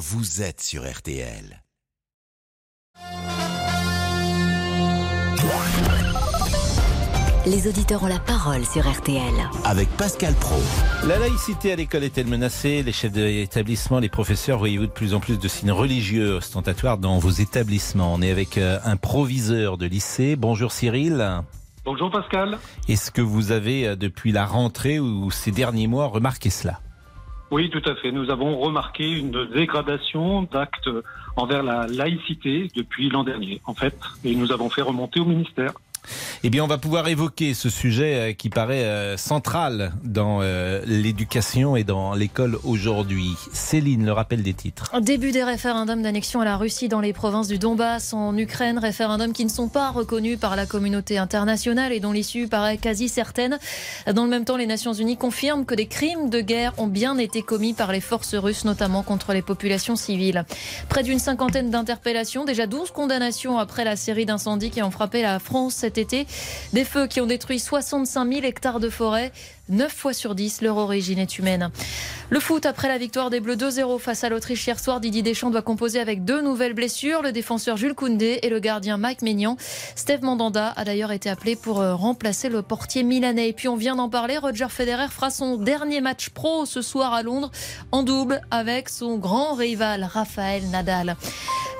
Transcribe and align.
vous 0.00 0.40
êtes 0.40 0.62
sur 0.62 0.90
RTL. 0.90 1.62
Les 7.46 7.68
auditeurs 7.68 8.02
ont 8.02 8.06
la 8.06 8.18
parole 8.18 8.64
sur 8.64 8.90
RTL. 8.90 9.20
Avec 9.66 9.90
Pascal 9.98 10.32
Pro. 10.36 10.56
La 11.06 11.18
laïcité 11.18 11.72
à 11.72 11.76
l'école 11.76 12.04
est-elle 12.04 12.28
menacée? 12.28 12.82
Les 12.82 12.92
chefs 12.92 13.12
d'établissement, 13.12 13.98
les 13.98 14.08
professeurs, 14.08 14.58
voyez-vous 14.58 14.86
de 14.86 14.90
plus 14.90 15.12
en 15.12 15.20
plus 15.20 15.38
de 15.38 15.48
signes 15.48 15.72
religieux 15.72 16.36
ostentatoires 16.36 16.96
dans 16.96 17.18
vos 17.18 17.28
établissements? 17.28 18.14
On 18.14 18.22
est 18.22 18.30
avec 18.30 18.56
euh, 18.56 18.78
un 18.84 18.96
proviseur 18.96 19.76
de 19.76 19.84
lycée. 19.84 20.34
Bonjour 20.34 20.72
Cyril. 20.72 21.42
Bonjour 21.84 22.10
Pascal. 22.10 22.58
Est-ce 22.88 23.10
que 23.10 23.20
vous 23.20 23.52
avez, 23.52 23.88
euh, 23.88 23.96
depuis 23.96 24.32
la 24.32 24.46
rentrée 24.46 24.98
ou 24.98 25.30
ces 25.30 25.50
derniers 25.50 25.88
mois, 25.88 26.06
remarqué 26.06 26.48
cela? 26.48 26.80
Oui, 27.50 27.68
tout 27.68 27.82
à 27.84 27.96
fait. 27.96 28.12
Nous 28.12 28.30
avons 28.30 28.58
remarqué 28.58 29.10
une 29.10 29.46
dégradation 29.46 30.42
d'actes 30.42 30.88
envers 31.36 31.62
la 31.62 31.88
laïcité 31.88 32.70
depuis 32.76 33.10
l'an 33.10 33.24
dernier, 33.24 33.60
en 33.64 33.74
fait, 33.74 33.98
et 34.24 34.36
nous 34.36 34.52
avons 34.52 34.70
fait 34.70 34.82
remonter 34.82 35.18
au 35.18 35.24
ministère. 35.24 35.72
Eh 36.42 36.50
bien, 36.50 36.64
on 36.64 36.66
va 36.66 36.78
pouvoir 36.78 37.08
évoquer 37.08 37.54
ce 37.54 37.68
sujet 37.68 38.14
euh, 38.14 38.32
qui 38.32 38.48
paraît 38.48 38.84
euh, 38.84 39.16
central 39.16 39.92
dans 40.02 40.38
euh, 40.40 40.82
l'éducation 40.86 41.76
et 41.76 41.84
dans 41.84 42.14
l'école 42.14 42.58
aujourd'hui. 42.64 43.34
Céline, 43.52 44.06
le 44.06 44.12
rappel 44.12 44.42
des 44.42 44.54
titres. 44.54 44.90
Début 45.00 45.32
des 45.32 45.44
référendums 45.44 46.02
d'annexion 46.02 46.40
à 46.40 46.44
la 46.44 46.56
Russie 46.56 46.88
dans 46.88 47.00
les 47.00 47.12
provinces 47.12 47.48
du 47.48 47.58
Donbass, 47.58 48.14
en 48.14 48.36
Ukraine, 48.36 48.78
référendums 48.78 49.32
qui 49.32 49.44
ne 49.44 49.50
sont 49.50 49.68
pas 49.68 49.90
reconnus 49.90 50.38
par 50.38 50.56
la 50.56 50.66
communauté 50.66 51.18
internationale 51.18 51.92
et 51.92 52.00
dont 52.00 52.12
l'issue 52.12 52.48
paraît 52.48 52.78
quasi 52.78 53.08
certaine. 53.08 53.58
Dans 54.12 54.24
le 54.24 54.30
même 54.30 54.44
temps, 54.44 54.56
les 54.56 54.66
Nations 54.66 54.92
Unies 54.92 55.16
confirment 55.16 55.66
que 55.66 55.74
des 55.74 55.86
crimes 55.86 56.30
de 56.30 56.40
guerre 56.40 56.72
ont 56.78 56.86
bien 56.86 57.18
été 57.18 57.42
commis 57.42 57.74
par 57.74 57.92
les 57.92 58.00
forces 58.00 58.34
russes, 58.34 58.64
notamment 58.64 59.02
contre 59.02 59.32
les 59.32 59.42
populations 59.42 59.96
civiles. 59.96 60.44
Près 60.88 61.02
d'une 61.02 61.18
cinquantaine 61.18 61.70
d'interpellations, 61.70 62.44
déjà 62.44 62.66
12 62.66 62.90
condamnations 62.92 63.58
après 63.58 63.84
la 63.84 63.96
série 63.96 64.26
d'incendies 64.26 64.70
qui 64.70 64.82
ont 64.82 64.90
frappé 64.90 65.22
la 65.22 65.38
France 65.38 65.84
été. 65.98 66.26
Des 66.72 66.84
feux 66.84 67.06
qui 67.06 67.20
ont 67.20 67.26
détruit 67.26 67.58
65 67.58 68.32
000 68.32 68.44
hectares 68.44 68.80
de 68.80 68.88
forêt. 68.88 69.32
9 69.70 69.92
fois 69.92 70.12
sur 70.12 70.34
10, 70.34 70.62
leur 70.62 70.76
origine 70.76 71.18
est 71.18 71.38
humaine. 71.38 71.70
Le 72.28 72.40
foot, 72.40 72.66
après 72.66 72.88
la 72.88 72.98
victoire 72.98 73.30
des 73.30 73.38
Bleus 73.38 73.54
2-0 73.54 74.00
face 74.00 74.24
à 74.24 74.28
l'Autriche 74.28 74.66
hier 74.66 74.80
soir, 74.80 75.00
Didier 75.00 75.22
Deschamps 75.22 75.50
doit 75.50 75.62
composer 75.62 76.00
avec 76.00 76.24
deux 76.24 76.42
nouvelles 76.42 76.74
blessures, 76.74 77.22
le 77.22 77.30
défenseur 77.30 77.76
Jules 77.76 77.94
Koundé 77.94 78.40
et 78.42 78.48
le 78.48 78.58
gardien 78.58 78.96
Mike 78.96 79.22
Maignan. 79.22 79.56
Steve 79.94 80.22
Mandanda 80.22 80.72
a 80.76 80.84
d'ailleurs 80.84 81.12
été 81.12 81.30
appelé 81.30 81.54
pour 81.54 81.80
euh, 81.80 81.94
remplacer 81.94 82.48
le 82.48 82.62
portier 82.62 83.04
milanais. 83.04 83.48
Et 83.48 83.52
puis 83.52 83.68
on 83.68 83.76
vient 83.76 83.94
d'en 83.94 84.08
parler, 84.08 84.38
Roger 84.38 84.68
Federer 84.68 85.08
fera 85.08 85.30
son 85.30 85.56
dernier 85.56 86.00
match 86.00 86.30
pro 86.30 86.66
ce 86.66 86.82
soir 86.82 87.14
à 87.14 87.22
Londres 87.22 87.52
en 87.92 88.02
double 88.02 88.40
avec 88.50 88.88
son 88.88 89.18
grand 89.18 89.54
rival 89.54 90.02
Raphaël 90.04 90.68
Nadal. 90.70 91.16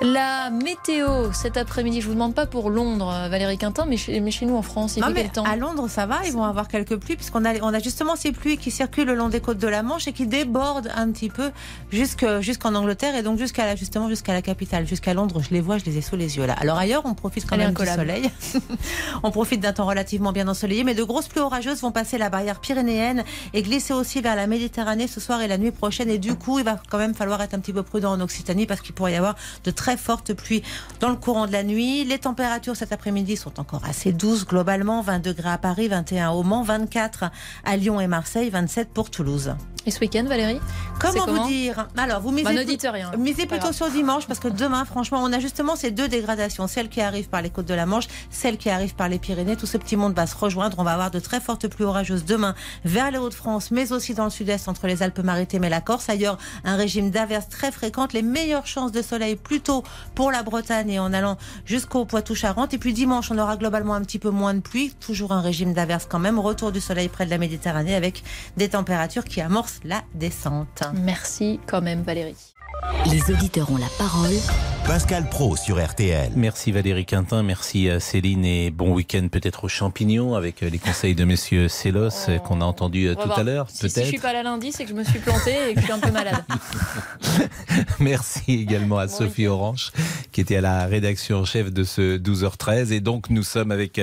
La 0.01 0.49
météo 0.49 1.31
cet 1.31 1.57
après-midi, 1.57 2.01
je 2.01 2.07
vous 2.07 2.15
demande 2.15 2.33
pas 2.33 2.47
pour 2.47 2.71
Londres, 2.71 3.13
Valérie 3.29 3.59
Quintin, 3.59 3.85
mais 3.85 3.97
chez, 3.97 4.19
mais 4.19 4.31
chez 4.31 4.47
nous 4.47 4.55
en 4.55 4.63
France, 4.63 4.97
il 4.97 5.01
non, 5.01 5.07
fait 5.07 5.13
mais 5.13 5.21
quel 5.21 5.31
temps 5.31 5.43
À 5.43 5.55
Londres, 5.55 5.87
ça 5.87 6.07
va, 6.07 6.21
ils 6.25 6.33
vont 6.33 6.43
avoir 6.43 6.67
quelques 6.67 6.95
pluies, 6.97 7.15
puisqu'on 7.15 7.45
a, 7.45 7.53
on 7.61 7.71
a 7.71 7.77
justement 7.77 8.15
ces 8.15 8.31
pluies 8.31 8.57
qui 8.57 8.71
circulent 8.71 9.05
le 9.05 9.13
long 9.13 9.29
des 9.29 9.41
côtes 9.41 9.59
de 9.59 9.67
la 9.67 9.83
Manche 9.83 10.07
et 10.07 10.13
qui 10.13 10.25
débordent 10.25 10.89
un 10.95 11.11
petit 11.11 11.29
peu 11.29 11.51
jusqu'en 11.91 12.73
Angleterre 12.73 13.15
et 13.15 13.21
donc 13.21 13.37
jusqu'à 13.37 13.65
la, 13.65 13.75
justement 13.75 14.09
jusqu'à 14.09 14.33
la 14.33 14.41
capitale, 14.41 14.87
jusqu'à 14.87 15.13
Londres. 15.13 15.39
Je 15.47 15.53
les 15.53 15.61
vois, 15.61 15.77
je 15.77 15.85
les 15.85 15.99
ai 15.99 16.01
sous 16.01 16.15
les 16.15 16.35
yeux 16.35 16.47
là. 16.47 16.55
Alors 16.59 16.79
ailleurs, 16.79 17.03
on 17.05 17.13
profite 17.13 17.45
quand 17.45 17.55
Elle 17.57 17.65
même 17.65 17.73
du 17.75 17.85
soleil. 17.85 18.31
on 19.23 19.29
profite 19.29 19.61
d'un 19.61 19.73
temps 19.73 19.85
relativement 19.85 20.31
bien 20.31 20.47
ensoleillé, 20.47 20.83
mais 20.83 20.95
de 20.95 21.03
grosses 21.03 21.27
pluies 21.27 21.41
orageuses 21.41 21.81
vont 21.81 21.91
passer 21.91 22.17
la 22.17 22.29
barrière 22.29 22.59
pyrénéenne 22.59 23.23
et 23.53 23.61
glisser 23.61 23.93
aussi 23.93 24.19
vers 24.21 24.35
la 24.35 24.47
Méditerranée 24.47 25.07
ce 25.07 25.19
soir 25.19 25.41
et 25.41 25.47
la 25.47 25.59
nuit 25.59 25.71
prochaine. 25.71 26.09
Et 26.09 26.17
du 26.17 26.33
coup, 26.33 26.57
il 26.57 26.65
va 26.65 26.81
quand 26.89 26.97
même 26.97 27.13
falloir 27.13 27.39
être 27.43 27.53
un 27.53 27.59
petit 27.59 27.73
peu 27.73 27.83
prudent 27.83 28.11
en 28.11 28.19
Occitanie 28.19 28.65
parce 28.65 28.81
qu'il 28.81 28.95
pourrait 28.95 29.13
y 29.13 29.15
avoir 29.15 29.35
de 29.63 29.69
très 29.69 29.90
fortes 29.97 30.33
pluies 30.33 30.63
dans 30.99 31.09
le 31.09 31.15
courant 31.15 31.47
de 31.47 31.51
la 31.51 31.63
nuit. 31.63 32.03
Les 32.05 32.19
températures 32.19 32.75
cet 32.75 32.91
après-midi 32.91 33.37
sont 33.37 33.59
encore 33.59 33.81
assez 33.87 34.11
douces 34.11 34.45
globalement. 34.45 35.01
20 35.01 35.19
degrés 35.19 35.49
à 35.49 35.57
Paris, 35.57 35.87
21 35.87 36.31
au 36.31 36.43
Mans, 36.43 36.63
24 36.63 37.25
à 37.65 37.77
Lyon 37.77 37.99
et 37.99 38.07
Marseille, 38.07 38.49
27 38.49 38.89
pour 38.93 39.09
Toulouse. 39.09 39.53
Et 39.87 39.91
ce 39.91 39.99
week-end, 39.99 40.25
Valérie 40.25 40.59
Comment, 40.99 41.25
comment 41.25 41.43
vous 41.43 41.49
dire? 41.49 41.87
Alors, 41.97 42.21
vous 42.21 42.29
misez, 42.29 42.43
Bah, 42.43 42.91
rien. 42.91 43.09
Pas 43.09 43.17
plutôt 43.17 43.55
grave. 43.57 43.73
sur 43.73 43.89
dimanche 43.89 44.27
parce 44.27 44.39
que 44.39 44.47
demain, 44.47 44.85
franchement, 44.85 45.19
on 45.23 45.33
a 45.33 45.39
justement 45.39 45.75
ces 45.75 45.89
deux 45.89 46.07
dégradations. 46.07 46.67
Celle 46.67 46.87
qui 46.87 47.01
arrive 47.01 47.29
par 47.29 47.41
les 47.41 47.49
côtes 47.49 47.65
de 47.65 47.73
la 47.73 47.87
Manche, 47.87 48.05
celle 48.29 48.57
qui 48.57 48.69
arrive 48.69 48.93
par 48.93 49.09
les 49.09 49.17
Pyrénées. 49.17 49.55
Tout 49.55 49.65
ce 49.65 49.77
petit 49.77 49.95
monde 49.95 50.13
va 50.13 50.27
se 50.27 50.35
rejoindre. 50.35 50.77
On 50.77 50.83
va 50.83 50.91
avoir 50.91 51.09
de 51.09 51.19
très 51.19 51.39
fortes 51.39 51.67
pluies 51.67 51.85
orageuses 51.85 52.25
demain 52.25 52.53
vers 52.85 53.09
les 53.09 53.17
Hauts-de-France, 53.17 53.71
mais 53.71 53.91
aussi 53.91 54.13
dans 54.13 54.25
le 54.25 54.29
sud-est 54.29 54.67
entre 54.67 54.85
les 54.85 55.01
Alpes-Maritimes 55.01 55.63
et 55.63 55.69
la 55.69 55.81
Corse. 55.81 56.09
Ailleurs, 56.09 56.37
un 56.63 56.75
régime 56.75 57.09
d'averses 57.09 57.49
très 57.49 57.71
fréquentes. 57.71 58.13
Les 58.13 58.21
meilleures 58.21 58.67
chances 58.67 58.91
de 58.91 59.01
soleil 59.01 59.35
plutôt 59.35 59.70
pour 60.15 60.31
la 60.31 60.43
Bretagne 60.43 60.89
et 60.89 60.99
en 60.99 61.13
allant 61.13 61.37
jusqu'au 61.65 62.05
Poitou-Charentes. 62.05 62.73
Et 62.73 62.77
puis 62.77 62.93
dimanche, 62.93 63.31
on 63.31 63.37
aura 63.37 63.57
globalement 63.57 63.93
un 63.93 64.01
petit 64.01 64.19
peu 64.19 64.29
moins 64.29 64.53
de 64.53 64.59
pluie. 64.59 64.93
Toujours 64.99 65.31
un 65.31 65.41
régime 65.41 65.73
d'averses 65.73 66.07
quand 66.09 66.19
même. 66.19 66.39
Retour 66.39 66.71
du 66.71 66.81
soleil 66.81 67.09
près 67.09 67.25
de 67.25 67.29
la 67.29 67.37
Méditerranée 67.37 67.95
avec 67.95 68.23
des 68.57 68.69
températures 68.69 69.25
qui 69.25 69.41
amorcent 69.41 69.79
la 69.83 70.01
descente. 70.13 70.83
Merci 70.93 71.59
quand 71.67 71.81
même, 71.81 72.01
Valérie. 72.01 72.50
Les 73.09 73.33
auditeurs 73.33 73.71
ont 73.71 73.77
la 73.77 73.89
parole 73.97 74.31
Pascal 74.85 75.29
Pro 75.29 75.55
sur 75.55 75.83
RTL. 75.83 76.31
Merci 76.35 76.71
Valérie 76.71 77.05
Quintin, 77.05 77.43
merci 77.43 77.87
euh, 77.87 77.99
Céline 77.99 78.43
et 78.43 78.71
bon 78.71 78.93
week-end 78.93 79.27
peut-être 79.31 79.65
aux 79.65 79.67
champignons 79.67 80.35
avec 80.35 80.63
euh, 80.63 80.69
les 80.69 80.79
conseils 80.79 81.15
de 81.15 81.23
messieurs 81.23 81.67
Sélos 81.67 82.09
euh, 82.27 82.39
qu'on 82.39 82.61
a 82.61 82.65
entendu 82.65 83.07
tout 83.15 83.25
voir. 83.25 83.39
à 83.39 83.43
l'heure. 83.43 83.69
Si, 83.69 83.89
si 83.89 84.01
je 84.01 84.05
suis 84.05 84.19
pas 84.19 84.33
là 84.33 84.43
lundi, 84.43 84.71
c'est 84.71 84.83
que 84.83 84.89
je 84.89 84.95
me 84.95 85.03
suis 85.03 85.19
plantée 85.19 85.69
et 85.69 85.73
que 85.75 85.79
je 85.79 85.85
suis 85.85 85.93
un 85.93 85.99
peu 85.99 86.11
malade. 86.11 86.43
Merci 87.99 88.41
également 88.47 88.97
à 88.97 89.07
Bon 89.07 89.13
Sophie. 89.13 89.47
Orange 89.47 89.91
qui 90.31 90.41
était 90.41 90.55
à 90.55 90.61
la 90.61 90.85
rédaction 90.85 91.39
en 91.39 91.45
chef 91.45 91.71
de 91.71 91.83
ce 91.83 92.17
12h13 92.17 92.91
et 92.91 93.01
donc 93.01 93.29
nous 93.29 93.43
sommes 93.43 93.71
avec 93.71 93.99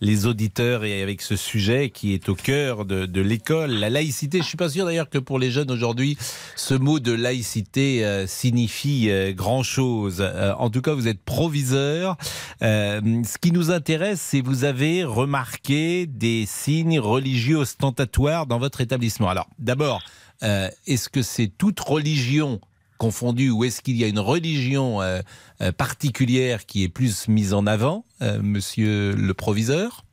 les 0.00 0.26
auditeurs 0.26 0.84
et 0.84 1.02
avec 1.02 1.20
ce 1.20 1.34
sujet 1.34 1.90
qui 1.90 2.14
est 2.14 2.28
au 2.28 2.34
cœur 2.34 2.84
de, 2.84 3.06
de 3.06 3.20
l'école, 3.20 3.72
la 3.72 3.90
laïcité. 3.90 4.38
Je 4.38 4.44
suis 4.44 4.56
pas 4.56 4.68
sûr 4.68 4.84
d'ailleurs 4.86 5.10
que 5.10 5.18
pour 5.18 5.38
les 5.38 5.50
jeunes 5.50 5.70
aujourd'hui 5.70 6.16
ce 6.54 6.74
mot 6.74 7.00
de 7.00 7.12
laïcité 7.12 8.04
euh, 8.14 8.26
signifie 8.26 9.10
euh, 9.10 9.32
grand 9.32 9.62
chose. 9.62 10.24
en 10.58 10.70
tout 10.70 10.80
cas, 10.80 10.94
vous 10.94 11.08
êtes 11.08 11.22
proviseur. 11.22 12.16
Euh, 12.62 13.00
ce 13.24 13.38
qui 13.38 13.52
nous 13.52 13.70
intéresse, 13.70 14.20
c'est 14.20 14.40
vous 14.40 14.64
avez 14.64 15.04
remarqué 15.04 16.06
des 16.06 16.44
signes 16.46 17.00
religieux 17.00 17.56
ostentatoires 17.56 18.46
dans 18.46 18.58
votre 18.58 18.80
établissement. 18.80 19.28
Alors 19.28 19.48
d'abord, 19.58 20.02
euh, 20.42 20.68
est-ce 20.86 21.08
que 21.08 21.22
c'est 21.22 21.48
toute 21.48 21.80
religion 21.80 22.60
confondue 22.98 23.50
ou 23.50 23.64
est-ce 23.64 23.82
qu'il 23.82 23.96
y 23.96 24.04
a 24.04 24.08
une 24.08 24.18
religion 24.18 25.02
euh, 25.02 25.20
euh, 25.60 25.72
particulière 25.72 26.66
qui 26.66 26.84
est 26.84 26.88
plus 26.88 27.28
mise 27.28 27.52
en 27.52 27.66
avant, 27.66 28.04
euh, 28.22 28.40
monsieur 28.42 29.14
le 29.14 29.34
proviseur? 29.34 30.04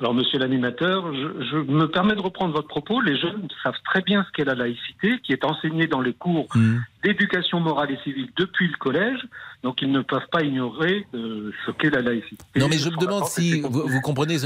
Alors, 0.00 0.14
monsieur 0.14 0.38
l'animateur, 0.38 1.12
je, 1.14 1.56
me 1.56 1.86
permets 1.86 2.14
de 2.14 2.20
reprendre 2.20 2.54
votre 2.54 2.68
propos. 2.68 3.00
Les 3.00 3.18
jeunes 3.18 3.48
savent 3.62 3.80
très 3.84 4.02
bien 4.02 4.24
ce 4.24 4.32
qu'est 4.32 4.44
la 4.44 4.54
laïcité, 4.54 5.18
qui 5.22 5.32
est 5.32 5.44
enseignée 5.44 5.86
dans 5.86 6.00
les 6.00 6.12
cours 6.12 6.46
Hmm. 6.54 6.78
D'éducation 7.06 7.60
morale 7.60 7.90
et 7.92 7.98
civile 8.04 8.28
depuis 8.36 8.66
le 8.68 8.76
collège. 8.78 9.18
Donc, 9.62 9.80
ils 9.82 9.90
ne 9.90 10.00
peuvent 10.02 10.26
pas 10.30 10.42
ignorer 10.42 11.06
euh, 11.14 11.50
ce 11.64 11.70
qu'est 11.72 11.90
la 11.90 12.02
laïcité. 12.02 12.36
Non, 12.56 12.68
mais 12.68 12.78
je 12.78 12.88
me 12.90 12.96
demande 12.98 13.24
si 13.26 13.60
vous, 13.62 14.00
comprenez, 14.00 14.36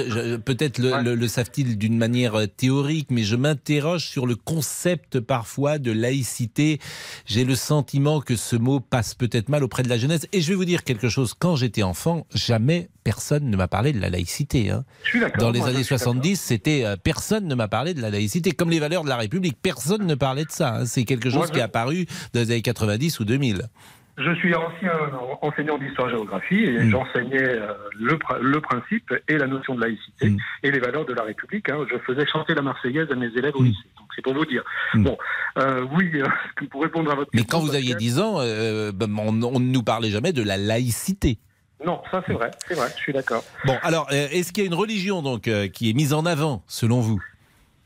peut-être 0.44 0.78
le, 0.78 0.90
Ouais. 0.92 1.02
le- 1.02 1.14
le 1.14 1.28
savent-ils 1.28 1.76
d'une 1.78 1.98
manière 1.98 2.34
euh, 2.36 2.46
théorique, 2.46 3.08
mais 3.10 3.22
je 3.22 3.36
m'interroge 3.36 4.06
sur 4.06 4.26
le 4.26 4.34
concept 4.36 5.20
parfois 5.20 5.78
de 5.78 5.90
laïcité. 5.92 6.78
J'ai 7.26 7.44
le 7.44 7.54
sentiment 7.54 8.20
que 8.20 8.36
ce 8.36 8.56
mot 8.56 8.80
passe 8.80 9.14
peut-être 9.14 9.48
mal 9.48 9.62
auprès 9.64 9.82
de 9.82 9.88
la 9.88 9.98
jeunesse. 9.98 10.26
Et 10.32 10.40
je 10.40 10.48
vais 10.48 10.54
vous 10.54 10.64
dire 10.64 10.84
quelque 10.84 11.08
chose. 11.08 11.34
Quand 11.38 11.56
j'étais 11.56 11.82
enfant, 11.82 12.26
jamais 12.34 12.88
personne 13.04 13.48
ne 13.50 13.56
m'a 13.56 13.68
parlé 13.68 13.92
de 13.92 14.00
la 14.00 14.10
laïcité. 14.10 14.70
hein. 14.70 14.84
Je 15.04 15.10
suis 15.10 15.20
d'accord. 15.20 15.40
Dans 15.42 15.50
les 15.50 15.58
moi, 15.60 15.68
je 15.70 15.74
années 15.74 15.84
suis 15.84 15.94
d'accord. 15.94 16.12
70, 16.14 16.36
c'était 16.40 16.84
euh, 16.84 16.96
personne 17.02 17.46
ne 17.46 17.54
m'a 17.54 17.68
parlé 17.68 17.94
de 17.94 18.00
la 18.02 18.10
laïcité, 18.10 18.52
comme 18.52 18.70
les 18.70 18.78
valeurs 18.80 19.04
de 19.04 19.08
la 19.08 19.16
République. 19.16 19.56
Personne 19.60 20.06
ne 20.06 20.14
parlait 20.14 20.44
de 20.44 20.50
ça. 20.50 20.76
hein. 20.76 20.86
C'est 20.86 21.04
quelque 21.04 21.30
chose 21.30 21.38
Moi, 21.38 21.48
qui 21.48 21.58
est 21.58 21.62
apparu 21.62 22.06
dans 22.34 22.49
les 22.50 22.54
années 22.56 22.62
90 22.62 23.20
ou 23.20 23.24
2000. 23.24 23.62
Je 24.18 24.34
suis 24.34 24.54
ancien 24.54 24.92
enseignant 25.40 25.78
d'histoire-géographie 25.78 26.62
et 26.64 26.84
Mm. 26.84 26.90
j'enseignais 26.90 27.42
euh, 27.42 27.72
le, 27.98 28.14
pr- 28.16 28.38
le 28.40 28.60
principe 28.60 29.14
et 29.28 29.38
la 29.38 29.46
notion 29.46 29.74
de 29.74 29.80
laïcité 29.80 30.28
Mm. 30.30 30.36
et 30.64 30.70
les 30.70 30.78
valeurs 30.78 31.06
de 31.06 31.14
la 31.14 31.22
République. 31.22 31.70
hein. 31.70 31.86
Je 31.90 31.96
faisais 32.00 32.26
chanter 32.26 32.54
la 32.54 32.60
Marseillaise 32.60 33.06
à 33.10 33.14
mes 33.14 33.28
élèves 33.28 33.54
au 33.56 33.62
Mm. 33.62 33.66
lycée. 33.66 33.88
Donc 33.98 34.08
c'est 34.14 34.20
pour 34.22 34.34
vous 34.34 34.44
dire. 34.44 34.62
Bon, 34.94 35.16
euh, 35.58 35.86
oui, 35.96 36.10
euh, 36.16 36.26
pour 36.70 36.82
répondre 36.82 37.10
à 37.10 37.14
votre 37.14 37.30
Mais 37.32 37.42
question, 37.42 37.58
quand 37.60 37.64
vous 37.64 37.74
aviez 37.74 37.94
Pascal, 37.94 38.08
10 38.08 38.20
ans, 38.20 38.34
euh, 38.40 38.92
ben, 38.92 39.08
on, 39.18 39.42
on 39.42 39.58
ne 39.60 39.64
nous 39.72 39.82
parlait 39.82 40.10
jamais 40.10 40.32
de 40.34 40.42
la 40.42 40.58
laïcité. 40.58 41.38
Non, 41.86 42.02
ça 42.10 42.22
c'est 42.26 42.34
vrai, 42.34 42.50
c'est 42.68 42.74
vrai, 42.74 42.88
je 42.94 43.00
suis 43.00 43.12
d'accord. 43.14 43.42
Bon, 43.64 43.76
alors, 43.82 44.06
est-ce 44.12 44.52
qu'il 44.52 44.64
y 44.64 44.66
a 44.66 44.68
une 44.68 44.74
religion 44.74 45.22
donc 45.22 45.48
qui 45.72 45.88
est 45.88 45.94
mise 45.94 46.12
en 46.12 46.26
avant, 46.26 46.62
selon 46.66 47.00
vous? 47.00 47.22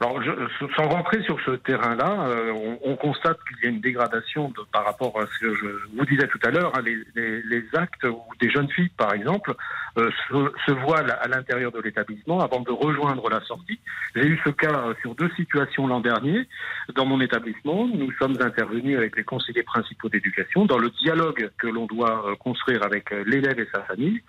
Alors, 0.04 0.22
je, 0.22 0.32
sans 0.76 0.86
rentrer 0.86 1.22
sur 1.22 1.40
ce 1.46 1.52
terrain-là, 1.52 2.26
euh, 2.28 2.52
on, 2.52 2.78
on, 2.90 2.96
constate 2.96 3.38
qu'il 3.48 3.56
y 3.64 3.66
a 3.66 3.70
une 3.70 3.80
dégradation 3.80 4.50
de, 4.50 4.60
par 4.70 4.84
rapport 4.84 5.18
à 5.18 5.24
ce 5.26 5.46
que 5.46 5.54
je 5.54 5.66
vous 5.96 6.04
disais 6.04 6.28
tout 6.28 6.38
à 6.44 6.50
l'heure. 6.50 6.72
Hein, 6.76 6.82
les, 6.84 6.98
les, 7.14 7.42
les, 7.42 7.64
actes 7.72 8.04
où 8.04 8.20
des 8.38 8.50
jeunes 8.50 8.68
filles, 8.68 8.90
par 8.98 9.14
exemple, 9.14 9.54
euh, 9.96 10.10
se, 10.28 10.52
se, 10.66 10.72
voilent 10.72 11.16
à 11.22 11.26
l'intérieur 11.28 11.72
de 11.72 11.80
l'établissement 11.80 12.40
avant 12.40 12.60
de 12.60 12.70
rejoindre 12.70 13.30
la 13.30 13.40
sortie. 13.40 13.80
J'ai 14.14 14.26
eu 14.26 14.38
ce 14.44 14.50
cas 14.50 14.92
sur 15.00 15.14
deux 15.14 15.30
situations 15.36 15.86
l'an 15.86 16.00
dernier. 16.00 16.48
Dans 16.94 17.06
mon 17.06 17.22
établissement, 17.22 17.88
nous 17.88 18.12
sommes 18.18 18.36
intervenus 18.42 18.98
avec 18.98 19.16
les 19.16 19.24
conseillers 19.24 19.62
principaux 19.62 20.10
d'éducation 20.10 20.66
dans 20.66 20.78
le 20.78 20.90
dialogue 20.90 21.50
que 21.56 21.66
l'on 21.66 21.86
doit 21.86 22.28
euh, 22.28 22.34
construire 22.36 22.82
avec 22.82 23.10
euh, 23.10 23.24
l'élève 23.26 23.58
et 23.58 23.68
sa 23.72 23.80
famille. 23.84 24.20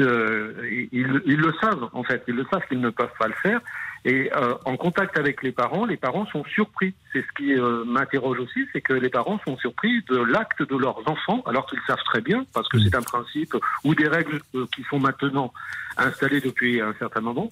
Euh, 0.00 0.54
ils, 0.90 1.20
ils 1.26 1.36
le 1.36 1.52
savent, 1.60 1.90
en 1.92 2.02
fait. 2.02 2.22
Ils 2.28 2.36
le 2.36 2.46
savent 2.50 2.66
qu'ils 2.66 2.80
ne 2.80 2.90
peuvent 2.90 3.12
pas 3.18 3.28
le 3.28 3.34
faire. 3.42 3.60
Et 4.08 4.30
euh, 4.34 4.54
en 4.64 4.78
contact 4.78 5.18
avec 5.18 5.42
les 5.42 5.52
parents, 5.52 5.84
les 5.84 5.98
parents 5.98 6.24
sont 6.28 6.42
surpris. 6.44 6.94
C'est 7.12 7.20
ce 7.20 7.32
qui 7.36 7.52
euh, 7.52 7.84
m'interroge 7.84 8.38
aussi, 8.38 8.66
c'est 8.72 8.80
que 8.80 8.94
les 8.94 9.10
parents 9.10 9.38
sont 9.46 9.58
surpris 9.58 10.02
de 10.08 10.16
l'acte 10.16 10.62
de 10.62 10.76
leurs 10.78 11.06
enfants, 11.06 11.42
alors 11.44 11.66
qu'ils 11.66 11.82
savent 11.86 12.02
très 12.06 12.22
bien, 12.22 12.46
parce 12.54 12.66
que 12.70 12.78
c'est 12.78 12.94
un 12.94 13.02
principe 13.02 13.54
ou 13.84 13.94
des 13.94 14.08
règles 14.08 14.40
euh, 14.54 14.64
qui 14.74 14.82
sont 14.84 14.98
maintenant 14.98 15.52
installées 15.98 16.40
depuis 16.40 16.80
un 16.80 16.94
certain 16.98 17.20
moment, 17.20 17.50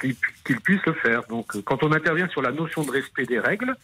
qu'ils 0.00 0.60
puissent 0.60 0.86
le 0.86 0.94
faire. 0.94 1.20
Donc, 1.28 1.62
quand 1.64 1.84
on 1.84 1.92
intervient 1.92 2.28
sur 2.28 2.40
la 2.40 2.50
notion 2.50 2.82
de 2.84 2.90
respect 2.90 3.26
des 3.26 3.38
règles, 3.38 3.76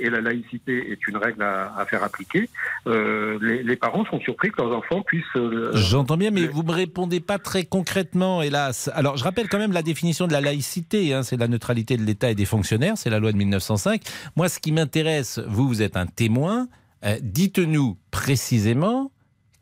et 0.00 0.10
la 0.10 0.20
laïcité 0.20 0.90
est 0.90 1.06
une 1.06 1.16
règle 1.16 1.42
à, 1.42 1.72
à 1.78 1.86
faire 1.86 2.02
appliquer, 2.02 2.50
les, 2.86 3.62
les, 3.62 3.76
parents 3.76 4.04
sont 4.04 4.20
surpris 4.20 4.50
que 4.50 4.60
leurs 4.60 4.76
enfants 4.76 5.00
puissent. 5.00 5.24
J'entends 5.72 6.18
bien, 6.18 6.30
mais 6.32 6.48
vous 6.48 6.64
me 6.64 6.72
répondez 6.72 7.20
pas 7.20 7.38
très 7.38 7.64
concrètement, 7.64 8.42
hélas. 8.42 8.90
Alors, 8.94 9.16
je 9.16 9.24
rappelle 9.24 9.48
quand 9.48 9.58
même 9.58 9.72
la 9.72 9.82
définition 9.82 10.26
de 10.26 10.32
la 10.32 10.42
laïcité. 10.42 11.14
Hein, 11.14 11.22
c'est 11.22 11.39
la 11.40 11.48
neutralité 11.48 11.96
de 11.96 12.02
l'État 12.02 12.30
et 12.30 12.34
des 12.34 12.44
fonctionnaires. 12.44 12.96
C'est 12.96 13.10
la 13.10 13.18
loi 13.18 13.32
de 13.32 13.36
1905. 13.36 14.02
Moi, 14.36 14.48
ce 14.48 14.58
qui 14.58 14.72
m'intéresse, 14.72 15.40
vous, 15.46 15.66
vous 15.66 15.82
êtes 15.82 15.96
un 15.96 16.06
témoin. 16.06 16.68
Euh, 17.04 17.16
Dites-nous 17.22 17.98
précisément 18.10 19.10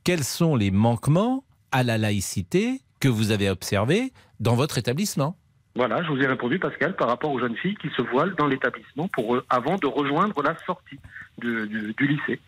quels 0.04 0.24
sont 0.24 0.56
les 0.56 0.70
manquements 0.70 1.44
à 1.72 1.82
la 1.82 1.98
laïcité 1.98 2.80
que 3.00 3.08
vous 3.08 3.30
avez 3.30 3.48
observés 3.48 4.12
dans 4.40 4.54
votre 4.54 4.78
établissement. 4.78 5.36
Voilà, 5.76 6.02
je 6.02 6.08
vous 6.08 6.20
ai 6.20 6.26
répondu, 6.26 6.58
Pascal, 6.58 6.96
par 6.96 7.08
rapport 7.08 7.30
aux 7.30 7.38
jeunes 7.38 7.56
filles 7.56 7.76
qui 7.76 7.88
se 7.96 8.02
voilent 8.02 8.34
dans 8.36 8.46
l'établissement 8.46 9.08
euh, 9.18 9.40
avant 9.48 9.76
de 9.76 9.86
rejoindre 9.86 10.42
la 10.42 10.56
sortie 10.66 10.98
du 11.38 11.94
lycée. 12.00 12.40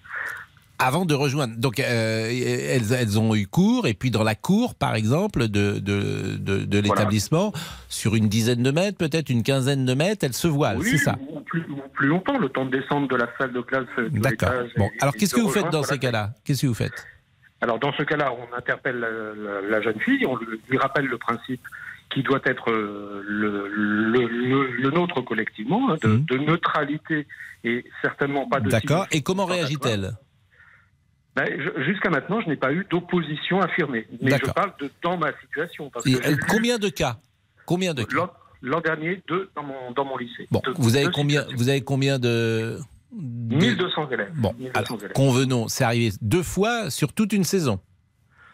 Avant 0.83 1.05
de 1.05 1.13
rejoindre, 1.15 1.55
donc 1.59 1.79
euh, 1.79 2.31
elles, 2.31 2.93
elles, 2.93 3.19
ont 3.19 3.35
eu 3.35 3.47
cours 3.47 3.87
et 3.87 3.93
puis 3.93 4.11
dans 4.11 4.23
la 4.23 4.35
cour, 4.35 4.75
par 4.75 4.95
exemple, 4.95 5.49
de, 5.49 5.79
de, 5.79 6.39
de, 6.39 6.65
de 6.65 6.79
l'établissement, 6.79 7.51
voilà. 7.51 7.67
sur 7.91 8.15
une 8.15 8.29
dizaine 8.29 8.63
de 8.63 8.71
mètres, 8.71 8.97
peut-être 8.97 9.29
une 9.29 9.43
quinzaine 9.43 9.85
de 9.85 9.93
mètres, 9.93 10.25
elles 10.25 10.33
se 10.33 10.49
voilent, 10.49 10.79
oui, 10.79 10.89
c'est 10.93 10.97
ça? 10.97 11.17
ou 11.29 11.41
plus, 11.41 12.09
longtemps, 12.09 12.39
le 12.39 12.49
temps 12.49 12.65
de 12.65 12.71
descendre 12.71 13.09
de 13.09 13.17
la 13.17 13.29
salle 13.37 13.53
de 13.53 13.61
classe. 13.61 13.85
D'accord. 14.13 14.53
Bon, 14.79 14.89
alors 15.03 15.15
qu'est-ce 15.15 15.35
que 15.35 15.41
vous 15.41 15.51
faites 15.51 15.71
dans 15.71 15.83
ces 15.83 15.99
cas-là? 15.99 16.31
Qu'est-ce 16.45 16.63
que 16.63 16.67
vous 16.67 16.75
faites? 16.75 17.07
Alors 17.61 17.79
dans 17.79 17.93
ce 17.93 18.03
cas-là, 18.03 18.33
on 18.33 18.57
interpelle 18.57 18.99
la, 18.99 19.11
la, 19.11 19.61
la, 19.61 19.83
jeune 19.83 20.01
fille, 20.01 20.25
on 20.25 20.37
lui 20.37 20.79
rappelle 20.79 21.05
le 21.05 21.19
principe 21.19 21.61
qui 22.11 22.23
doit 22.23 22.41
être 22.45 22.71
euh, 22.71 23.23
le, 23.27 23.69
le, 23.69 24.27
le, 24.27 24.71
le 24.71 24.91
nôtre 24.91 25.21
collectivement, 25.21 25.91
hein, 25.91 25.97
de, 26.03 26.09
mmh. 26.09 26.25
de, 26.25 26.39
neutralité 26.39 27.27
et 27.65 27.85
certainement 28.03 28.49
pas 28.49 28.61
de... 28.61 28.71
D'accord, 28.71 29.07
et 29.13 29.21
comment 29.23 29.45
réagit-elle? 29.45 30.13
Ben, 31.37 31.47
Jusqu'à 31.85 32.11
maintenant, 32.11 32.41
je 32.41 32.49
n'ai 32.49 32.57
pas 32.57 32.73
eu 32.73 32.87
d'opposition 32.91 33.61
affirmée. 33.61 34.07
Mais 34.21 34.33
je 34.33 34.51
parle 34.51 34.73
de 34.81 34.91
dans 35.03 35.17
ma 35.17 35.33
situation. 35.41 35.91
Parce 35.91 36.05
que 36.05 36.47
combien 36.49 36.79
de 36.79 36.89
cas? 36.89 37.19
Combien 37.67 37.95
de 37.95 38.03
cas? 38.03 38.33
L'an 38.63 38.81
dernier, 38.81 39.23
deux 39.27 39.51
dans 39.57 39.63
mon, 39.63 39.91
dans 39.93 40.05
mon 40.05 40.19
lycée. 40.19 40.47
Bon, 40.51 40.61
deux, 40.65 40.75
vous, 40.77 40.97
avez 40.97 41.09
combien, 41.11 41.47
vous 41.57 41.69
avez 41.71 41.81
combien 41.81 42.19
de... 42.19 42.79
1200 43.13 44.11
élèves. 44.11 44.33
Bon, 44.35 44.55
1200 44.59 44.73
alors, 44.75 45.01
élèves. 45.01 45.13
convenons, 45.15 45.69
c'est 45.69 45.85
arrivé 45.85 46.13
deux 46.21 46.43
fois 46.43 46.91
sur 46.91 47.13
toute 47.13 47.33
une 47.33 47.45
saison. 47.45 47.81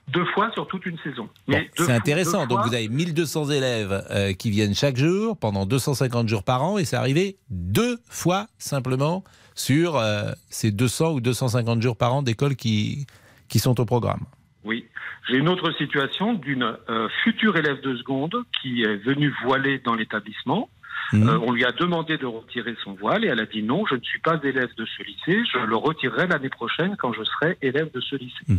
Deux 0.08 0.24
fois 0.26 0.50
sur 0.52 0.68
toute 0.68 0.86
une 0.86 0.96
saison. 0.98 1.28
Bon, 1.48 1.58
c'est 1.76 1.90
intéressant. 1.90 2.46
Donc 2.46 2.60
vous 2.64 2.74
avez 2.74 2.88
1200 2.88 3.50
élèves 3.50 4.06
euh, 4.10 4.32
qui 4.32 4.50
viennent 4.50 4.74
chaque 4.74 4.96
jour 4.96 5.36
pendant 5.36 5.66
250 5.66 6.28
jours 6.28 6.44
par 6.44 6.62
an 6.62 6.78
et 6.78 6.84
c'est 6.84 6.96
arrivé 6.96 7.38
deux 7.50 7.98
fois 8.08 8.46
simplement 8.58 9.24
sur 9.56 9.96
euh, 9.96 10.30
ces 10.48 10.70
200 10.70 11.14
ou 11.14 11.20
250 11.20 11.82
jours 11.82 11.96
par 11.96 12.14
an 12.14 12.22
d'écoles 12.22 12.54
qui, 12.54 13.06
qui 13.48 13.58
sont 13.58 13.80
au 13.80 13.84
programme. 13.84 14.20
Oui. 14.64 14.86
J'ai 15.28 15.38
une 15.38 15.48
autre 15.48 15.72
situation 15.72 16.34
d'une 16.34 16.76
euh, 16.88 17.08
future 17.24 17.56
élève 17.56 17.80
de 17.80 17.96
seconde 17.96 18.36
qui 18.60 18.82
est 18.82 18.96
venue 18.96 19.34
voiler 19.44 19.80
dans 19.84 19.94
l'établissement. 19.94 20.68
Mmh. 21.12 21.28
Euh, 21.28 21.38
on 21.42 21.52
lui 21.52 21.64
a 21.64 21.72
demandé 21.72 22.18
de 22.18 22.26
retirer 22.26 22.76
son 22.84 22.94
voile 22.94 23.24
et 23.24 23.28
elle 23.28 23.40
a 23.40 23.46
dit 23.46 23.62
non, 23.62 23.84
je 23.86 23.94
ne 23.94 24.02
suis 24.02 24.20
pas 24.20 24.38
élève 24.42 24.70
de 24.76 24.84
ce 24.84 25.02
lycée, 25.02 25.42
je 25.52 25.58
le 25.58 25.76
retirerai 25.76 26.26
l'année 26.26 26.48
prochaine 26.48 26.96
quand 26.98 27.12
je 27.12 27.24
serai 27.24 27.56
élève 27.62 27.90
de 27.92 28.00
ce 28.00 28.16
lycée. 28.16 28.44
Mmh. 28.46 28.56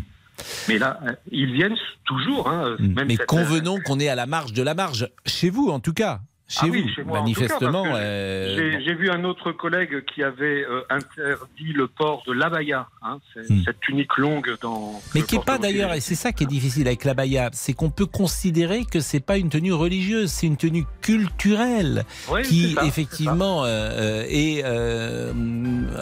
Mais 0.68 0.78
là, 0.78 1.00
ils 1.32 1.52
viennent 1.54 1.78
toujours. 2.06 2.50
Hein, 2.50 2.76
mmh. 2.80 3.04
Mais 3.08 3.18
convenons 3.18 3.80
qu'on 3.86 4.00
est 4.00 4.10
à 4.10 4.16
la 4.16 4.26
marge 4.26 4.54
de 4.54 4.64
la 4.64 4.74
marge, 4.74 5.10
chez 5.26 5.50
vous 5.50 5.70
en 5.70 5.80
tout 5.80 5.94
cas. 5.94 6.22
Chez 6.50 6.60
ah 6.62 6.66
vous, 6.68 6.72
oui, 6.72 6.94
chez 6.96 7.04
moi, 7.04 7.20
manifestement. 7.20 7.84
Euh... 7.88 8.80
J'ai 8.80 8.94
vu 8.94 9.10
un 9.10 9.26
autre 9.26 9.52
collègue 9.52 10.06
qui 10.06 10.24
avait 10.24 10.64
euh, 10.64 10.82
interdit 10.90 11.74
le 11.74 11.88
port 11.88 12.24
de 12.26 12.32
l'abaya, 12.32 12.88
hein, 13.02 13.20
hmm. 13.36 13.64
cette 13.66 13.82
tunique 13.82 14.16
longue 14.18 14.56
dans. 14.62 15.02
Mais 15.14 15.24
qui 15.24 15.38
n'est 15.38 15.44
pas 15.44 15.58
d'ailleurs, 15.58 15.92
et 15.92 16.00
c'est 16.00 16.16
ça 16.16 16.32
qui 16.32 16.46
est 16.46 16.48
difficile 16.48 16.88
avec 16.88 17.04
l'abaya, 17.04 17.50
c'est 17.52 17.74
qu'on 17.74 17.90
peut 17.90 18.06
considérer 18.06 18.86
que 18.86 19.02
c'est 19.02 19.20
pas 19.20 19.36
une 19.38 19.50
tenue 19.50 19.74
religieuse, 19.74 20.32
c'est 20.32 20.48
une 20.48 20.56
tenue 20.56 20.86
culturelle 21.02 22.06
oui, 22.32 22.44
qui 22.44 22.74
ça, 22.76 22.86
effectivement 22.86 23.64
euh, 23.66 24.24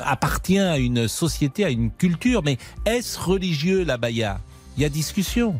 appartient 0.03 0.59
à 0.59 0.77
une 0.77 1.07
société, 1.07 1.65
à 1.65 1.71
une 1.71 1.89
culture. 1.89 2.44
Mais 2.44 2.57
est-ce 2.86 3.19
religieux 3.19 3.83
l'abaya? 3.83 4.38
Il 4.77 4.83
y 4.83 4.86
a 4.86 4.89
discussion. 4.89 5.59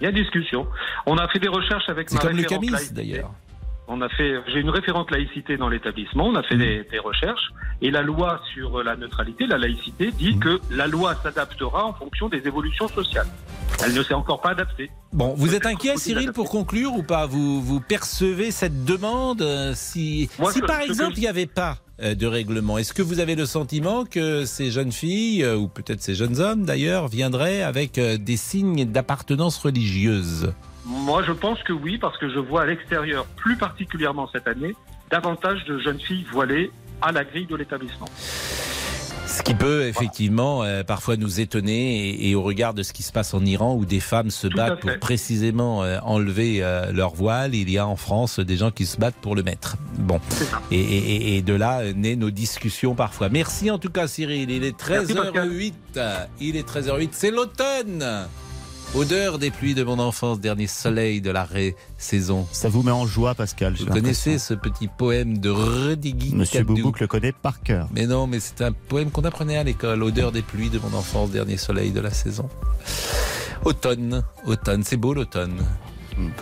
Il 0.00 0.04
y 0.04 0.06
a 0.06 0.12
discussion. 0.12 0.68
On 1.06 1.16
a 1.16 1.26
fait 1.28 1.40
des 1.40 1.48
recherches 1.48 1.88
avec. 1.88 2.10
C'est 2.10 2.20
comme 2.20 2.36
le 2.36 2.44
camis 2.44 2.70
d'ailleurs. 2.92 3.32
On 3.92 4.00
a 4.02 4.08
fait, 4.08 4.36
j'ai 4.46 4.60
une 4.60 4.70
référente 4.70 5.10
laïcité 5.10 5.56
dans 5.56 5.68
l'établissement. 5.68 6.28
On 6.28 6.36
a 6.36 6.44
fait 6.44 6.54
mmh. 6.54 6.58
des, 6.58 6.86
des, 6.92 6.98
recherches 7.00 7.50
et 7.82 7.90
la 7.90 8.02
loi 8.02 8.40
sur 8.54 8.84
la 8.84 8.94
neutralité, 8.94 9.48
la 9.48 9.58
laïcité, 9.58 10.12
dit 10.12 10.36
mmh. 10.36 10.38
que 10.38 10.60
la 10.70 10.86
loi 10.86 11.16
s'adaptera 11.16 11.86
en 11.86 11.92
fonction 11.92 12.28
des 12.28 12.38
évolutions 12.46 12.86
sociales. 12.86 13.26
Elle 13.84 13.92
ne 13.92 14.02
s'est 14.04 14.14
encore 14.14 14.40
pas 14.40 14.50
adaptée. 14.50 14.90
Bon, 15.12 15.34
vous 15.36 15.56
êtes 15.56 15.66
inquiet, 15.66 15.96
Cyril, 15.96 16.30
pour 16.30 16.50
conclure 16.50 16.94
ou 16.94 17.02
pas? 17.02 17.26
Vous, 17.26 17.60
vous 17.60 17.80
percevez 17.80 18.52
cette 18.52 18.84
demande 18.84 19.44
Si, 19.74 20.30
Moi, 20.38 20.52
si 20.52 20.60
par 20.60 20.82
exemple 20.82 21.14
il 21.16 21.20
n'y 21.22 21.26
avait 21.26 21.46
pas 21.46 21.78
euh, 22.00 22.14
de 22.14 22.28
règlement, 22.28 22.78
est-ce 22.78 22.94
que 22.94 23.02
vous 23.02 23.18
avez 23.18 23.34
le 23.34 23.46
sentiment 23.46 24.04
que 24.04 24.44
ces 24.44 24.70
jeunes 24.70 24.92
filles, 24.92 25.42
euh, 25.42 25.56
ou 25.56 25.66
peut-être 25.66 26.00
ces 26.00 26.14
jeunes 26.14 26.38
hommes 26.38 26.64
d'ailleurs, 26.64 27.08
viendraient 27.08 27.62
avec 27.62 27.98
euh, 27.98 28.18
des 28.18 28.36
signes 28.36 28.84
d'appartenance 28.84 29.58
religieuse? 29.58 30.52
Moi, 30.84 31.22
je 31.22 31.32
pense 31.32 31.62
que 31.62 31.72
oui, 31.72 31.98
parce 31.98 32.16
que 32.18 32.30
je 32.30 32.38
vois 32.38 32.62
à 32.62 32.66
l'extérieur, 32.66 33.26
plus 33.36 33.56
particulièrement 33.56 34.28
cette 34.32 34.48
année, 34.48 34.74
davantage 35.10 35.64
de 35.64 35.78
jeunes 35.78 36.00
filles 36.00 36.26
voilées 36.30 36.70
à 37.02 37.12
la 37.12 37.24
grille 37.24 37.46
de 37.46 37.56
l'établissement. 37.56 38.08
Ce 39.26 39.42
qui 39.42 39.54
peut 39.54 39.86
effectivement 39.86 40.56
voilà. 40.56 40.72
euh, 40.72 40.84
parfois 40.84 41.16
nous 41.16 41.38
étonner 41.38 42.08
et, 42.08 42.30
et, 42.30 42.34
au 42.34 42.42
regard 42.42 42.74
de 42.74 42.82
ce 42.82 42.92
qui 42.92 43.04
se 43.04 43.12
passe 43.12 43.32
en 43.32 43.44
Iran 43.44 43.76
où 43.76 43.84
des 43.84 44.00
femmes 44.00 44.30
se 44.30 44.48
Tout 44.48 44.56
battent 44.56 44.80
pour 44.80 44.98
précisément 44.98 45.84
euh, 45.84 45.98
enlever 46.02 46.64
euh, 46.64 46.90
leur 46.90 47.14
voile, 47.14 47.54
il 47.54 47.70
y 47.70 47.78
a 47.78 47.86
en 47.86 47.94
France 47.94 48.40
des 48.40 48.56
gens 48.56 48.72
qui 48.72 48.86
se 48.86 48.96
battent 48.96 49.14
pour 49.14 49.36
le 49.36 49.44
mettre. 49.44 49.76
Bon, 49.98 50.20
et, 50.72 50.80
et, 50.80 51.36
et, 51.36 51.42
de 51.42 51.54
là 51.54 51.92
naît 51.92 52.16
nos 52.16 52.30
discussions 52.30 52.96
parfois. 52.96 53.28
Merci 53.28 53.70
en 53.70 53.78
tout 53.78 53.90
cas 53.90 54.08
Cyril, 54.08 54.50
il 54.50 54.64
est 54.64 54.78
13h08, 54.78 55.74
il 56.40 56.56
est 56.56 56.68
13h08, 56.68 57.10
c'est 57.12 57.30
l'automne 57.30 58.04
Odeur 58.92 59.38
des 59.38 59.52
pluies 59.52 59.76
de 59.76 59.84
mon 59.84 60.00
enfance, 60.00 60.40
dernier 60.40 60.66
soleil 60.66 61.20
de 61.20 61.30
la 61.30 61.46
saison. 61.96 62.44
Ça 62.50 62.68
vous 62.68 62.82
met 62.82 62.90
en 62.90 63.06
joie, 63.06 63.36
Pascal. 63.36 63.74
Vous 63.74 63.86
connaissez 63.86 64.36
ce 64.38 64.52
petit 64.52 64.88
poème 64.88 65.38
de 65.38 65.48
Redigui 65.48 66.34
Monsieur 66.34 66.64
Boubouk 66.64 66.98
le 66.98 67.06
connaît 67.06 67.30
par 67.30 67.62
cœur. 67.62 67.88
Mais 67.94 68.06
non, 68.06 68.26
mais 68.26 68.40
c'est 68.40 68.62
un 68.62 68.72
poème 68.72 69.12
qu'on 69.12 69.22
apprenait 69.22 69.56
à 69.56 69.62
l'école. 69.62 70.02
Odeur 70.02 70.32
des 70.32 70.42
pluies 70.42 70.70
de 70.70 70.80
mon 70.80 70.98
enfance, 70.98 71.30
dernier 71.30 71.56
soleil 71.56 71.92
de 71.92 72.00
la 72.00 72.10
saison. 72.10 72.48
Automne, 73.64 74.24
automne, 74.44 74.82
c'est 74.82 74.96
beau 74.96 75.14
l'automne. 75.14 75.64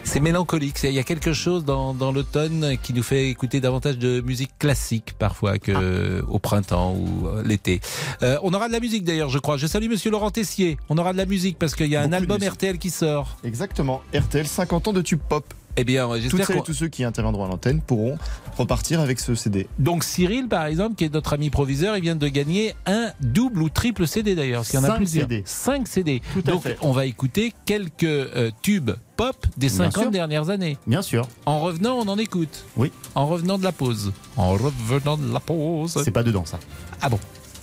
C'est 0.04 0.20
mélancolique. 0.20 0.76
Il 0.82 0.92
y 0.92 0.98
a 0.98 1.02
quelque 1.02 1.32
chose 1.32 1.64
dans, 1.64 1.94
dans 1.94 2.12
l'automne 2.12 2.76
qui 2.82 2.92
nous 2.92 3.02
fait 3.02 3.28
écouter 3.28 3.60
davantage 3.60 3.98
de 3.98 4.20
musique 4.20 4.50
classique 4.58 5.14
parfois 5.18 5.58
que 5.58 6.22
ah. 6.22 6.26
au 6.28 6.38
printemps 6.38 6.94
ou 6.94 7.28
l'été. 7.44 7.80
Euh, 8.22 8.38
on 8.42 8.52
aura 8.52 8.68
de 8.68 8.72
la 8.72 8.80
musique 8.80 9.04
d'ailleurs, 9.04 9.28
je 9.28 9.38
crois. 9.38 9.56
Je 9.56 9.66
salue 9.66 9.88
Monsieur 9.88 10.10
Laurent 10.10 10.30
Tessier. 10.30 10.76
On 10.88 10.98
aura 10.98 11.12
de 11.12 11.18
la 11.18 11.26
musique 11.26 11.58
parce 11.58 11.74
qu'il 11.74 11.88
y 11.88 11.96
a 11.96 12.02
Beaucoup 12.02 12.14
un 12.14 12.18
album 12.18 12.38
RTL 12.42 12.78
qui 12.78 12.90
sort. 12.90 13.36
Exactement. 13.44 14.02
RTL 14.14 14.46
50 14.46 14.88
ans 14.88 14.92
de 14.92 15.02
tube 15.02 15.20
pop. 15.28 15.44
Eh 15.76 15.84
bien, 15.84 16.08
Toutes 16.08 16.20
j'espère 16.22 16.46
celles 16.46 16.56
et 16.56 16.58
qu'on... 16.58 16.64
tous 16.64 16.74
ceux 16.74 16.88
qui 16.88 17.04
interviendront 17.04 17.44
à 17.44 17.48
l'antenne 17.48 17.80
pourront 17.80 18.18
repartir 18.56 19.00
avec 19.00 19.20
ce 19.20 19.34
CD. 19.36 19.68
Donc 19.78 20.02
Cyril, 20.02 20.48
par 20.48 20.64
exemple, 20.66 20.96
qui 20.96 21.04
est 21.04 21.12
notre 21.14 21.34
ami 21.34 21.50
proviseur, 21.50 21.96
il 21.96 22.02
vient 22.02 22.16
de 22.16 22.26
gagner 22.28 22.74
un 22.86 23.12
double 23.20 23.62
ou 23.62 23.68
triple 23.68 24.06
CD 24.08 24.34
d'ailleurs, 24.34 24.60
parce 24.62 24.70
qu'il 24.70 24.80
y 24.80 24.82
en 24.82 24.86
a 24.86 24.88
Cinq 24.88 24.96
plusieurs. 24.96 25.28
CD. 25.28 25.42
5 25.46 25.86
CD. 25.88 26.22
Tout 26.32 26.42
à 26.46 26.50
Donc 26.50 26.62
fait. 26.62 26.78
on 26.80 26.90
va 26.92 27.06
écouter 27.06 27.52
quelques 27.64 28.02
euh, 28.04 28.50
tubes 28.62 28.90
pop 29.16 29.36
des 29.56 29.68
Bien 29.68 29.76
50 29.76 30.02
sûr. 30.02 30.10
dernières 30.10 30.50
années. 30.50 30.78
Bien 30.86 31.02
sûr. 31.02 31.28
En 31.46 31.60
revenant, 31.60 31.94
on 31.96 32.08
en 32.08 32.18
écoute. 32.18 32.64
Oui. 32.76 32.90
En 33.14 33.26
revenant 33.26 33.58
de 33.58 33.64
la 33.64 33.72
pause. 33.72 34.12
En 34.36 34.50
revenant 34.50 35.16
de 35.16 35.32
la 35.32 35.40
pause. 35.40 36.00
C'est 36.04 36.10
pas 36.10 36.22
dedans 36.24 36.44
ça. 36.44 36.58
Ah 37.00 37.08
bon 37.08 37.18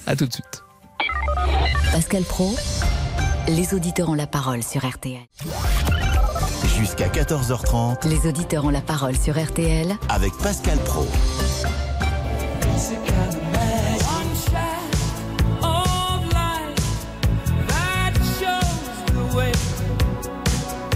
À 0.07 0.15
tout 0.15 0.25
de 0.25 0.31
suite. 0.33 0.63
Pascal 1.91 2.23
Pro, 2.23 2.55
les 3.47 3.73
auditeurs 3.73 4.09
ont 4.09 4.13
la 4.15 4.27
parole 4.27 4.63
sur 4.63 4.85
RTL. 4.85 5.19
Jusqu'à 6.85 7.07
14h30 7.07 8.07
Les 8.07 8.29
auditeurs 8.29 8.63
ont 8.63 8.69
la 8.69 8.79
parole 8.79 9.17
sur 9.17 9.43
RTL 9.43 9.97
avec 10.07 10.31
Pascal 10.37 10.77
Pro. 10.85 11.07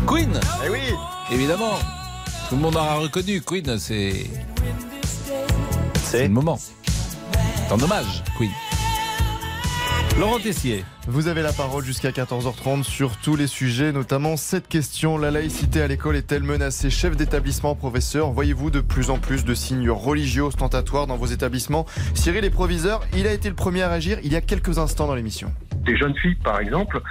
Queen 0.06 0.40
Eh 0.64 0.70
oui 0.70 0.78
Évidemment 1.32 1.80
Tout 2.50 2.56
le 2.56 2.62
monde 2.62 2.76
aura 2.76 2.98
reconnu. 2.98 3.42
Queen, 3.42 3.80
c'est. 3.80 4.28
C'est 6.04 6.28
le 6.28 6.30
moment. 6.30 6.60
C'est 6.60 7.74
en 7.74 7.82
hommage, 7.82 8.24
Queen. 8.38 8.52
Laurent 10.20 10.38
Tessier. 10.38 10.86
Vous 11.12 11.28
avez 11.28 11.42
la 11.42 11.52
parole 11.52 11.84
jusqu'à 11.84 12.12
14h30 12.12 12.84
sur 12.84 13.18
tous 13.18 13.36
les 13.36 13.48
sujets, 13.48 13.92
notamment 13.92 14.38
cette 14.38 14.68
question. 14.68 15.18
La 15.18 15.32
laïcité 15.32 15.82
à 15.82 15.88
l'école 15.88 16.16
est-elle 16.16 16.44
menacée? 16.44 16.92
Chef 16.92 17.18
d'établissement, 17.18 17.74
professeur, 17.74 18.30
voyez-vous 18.30 18.70
de 18.70 18.80
plus 18.80 19.10
en 19.10 19.18
plus 19.18 19.44
de 19.44 19.56
signes 19.56 19.90
religieux 19.90 20.44
ostentatoires 20.44 21.08
dans 21.08 21.18
vos 21.18 21.26
établissements? 21.26 21.88
Cyril 22.14 22.46
est 22.46 22.52
proviseur, 22.52 23.02
il 23.18 23.26
a 23.26 23.34
été 23.34 23.50
le 23.50 23.56
premier 23.56 23.82
à 23.82 23.90
réagir 23.90 24.20
il 24.24 24.32
y 24.32 24.36
a 24.36 24.42
quelques 24.42 24.78
instants 24.78 25.08
dans 25.08 25.16
l'émission. 25.16 25.52
Des 25.78 25.98
jeunes 25.98 26.16
filles, 26.16 26.38
par 26.44 26.60
exemple, 26.60 27.02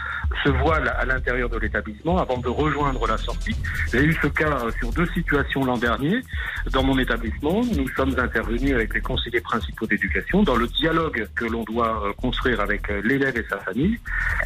se 0.44 0.50
voilent 0.50 0.88
à 0.88 1.04
l'intérieur 1.04 1.48
de 1.48 1.58
l'établissement 1.58 2.18
avant 2.18 2.38
de 2.38 2.48
rejoindre 2.48 3.06
la 3.06 3.16
sortie. 3.16 3.56
J'ai 3.90 4.04
eu 4.04 4.16
ce 4.22 4.28
cas 4.28 4.58
euh, 4.64 4.70
sur 4.78 4.92
deux 4.92 5.06
situations 5.06 5.64
l'an 5.64 5.78
dernier. 5.78 6.20
Dans 6.72 6.82
mon 6.82 6.98
établissement, 6.98 7.62
nous 7.76 7.88
sommes 7.96 8.14
intervenus 8.18 8.74
avec 8.74 8.94
les 8.94 9.00
conseillers 9.00 9.40
principaux 9.40 9.86
d'éducation 9.86 10.42
dans 10.42 10.56
le 10.56 10.66
dialogue 10.66 11.26
que 11.34 11.46
l'on 11.46 11.64
doit 11.64 12.04
euh, 12.04 12.12
construire 12.12 12.60
avec 12.60 12.90
euh, 12.90 13.00
l'élève 13.04 13.36
et 13.36 13.44
sa 13.48 13.58
famille. 13.58 13.87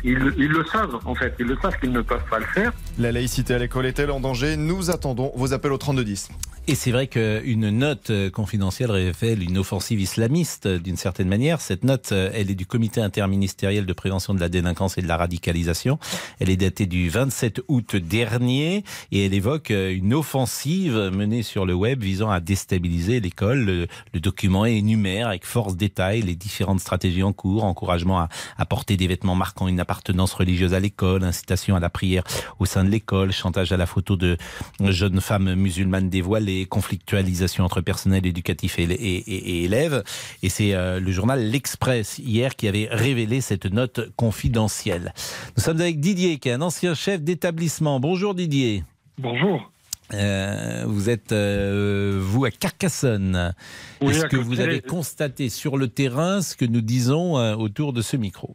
Ils, 0.04 0.32
ils 0.36 0.48
le 0.48 0.64
savent, 0.64 0.98
en 1.04 1.14
fait. 1.14 1.34
Ils 1.38 1.46
le 1.46 1.56
savent 1.60 1.78
qu'ils 1.80 1.92
ne 1.92 2.00
peuvent 2.02 2.24
pas 2.30 2.38
le 2.38 2.46
faire. 2.46 2.72
La 2.98 3.12
laïcité 3.12 3.54
à 3.54 3.58
l'école 3.58 3.86
est-elle 3.86 4.10
en 4.10 4.20
danger? 4.20 4.56
Nous 4.56 4.90
attendons 4.90 5.32
vos 5.36 5.52
appels 5.52 5.72
au 5.72 5.78
3210. 5.78 6.28
Et 6.68 6.76
c'est 6.76 6.92
vrai 6.92 7.08
qu'une 7.08 7.70
note 7.70 8.10
euh, 8.10 8.30
confidentielle 8.30 8.92
révèle 8.92 9.42
une 9.42 9.58
offensive 9.58 10.00
islamiste 10.00 10.66
euh, 10.66 10.78
d'une 10.78 10.96
certaine 10.96 11.26
manière. 11.26 11.60
Cette 11.60 11.82
note, 11.82 12.12
euh, 12.12 12.30
elle 12.32 12.52
est 12.52 12.54
du 12.54 12.66
comité 12.66 13.00
interministériel 13.00 13.84
de 13.84 13.92
prévention 13.92 14.32
de 14.32 14.38
la 14.38 14.48
délinquance 14.48 14.96
et 14.96 15.02
de 15.02 15.08
la 15.08 15.16
radicalisation. 15.16 15.98
Elle 16.38 16.50
est 16.50 16.56
datée 16.56 16.86
du 16.86 17.08
27 17.08 17.62
août 17.66 17.96
dernier 17.96 18.84
et 19.10 19.26
elle 19.26 19.34
évoque 19.34 19.70
une 19.70 20.14
offensive 20.14 21.10
menée 21.12 21.42
sur 21.42 21.66
le 21.66 21.74
web 21.74 22.00
visant 22.00 22.30
à 22.30 22.38
déstabiliser 22.38 23.18
l'école. 23.18 23.64
Le, 23.64 23.88
le 24.14 24.20
document 24.20 24.64
énumère 24.64 25.26
avec 25.26 25.44
force 25.44 25.76
détail 25.76 26.22
les 26.22 26.36
différentes 26.36 26.80
stratégies 26.80 27.24
en 27.24 27.32
cours, 27.32 27.64
encouragement 27.64 28.20
à, 28.20 28.28
à 28.56 28.66
porter 28.66 28.96
des 28.96 29.08
vêtements 29.08 29.34
marquant 29.34 29.66
une 29.66 29.80
appartenance 29.80 30.32
religieuse 30.32 30.74
à 30.74 30.80
l'école, 30.80 31.24
incitation 31.24 31.74
à 31.74 31.80
la 31.80 31.90
prière 31.90 32.22
au 32.60 32.66
sein 32.66 32.84
de 32.84 32.88
l'école, 32.88 33.32
chantage 33.32 33.72
à 33.72 33.76
la 33.76 33.86
photo 33.86 34.14
de 34.14 34.36
jeunes 34.80 35.20
femmes 35.20 35.56
musulmanes 35.56 36.08
dévoilées, 36.08 36.51
conflictualisation 36.68 37.64
entre 37.64 37.80
personnel 37.80 38.26
éducatif 38.26 38.78
et, 38.78 38.84
et- 38.84 38.86
et- 38.94 39.50
et 39.60 39.64
élèves. 39.64 40.02
Et 40.42 40.48
c'est 40.48 40.74
euh, 40.74 41.00
le 41.00 41.10
journal 41.12 41.40
L'Express 41.50 42.18
hier 42.18 42.56
qui 42.56 42.68
avait 42.68 42.88
révélé 42.90 43.40
cette 43.40 43.66
note 43.66 44.10
confidentielle. 44.16 45.12
Nous 45.56 45.62
sommes 45.62 45.80
avec 45.80 46.00
Didier, 46.00 46.38
qui 46.38 46.48
est 46.48 46.52
un 46.52 46.62
ancien 46.62 46.94
chef 46.94 47.22
d'établissement. 47.22 48.00
Bonjour 48.00 48.34
Didier. 48.34 48.84
Bonjour. 49.18 49.70
Euh, 50.14 50.84
vous 50.86 51.08
êtes, 51.08 51.32
euh, 51.32 52.18
vous, 52.20 52.44
à 52.44 52.50
Carcassonne. 52.50 53.54
Oui, 54.02 54.12
Est-ce 54.12 54.26
que 54.26 54.36
vous 54.36 54.60
avez 54.60 54.80
constaté 54.80 55.48
sur 55.48 55.78
le 55.78 55.88
terrain 55.88 56.42
ce 56.42 56.54
que 56.54 56.66
nous 56.66 56.82
disons 56.82 57.38
euh, 57.38 57.54
autour 57.54 57.92
de 57.94 58.02
ce 58.02 58.16
micro? 58.18 58.54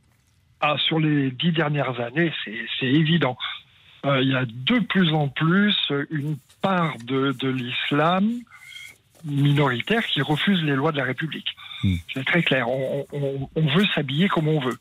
Ah, 0.61 0.75
sur 0.87 0.99
les 0.99 1.31
dix 1.31 1.51
dernières 1.51 1.99
années, 1.99 2.31
c'est 2.79 2.85
évident. 2.85 3.37
Il 4.05 4.29
y 4.29 4.35
a 4.35 4.45
de 4.45 4.79
plus 4.85 5.11
en 5.11 5.27
plus 5.27 5.75
une 6.11 6.37
part 6.67 6.97
de, 7.05 7.31
de 7.33 7.49
l'islam 7.49 8.29
minoritaire 9.25 10.05
qui 10.05 10.21
refuse 10.21 10.61
les 10.63 10.75
lois 10.75 10.91
de 10.91 10.97
la 10.97 11.03
République. 11.05 11.55
Hmm. 11.83 11.95
C'est 12.13 12.25
très 12.25 12.43
clair. 12.43 12.69
On, 12.69 13.05
on- 13.11 13.49
on 13.55 13.65
veut 13.75 13.85
s'habiller 13.93 14.27
comme 14.29 14.47
on 14.47 14.59
veut. 14.59 14.77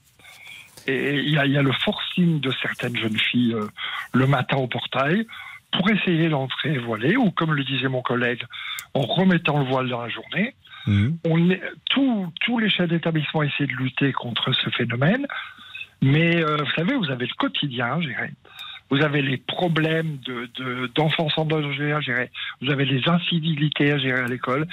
Et 0.87 1.17
il 1.19 1.31
y, 1.31 1.39
a, 1.39 1.47
il 1.47 1.53
y 1.53 1.59
a 1.59 1.63
le 1.63 1.73
forcing 1.73 2.41
de 2.41 2.53
certaines 2.63 2.97
jeunes 2.97 3.19
filles 3.19 3.55
euh, 3.55 3.67
le 4.13 4.27
matin 4.27 4.57
au 4.59 4.69
portail 4.69 5.27
pour 5.73 5.91
essayer 5.91 6.29
d'entrer 6.29 6.79
voilée, 6.79 7.17
ou 7.17 7.31
comme 7.33 7.53
le 7.55 7.65
disait 7.65 7.89
mon 7.89 8.03
collègue, 8.03 8.43
en 8.95 9.01
remettant 9.01 9.59
le 9.59 9.65
voile 9.65 9.89
dans 9.89 10.01
la 10.03 10.09
journée. 10.09 10.55
On 11.25 11.51
est, 11.51 11.61
tous- 11.91 12.33
tous 12.43 12.59
les 12.61 12.71
chefs 12.71 12.89
d'établissement 12.89 13.43
essaient 13.43 13.67
de 13.67 13.73
lutter 13.73 14.13
contre 14.13 14.53
ce 14.53 14.71
phénomène, 14.71 15.27
mais 16.01 16.37
euh, 16.45 16.59
vous 16.59 16.71
savez, 16.77 16.95
vous 16.95 17.11
avez 17.11 17.27
le 17.27 17.35
quotidien 17.35 17.87
à 17.95 18.01
gérer. 18.01 18.31
Vous 18.91 19.03
avez 19.03 19.21
les 19.23 19.37
problèmes 19.37 20.19
de- 20.25 20.49
de- 20.59 20.91
d'enfants 20.95 21.29
sans 21.31 21.45
danger 21.45 21.93
à 21.93 22.01
gérer. 22.01 22.31
Vous 22.63 22.71
avez 22.71 22.85
les 22.85 23.03
incivilités 23.09 23.91
à 23.93 23.99
gérer 23.99 24.21
à 24.21 24.27
l'école. 24.29 24.67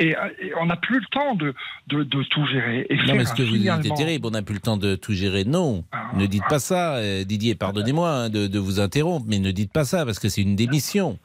Et, 0.00 0.10
et 0.40 0.52
on 0.60 0.66
n'a 0.66 0.76
plus 0.76 1.00
le 1.00 1.06
temps 1.10 1.34
de, 1.34 1.52
de, 1.88 2.04
de 2.04 2.22
tout 2.22 2.46
gérer. 2.46 2.86
Et 2.88 2.94
Non, 2.98 3.16
mais 3.16 3.24
ce 3.24 3.34
que 3.34 3.42
vous 3.42 3.56
dites 3.56 3.66
est 3.92 3.96
terrible. 3.96 4.28
On 4.28 4.30
n'a 4.30 4.42
plus 4.42 4.54
le 4.54 4.60
temps 4.60 4.76
de 4.76 4.94
tout 4.94 5.12
gérer. 5.12 5.44
Non, 5.44 5.82
ne 6.14 6.26
dites 6.26 6.44
pas 6.48 6.60
ça, 6.60 6.94
euh, 6.98 7.24
Didier. 7.24 7.56
Pardonnez-moi 7.56 8.08
hein, 8.08 8.30
de, 8.30 8.46
de 8.46 8.58
vous 8.60 8.78
interrompre, 8.78 9.26
mais 9.28 9.40
ne 9.40 9.50
dites 9.50 9.72
pas 9.72 9.84
ça 9.84 10.04
parce 10.04 10.20
que 10.20 10.28
c'est 10.28 10.42
une 10.42 10.54
démission. 10.54 11.18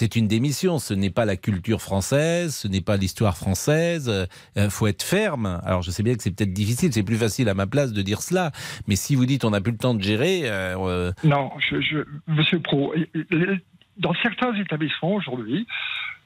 C'est 0.00 0.16
une 0.16 0.28
démission. 0.28 0.78
Ce 0.78 0.94
n'est 0.94 1.10
pas 1.10 1.26
la 1.26 1.36
culture 1.36 1.82
française, 1.82 2.56
ce 2.56 2.68
n'est 2.68 2.80
pas 2.80 2.96
l'histoire 2.96 3.36
française. 3.36 4.26
Il 4.56 4.70
faut 4.70 4.86
être 4.86 5.02
ferme. 5.02 5.60
Alors, 5.62 5.82
je 5.82 5.90
sais 5.90 6.02
bien 6.02 6.14
que 6.14 6.22
c'est 6.22 6.34
peut-être 6.34 6.54
difficile. 6.54 6.90
C'est 6.90 7.02
plus 7.02 7.18
facile 7.18 7.50
à 7.50 7.54
ma 7.54 7.66
place 7.66 7.92
de 7.92 8.00
dire 8.00 8.22
cela. 8.22 8.50
Mais 8.88 8.96
si 8.96 9.14
vous 9.14 9.26
dites 9.26 9.44
on 9.44 9.50
n'a 9.50 9.60
plus 9.60 9.72
le 9.72 9.76
temps 9.76 9.92
de 9.92 10.02
gérer, 10.02 10.48
euh, 10.48 10.74
euh, 10.78 11.12
Non, 11.22 11.52
je, 11.58 12.06
Monsieur 12.28 12.60
Pro, 12.60 12.94
dans 13.98 14.14
certains 14.22 14.54
établissements 14.54 15.16
aujourd'hui, 15.16 15.66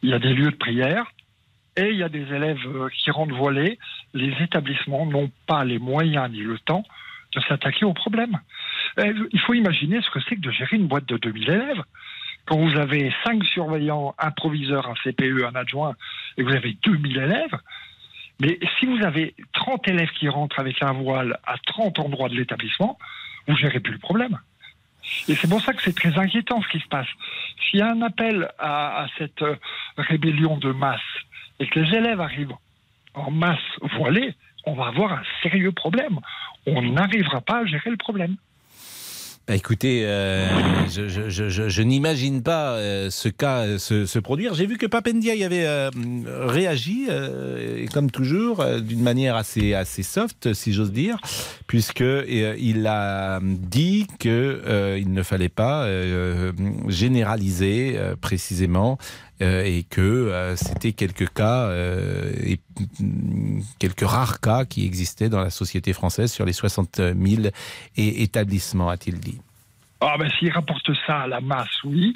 il 0.05 0.11
y 0.11 0.15
a 0.15 0.21
des 0.21 0.35
lieux 0.35 0.53
de 0.53 0.57
prière 0.57 1.11
et 1.77 1.89
il 1.89 1.97
y 1.97 2.05
a 2.05 2.09
des 2.09 2.33
élèves 2.33 2.65
euh, 2.67 2.89
qui 2.97 3.11
rentrent 3.11 3.35
voilés. 3.35 3.81
Les 4.13 4.33
établissements 4.41 5.05
n'ont 5.05 5.33
pas 5.49 5.65
les 5.65 5.81
moyens 5.81 6.31
ni 6.31 6.39
le 6.39 6.61
temps 6.61 6.85
de 7.35 7.41
s'attaquer 7.41 7.85
au 7.85 7.93
problème. 7.93 8.39
Euh, 9.01 9.13
Il 9.33 9.41
faut 9.41 9.55
imaginer 9.55 10.01
ce 10.01 10.11
que 10.11 10.21
c'est 10.29 10.37
que 10.37 10.41
de 10.43 10.53
gérer 10.53 10.77
une 10.77 10.87
boîte 10.87 11.07
de 11.07 11.17
2000 11.17 11.51
élèves. 11.51 11.83
Quand 12.47 12.59
vous 12.59 12.77
avez 12.79 13.13
5 13.25 13.43
surveillants, 13.45 14.15
un 14.19 14.31
proviseur, 14.31 14.89
un 14.89 14.95
CPE, 15.03 15.45
un 15.45 15.55
adjoint, 15.55 15.95
et 16.37 16.43
vous 16.43 16.53
avez 16.53 16.77
2000 16.85 17.17
élèves, 17.17 17.57
mais 18.41 18.59
si 18.79 18.87
vous 18.87 19.03
avez 19.05 19.35
30 19.53 19.89
élèves 19.89 20.11
qui 20.11 20.29
rentrent 20.29 20.59
avec 20.59 20.83
un 20.83 20.93
voile 20.93 21.39
à 21.47 21.57
30 21.67 21.99
endroits 22.01 22.29
de 22.29 22.35
l'établissement, 22.35 22.99
vous 23.47 23.57
gérez 23.57 23.81
plus 23.81 23.93
le 23.93 23.99
problème. 23.99 24.39
Et 25.29 25.35
c'est 25.35 25.49
pour 25.49 25.61
ça 25.61 25.73
que 25.73 25.83
c'est 25.83 25.95
très 25.95 26.19
inquiétant 26.19 26.61
ce 26.63 26.69
qui 26.69 26.81
se 26.81 26.89
passe. 26.89 27.07
S'il 27.63 27.81
y 27.81 27.83
a 27.83 27.91
un 27.91 28.03
appel 28.03 28.49
à, 28.59 29.03
à 29.03 29.07
cette 29.19 29.43
euh, 29.43 29.57
rébellion 29.97 30.57
de 30.57 30.73
masse 30.73 31.01
et 31.61 31.67
que 31.67 31.81
les 31.81 31.97
élèves 31.97 32.21
arrivent 32.21 32.55
en 33.13 33.31
masse 33.31 33.59
voilés, 33.97 34.35
on 34.67 34.75
va 34.75 34.87
avoir 34.87 35.13
un 35.13 35.23
sérieux 35.43 35.73
problème. 35.73 36.19
On 36.67 36.81
n'arrivera 36.83 37.41
pas 37.43 37.61
à 37.61 37.67
gérer 37.67 37.91
le 37.91 37.97
problème. 37.97 38.37
Bah, 39.47 39.55
écoutez, 39.57 40.07
euh, 40.07 40.49
je, 40.89 41.83
n'imagine 41.83 42.43
pas 42.43 42.77
euh, 42.77 43.11
ce 43.11 43.29
cas 43.29 43.67
euh, 43.67 43.79
se, 43.79 44.19
produire. 44.19 44.55
J'ai 44.55 44.65
vu 44.65 44.79
que 44.79 44.87
Papendia 44.87 45.35
y 45.35 45.45
avait 45.45 45.91
réagi, 46.27 47.09
comme 47.93 48.11
toujours, 48.11 48.65
d'une 48.81 49.03
manière 49.03 49.37
assez, 49.37 49.75
assez 49.75 50.03
soft, 50.03 50.55
si 50.55 50.73
j'ose 50.73 50.93
dire, 50.93 51.19
puisque 51.67 52.05
il 52.27 52.87
a 52.87 53.41
dit 53.43 54.07
que 54.19 54.63
euh, 54.67 54.99
il 54.99 55.13
ne 55.13 55.23
fallait 55.23 55.51
pas 55.51 55.87
généraliser 56.89 57.99
précisément 58.23 58.97
et 59.41 59.85
que 59.89 60.01
euh, 60.01 60.57
c'était 60.57 60.93
quelques 60.93 61.29
cas, 61.33 61.65
euh, 61.67 62.33
quelques 63.79 64.07
rares 64.07 64.41
cas 64.41 64.65
qui 64.65 64.87
existaient 64.87 65.29
dans 65.29 65.41
la 65.41 65.51
société 65.51 65.93
française 65.93 66.33
sur 66.33 66.45
les 66.45 66.53
60 66.53 66.97
000 66.97 67.49
é- 67.97 68.23
établissements, 68.23 68.89
a-t-il 68.89 69.19
dit. 69.19 69.41
Ah 70.01 70.17
ben 70.19 70.31
s'il 70.39 70.51
rapporte 70.51 70.91
ça 71.07 71.23
à 71.23 71.27
la 71.27 71.41
masse, 71.41 71.83
oui. 71.85 72.13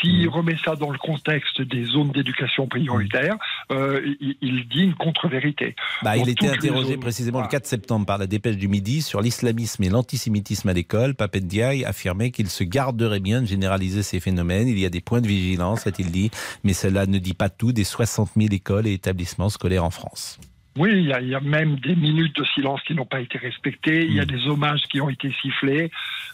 S'il 0.00 0.28
remet 0.28 0.56
ça 0.64 0.76
dans 0.76 0.90
le 0.90 0.98
contexte 0.98 1.60
des 1.62 1.84
zones 1.84 2.10
d'éducation 2.10 2.66
prioritaire, 2.66 3.36
euh, 3.70 4.00
il, 4.20 4.36
il 4.40 4.68
dit 4.68 4.82
une 4.82 4.94
contre-vérité. 4.94 5.74
Bah, 6.02 6.16
il 6.16 6.28
était 6.28 6.48
interrogé 6.48 6.92
zones- 6.92 7.00
précisément 7.00 7.38
le 7.38 7.44
Voilà. 7.44 7.50
4 7.58 7.66
septembre 7.66 8.06
par 8.06 8.18
la 8.18 8.26
dépêche 8.26 8.56
du 8.56 8.68
Midi 8.68 9.02
sur 9.02 9.20
l'islamisme 9.20 9.82
et 9.84 9.88
l'antisémitisme 9.88 10.68
à 10.68 10.72
l'école. 10.72 11.14
Papendiaï 11.14 11.84
affirmait 11.84 12.30
qu'il 12.30 12.48
se 12.48 12.64
garderait 12.64 13.20
bien 13.20 13.42
de 13.42 13.46
généraliser 13.46 14.02
ces 14.02 14.20
phénomènes. 14.20 14.68
Il 14.68 14.78
y 14.78 14.86
a 14.86 14.90
des 14.90 15.00
points 15.00 15.20
de 15.20 15.28
vigilance, 15.28 15.86
a-t-il 15.86 16.10
dit, 16.10 16.30
mais 16.64 16.72
cela 16.72 17.06
ne 17.06 17.18
dit 17.18 17.34
pas 17.34 17.48
tout 17.50 17.72
des 17.72 17.84
60 17.84 18.30
000 18.36 18.48
écoles 18.52 18.86
et 18.86 18.92
établissements 18.94 19.48
scolaires 19.50 19.84
en 19.84 19.90
France. 19.90 20.38
Oui, 20.76 20.90
il 20.92 21.06
y, 21.06 21.12
a, 21.12 21.20
il 21.20 21.28
y 21.28 21.34
a 21.34 21.40
même 21.40 21.76
des 21.80 21.96
minutes 21.96 22.36
de 22.36 22.44
silence 22.54 22.80
qui 22.86 22.94
n'ont 22.94 23.04
pas 23.04 23.20
été 23.20 23.38
respectées, 23.38 24.04
il 24.04 24.14
y 24.14 24.20
a 24.20 24.24
des 24.24 24.46
hommages 24.46 24.82
qui 24.90 25.00
ont 25.00 25.10
été 25.10 25.32
sifflés, 25.42 25.90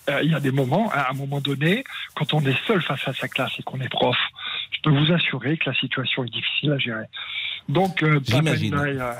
Euh, 0.08 0.20
il 0.22 0.30
y 0.30 0.34
a 0.34 0.40
des 0.40 0.52
moments, 0.52 0.88
à 0.92 1.10
un 1.10 1.14
moment 1.14 1.40
donné, 1.40 1.82
quand 2.14 2.32
on 2.32 2.40
est 2.46 2.56
seul 2.66 2.80
face 2.80 3.08
à 3.08 3.12
sa 3.12 3.26
classe 3.26 3.52
et 3.58 3.62
qu'on 3.64 3.80
est 3.80 3.88
prof, 3.88 4.16
je 4.70 4.78
peux 4.84 4.90
vous 4.90 5.10
assurer 5.12 5.56
que 5.56 5.68
la 5.70 5.74
situation 5.76 6.22
est 6.22 6.30
difficile 6.30 6.70
à 6.72 6.78
gérer. 6.78 7.06
Donc, 7.68 8.02
euh, 8.04 8.20
J'imagine. 8.22 8.74
Euh, 8.74 9.12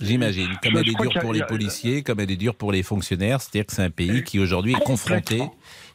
J'imagine. 0.00 0.46
Comme 0.62 0.76
elle 0.76 0.88
est 0.88 0.94
dure 0.94 1.12
pour 1.20 1.32
les 1.32 1.42
a- 1.42 1.46
policiers, 1.46 2.02
comme 2.04 2.20
elle 2.20 2.30
est 2.30 2.36
dure 2.36 2.54
pour 2.54 2.70
les 2.70 2.84
fonctionnaires. 2.84 3.40
C'est-à-dire 3.40 3.66
que 3.66 3.72
c'est 3.72 3.82
un 3.82 3.90
pays 3.90 4.22
qui 4.22 4.38
aujourd'hui 4.38 4.72
est 4.74 4.84
confronté. 4.84 5.42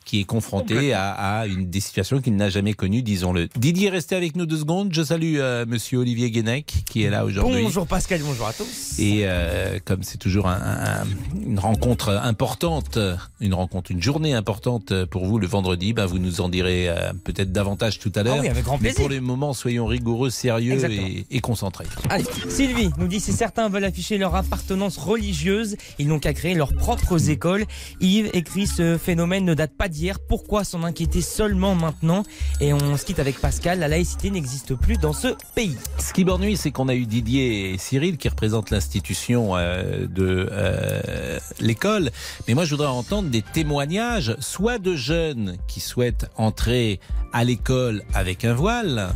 Qui 0.05 0.21
est 0.21 0.24
confronté 0.24 0.93
à, 0.93 1.12
à 1.12 1.47
une 1.47 1.69
des 1.69 1.79
situations 1.79 2.21
qu'il 2.21 2.35
n'a 2.35 2.50
jamais 2.50 2.74
connues, 2.74 3.01
disons-le. 3.01 3.50
Didier, 3.57 3.89
restez 3.89 4.15
avec 4.15 4.35
nous 4.35 4.45
deux 4.45 4.59
secondes. 4.59 4.93
Je 4.93 5.03
salue 5.03 5.35
euh, 5.39 5.65
Monsieur 5.67 5.97
Olivier 5.97 6.29
Guénec 6.31 6.74
qui 6.89 7.03
est 7.03 7.09
là 7.09 7.25
aujourd'hui. 7.25 7.63
Bonjour 7.63 7.88
Pascal, 7.88 8.21
bonjour 8.24 8.47
à 8.47 8.53
tous. 8.53 8.97
Et 9.00 9.21
euh, 9.24 9.79
comme 9.83 10.03
c'est 10.03 10.17
toujours 10.19 10.47
un- 10.47 10.62
un- 11.01 11.05
une 11.45 11.59
rencontre 11.59 12.09
importante, 12.24 13.00
une 13.41 13.53
rencontre, 13.53 13.91
une 13.91 14.01
journée 14.01 14.33
importante 14.33 15.05
pour 15.05 15.25
vous 15.25 15.39
le 15.39 15.47
vendredi, 15.47 15.93
ben 15.93 16.05
vous 16.05 16.19
nous 16.19 16.39
en 16.39 16.50
direz 16.50 16.88
euh, 16.88 17.12
peut-être 17.24 17.51
davantage 17.51 18.00
tout 18.00 18.12
à 18.15 18.24
l'heure. 18.24 18.35
Ah 18.38 18.41
oui, 18.41 18.47
avec 18.47 18.63
grand 18.63 18.75
Mais 18.77 18.89
plaisir. 18.89 19.00
pour 19.00 19.09
le 19.09 19.19
moment, 19.21 19.53
soyons 19.53 19.85
rigoureux, 19.88 20.29
sérieux 20.29 20.79
et, 20.91 21.25
et 21.31 21.39
concentrés. 21.39 21.85
Allez, 22.09 22.25
Sylvie 22.47 22.89
nous 23.00 23.07
dit 23.07 23.19
si 23.19 23.33
certains 23.33 23.69
veulent 23.69 23.83
afficher 23.85 24.17
leur 24.19 24.35
appartenance 24.35 24.97
religieuse, 24.97 25.75
ils 26.00 26.07
n'ont 26.07 26.19
qu'à 26.19 26.33
créer 26.33 26.53
leurs 26.53 26.74
propres 26.74 27.29
écoles. 27.31 27.65
Yves 28.01 28.29
écrit 28.33 28.67
ce 28.67 28.97
phénomène 28.97 29.45
ne 29.45 29.53
date 29.55 29.74
pas 29.75 29.89
Pourquoi 30.27 30.63
s'en 30.63 30.83
inquiéter 30.83 31.21
seulement 31.21 31.73
maintenant 31.73 32.23
Et 32.59 32.73
on 32.73 32.97
se 32.97 33.05
quitte 33.05 33.19
avec 33.19 33.39
Pascal. 33.39 33.79
La 33.79 33.87
laïcité 33.87 34.29
n'existe 34.29 34.75
plus 34.75 34.97
dans 34.97 35.13
ce 35.13 35.29
pays. 35.55 35.77
Ce 35.99 36.11
qui 36.11 36.25
m'ennuie, 36.25 36.57
c'est 36.57 36.71
qu'on 36.71 36.89
a 36.89 36.95
eu 36.95 37.05
Didier 37.05 37.73
et 37.73 37.77
Cyril 37.77 38.17
qui 38.17 38.27
représentent 38.27 38.71
l'institution 38.71 39.55
euh, 39.55 40.05
de 40.07 40.49
euh, 40.51 41.39
l'école. 41.61 42.11
Mais 42.47 42.55
moi, 42.55 42.65
je 42.65 42.71
voudrais 42.71 42.87
entendre 42.87 43.29
des 43.29 43.41
témoignages, 43.41 44.35
soit 44.39 44.79
de 44.79 44.95
jeunes 44.95 45.55
qui 45.67 45.79
souhaitent 45.79 46.29
entrer 46.35 46.99
à 47.31 47.45
l'école 47.45 48.03
avec 48.13 48.43
un 48.43 48.53
voile, 48.53 49.09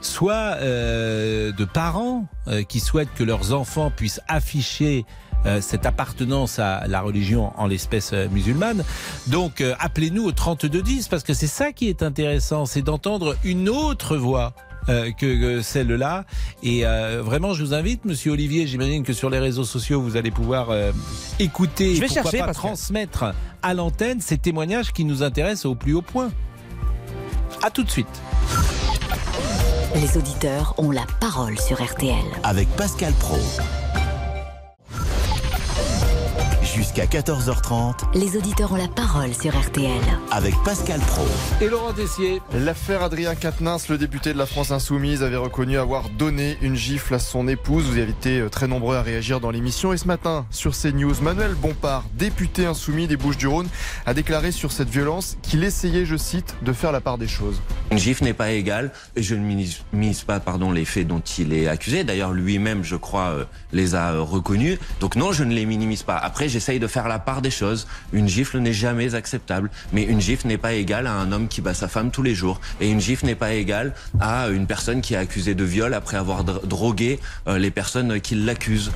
soit 0.00 0.56
euh, 0.60 1.52
de 1.52 1.64
parents 1.64 2.26
qui 2.68 2.80
souhaitent 2.80 3.12
que 3.14 3.24
leurs 3.24 3.52
enfants 3.52 3.92
puissent 3.94 4.22
afficher 4.26 5.04
euh, 5.46 5.60
cette 5.60 5.86
appartenance 5.86 6.58
à 6.58 6.86
la 6.86 7.00
religion, 7.00 7.52
en 7.56 7.66
l'espèce 7.66 8.10
euh, 8.12 8.28
musulmane. 8.30 8.84
Donc, 9.26 9.60
euh, 9.60 9.74
appelez-nous 9.78 10.24
au 10.24 10.32
3210 10.32 11.08
parce 11.08 11.22
que 11.22 11.34
c'est 11.34 11.46
ça 11.46 11.72
qui 11.72 11.88
est 11.88 12.02
intéressant, 12.02 12.66
c'est 12.66 12.82
d'entendre 12.82 13.36
une 13.44 13.68
autre 13.68 14.16
voix 14.16 14.54
euh, 14.88 15.10
que, 15.12 15.40
que 15.58 15.62
celle-là. 15.62 16.24
Et 16.62 16.86
euh, 16.86 17.20
vraiment, 17.22 17.52
je 17.52 17.62
vous 17.62 17.74
invite, 17.74 18.06
Monsieur 18.06 18.32
Olivier. 18.32 18.66
J'imagine 18.66 19.02
que 19.02 19.12
sur 19.12 19.28
les 19.28 19.38
réseaux 19.38 19.64
sociaux, 19.64 20.00
vous 20.00 20.16
allez 20.16 20.30
pouvoir 20.30 20.70
euh, 20.70 20.92
écouter, 21.38 21.94
Je 21.94 22.00
vais 22.00 22.08
chercher, 22.08 22.38
pas 22.38 22.54
transmettre 22.54 23.34
à 23.62 23.74
l'antenne 23.74 24.22
ces 24.22 24.38
témoignages 24.38 24.92
qui 24.92 25.04
nous 25.04 25.22
intéressent 25.22 25.66
au 25.66 25.74
plus 25.74 25.92
haut 25.92 26.02
point. 26.02 26.30
À 27.62 27.70
tout 27.70 27.82
de 27.82 27.90
suite. 27.90 28.06
Les 29.94 30.16
auditeurs 30.16 30.74
ont 30.78 30.90
la 30.90 31.04
parole 31.20 31.58
sur 31.58 31.82
RTL. 31.82 32.14
Avec 32.42 32.68
Pascal 32.76 33.12
Pro. 33.14 33.36
Jusqu'à 36.78 37.06
14h30 37.06 38.14
Les 38.14 38.36
auditeurs 38.36 38.70
ont 38.70 38.76
la 38.76 38.86
parole 38.86 39.34
sur 39.34 39.50
RTL. 39.58 39.90
avec 40.30 40.54
Pascal 40.64 41.00
Pro. 41.00 41.26
Et 41.60 41.66
Laurent 41.68 41.92
Tessier. 41.92 42.40
L'affaire 42.54 43.02
Adrien 43.02 43.34
Quatennens, 43.34 43.88
le 43.88 43.98
député 43.98 44.32
de 44.32 44.38
la 44.38 44.46
France 44.46 44.70
Insoumise, 44.70 45.24
avait 45.24 45.34
reconnu 45.34 45.76
avoir 45.76 46.08
donné 46.10 46.56
une 46.62 46.76
gifle 46.76 47.14
à 47.14 47.18
son 47.18 47.48
épouse. 47.48 47.82
Vous 47.82 47.98
avez 47.98 48.08
été 48.12 48.38
euh, 48.38 48.48
très 48.48 48.68
nombreux 48.68 48.94
à 48.94 49.02
réagir 49.02 49.40
dans 49.40 49.50
l'émission. 49.50 49.92
Et 49.92 49.96
ce 49.96 50.06
matin, 50.06 50.46
sur 50.50 50.70
CNews, 50.70 51.20
Manuel 51.20 51.54
Bompard, 51.54 52.04
député 52.14 52.64
insoumis 52.64 53.08
des 53.08 53.16
Bouches-du-Rhône, 53.16 53.66
a 54.06 54.14
déclaré 54.14 54.52
sur 54.52 54.70
cette 54.70 54.88
violence 54.88 55.36
qu'il 55.42 55.64
essayait, 55.64 56.06
je 56.06 56.16
cite, 56.16 56.54
de 56.62 56.72
faire 56.72 56.92
la 56.92 57.00
part 57.00 57.18
des 57.18 57.26
choses. 57.26 57.60
Une 57.90 57.98
gifle 57.98 58.22
n'est 58.22 58.34
pas 58.34 58.52
égale, 58.52 58.92
et 59.16 59.24
je 59.24 59.34
ne 59.34 59.40
minimise 59.40 60.22
pas 60.22 60.38
pardon, 60.38 60.70
les 60.70 60.84
faits 60.84 61.08
dont 61.08 61.22
il 61.38 61.52
est 61.52 61.66
accusé. 61.66 62.04
D'ailleurs, 62.04 62.32
lui-même, 62.32 62.84
je 62.84 62.94
crois, 62.94 63.30
euh, 63.30 63.44
les 63.72 63.96
a 63.96 64.12
euh, 64.12 64.20
reconnus. 64.20 64.78
Donc 65.00 65.16
non, 65.16 65.32
je 65.32 65.42
ne 65.42 65.52
les 65.52 65.66
minimise 65.66 66.04
pas. 66.04 66.16
Après, 66.16 66.48
de 66.78 66.86
faire 66.86 67.08
la 67.08 67.18
part 67.18 67.40
des 67.40 67.50
choses. 67.50 67.86
Une 68.12 68.28
gifle 68.28 68.58
n'est 68.58 68.74
jamais 68.74 69.14
acceptable, 69.14 69.70
mais 69.94 70.02
une 70.02 70.20
gifle 70.20 70.46
n'est 70.46 70.58
pas 70.58 70.74
égale 70.74 71.06
à 71.06 71.12
un 71.14 71.32
homme 71.32 71.48
qui 71.48 71.62
bat 71.62 71.72
sa 71.72 71.88
femme 71.88 72.10
tous 72.10 72.22
les 72.22 72.34
jours. 72.34 72.60
Et 72.82 72.90
une 72.90 73.00
gifle 73.00 73.24
n'est 73.24 73.34
pas 73.34 73.54
égale 73.54 73.94
à 74.20 74.48
une 74.48 74.66
personne 74.66 75.00
qui 75.00 75.14
est 75.14 75.18
accusée 75.18 75.54
de 75.54 75.64
viol 75.64 75.94
après 75.94 76.18
avoir 76.18 76.44
dr- 76.44 76.66
drogué 76.66 77.18
euh, 77.46 77.58
les 77.58 77.70
personnes 77.70 78.20
qui 78.20 78.34
l'accusent. 78.34 78.92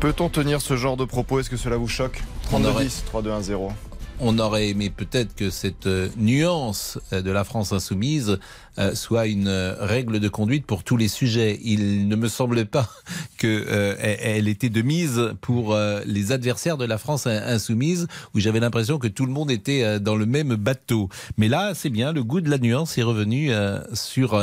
Peut-on 0.00 0.28
tenir 0.28 0.60
ce 0.60 0.76
genre 0.76 0.98
de 0.98 1.06
propos? 1.06 1.40
Est-ce 1.40 1.48
que 1.48 1.56
cela 1.56 1.78
vous 1.78 1.88
choque? 1.88 2.20
On 2.48 2.60
32 2.60 2.68
aurait- 2.68 2.84
10 2.84 3.04
3210. 3.06 3.72
On 4.20 4.38
aurait 4.38 4.68
aimé 4.68 4.90
peut-être 4.90 5.34
que 5.34 5.50
cette 5.50 5.86
euh, 5.86 6.08
nuance 6.16 6.98
euh, 7.12 7.22
de 7.22 7.30
la 7.30 7.44
France 7.44 7.72
insoumise 7.72 8.38
euh, 8.78 8.94
soit 8.94 9.26
une 9.26 9.48
règle 9.80 10.20
de 10.20 10.28
conduite 10.28 10.66
pour 10.66 10.84
tous 10.84 10.96
les 10.96 11.08
sujets. 11.08 11.58
Il 11.62 12.08
ne 12.08 12.16
me 12.16 12.28
semble 12.28 12.66
pas 12.66 12.90
que 13.38 13.46
euh, 13.68 13.94
elle- 13.98 14.48
était 14.48 14.68
de 14.68 14.82
mise 14.82 15.32
pour 15.40 15.76
les 16.06 16.32
adversaires 16.32 16.76
de 16.76 16.84
la 16.84 16.98
France 16.98 17.26
in- 17.26 17.42
insoumise, 17.46 18.06
où 18.34 18.40
j'avais 18.40 18.60
l'impression 18.60 18.98
que 18.98 19.08
tout 19.08 19.26
le 19.26 19.32
monde 19.32 19.50
était 19.50 19.98
dans 19.98 20.14
le 20.16 20.26
même 20.26 20.54
bateau. 20.56 21.08
Mais 21.38 21.48
là, 21.48 21.72
c'est 21.74 21.90
bien, 21.90 22.12
le 22.12 22.22
goût 22.22 22.40
de 22.40 22.50
la 22.50 22.58
nuance 22.58 22.96
est 22.98 23.02
revenu 23.02 23.50
sur 23.92 24.40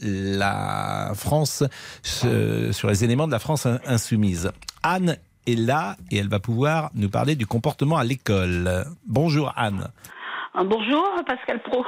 la 0.00 1.12
France, 1.14 1.62
sur 2.02 2.88
les 2.90 3.04
éléments 3.04 3.26
de 3.26 3.32
la 3.32 3.38
France 3.38 3.66
in- 3.66 3.80
insoumise. 3.86 4.50
Anne 4.82 5.16
est 5.46 5.58
là 5.58 5.96
et 6.10 6.18
elle 6.18 6.28
va 6.28 6.40
pouvoir 6.40 6.90
nous 6.94 7.08
parler 7.08 7.36
du 7.36 7.46
comportement 7.46 7.96
à 7.96 8.04
l'école. 8.04 8.84
Bonjour 9.06 9.52
Anne. 9.56 9.88
Bonjour 10.54 11.04
Pascal 11.26 11.60
Pro. 11.62 11.84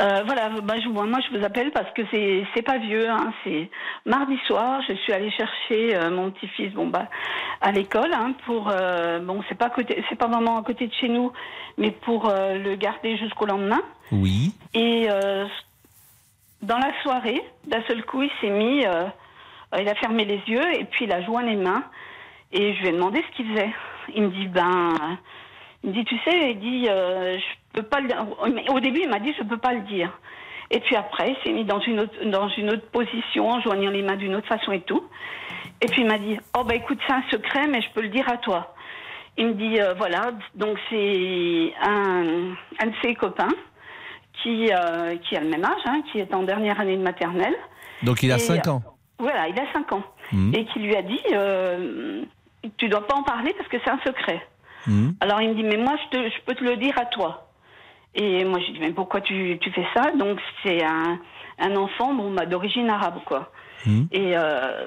Euh, 0.00 0.22
voilà, 0.26 0.48
bah, 0.60 0.74
je, 0.82 0.88
moi 0.88 1.20
je 1.20 1.38
vous 1.38 1.44
appelle 1.44 1.70
parce 1.70 1.90
que 1.92 2.02
c'est 2.10 2.44
c'est 2.52 2.62
pas 2.62 2.78
vieux, 2.78 3.08
hein, 3.08 3.32
c'est 3.44 3.70
mardi 4.04 4.36
soir. 4.46 4.80
Je 4.88 4.94
suis 4.94 5.12
allée 5.12 5.30
chercher 5.30 5.94
euh, 5.94 6.10
mon 6.10 6.32
petit-fils, 6.32 6.72
bon 6.72 6.88
bah 6.88 7.08
à 7.60 7.70
l'école, 7.70 8.12
hein, 8.12 8.34
pour 8.44 8.70
euh, 8.70 9.20
bon 9.20 9.40
c'est 9.48 9.54
pas 9.54 9.70
côté, 9.70 10.04
c'est 10.08 10.16
pas 10.16 10.26
vraiment 10.26 10.58
à 10.58 10.62
côté 10.64 10.88
de 10.88 10.92
chez 10.94 11.08
nous, 11.08 11.30
mais 11.78 11.92
pour 11.92 12.28
le 12.28 12.74
garder 12.74 13.16
jusqu'au 13.16 13.46
lendemain. 13.46 13.82
Oui. 14.10 14.52
Et 14.74 15.06
dans 16.62 16.78
la 16.78 16.90
soirée, 17.02 17.42
d'un 17.66 17.82
seul 17.86 18.04
coup, 18.04 18.22
il 18.22 18.30
s'est 18.40 18.50
mis, 18.50 18.84
il 19.78 19.88
a 19.88 19.94
fermé 19.94 20.24
les 20.24 20.40
yeux 20.46 20.78
et 20.78 20.84
puis 20.84 21.04
il 21.04 21.12
a 21.12 21.22
joint 21.22 21.42
les 21.42 21.56
mains. 21.56 21.84
Et 22.52 22.74
je 22.74 22.80
lui 22.80 22.88
ai 22.88 22.92
demandé 22.92 23.22
ce 23.28 23.36
qu'il 23.36 23.52
faisait. 23.52 23.70
Il 24.14 24.22
me 24.24 24.28
dit, 24.28 24.46
ben, 24.46 24.94
il 25.82 25.90
me 25.90 25.94
dit, 25.94 26.04
tu 26.04 26.16
sais, 26.24 26.52
il 26.52 26.58
dit, 26.60 26.86
euh, 26.88 27.36
je 27.38 27.80
peux 27.80 27.86
pas 27.86 28.00
le. 28.00 28.08
Au 28.70 28.80
début, 28.80 29.00
il 29.02 29.08
m'a 29.08 29.18
dit, 29.18 29.34
je 29.38 29.42
peux 29.44 29.58
pas 29.58 29.72
le 29.72 29.80
dire. 29.80 30.10
Et 30.70 30.80
puis 30.80 30.96
après, 30.96 31.30
il 31.30 31.36
s'est 31.44 31.52
mis 31.52 31.64
dans 31.64 31.80
une 31.80 32.00
autre, 32.00 32.24
dans 32.24 32.48
une 32.48 32.70
autre 32.70 32.86
position, 32.90 33.50
en 33.50 33.60
joignant 33.60 33.90
les 33.90 34.02
mains 34.02 34.16
d'une 34.16 34.34
autre 34.34 34.48
façon 34.48 34.72
et 34.72 34.80
tout. 34.80 35.02
Et 35.80 35.86
puis 35.86 36.02
il 36.02 36.08
m'a 36.08 36.18
dit, 36.18 36.38
oh 36.56 36.64
ben 36.64 36.76
écoute, 36.76 36.98
c'est 37.06 37.12
un 37.12 37.22
secret, 37.30 37.66
mais 37.68 37.82
je 37.82 37.90
peux 37.90 38.00
le 38.00 38.08
dire 38.08 38.28
à 38.30 38.38
toi. 38.38 38.74
Il 39.36 39.48
me 39.48 39.54
dit, 39.54 39.80
euh, 39.80 39.94
voilà, 39.94 40.32
donc 40.54 40.78
c'est 40.88 41.74
un, 41.82 42.54
un 42.80 42.86
de 42.86 42.94
ses 43.02 43.14
copains 43.14 43.52
qui, 44.42 44.70
euh, 44.72 45.16
qui 45.16 45.36
a 45.36 45.40
le 45.40 45.48
même 45.48 45.64
âge, 45.64 45.82
hein, 45.86 46.02
qui 46.10 46.20
est 46.20 46.32
en 46.32 46.44
dernière 46.44 46.80
année 46.80 46.96
de 46.96 47.02
maternelle. 47.02 47.54
Donc 48.02 48.22
il 48.22 48.32
a 48.32 48.36
Et, 48.36 48.38
5 48.38 48.66
ans. 48.68 48.82
Voilà, 49.18 49.48
il 49.48 49.58
a 49.58 49.72
5 49.72 49.92
ans. 49.92 50.02
Mhm. 50.32 50.54
Et 50.54 50.64
qui 50.66 50.80
lui 50.80 50.96
a 50.96 51.02
dit, 51.02 51.20
euh, 51.32 52.22
tu 52.76 52.88
dois 52.88 53.06
pas 53.06 53.14
en 53.14 53.22
parler 53.22 53.54
parce 53.56 53.68
que 53.68 53.76
c'est 53.84 53.90
un 53.90 54.00
secret. 54.04 54.40
Mhm. 54.86 55.14
Alors 55.20 55.40
il 55.40 55.50
me 55.50 55.54
dit, 55.54 55.62
mais 55.62 55.76
moi 55.76 55.94
je, 56.04 56.16
te, 56.18 56.24
je 56.28 56.40
peux 56.46 56.54
te 56.54 56.64
le 56.64 56.76
dire 56.76 56.98
à 56.98 57.06
toi. 57.06 57.48
Et 58.14 58.44
moi 58.44 58.58
je 58.66 58.72
dis, 58.72 58.78
mais 58.80 58.92
pourquoi 58.92 59.20
tu, 59.20 59.58
tu 59.60 59.70
fais 59.72 59.86
ça? 59.94 60.12
Donc 60.18 60.38
c'est 60.62 60.84
un, 60.84 61.18
un 61.58 61.76
enfant 61.76 62.12
bon, 62.14 62.32
bah, 62.34 62.46
d'origine 62.46 62.88
arabe, 62.90 63.20
quoi. 63.24 63.50
Mhm. 63.86 64.08
Et 64.12 64.36
euh, 64.36 64.86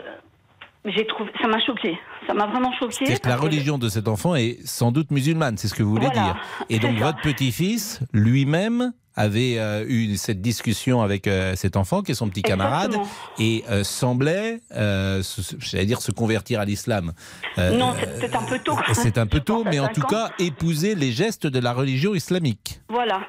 j'ai 0.85 1.05
trouvé, 1.07 1.31
ça 1.41 1.47
m'a 1.47 1.59
choqué. 1.65 1.97
Ça 2.27 2.33
m'a 2.33 2.45
vraiment 2.47 2.71
choqué. 2.79 3.05
Que 3.05 3.27
la 3.29 3.35
que- 3.37 3.41
religion 3.41 3.77
de 3.77 3.89
cet 3.89 4.07
enfant 4.07 4.35
est 4.35 4.57
sans 4.65 4.91
doute 4.91 5.11
musulmane, 5.11 5.57
c'est 5.57 5.67
ce 5.67 5.73
que 5.73 5.83
vous 5.83 5.91
voulez 5.91 6.07
Voilà, 6.07 6.21
dire. 6.33 6.35
Et 6.69 6.79
donc 6.79 6.97
ça. 6.99 7.05
votre 7.05 7.21
petit-fils, 7.21 8.01
lui-même, 8.13 8.93
avait 9.17 9.55
euh, 9.57 9.83
eu 9.87 10.15
cette 10.15 10.41
discussion 10.41 11.01
avec 11.01 11.27
euh, 11.27 11.55
cet 11.55 11.75
enfant, 11.75 12.01
qui 12.03 12.11
est 12.13 12.15
son 12.15 12.29
petit 12.29 12.43
camarade, 12.43 12.91
Exactement. 12.93 13.09
et 13.39 13.63
euh, 13.69 13.83
semblait, 13.83 14.61
se- 14.71 15.55
j'allais 15.59 15.85
dire, 15.85 15.99
se 16.01 16.11
convertir 16.13 16.61
à 16.61 16.65
l'islam. 16.65 17.11
Non, 17.57 17.93
c'est 17.99 18.19
peut-être 18.19 18.41
un 18.41 18.45
peu 18.45 18.59
tôt. 18.59 18.77
C'est 18.93 19.17
un 19.17 19.27
peu 19.27 19.41
tôt, 19.41 19.63
mais 19.69 19.79
en 19.79 19.89
tout 19.89 20.03
ans. 20.03 20.07
cas, 20.07 20.31
épouser 20.39 20.95
les 20.95 21.11
gestes 21.11 21.47
de 21.47 21.59
la 21.59 21.73
religion 21.73 22.15
islamique. 22.15 22.79
Voilà. 22.87 23.21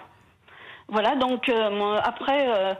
Voilà, 0.89 1.17
donc 1.17 1.51
après, 2.05 2.77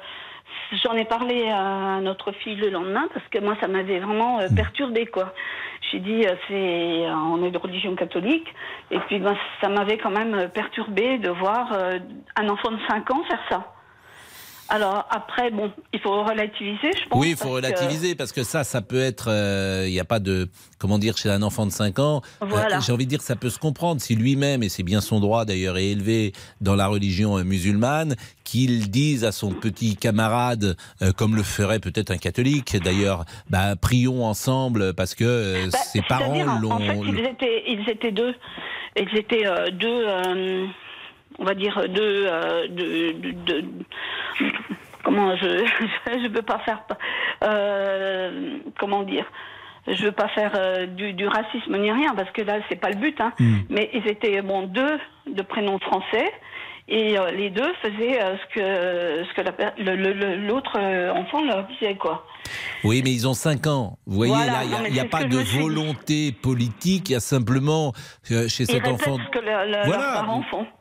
j'en 0.85 0.93
ai 0.95 1.05
parlé 1.05 1.49
à 1.49 2.01
notre 2.01 2.33
fille 2.33 2.57
le 2.57 2.71
lendemain 2.71 3.09
parce 3.13 3.27
que 3.29 3.39
moi, 3.39 3.57
ça 3.61 3.69
m'avait 3.69 4.01
vraiment 4.01 4.41
euh, 4.41 4.49
perturbé 4.55 5.07
quoi. 5.07 5.33
J'ai 5.91 6.01
dit, 6.01 6.27
euh, 6.27 6.35
c'est, 6.49 7.11
on 7.11 7.43
est 7.45 7.51
de 7.51 7.59
religion 7.59 7.95
catholique, 7.95 8.47
et 8.91 8.99
puis 9.01 9.19
ben, 9.19 9.37
ça 9.61 9.69
m'avait 9.69 9.99
quand 9.99 10.11
même 10.11 10.49
perturbé 10.51 11.19
de 11.19 11.31
voir 11.31 11.73
euh, 11.73 11.99
un 12.37 12.49
enfant 12.49 12.71
de 12.71 12.79
5 12.89 13.11
ans 13.11 13.23
faire 13.25 13.41
ça. 13.49 13.78
Alors 14.71 15.07
après, 15.11 15.51
bon, 15.51 15.73
il 15.95 16.01
faut 16.01 16.23
relativiser, 16.25 16.91
je 16.93 17.09
pense. 17.09 17.19
Oui, 17.21 17.31
il 17.31 17.37
faut 17.37 17.45
parce 17.61 17.73
que- 17.73 17.77
relativiser 17.79 18.15
parce 18.15 18.33
que 18.33 18.43
ça, 18.43 18.65
ça 18.65 18.83
peut 18.83 19.01
être. 19.01 19.29
euh, 19.31 19.85
Il 19.87 19.93
n'y 19.93 20.01
a 20.01 20.05
pas 20.05 20.19
de. 20.21 20.49
Comment 20.79 20.99
dire, 20.99 21.17
chez 21.17 21.31
un 21.31 21.43
enfant 21.43 21.65
de 21.67 21.71
5 21.73 21.99
ans, 21.99 22.23
euh, 22.43 22.47
Voilà. 22.47 22.79
j'ai 22.81 22.93
envie 22.93 23.05
de 23.07 23.11
dire 23.11 23.19
que 23.19 23.25
ça 23.25 23.35
peut 23.35 23.51
se 23.51 23.59
comprendre 23.59 24.01
si 24.01 24.15
lui-même, 24.15 24.63
et 24.63 24.69
c'est 24.69 24.83
bien 24.83 25.01
son 25.01 25.19
droit 25.21 25.45
d'ailleurs, 25.45 25.77
est 25.79 25.87
élevé 25.89 26.33
dans 26.61 26.77
la 26.77 26.87
religion 26.87 27.39
euh, 27.39 27.43
musulmane, 27.45 28.15
qu'il 28.45 28.91
dise 28.91 29.25
à 29.25 29.33
son 29.33 29.51
petit 29.53 29.97
camarade, 29.97 30.77
euh, 31.03 31.13
comme 31.13 31.35
le 31.35 31.43
ferait 31.43 31.81
peut-être 31.81 32.11
un 32.11 32.17
catholique 32.19 32.77
d'ailleurs, 32.77 33.25
bah, 33.51 33.75
prions 33.81 34.25
ensemble 34.25 34.93
parce 34.95 35.15
que 35.15 35.25
euh, 35.25 35.67
Bah, 35.73 35.79
ses 35.79 36.03
parents 36.03 36.59
l'ont. 36.61 36.71
En 36.73 36.79
fait, 36.79 36.97
ils 37.07 37.19
étaient, 37.21 37.63
ils 37.67 37.89
étaient 37.91 38.13
deux. 38.13 38.35
Ils 38.97 39.17
étaient 39.19 39.47
euh, 39.47 39.71
deux, 39.71 40.05
euh, 40.09 40.67
on 41.39 41.45
va 41.45 41.55
dire 41.55 41.81
deux, 41.89 42.27
euh, 42.27 42.67
deux- 42.69 43.13
deux- 43.15 43.33
deux- 43.33 43.65
comment 45.05 45.37
je, 45.37 45.65
je 46.07 46.29
veux 46.29 46.43
pas 46.43 46.59
faire, 46.61 46.81
euh, 47.45 48.59
comment 48.79 49.03
dire. 49.03 49.25
Je 49.87 50.05
veux 50.05 50.13
pas 50.13 50.29
faire 50.29 50.53
euh, 50.57 50.85
du, 50.87 51.15
du 51.15 51.27
racisme 51.27 51.77
ni 51.79 51.91
rien 51.91 52.15
parce 52.15 52.31
que 52.33 52.43
là 52.43 52.59
c'est 52.69 52.77
pas 52.79 52.91
le 52.91 52.97
but. 52.97 53.19
Hein. 53.21 53.33
Hmm. 53.39 53.59
Mais 53.71 53.89
ils 53.95 54.07
étaient 54.07 54.43
bon 54.43 54.63
deux 54.65 54.99
de 55.27 55.41
prénoms 55.43 55.79
français 55.79 56.31
et 56.89 57.19
euh, 57.19 57.31
les 57.31 57.51
deux 57.51 57.73
faisaient 57.83 58.21
euh, 58.23 58.37
ce 58.37 58.55
que 58.55 59.25
ce 59.29 59.35
l'autre 60.47 60.73
euh, 60.79 61.13
enfant 61.13 61.45
leur 61.45 61.67
disait 61.69 61.97
quoi. 61.97 62.25
Oui, 62.85 63.03
mais 63.05 63.13
ils 63.13 63.29
ont 63.29 63.35
5 63.35 63.67
ans. 63.67 63.99
Vous 64.07 64.17
voyez, 64.17 64.33
Voilà, 64.33 64.65
là, 64.65 64.87
il 64.87 64.93
n'y 64.95 65.01
a, 65.01 65.05
pas 65.05 65.25
de 65.25 65.37
volonté 65.61 66.33
politique, 66.33 67.11
il 67.11 67.13
y 67.13 67.17
a 67.17 67.21
simplement 67.21 67.93
euh, 68.31 68.49
chez 68.49 68.65
Ils 68.65 68.71
cet 68.73 68.87
enfant. 68.87 69.19
ce 69.19 69.31
que 69.39 69.45
le- 69.45 69.71
le- 69.71 69.85
Voilà. 69.87 70.25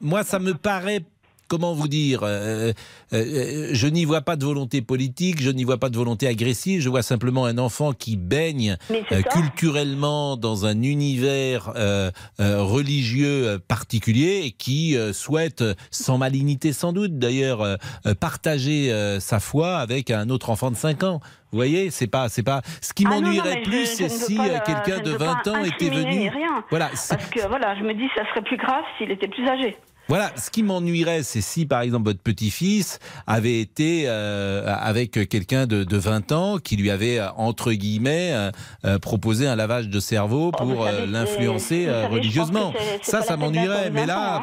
Moi, 0.02 0.24
ça 0.24 0.40
me 0.40 0.54
paraît. 0.54 1.02
Comment 1.48 1.74
vous 1.74 1.88
dire 1.88 2.22
euh, 2.24 2.74
euh, 3.14 3.70
Je 3.72 3.88
n'y 3.88 4.06
vois 4.06 4.22
pas 4.22 4.36
de 4.36 4.44
volonté 4.46 4.82
politique, 4.82 5.42
je 5.42 5.50
n'y 5.50 5.64
vois 5.64 5.78
pas 5.78 5.90
de 5.90 5.96
volonté 5.98 6.28
agressive, 6.28 6.82
je 6.82 6.90
vois 6.90 7.02
simplement 7.02 7.46
un 7.46 7.58
enfant 7.58 7.94
qui 7.94 8.18
baigne 8.18 8.78
euh, 8.92 9.22
culturellement 9.22 10.36
dans 10.38 10.66
un 10.66 10.82
univers 10.82 11.72
euh, 11.76 12.12
euh, 12.40 12.62
religieux 12.64 13.48
euh, 13.48 13.60
particulier 13.66 14.42
et 14.46 14.52
qui 14.52 14.98
euh, 14.98 15.14
souhaite, 15.14 15.62
euh, 15.62 15.74
sans 15.92 16.18
malignité 16.18 16.74
sans 16.74 16.92
doute 16.94 17.18
d'ailleurs, 17.18 17.62
euh, 17.62 17.76
euh, 18.06 18.14
partager 18.14 18.92
euh, 18.92 19.20
sa 19.20 19.40
foi 19.40 19.78
avec 19.78 20.12
un 20.12 20.30
autre 20.30 20.50
enfant 20.50 20.72
de 20.72 20.76
5 20.76 21.04
ans. 21.04 21.20
Vous 21.52 21.58
voyez, 21.58 21.92
c'est 21.92 22.08
pas, 22.08 22.28
c'est 22.28 22.44
pas. 22.44 22.62
Ce 22.82 22.94
qui 22.94 23.06
Ah 23.08 23.12
m'ennuierait 23.12 23.62
plus, 23.62 23.86
c'est 23.86 24.10
si 24.10 24.38
euh, 24.38 24.60
quelqu'un 24.66 25.00
de 25.02 25.12
ne 25.14 25.18
veux 25.18 25.18
20 25.26 25.44
pas 25.44 25.52
ans 25.52 25.64
était 25.64 25.90
venu. 25.90 26.30
rien. 26.30 26.64
Voilà, 26.70 26.88
Parce 26.90 27.30
que 27.32 27.48
voilà, 27.48 27.76
je 27.78 27.84
me 27.84 27.94
dis 27.94 28.08
ça 28.18 28.24
serait 28.30 28.42
plus 28.44 28.58
grave 28.58 28.84
s'il 28.98 29.10
était 29.12 29.30
plus 29.30 29.48
âgé. 29.48 29.78
Voilà, 30.10 30.32
ce 30.38 30.50
qui 30.50 30.64
m'ennuierait, 30.64 31.22
c'est 31.24 31.42
si 31.42 31.66
par 31.66 31.82
exemple 31.82 32.06
votre 32.06 32.22
petit-fils 32.22 33.00
avait 33.28 33.60
été 33.60 34.04
euh, 34.08 34.64
avec 34.80 35.12
quelqu'un 35.28 35.68
de, 35.68 35.84
de 35.84 35.98
20 35.98 36.32
ans 36.32 36.58
qui 36.60 36.78
lui 36.78 36.92
avait, 36.92 37.20
euh, 37.20 37.28
entre 37.36 37.74
guillemets, 37.74 38.32
euh, 38.32 38.52
euh, 38.86 39.00
proposé 39.00 39.48
un 39.48 39.58
lavage 39.58 39.90
de 39.90 40.00
cerveau 40.00 40.52
Oh, 40.54 40.58
pour 40.58 40.86
euh, 40.86 41.06
l'influencer 41.06 41.88
euh, 41.88 42.08
religieusement. 42.08 42.74
Ça, 43.02 43.22
ça 43.22 43.36
m'ennuierait. 43.36 43.90
Mais 43.90 44.02
20 44.02 44.06
là, 44.06 44.36
hein. 44.38 44.42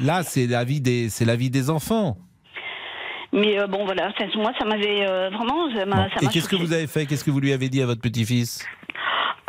là, 0.00 0.22
c'est 0.22 0.46
la 0.46 0.64
vie 0.64 0.80
des, 0.80 1.10
c'est 1.10 1.26
la 1.26 1.36
vie 1.36 1.50
des 1.50 1.68
enfants. 1.68 2.16
Mais 3.34 3.58
euh, 3.58 3.66
bon, 3.66 3.84
voilà, 3.84 4.12
ça- 4.18 4.24
moi, 4.36 4.52
ça 4.58 4.64
m'avait 4.64 5.06
euh, 5.06 5.28
vraiment. 5.30 5.68
Ça 5.76 5.84
m'a, 5.86 6.08
ça 6.08 6.16
Et 6.22 6.26
qu'est-ce 6.28 6.48
que 6.48 6.56
vous 6.56 6.72
avez 6.72 6.86
fait? 6.86 7.04
Qu'est-ce 7.06 7.24
que 7.24 7.30
vous 7.30 7.40
lui 7.40 7.52
avez 7.52 7.68
dit 7.68 7.82
à 7.82 7.86
votre 7.86 8.00
petit-fils? 8.00 8.64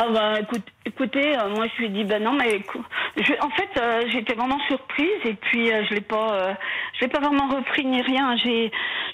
Ah 0.05 0.11
bah 0.11 0.39
écoute, 0.41 0.63
écoutez, 0.85 1.37
euh, 1.37 1.49
moi 1.55 1.65
je 1.67 1.79
lui 1.79 1.85
ai 1.85 1.89
dit 1.89 2.03
bah 2.03 2.19
non 2.19 2.33
mais 2.33 2.61
je, 3.15 3.33
en 3.41 3.49
fait 3.51 3.69
euh, 3.79 4.03
j'étais 4.11 4.33
vraiment 4.33 4.59
surprise 4.67 5.07
et 5.23 5.33
puis 5.33 5.71
euh, 5.71 5.83
je 5.89 5.93
l'ai 5.93 6.01
pas, 6.01 6.33
euh, 6.33 6.53
je 6.95 7.05
l'ai 7.05 7.07
pas 7.07 7.19
vraiment 7.21 7.47
repris 7.47 7.85
ni 7.85 8.01
rien. 8.01 8.35
J'ai, 8.37 8.69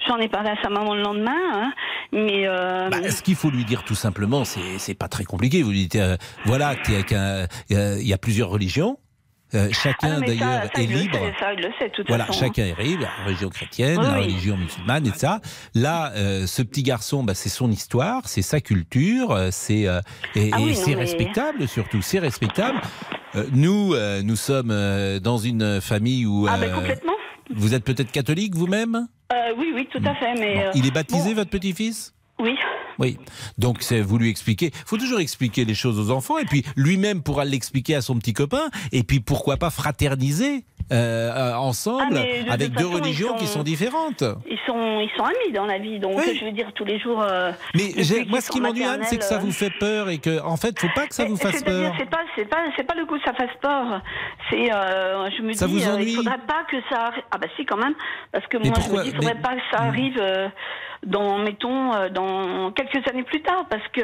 j'en 0.07 0.17
ai 0.17 0.29
parlé 0.29 0.49
à 0.49 0.61
sa 0.63 0.69
maman 0.69 0.95
le 0.95 1.01
lendemain, 1.03 1.35
hein, 1.53 1.73
mais 2.11 2.47
euh, 2.47 2.89
Bah, 2.89 3.07
ce 3.11 3.21
qu'il 3.21 3.35
faut 3.35 3.51
lui 3.51 3.65
dire 3.65 3.83
tout 3.83 3.95
simplement, 3.95 4.45
c'est 4.45 4.79
c'est 4.79 4.95
pas 4.95 5.07
très 5.09 5.25
compliqué. 5.25 5.61
Vous 5.61 5.71
lui 5.71 5.81
dites, 5.81 5.95
euh, 5.97 6.17
voilà, 6.45 6.75
qu'il 6.75 6.95
y 7.69 8.13
a 8.13 8.17
plusieurs 8.17 8.49
religions. 8.49 8.97
Euh, 9.55 9.67
ah 9.69 9.73
chacun 9.73 10.15
ça- 10.15 10.19
d'ailleurs 10.21 10.63
est 10.77 10.85
libre. 10.85 11.17
ça 11.39 11.53
il 11.53 11.61
le 11.61 11.69
sait 11.79 11.89
toute 11.89 12.07
Voilà, 12.07 12.25
façon. 12.25 12.39
chacun 12.45 12.65
est 12.65 12.79
libre, 12.83 13.03
la 13.17 13.25
religion 13.25 13.49
chrétienne, 13.49 13.97
Oui, 13.97 14.05
la 14.05 14.13
oui. 14.19 14.23
religion 14.25 14.57
musulmane 14.57 15.07
et 15.07 15.11
ça. 15.17 15.41
Là, 15.73 16.11
euh, 16.15 16.45
ce 16.45 16.61
petit 16.61 16.83
garçon, 16.83 17.23
bah, 17.23 17.33
c'est 17.33 17.49
son 17.49 17.71
histoire, 17.71 18.21
c'est 18.27 18.43
sa 18.43 18.61
culture, 18.61 19.31
euh, 19.31 19.49
c'est 19.51 19.87
euh, 19.87 20.01
et, 20.35 20.51
Ah 20.53 20.59
et 20.59 20.63
oui, 20.65 20.75
c'est 20.75 20.91
mais- 20.91 21.01
respectable 21.01 21.67
surtout, 21.67 22.01
c'est 22.01 22.19
respectable. 22.19 22.79
Nous, 23.51 23.95
nous 24.23 24.35
sommes 24.35 24.73
dans 25.19 25.37
une 25.37 25.81
famille 25.81 26.25
où 26.25 26.47
Ah 26.49 26.57
euh, 26.61 26.73
complètement. 26.73 27.13
vous 27.53 27.73
êtes 27.73 27.83
peut-être 27.83 28.11
catholique 28.11 28.55
vous-même? 28.55 29.07
Oui 29.57 29.71
oui 29.75 29.87
tout 29.91 30.01
à 30.05 30.15
fait, 30.15 30.33
mais 30.39 30.65
Il 30.75 30.85
est 30.87 30.91
baptisé 30.91 31.33
votre 31.33 31.49
petit-fils? 31.49 32.13
Oui. 32.39 32.55
Oui. 32.99 33.17
Donc 33.57 33.77
c'est 33.81 34.01
vous 34.01 34.17
lui 34.17 34.29
expliquer. 34.29 34.71
faut 34.85 34.97
toujours 34.97 35.19
expliquer 35.19 35.65
les 35.65 35.73
choses 35.75 35.99
aux 35.99 36.11
enfants 36.13 36.37
et 36.37 36.45
puis 36.45 36.63
lui-même 36.75 37.23
pourra 37.23 37.45
l'expliquer 37.45 37.95
à 37.95 38.01
son 38.01 38.17
petit 38.19 38.33
copain 38.33 38.69
et 38.91 39.03
puis 39.03 39.19
pourquoi 39.19 39.57
pas 39.57 39.69
fraterniser 39.69 40.65
euh, 40.91 41.31
euh, 41.31 41.53
ensemble 41.55 42.17
Ah, 42.17 42.45
de 42.47 42.51
avec 42.51 42.71
deux 42.71 42.85
façon, 42.85 42.91
religions 42.95 43.33
qui 43.35 43.45
sont- 43.45 43.61
différentes. 43.63 44.23
Ils 44.49 44.57
sont, 44.65 44.99
ils 45.01 45.09
sont 45.15 45.23
amis 45.23 45.51
dans 45.53 45.65
la 45.67 45.77
vie, 45.77 45.99
donc 45.99 46.17
Oui. 46.17 46.35
je 46.39 46.45
veux 46.45 46.51
dire 46.51 46.71
tous 46.73 46.85
les 46.85 46.97
jours. 46.99 47.21
euh, 47.21 47.51
Mais 47.75 47.91
moi, 48.27 48.41
ce 48.41 48.49
qui 48.49 48.59
m'ennuie, 48.59 48.83
Anne, 48.85 49.01
c'est 49.03 49.17
que 49.17 49.23
ça 49.23 49.37
vous 49.37 49.51
fait 49.51 49.69
peur 49.79 50.09
et 50.09 50.17
que, 50.17 50.41
en 50.41 50.57
fait, 50.57 50.79
faut 50.79 50.87
pas 50.95 51.05
que 51.05 51.13
ça 51.13 51.25
vous 51.25 51.35
fasse 51.37 51.61
peur. 51.63 51.93
C'est 51.99 52.09
pas, 52.09 52.21
c'est 52.35 52.45
pas, 52.45 52.57
c'est 52.75 52.83
pas 52.85 52.95
le 52.95 53.05
coup 53.05 53.17
que 53.19 53.23
ça 53.25 53.33
fasse 53.33 53.55
peur. 53.61 54.01
C'est, 54.49 54.73
euh, 54.73 55.29
je 55.37 55.43
me 55.43 55.53
Ça 55.53 55.67
dis, 55.67 55.73
vous 55.73 55.87
euh, 55.87 55.93
ennuie 55.95 56.11
il 56.11 56.15
faudrait 56.15 56.39
pas 56.47 56.63
que 56.71 56.77
ça. 56.89 57.09
arri- 57.11 57.23
Ah 57.31 57.37
bah 57.37 57.47
si 57.55 57.65
quand 57.65 57.77
même, 57.77 57.93
parce 58.31 58.47
que 58.47 58.57
moi 58.57 58.65
je 58.75 58.89
me 58.91 59.03
dis, 59.03 59.09
il 59.09 59.15
faudrait 59.15 59.33
Mais- 59.35 59.41
pas 59.41 59.55
que 59.55 59.61
ça 59.71 59.83
arrive 59.83 60.17
euh, 60.19 60.47
dans, 61.05 61.37
mettons, 61.39 61.93
euh, 61.93 62.09
dans 62.09 62.71
quelques 62.71 63.07
années 63.07 63.23
plus 63.23 63.41
tard, 63.41 63.65
parce 63.69 63.87
que. 63.93 64.01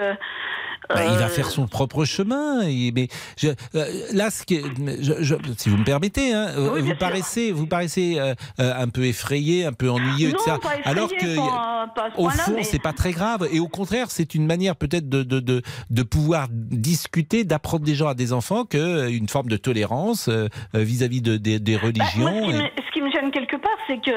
Bah, 0.88 1.04
il 1.04 1.18
va 1.18 1.26
euh, 1.26 1.30
faire 1.30 1.50
son 1.50 1.66
propre 1.68 2.06
chemin. 2.06 2.60
Mais 2.64 3.08
je- 3.40 3.48
euh, 3.74 3.86
là, 4.14 4.30
ce 4.30 4.44
qui 4.44 4.56
est- 4.58 5.02
je- 5.02 5.24
je- 5.24 5.36
si 5.58 5.70
vous 5.70 5.78
me 5.78 5.84
permettez, 5.84 6.32
hein, 6.32 6.50
Oui, 6.74 6.82
vous 6.82 6.94
paraissez, 6.96 7.52
vous 7.52 7.66
paraissez 7.66 8.18
euh, 8.20 8.36
un 8.60 8.88
peu 8.90 9.04
effrayé, 9.06 9.66
un 9.66 9.74
peu 9.74 9.90
ennuyeux, 9.90 10.30
Non, 10.30 10.36
etc. 10.36 10.58
pas 10.62 10.76
effrayé, 10.78 10.84
Alors 10.86 11.10
que, 11.10 11.36
pas- 11.38 11.88
pas 11.96 12.10
ce 12.16 12.22
au 12.22 12.30
fond, 12.30 12.52
mais- 12.56 12.64
c'est 12.64 12.78
pas 12.82 12.94
très 12.94 13.14
grave. 13.14 13.48
Et 13.52 13.60
au 13.60 13.68
contraire, 13.68 14.12
c'est 14.12 14.36
une 14.36 14.46
manière 14.46 14.76
peut-être 14.76 15.10
de, 15.10 15.24
de, 15.24 15.40
de, 15.40 15.64
de 15.90 16.04
pouvoir 16.04 16.50
discuter, 16.52 17.46
d'apprendre 17.46 17.84
des 17.84 17.96
gens 17.96 18.08
à 18.08 18.14
des 18.14 18.32
enfants 18.32 18.64
qu'une 18.64 19.28
forme 19.28 19.48
de 19.50 19.58
tolérance 19.58 20.28
euh, 20.28 20.50
euh, 20.76 20.80
vis-à-vis 20.84 21.22
de, 21.24 21.38
des- 21.38 21.58
Bah, 21.60 21.72
moi, 21.82 21.82
religions. 21.90 22.52
ce, 22.88 22.94
qui 22.94 23.02
ce 23.16 23.22
gêne 23.22 23.32
quelque 23.32 23.56
part, 23.58 23.78
c'est 23.88 24.00
que 24.02 24.12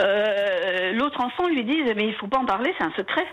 euh, 0.00 0.92
l'autre 0.94 1.20
enfant 1.20 1.46
lui 1.48 1.64
dise 1.64 1.92
mais 1.96 2.06
il 2.08 2.14
faut 2.14 2.26
pas 2.28 2.38
en 2.38 2.44
parler, 2.46 2.72
c'est 2.78 2.84
un 2.84 2.92
secret. 2.92 3.24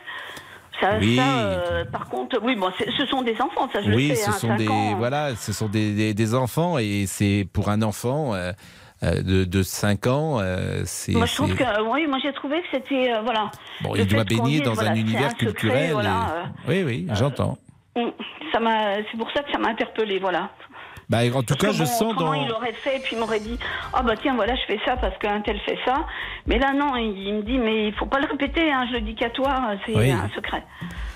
Ça, 0.79 0.91
Oui. 0.99 1.17
ça, 1.17 1.23
euh, 1.41 1.83
par 1.91 2.07
contre, 2.07 2.39
oui, 2.41 2.55
bon, 2.55 2.71
ce 2.97 3.05
sont 3.07 3.21
des 3.21 3.35
enfants, 3.41 3.67
ça 3.73 3.81
je 3.81 3.91
oui, 3.91 4.09
le 4.09 4.15
sais. 4.15 4.21
ce 4.23 4.29
hein, 4.29 4.33
sont 4.33 4.47
cinq 4.47 4.57
des 4.59 4.67
ans. 4.69 4.95
voilà, 4.97 5.35
ce 5.35 5.51
sont 5.51 5.67
des, 5.67 5.93
des- 5.93 6.13
des 6.13 6.35
enfants 6.35 6.77
et 6.77 7.03
c'est 7.05 7.45
pour 7.51 7.67
un 7.69 7.81
enfant 7.81 8.33
euh, 8.33 8.53
de, 9.01 9.43
de 9.43 9.61
5 9.63 10.07
ans, 10.07 10.39
euh, 10.39 10.81
c'est 10.85 11.11
Moi, 11.13 11.25
je 11.25 11.35
trouve 11.35 11.53
que, 11.55 11.63
oui, 11.91 12.05
moi 12.07 12.17
j'ai 12.21 12.31
trouvé 12.33 12.61
que 12.61 12.67
c'était, 12.71 13.13
euh, 13.13 13.21
voilà. 13.23 13.49
bon, 13.81 13.93
il 13.95 14.05
doit 14.07 14.23
baigner 14.23 14.59
dans 14.61 14.73
voilà, 14.73 14.91
un 14.91 14.95
univers 14.95 15.31
secret, 15.31 15.45
culturel. 15.47 15.91
voilà, 15.93 16.45
Oui, 16.67 16.83
oui, 16.85 17.07
j'entends. 17.13 17.57
euh, 17.97 18.11
ça 18.53 18.59
m'a, 18.59 18.95
c'est 19.11 19.17
pour 19.17 19.29
ça 19.31 19.43
que 19.43 19.51
ça 19.51 19.57
m'a 19.57 19.69
interpellée, 19.69 20.19
voilà. 20.19 20.49
Bah, 21.09 21.19
en 21.33 21.41
tout 21.41 21.55
cas, 21.55 21.71
je 21.71 21.79
bon, 21.79 21.85
sens 21.85 22.15
dans 22.17 22.33
il 22.33 22.51
aurait 22.51 22.73
fait 22.73 22.97
et 22.97 22.99
puis 22.99 23.15
il 23.15 23.19
m'aurait 23.19 23.39
dit 23.39 23.57
ah 23.93 24.03
bah 24.03 24.13
tiens 24.21 24.35
voilà 24.35 24.55
je 24.55 24.61
fais 24.67 24.79
ça 24.85 24.95
parce 24.95 25.17
qu'un 25.17 25.41
tel 25.41 25.59
fait 25.61 25.77
ça 25.83 26.05
mais 26.45 26.59
là 26.59 26.71
non 26.73 26.95
il, 26.97 27.17
il 27.27 27.33
me 27.33 27.41
dit 27.41 27.57
mais 27.57 27.87
il 27.87 27.93
faut 27.95 28.05
pas 28.05 28.19
le 28.19 28.27
répéter 28.27 28.71
hein, 28.71 28.85
je 28.89 28.93
le 28.97 29.01
dis 29.01 29.15
qu'à 29.15 29.31
toi 29.31 29.71
c'est 29.85 29.95
Oui. 29.95 30.11
un 30.11 30.29
secret 30.35 30.63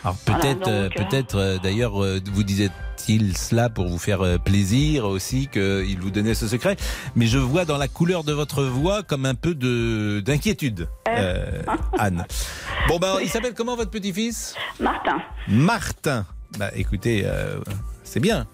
Alors 0.04 0.18
peut-être, 0.26 0.68
euh, 0.68 0.86
euh, 0.88 0.90
peut-être 0.90 1.36
euh, 1.36 1.58
d'ailleurs, 1.62 1.94
vous 1.94 2.44
disait-il 2.44 3.38
cela 3.38 3.70
pour 3.70 3.88
vous 3.88 4.00
faire 4.00 4.22
plaisir 4.44 5.06
aussi 5.06 5.48
qu'il 5.48 6.00
vous 6.00 6.10
donnait 6.10 6.34
ce 6.34 6.48
secret. 6.48 6.76
Mais 7.16 7.26
je 7.28 7.38
vois 7.38 7.66
dans 7.66 7.78
la 7.78 7.88
couleur 7.88 8.24
de 8.24 8.34
votre 8.34 8.64
voix 8.64 9.04
comme 9.04 9.26
un 9.28 9.36
peu 9.36 9.54
de 9.54 10.22
d'inquiétude, 10.22 10.88
euh, 11.08 11.62
Anne. 12.00 12.26
Bon 12.88 12.98
ben, 13.00 13.18
il 13.22 13.30
s'appelle 13.30 13.54
comment 13.54 13.76
votre 13.76 13.92
petit-fils? 13.92 14.56
Martin 14.80 15.22
Martin. 15.48 16.26
Bah 16.58 16.70
écoutez, 16.76 17.26
c'est 18.04 18.20
bien. 18.20 18.46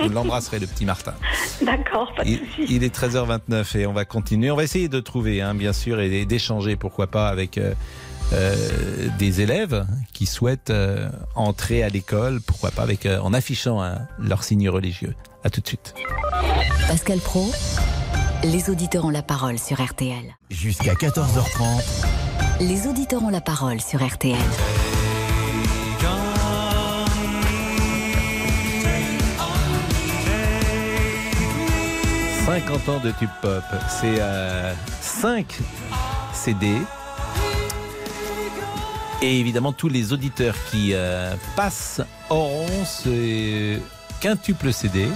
Vous 0.00 0.08
l'embrasserez, 0.08 0.58
le 0.58 0.66
petit 0.66 0.84
Martin. 0.84 1.14
d'accord 1.62 2.12
pas 2.16 2.24
de 2.24 2.28
Il, 2.30 2.38
souci 2.38 2.66
il 2.68 2.84
est 2.84 2.94
13h29 2.94 3.78
et 3.78 3.86
on 3.86 3.92
va 3.92 4.04
continuer. 4.04 4.50
On 4.50 4.56
va 4.56 4.64
essayer 4.64 4.88
de 4.88 5.00
trouver, 5.00 5.40
hein, 5.42 5.54
bien 5.54 5.72
sûr, 5.72 6.00
et 6.00 6.24
d'échanger, 6.24 6.76
pourquoi 6.76 7.06
pas, 7.06 7.28
avec 7.28 7.58
euh, 7.58 7.74
euh, 8.32 9.08
des 9.18 9.42
élèves 9.42 9.86
qui 10.12 10.26
souhaitent 10.26 10.70
euh, 10.70 11.08
entrer 11.34 11.82
à 11.82 11.88
l'école, 11.88 12.40
pourquoi 12.40 12.70
pas, 12.70 12.82
avec, 12.82 13.06
euh, 13.06 13.18
en 13.20 13.32
affichant 13.34 13.82
hein, 13.82 13.98
leur 14.18 14.42
signe 14.44 14.68
religieux. 14.68 15.14
À 15.44 15.50
tout 15.50 15.60
de 15.60 15.66
suite. 15.66 15.94
Pascal 16.88 17.18
Pro, 17.18 17.52
Les 18.42 18.70
auditeurs 18.70 19.04
ont 19.04 19.10
la 19.10 19.22
parole 19.22 19.58
sur 19.58 19.82
RTL. 19.82 20.36
Jusqu'à 20.50 20.94
14h30. 20.94 21.82
Les 22.60 22.86
auditeurs 22.86 23.22
ont 23.22 23.30
la 23.30 23.40
parole 23.42 23.80
sur 23.80 24.04
RTL. 24.04 24.38
50 32.46 32.88
ans 32.88 33.00
de 33.00 33.10
tube 33.12 33.30
pop. 33.40 33.62
C'est 33.88 34.20
5 35.00 35.46
CD. 36.32 36.68
Et 39.22 39.40
évidemment, 39.40 39.72
tous 39.72 39.88
les 39.88 40.12
auditeurs 40.12 40.54
qui 40.70 40.90
euh, 40.92 41.34
passent 41.56 42.02
auront 42.28 42.84
ce 42.84 43.78
quintuple 44.20 44.72
CD. 44.72 45.06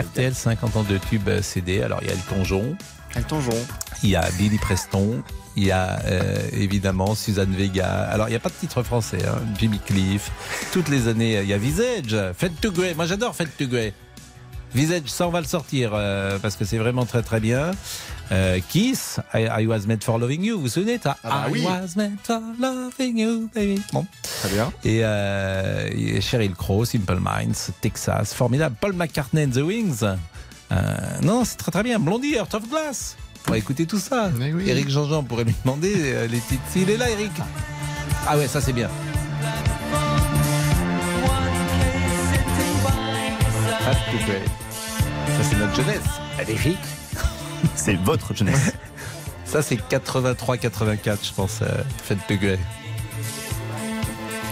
RTL 0.00 0.34
50 0.34 0.76
ans 0.76 0.82
de 0.84 0.96
tube 0.96 1.28
CD. 1.42 1.82
Alors, 1.82 1.98
il 2.02 2.08
y 2.08 2.10
a 2.10 2.14
le 2.14 2.20
Tonjon. 2.34 2.76
Elton 3.14 3.40
John. 3.40 3.54
Il 4.02 4.10
y 4.10 4.16
a 4.16 4.24
Billy 4.38 4.58
Preston. 4.58 5.22
Il 5.56 5.64
y 5.64 5.70
a 5.72 5.98
euh, 6.06 6.36
évidemment 6.52 7.14
Suzanne 7.14 7.54
Vega. 7.54 8.04
Alors, 8.10 8.28
il 8.28 8.30
n'y 8.30 8.36
a 8.36 8.40
pas 8.40 8.48
de 8.50 8.54
titre 8.54 8.82
français. 8.82 9.18
hein. 9.26 9.38
Jimmy 9.58 9.80
Cliff. 9.84 10.30
Toutes 10.72 10.88
les 10.88 11.08
années, 11.08 11.40
il 11.42 11.48
y 11.48 11.52
a 11.52 11.58
Visage. 11.58 12.16
Fête 12.34 12.58
to 12.60 12.70
Grey. 12.70 12.94
Moi, 12.94 13.06
j'adore 13.06 13.34
Fête 13.34 13.54
to 13.58 13.66
Grey. 13.66 13.92
Visage, 14.74 15.02
ça, 15.06 15.26
on 15.26 15.30
va 15.30 15.40
le 15.40 15.46
sortir 15.46 15.90
euh, 15.94 16.38
parce 16.38 16.56
que 16.56 16.64
c'est 16.64 16.78
vraiment 16.78 17.06
très 17.06 17.22
très 17.22 17.40
bien. 17.40 17.70
Euh, 18.30 18.58
Kiss, 18.68 19.18
I, 19.34 19.48
I 19.60 19.66
was 19.66 19.86
made 19.86 20.04
for 20.04 20.18
loving 20.18 20.42
you. 20.44 20.56
Vous 20.56 20.62
vous 20.62 20.68
souvenez 20.68 21.00
Ah 21.06 21.16
bah 21.22 21.44
I 21.48 21.52
oui. 21.52 21.64
was 21.64 21.96
made 21.96 22.18
for 22.22 22.40
loving 22.60 23.18
you, 23.18 23.48
baby. 23.54 23.80
Bon. 23.92 24.04
Très 24.42 24.50
bien. 24.50 24.70
Et, 24.84 25.00
euh, 25.02 25.88
et 25.96 26.20
Sheryl 26.20 26.54
Crow, 26.54 26.84
Simple 26.84 27.18
Minds, 27.20 27.72
Texas, 27.80 28.34
formidable. 28.34 28.76
Paul 28.80 28.92
McCartney 28.92 29.44
and 29.44 29.50
the 29.50 29.62
Wings. 29.62 30.02
Euh, 30.02 30.74
non, 31.22 31.44
c'est 31.46 31.56
très 31.56 31.70
très 31.72 31.82
bien. 31.82 31.98
Blondie, 31.98 32.34
Heart 32.34 32.54
of 32.54 32.68
Glass. 32.68 33.16
On 33.46 33.52
va 33.52 33.58
écouter 33.58 33.86
tout 33.86 33.98
ça. 33.98 34.30
Oui. 34.38 34.64
Eric 34.68 34.90
Jean-Jean 34.90 35.22
pourrait 35.22 35.44
lui 35.44 35.54
demander 35.64 36.28
les 36.28 36.38
titres. 36.40 36.62
Il 36.76 36.90
est 36.90 36.98
là, 36.98 37.08
Eric. 37.08 37.32
Ah 38.26 38.36
ouais, 38.36 38.46
ça 38.46 38.60
c'est 38.60 38.74
bien. 38.74 38.90
Grey. 43.96 44.42
Ça 45.26 45.42
c'est 45.48 45.56
notre 45.56 45.74
jeunesse. 45.74 46.02
Eric. 46.48 46.78
C'est 47.74 47.94
votre 47.96 48.34
jeunesse. 48.34 48.72
Ça 49.44 49.62
c'est 49.62 49.76
83-84, 49.76 51.26
je 51.26 51.32
pense. 51.34 51.60
Euh, 51.62 51.66
Fête 52.04 52.18
Grey. 52.28 52.58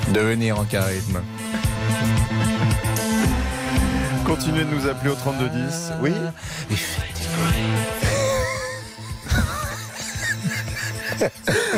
Devenir 0.09 0.59
en 0.59 0.65
charisme. 0.65 1.21
Continuez 4.25 4.65
de 4.65 4.71
nous 4.75 4.89
appeler 4.89 5.11
au 5.11 5.15
3210. 5.15 5.93
Oui 6.01 6.13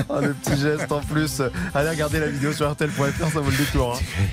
Oh, 0.09 0.21
le 0.21 0.33
petit 0.35 0.61
geste 0.61 0.90
en 0.90 1.01
plus. 1.01 1.42
Allez 1.75 1.90
regarder 1.90 2.21
la 2.21 2.29
vidéo 2.29 2.53
sur 2.53 2.71
RTL.fr, 2.71 3.33
ça 3.33 3.40
vaut 3.40 3.51
le 3.51 3.57
détour. 3.57 3.94
hein. 3.94 4.25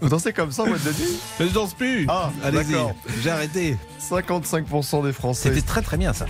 Vous 0.00 0.08
dansez 0.08 0.32
comme 0.32 0.52
ça 0.52 0.62
en 0.62 0.66
mode 0.68 0.82
de 0.82 0.90
nuit 0.90 1.18
Je 1.38 1.44
ne 1.44 1.48
danse 1.50 1.74
plus. 1.74 2.06
Ah, 2.08 2.30
Allez-y, 2.42 2.72
d'accord. 2.72 2.94
j'ai 3.22 3.30
arrêté. 3.30 3.76
55% 4.00 5.04
des 5.04 5.12
Français. 5.12 5.48
C'était 5.50 5.66
très 5.66 5.82
très 5.82 5.96
bien 5.96 6.12
ça. 6.12 6.26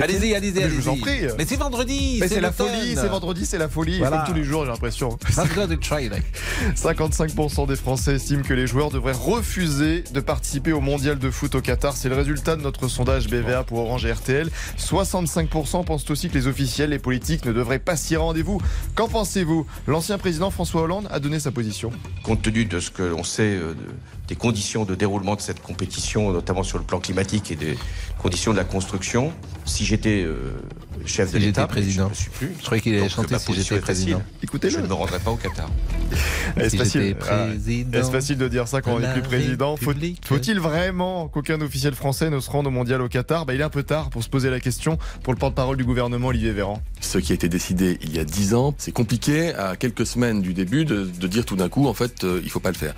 Allez-y, 0.00 0.34
allez-y, 0.34 0.52
Mais 0.54 0.62
allez-y. 0.64 0.76
je 0.76 0.80
vous 0.80 0.88
en 0.88 0.96
prie. 0.96 1.20
Mais 1.38 1.44
c'est 1.46 1.56
vendredi. 1.56 2.18
Mais 2.20 2.28
c'est 2.28 2.40
la 2.40 2.52
folie, 2.52 2.94
c'est 2.94 3.08
vendredi, 3.08 3.46
c'est 3.46 3.58
la 3.58 3.68
folie, 3.68 3.98
Voilà. 3.98 4.18
comme 4.24 4.34
tous 4.34 4.40
les 4.40 4.44
jours 4.44 4.64
j'ai 4.64 4.70
l'impression. 4.70 5.10
Not 5.36 5.44
gonna 5.54 5.76
try, 5.76 6.08
like. 6.08 6.24
55% 6.76 7.66
des 7.66 7.76
Français 7.76 8.14
estiment 8.16 8.42
que 8.42 8.54
les 8.54 8.66
joueurs 8.66 8.90
devraient 8.90 9.12
refuser 9.12 10.04
de 10.12 10.20
participer 10.20 10.72
au 10.72 10.80
mondial 10.80 11.18
de 11.18 11.30
foot 11.30 11.54
au 11.54 11.60
Qatar. 11.60 11.96
C'est 11.96 12.08
le 12.08 12.16
résultat 12.16 12.56
de 12.56 12.62
notre 12.62 12.88
sondage 12.88 13.28
BVA 13.28 13.64
pour 13.64 13.78
Orange 13.80 14.04
et 14.06 14.12
RTL. 14.12 14.48
65% 14.78 15.84
pensent 15.84 16.10
aussi 16.10 16.28
que 16.28 16.34
les 16.34 16.46
officiels, 16.46 16.90
les 16.90 16.98
politiques 16.98 17.44
ne 17.44 17.52
devraient 17.52 17.78
pas 17.78 17.96
s'y 17.96 18.16
rendez-vous. 18.16 18.60
Qu'en 18.94 19.08
pensez-vous? 19.08 19.66
L'ancien 19.86 20.18
président 20.18 20.50
François 20.50 20.82
Hollande 20.82 21.08
a 21.10 21.20
donné 21.20 21.38
sa 21.40 21.50
position. 21.50 21.92
compte 22.22 22.42
tenu 22.42 22.64
de 22.64 22.80
ce 22.80 22.90
que 22.90 23.02
l'on 23.02 23.24
sait 23.24 23.42
euh, 23.42 23.74
de- 23.74 23.76
des 24.32 24.36
conditions 24.36 24.86
de 24.86 24.94
déroulement 24.94 25.36
de 25.36 25.42
cette 25.42 25.60
compétition, 25.60 26.32
notamment 26.32 26.62
sur 26.62 26.78
le 26.78 26.84
plan 26.84 27.00
climatique 27.00 27.50
et 27.50 27.54
des 27.54 27.76
conditions 28.16 28.52
de 28.52 28.56
la 28.56 28.64
construction, 28.64 29.30
si 29.66 29.84
j'étais 29.84 30.22
euh, 30.22 30.54
chef 31.04 31.28
Si 31.28 31.34
de 31.34 31.40
l'État, 31.40 31.66
président. 31.66 32.04
je 32.04 32.08
ne 32.08 32.08
le 32.08 32.14
suis 32.14 32.30
plus. 32.30 32.50
Je 32.58 32.64
croyais 32.64 32.80
qu'il 32.80 32.92
allait 32.94 33.02
Donc, 33.02 33.10
chanter 33.10 33.38
si 33.38 33.44
position 33.44 33.74
j'étais 33.76 33.82
est 33.82 33.84
président. 33.84 34.22
Écoutez-le. 34.42 34.74
Je 34.74 34.80
ne 34.80 34.86
me 34.86 34.94
rendrai 34.94 35.18
pas 35.18 35.30
au 35.32 35.36
Qatar. 35.36 35.68
Est-ce 36.56 36.70
Si 36.70 36.78
facile, 36.78 37.02
j'étais 37.02 37.18
ah, 37.30 37.46
président 37.46 37.98
est-ce 37.98 38.10
facile 38.10 38.38
de 38.38 38.48
dire 38.48 38.68
ça 38.68 38.80
quand 38.80 38.94
on 38.94 39.00
n'est 39.00 39.12
plus 39.12 39.22
président? 39.22 39.76
Faut-. 39.76 39.92
Faut-il 40.24 40.58
vraiment 40.60 41.28
qu'aucun 41.28 41.60
officiel 41.60 41.94
français 41.94 42.30
ne 42.30 42.40
se 42.40 42.50
rende 42.50 42.66
au 42.66 42.70
mondial 42.70 43.02
au 43.02 43.08
Qatar? 43.08 43.44
Bah, 43.44 43.54
Il 43.54 43.60
est 43.60 43.64
un 43.64 43.68
peu 43.70 43.82
tard 43.82 44.08
pour 44.10 44.22
se 44.22 44.28
poser 44.30 44.48
la 44.48 44.60
question 44.60 44.98
pour 45.22 45.34
le 45.34 45.38
porte-parole 45.38 45.76
du 45.76 45.84
gouvernement 45.84 46.28
Olivier 46.28 46.52
Véran. 46.52 46.82
Ce 47.00 47.18
qui 47.18 47.32
a 47.32 47.34
été 47.34 47.48
décidé 47.50 47.98
il 48.02 48.14
y 48.16 48.18
a 48.18 48.24
dix 48.24 48.54
ans, 48.54 48.74
c'est 48.78 48.92
compliqué 48.92 49.54
à 49.54 49.76
quelques 49.76 50.06
semaines 50.06 50.40
du 50.40 50.54
début 50.54 50.84
de, 50.86 51.04
de 51.04 51.26
dire 51.26 51.44
tout 51.44 51.56
d'un 51.56 51.68
coup, 51.68 51.86
en 51.86 51.94
fait, 51.94 52.24
euh, 52.24 52.40
il 52.44 52.50
faut 52.50 52.60
pas 52.60 52.70
le 52.70 52.76
faire. 52.76 52.94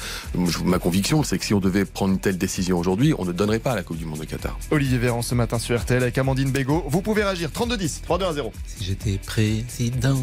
Ma 0.65 0.79
conviction, 0.79 1.23
c'est 1.25 1.39
que 1.39 1.45
si 1.45 1.55
on 1.55 1.61
devait 1.61 1.85
prendre 1.85 2.13
une 2.15 2.21
telle 2.21 2.39
décision 2.39 2.79
aujourd'hui, 2.79 3.15
on 3.19 3.25
ne 3.25 3.33
donnerait 3.33 3.59
pas 3.59 3.75
la 3.75 3.83
Coupe 3.83 3.97
du 3.97 4.05
Monde 4.05 4.21
au 4.21 4.25
Qatar. 4.25 4.59
Olivier 4.71 4.99
Véran 4.99 5.23
ce 5.23 5.35
matin 5.35 5.59
sur 5.59 5.79
RTL 5.81 6.03
avec 6.03 6.17
Amandine 6.19 6.51
Bégaud. 6.51 6.85
Vous 6.89 7.03
pouvez 7.03 7.25
réagir 7.25 7.51
3210 7.53 8.03
3210. 8.03 8.51
Si 8.67 8.85
j'étais 8.85 9.19
président 9.19 10.19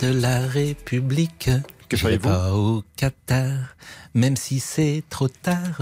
de 0.00 0.08
la 0.08 0.40
République, 0.46 1.50
Que 1.88 1.96
feriez-vous? 1.96 2.28
pas 2.28 2.52
au 2.54 2.82
Qatar, 2.96 3.76
même 4.14 4.36
si 4.36 4.60
c'est 4.60 5.02
trop 5.10 5.28
tard. 5.28 5.80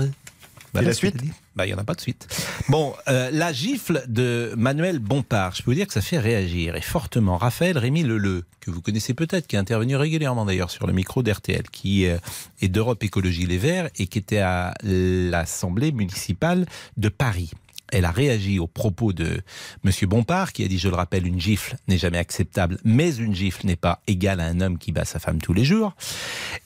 Et 0.78 0.82
la 0.82 0.92
suite? 0.92 1.16
Bah, 1.56 1.66
il 1.66 1.68
n'y 1.68 1.74
en 1.74 1.78
a 1.78 1.84
pas 1.84 1.94
de 1.94 2.00
suite. 2.00 2.26
Bon, 2.68 2.94
euh, 3.08 3.30
la 3.32 3.52
gifle 3.52 4.04
de 4.08 4.52
Manuel 4.56 4.98
Bompard, 4.98 5.54
je 5.54 5.62
peux 5.62 5.70
vous 5.70 5.76
dire 5.76 5.86
que 5.86 5.92
ça 5.92 6.00
fait 6.00 6.18
réagir 6.18 6.74
et 6.74 6.80
fortement. 6.80 7.36
Raphaël 7.36 7.78
Rémy 7.78 8.02
Leleu, 8.02 8.44
que 8.60 8.70
vous 8.72 8.80
connaissez 8.80 9.14
peut-être, 9.14 9.46
qui 9.46 9.54
est 9.54 9.58
intervenu 9.58 9.94
régulièrement 9.94 10.44
d'ailleurs 10.44 10.70
sur 10.70 10.86
le 10.86 10.92
micro 10.92 11.22
d'RTL, 11.22 11.62
qui 11.70 12.06
euh, 12.06 12.18
est 12.60 12.68
d'Europe 12.68 13.02
Écologie 13.04 13.46
Les 13.46 13.58
Verts 13.58 13.88
et 13.96 14.08
qui 14.08 14.18
était 14.18 14.38
à 14.38 14.74
l'Assemblée 14.82 15.92
municipale 15.92 16.66
de 16.96 17.08
Paris. 17.08 17.52
Elle 17.94 18.06
a 18.06 18.10
réagi 18.10 18.58
aux 18.58 18.66
propos 18.66 19.12
de 19.12 19.40
Monsieur 19.84 20.08
Bompard, 20.08 20.52
qui 20.52 20.64
a 20.64 20.68
dit, 20.68 20.80
je 20.80 20.88
le 20.88 20.96
rappelle, 20.96 21.28
une 21.28 21.40
gifle 21.40 21.76
n'est 21.86 21.96
jamais 21.96 22.18
acceptable, 22.18 22.78
mais 22.82 23.14
une 23.14 23.36
gifle 23.36 23.68
n'est 23.68 23.76
pas 23.76 24.02
égale 24.08 24.40
à 24.40 24.46
un 24.46 24.60
homme 24.60 24.78
qui 24.78 24.90
bat 24.90 25.04
sa 25.04 25.20
femme 25.20 25.40
tous 25.40 25.52
les 25.52 25.64
jours. 25.64 25.94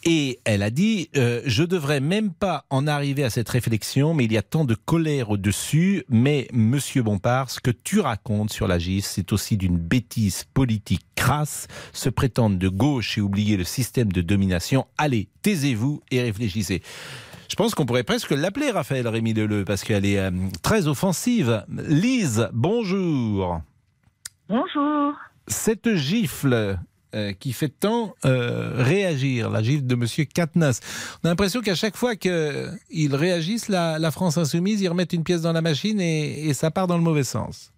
Et 0.05 0.41
elle 0.45 0.63
a 0.63 0.71
dit, 0.71 1.11
euh, 1.19 1.43
je 1.45 1.65
devrais 1.65 2.01
même 2.01 2.33
pas 2.33 2.65
en 2.71 2.87
arriver 2.87 3.25
à 3.25 3.31
cette 3.31 3.51
réflexion, 3.51 4.15
mais 4.15 4.25
il 4.25 4.33
y 4.33 4.39
a 4.39 4.43
tant 4.43 4.65
de 4.65 4.75
colère 4.75 5.29
au-dessus. 5.29 6.03
Mais 6.09 6.49
Monsieur 6.55 7.03
Bompard, 7.03 7.51
ce 7.51 7.61
que 7.61 7.71
tu 7.71 8.01
racontes 8.01 8.51
sur 8.51 8.67
la 8.67 8.79
gifle, 8.79 9.07
c'est 9.07 9.31
aussi 9.35 9.59
d'une 9.59 9.77
bêtise 9.77 10.45
politique 10.55 11.05
crasse, 11.15 11.67
se 11.93 12.09
prétendre 12.09 12.57
de 12.57 12.69
gauche 12.71 13.19
et 13.19 13.21
oublier 13.21 13.59
le 13.59 13.65
système 13.65 14.11
de 14.13 14.23
domination. 14.23 14.87
Allez, 14.97 15.29
taisez-vous 15.43 16.01
et 16.11 16.23
réfléchissez. 16.23 16.81
Je 17.49 17.57
pense 17.57 17.75
qu'on 17.75 17.87
pourrait 17.87 18.05
presque 18.05 18.31
l'appeler 18.31 18.71
Raphaël 18.71 19.09
Rémy 19.09 19.33
Leleu 19.33 19.65
parce 19.65 19.83
qu'elle 19.83 20.05
est 20.05 20.19
euh, 20.19 20.31
très 20.63 20.87
offensive. 20.87 21.65
Lise, 21.69 22.49
bonjour. 22.53 23.63
Bonjour. 24.49 25.15
Cette 25.47 25.95
gifle 25.95 26.79
euh, 27.15 27.33
qui 27.33 27.55
fait 27.55 27.71
tant 27.71 28.15
euh, 28.27 28.75
réagir, 28.77 29.49
la 29.49 29.63
gifle 29.63 29.87
de 29.87 29.95
Monsieur 29.95 30.25
Katnas, 30.27 30.81
on 31.23 31.27
a 31.27 31.31
l'impression 31.31 31.63
qu'à 31.63 31.75
chaque 31.75 31.97
fois 31.97 32.17
qu'ils 32.17 33.15
réagissent, 33.15 33.69
la, 33.69 33.99
la 33.99 34.11
France 34.11 34.37
insoumise, 34.37 34.83
ils 34.83 34.89
remettent 34.89 35.15
une 35.15 35.25
pièce 35.25 35.41
dans 35.41 35.53
la 35.53 35.63
machine 35.63 36.01
et, 36.03 36.49
et 36.49 36.55
ça 36.55 36.71
part 36.71 36.87
dans 36.87 36.99
le 36.99 37.03
mauvais 37.03 37.25
sens. 37.25 37.73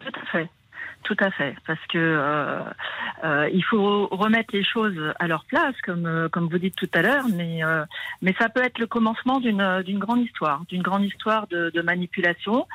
Tout 0.00 0.20
à 0.20 0.32
fait. 0.32 0.50
Tout 1.04 1.16
à 1.18 1.30
fait, 1.30 1.56
parce 1.66 1.84
que 1.88 1.98
euh, 1.98 2.60
euh, 3.24 3.48
il 3.52 3.64
faut 3.64 4.06
remettre 4.08 4.54
les 4.54 4.62
choses 4.62 4.96
à 5.18 5.26
leur 5.26 5.44
place, 5.46 5.74
comme 5.84 6.06
euh, 6.06 6.28
comme 6.28 6.48
vous 6.48 6.58
dites 6.58 6.76
tout 6.76 6.88
à 6.94 7.02
l'heure, 7.02 7.24
mais 7.34 7.60
mais 8.20 8.34
ça 8.38 8.48
peut 8.48 8.62
être 8.62 8.78
le 8.78 8.86
commencement 8.86 9.40
d'une 9.40 9.82
d'une 9.82 9.98
grande 9.98 10.20
histoire, 10.20 10.62
d'une 10.68 10.82
grande 10.82 11.04
histoire 11.04 11.46
de, 11.48 11.82
manipulation. 11.82 12.66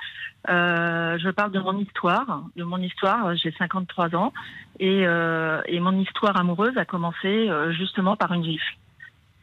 Je 0.47 1.29
parle 1.31 1.51
de 1.51 1.59
mon 1.59 1.77
histoire, 1.79 2.43
de 2.55 2.63
mon 2.63 2.79
histoire. 2.79 3.35
J'ai 3.35 3.51
53 3.57 4.15
ans 4.15 4.33
et 4.79 5.03
et 5.03 5.79
mon 5.79 5.97
histoire 5.99 6.35
amoureuse 6.37 6.77
a 6.77 6.85
commencé 6.85 7.49
justement 7.77 8.17
par 8.17 8.33
une 8.33 8.43
gifle, 8.43 8.77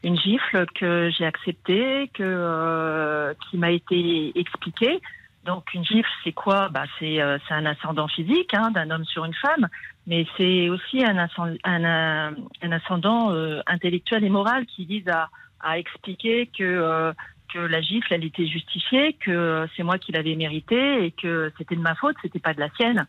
une 0.03 0.19
gifle 0.19 0.67
que 0.75 1.11
j'ai 1.17 1.25
acceptée, 1.25 2.11
que 2.13 3.35
qui 3.49 3.57
m'a 3.57 3.71
été 3.71 4.39
expliquée. 4.39 5.01
Donc 5.45 5.75
une 5.75 5.85
gifle, 5.85 6.09
c'est 6.23 6.33
quoi? 6.33 6.69
Bah, 6.71 6.85
C'est 6.99 7.21
euh, 7.21 7.39
c'est 7.47 7.55
un 7.55 7.67
ascendant 7.67 8.09
physique 8.09 8.55
hein, 8.55 8.71
d'un 8.71 8.91
homme 8.91 9.05
sur 9.05 9.25
une 9.25 9.35
femme, 9.35 9.69
mais 10.07 10.27
c'est 10.37 10.69
aussi 10.71 11.05
un, 11.05 11.19
ascend- 11.19 11.59
un, 11.65 11.85
un, 11.85 12.35
un 12.63 12.73
ascendant 12.73 13.33
euh, 13.33 13.61
intellectuel 13.67 14.25
et 14.25 14.31
moral 14.31 14.65
qui 14.67 14.87
vise 14.87 15.09
à, 15.09 15.29
à 15.61 15.79
expliquer 15.79 16.47
que, 16.47 16.63
euh, 16.63 17.13
que 17.53 17.59
la 17.59 17.83
gifle, 17.83 18.13
elle 18.15 18.25
était 18.25 18.47
justifiée, 18.47 19.13
que 19.15 19.31
euh, 19.31 19.67
c'est 19.77 19.83
moi 19.83 19.99
qui 19.99 20.13
l'avais 20.13 20.35
méritée 20.35 21.05
et 21.05 21.11
que 21.11 21.53
c'était 21.59 21.77
de 21.77 21.81
ma 21.83 21.95
faute, 21.95 22.17
c'était 22.23 22.39
pas 22.39 22.55
de 22.55 22.61
la 22.61 22.71
sienne. 22.71 23.07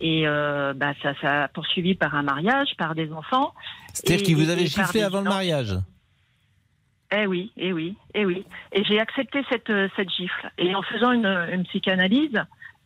Et 0.00 0.26
euh, 0.26 0.74
bah, 0.74 0.92
ça, 1.02 1.14
ça 1.20 1.44
a 1.44 1.48
poursuivi 1.48 1.94
par 1.94 2.14
un 2.14 2.22
mariage, 2.22 2.76
par 2.78 2.94
des 2.94 3.12
enfants. 3.12 3.52
C'est-à-dire 3.92 4.24
qu'il 4.26 4.36
vous 4.36 4.50
avait 4.50 4.66
giflé 4.66 5.02
avant 5.02 5.18
le 5.20 5.28
mariage? 5.28 5.74
Eh 7.16 7.26
oui, 7.26 7.52
eh 7.56 7.72
oui, 7.72 7.96
eh 8.14 8.24
oui. 8.24 8.44
Et 8.72 8.82
j'ai 8.84 8.98
accepté 8.98 9.44
cette, 9.50 9.70
euh, 9.70 9.88
cette 9.96 10.10
gifle. 10.10 10.50
Et 10.58 10.74
en 10.74 10.82
faisant 10.82 11.12
une, 11.12 11.26
une 11.52 11.64
psychanalyse, 11.64 12.40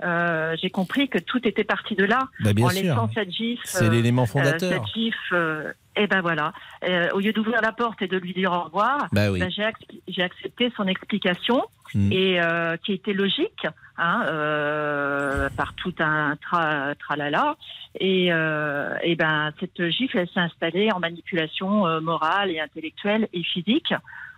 euh, 0.04 0.54
j'ai 0.60 0.70
compris 0.70 1.08
que 1.08 1.18
tout 1.18 1.46
était 1.46 1.64
parti 1.64 1.94
de 1.94 2.04
là. 2.04 2.28
Bah, 2.40 2.52
bien 2.52 2.66
en 2.66 2.70
sûr. 2.70 2.82
laissant 2.82 3.08
cette 3.14 3.30
gifle. 3.30 3.62
C'est 3.64 3.88
l'élément 3.90 4.26
fondateur. 4.26 4.70
cette 4.72 4.86
gifle, 4.94 5.34
euh, 5.34 5.72
et 5.96 6.06
ben 6.06 6.20
voilà. 6.20 6.52
Euh, 6.84 7.08
au 7.14 7.20
lieu 7.20 7.32
d'ouvrir 7.32 7.60
la 7.62 7.72
porte 7.72 8.00
et 8.02 8.06
de 8.06 8.16
lui 8.18 8.32
dire 8.32 8.52
au 8.52 8.62
revoir, 8.64 9.08
Bah 9.12 9.30
oui. 9.32 9.40
ben, 9.40 9.50
j'ai, 9.50 9.62
ac- 9.62 10.00
j'ai 10.06 10.22
accepté 10.22 10.70
son 10.76 10.86
explication 10.86 11.64
Mm. 11.94 12.12
et 12.12 12.40
euh, 12.40 12.76
qui 12.76 12.92
était 12.92 13.12
logique, 13.12 13.66
hein, 13.96 14.24
euh, 14.26 15.48
par 15.56 15.74
tout 15.74 15.94
un 15.98 16.36
tra, 16.36 16.94
tralala. 16.96 17.56
Et, 17.98 18.32
euh, 18.32 18.94
et 19.02 19.16
ben 19.16 19.52
cette 19.58 19.88
gifle, 19.88 20.18
elle 20.18 20.28
s'est 20.28 20.40
installée 20.40 20.92
en 20.92 21.00
manipulation 21.00 21.86
euh, 21.86 22.00
morale 22.00 22.50
et 22.50 22.60
intellectuelle 22.60 23.28
et 23.32 23.42
physique 23.42 23.94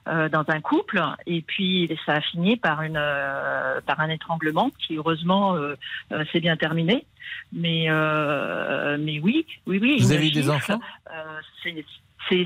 euh, 0.08 0.28
dans 0.28 0.44
un 0.48 0.60
couple. 0.60 1.02
Et 1.26 1.42
puis 1.42 1.90
ça 2.06 2.14
a 2.14 2.20
fini 2.20 2.56
par 2.56 2.82
une 2.82 2.96
euh, 2.96 3.80
par 3.84 4.00
un 4.00 4.08
étranglement 4.08 4.70
qui 4.78 4.96
heureusement 4.96 5.56
s'est 6.32 6.40
bien 6.40 6.56
terminé. 6.56 7.04
Mais 7.52 7.86
euh, 7.88 8.96
mais 8.98 9.18
oui, 9.20 9.46
oui, 9.66 9.78
oui. 9.82 9.96
Vous 10.00 10.12
avez 10.12 10.28
eu 10.28 10.30
des 10.30 10.42
gifle, 10.42 10.50
enfants? 10.52 10.80
euh, 11.12 11.40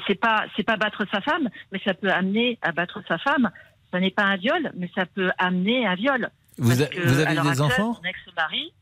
c'est 0.06 0.14
pas 0.14 0.46
c'est 0.56 0.62
pas 0.62 0.76
battre 0.76 1.04
sa 1.12 1.20
femme, 1.20 1.48
mais 1.70 1.80
ça 1.84 1.94
peut 1.94 2.10
amener 2.10 2.58
à 2.62 2.72
battre 2.72 3.02
sa 3.06 3.18
femme. 3.18 3.50
Ça 3.94 4.00
n'est 4.00 4.10
pas 4.10 4.24
un 4.24 4.36
viol, 4.36 4.72
mais 4.76 4.90
ça 4.92 5.06
peut 5.06 5.30
amener 5.38 5.86
à 5.86 5.92
un 5.92 5.94
viol. 5.94 6.28
Vous, 6.58 6.68
Parce 6.70 6.80
a- 6.80 6.86
que, 6.86 7.00
vous 7.00 7.20
à 7.20 7.26
avez 7.26 7.34
l'heure 7.36 7.44
des 7.44 7.60
enfants 7.60 7.96
Mon 8.02 8.08
ex-mari. 8.08 8.72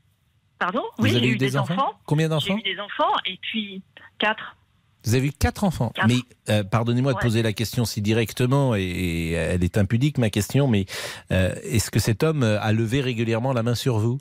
Pardon 0.59 0.83
Vous 0.97 1.05
Oui, 1.05 1.11
avez 1.11 1.21
j'ai 1.21 1.27
eu 1.29 1.37
des 1.37 1.51
des 1.51 1.57
enfants 1.59 1.75
enfants. 1.75 1.93
Combien 2.07 2.25
J'ai 2.27 2.31
d'enfants 2.31 2.57
eu 2.57 2.63
des 2.63 2.81
enfants 2.81 3.13
et 3.27 3.39
puis 3.43 3.83
quatre. 4.19 4.57
Vous 5.05 5.15
avez 5.15 5.27
eu 5.27 5.33
quatre 5.33 5.65
enfants. 5.65 5.91
Quatre. 5.95 6.09
Mais 6.09 6.15
euh, 6.49 6.65
pardonnez-moi 6.65 7.13
de 7.13 7.19
poser 7.19 7.43
la 7.43 7.53
question 7.53 7.85
si 7.85 8.01
directement, 8.01 8.75
et, 8.75 8.81
et 8.85 9.33
elle 9.33 9.63
est 9.63 9.77
impudique 9.77 10.17
ma 10.17 10.31
question, 10.31 10.67
mais 10.67 10.87
euh, 11.31 11.55
est-ce 11.63 11.91
que 11.91 11.99
cet 11.99 12.23
homme 12.23 12.43
a 12.43 12.73
levé 12.73 13.03
régulièrement 13.03 13.53
la 13.53 13.63
main 13.63 13.75
sur 13.75 13.99
vous? 13.99 14.19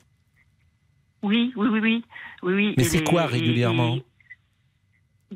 Oui, 1.22 1.54
oui, 1.56 1.68
oui, 1.70 1.80
oui, 1.80 2.04
oui, 2.42 2.52
oui. 2.54 2.74
Mais 2.76 2.84
c'est 2.84 3.02
quoi 3.02 3.24
régulièrement? 3.24 3.96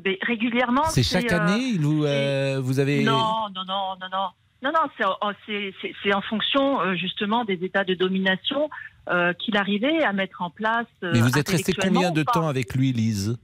Et- 0.05 0.19
Régulièrement. 0.21 0.83
C'est 0.89 1.01
chaque 1.01 1.31
euh, 1.31 1.39
année 1.39 1.77
vous 2.59 2.77
avez... 2.79 3.03
Non, 3.03 3.47
non, 3.55 3.63
non, 3.65 3.95
non, 3.99 4.07
non. 4.11 4.27
Non, 4.63 4.71
non, 4.73 4.89
c'est 4.97 5.05
en- 5.05 5.17
c'est 6.03 6.13
en 6.13 6.21
fonction 6.21 6.81
euh, 6.81 6.95
justement 6.95 7.45
des 7.45 7.63
états 7.63 7.83
de 7.83 7.93
domination 7.93 8.69
euh, 9.09 9.31
qu'il 9.33 9.55
arrivait 9.55 10.03
à 10.03 10.13
mettre 10.13 10.41
en 10.41 10.49
place. 10.49 10.87
euh, 11.03 11.11
Mais 11.13 11.21
vous 11.21 11.37
êtes 11.37 11.47
resté 11.49 11.73
combien 11.73 12.11
de 12.11 12.23
temps 12.23 12.47
avec 12.47 12.73
lui, 12.73 12.91
Lise 12.91 13.37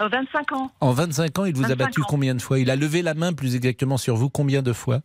Euh, 0.00 0.08
25 0.08 0.52
ans. 0.52 0.70
En 0.80 0.92
25 0.92 1.38
ans, 1.40 1.44
il 1.46 1.54
vous 1.54 1.64
a 1.64 1.68
25 1.68 1.78
battu 1.78 2.02
ans. 2.02 2.06
combien 2.08 2.34
de 2.34 2.40
fois? 2.42 2.58
Il 2.58 2.70
a 2.70 2.76
levé 2.76 3.02
la 3.02 3.14
main 3.14 3.32
plus 3.32 3.56
exactement 3.56 3.96
sur 3.96 4.14
vous 4.16 4.30
combien 4.30 4.62
de 4.62 4.72
fois? 4.72 5.00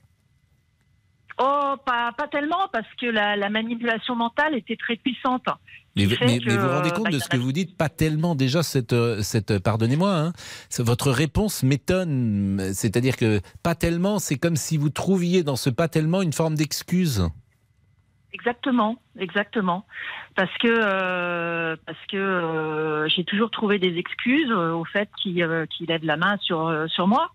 Oh, 1.40 1.74
pas, 1.86 2.12
pas 2.18 2.28
tellement, 2.28 2.68
parce 2.72 2.88
que 3.00 3.08
la, 3.08 3.36
la 3.36 3.50
manipulation 3.50 4.16
mentale 4.16 4.54
était 4.56 4.76
très 4.76 4.98
puissante. 4.98 5.46
Mais, 5.96 6.08
Qui 6.08 6.16
fait 6.16 6.26
mais- 6.26 6.40
que, 6.40 6.46
mais 6.46 6.56
vous 6.58 6.62
vous 6.68 6.70
rendez 6.74 6.90
euh, 6.90 6.94
compte 6.94 7.04
bah, 7.06 7.12
de 7.12 7.18
y 7.18 7.22
ce 7.22 7.28
que 7.30 7.38
vous 7.38 7.52
dites? 7.52 7.78
Pas 7.78 7.90
tellement 7.90 8.36
déjà 8.36 8.64
cette, 8.64 8.94
euh, 8.94 9.22
cette 9.22 9.60
pardonnez-moi, 9.60 10.14
hein, 10.16 10.34
votre 10.80 11.12
réponse 11.12 11.64
m'étonne. 11.64 12.72
C'est-à-dire 12.74 13.18
que 13.18 13.42
pas 13.64 13.76
tellement, 13.76 14.20
c'est 14.20 14.38
comme 14.38 14.56
si 14.56 14.78
vous 14.78 14.90
trouviez 14.90 15.44
dans 15.44 15.56
ce 15.56 15.70
pas 15.70 15.88
tellement 15.88 16.22
une 16.22 16.34
forme 16.34 16.56
d'excuse. 16.56 17.28
Exactement, 18.34 18.96
exactement. 19.20 19.86
Parce 20.36 20.58
que 20.60 20.68
euh, 20.70 21.76
parce 21.86 21.98
que 22.10 22.16
euh, 22.16 23.10
j'ai 23.10 23.26
toujours 23.26 23.52
trouvé 23.52 23.78
des 23.78 23.98
excuses 23.98 24.50
euh, 24.52 24.72
au 24.72 24.86
fait 24.86 25.10
qu'il 25.22 25.44
euh, 25.44 25.66
qu'il 25.66 25.88
lève 25.88 26.06
la 26.06 26.16
main 26.16 26.38
sur 26.42 26.68
euh, 26.68 26.88
sur 26.88 27.08
moi. 27.08 27.32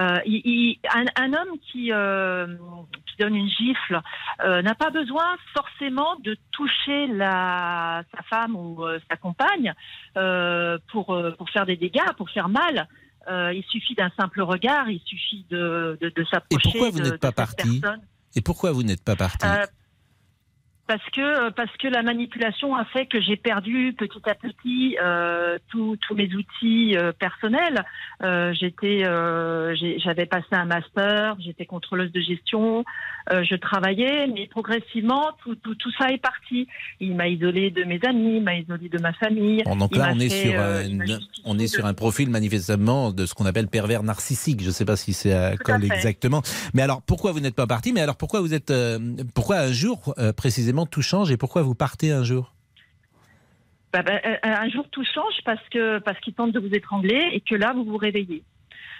Euh, 0.00 0.18
il- 0.24 0.42
il- 0.44 0.78
un, 0.94 1.04
un 1.22 1.32
homme 1.34 1.58
qui, 1.70 1.92
euh, 1.92 2.46
qui 3.06 3.16
donne 3.18 3.34
une 3.36 3.48
gifle 3.48 4.00
euh, 4.44 4.62
n'a 4.62 4.74
pas 4.74 4.90
besoin 4.90 5.36
forcément 5.54 6.16
de 6.24 6.36
toucher 6.50 7.08
la, 7.08 8.02
sa 8.16 8.22
femme 8.22 8.56
ou 8.56 8.82
sa 9.10 9.16
compagne 9.16 9.74
pour, 10.92 11.06
pour 11.36 11.50
faire 11.50 11.66
des 11.66 11.76
dégâts, 11.76 12.00
pour 12.16 12.30
faire 12.30 12.48
mal. 12.48 12.88
Il 13.28 13.62
suffit 13.68 13.94
d'un 13.94 14.10
simple 14.18 14.42
regard, 14.42 14.88
il 14.90 15.00
suffit 15.00 15.44
de, 15.50 15.98
de, 16.00 16.08
de 16.08 16.22
Et 16.22 16.24
s'approcher 16.24 16.60
pourquoi 16.70 16.90
vous 16.90 16.98
de- 16.98 17.04
n'êtes 17.04 17.12
de 17.12 17.16
pas 17.18 17.28
cette 17.28 17.36
parti? 17.36 17.80
personne. 17.80 18.00
Et 18.34 18.40
pourquoi 18.40 18.72
vous 18.72 18.82
n'êtes 18.82 19.04
pas 19.04 19.14
parti? 19.16 19.46
Parce 20.86 21.04
que 21.10 21.50
parce 21.50 21.74
que 21.78 21.88
la 21.88 22.02
manipulation 22.02 22.74
a 22.74 22.84
fait 22.86 23.06
que 23.06 23.20
j'ai 23.20 23.36
perdu 23.36 23.94
petit 23.96 24.20
à 24.28 24.34
petit 24.34 24.96
euh, 25.02 25.58
tous 25.70 25.96
tous 26.06 26.14
mes 26.14 26.28
outils 26.34 26.96
euh, 26.96 27.12
personnels. 27.12 27.84
Euh, 28.22 28.52
j'étais 28.52 29.04
euh, 29.04 29.74
j'avais 29.98 30.26
passé 30.26 30.46
un 30.52 30.64
master, 30.64 31.36
j'étais 31.40 31.66
contrôleuse 31.66 32.12
de 32.12 32.20
gestion, 32.20 32.84
euh, 33.32 33.44
je 33.44 33.54
travaillais, 33.56 34.26
mais 34.26 34.46
progressivement 34.48 35.30
tout, 35.42 35.54
tout 35.56 35.74
tout 35.76 35.90
ça 35.98 36.10
est 36.10 36.18
parti. 36.20 36.66
Il 37.00 37.14
m'a 37.16 37.28
isolé 37.28 37.70
de 37.70 37.84
mes 37.84 38.00
amis, 38.06 38.36
il 38.36 38.42
m'a 38.42 38.56
isolé 38.56 38.88
de 38.88 38.98
ma 38.98 39.12
famille. 39.14 39.62
Bon, 39.64 39.76
donc 39.76 39.96
là, 39.96 40.12
on 40.14 40.18
est, 40.20 40.28
sur, 40.28 40.52
euh, 40.54 40.82
euh, 40.82 40.88
une- 40.88 41.20
on 41.44 41.58
est 41.58 41.66
sur 41.68 41.86
un 41.86 41.94
profil 41.94 42.28
manifestement 42.28 43.12
de 43.12 43.24
ce 43.26 43.34
qu'on 43.34 43.46
appelle 43.46 43.68
pervers 43.68 44.02
narcissique. 44.02 44.60
Je 44.60 44.66
ne 44.66 44.72
sais 44.72 44.84
pas 44.84 44.96
si 44.96 45.12
c'est 45.12 45.32
à 45.32 45.56
colle 45.56 45.84
exactement. 45.84 46.42
Mais 46.74 46.82
alors, 46.82 47.02
pourquoi 47.02 47.32
vous 47.32 47.40
n'êtes 47.40 47.54
pas 47.54 47.66
parti? 47.66 47.92
Mais 47.92 48.00
alors, 48.00 48.16
pourquoi 48.16 48.40
vous 48.40 48.52
êtes, 48.54 48.70
euh, 48.70 48.98
pourquoi 49.34 49.58
un 49.60 49.72
jour 49.72 50.14
euh, 50.18 50.32
précisément 50.72 50.86
tout 50.86 51.02
change 51.02 51.30
et 51.30 51.36
pourquoi 51.36 51.62
vous 51.62 51.74
partez 51.74 52.12
un 52.12 52.24
jour? 52.24 52.54
Bah, 53.92 54.02
bah, 54.02 54.20
euh, 54.24 54.36
un 54.42 54.68
jour 54.70 54.86
tout 54.90 55.04
change 55.04 55.34
parce 55.44 55.62
que 55.70 55.98
parce 55.98 56.18
qu'il 56.20 56.32
tente 56.34 56.52
de 56.52 56.58
vous 56.60 56.74
étrangler 56.74 57.28
et 57.32 57.40
que 57.40 57.54
là 57.54 57.72
vous 57.74 57.84
vous 57.84 57.98
réveillez. 57.98 58.42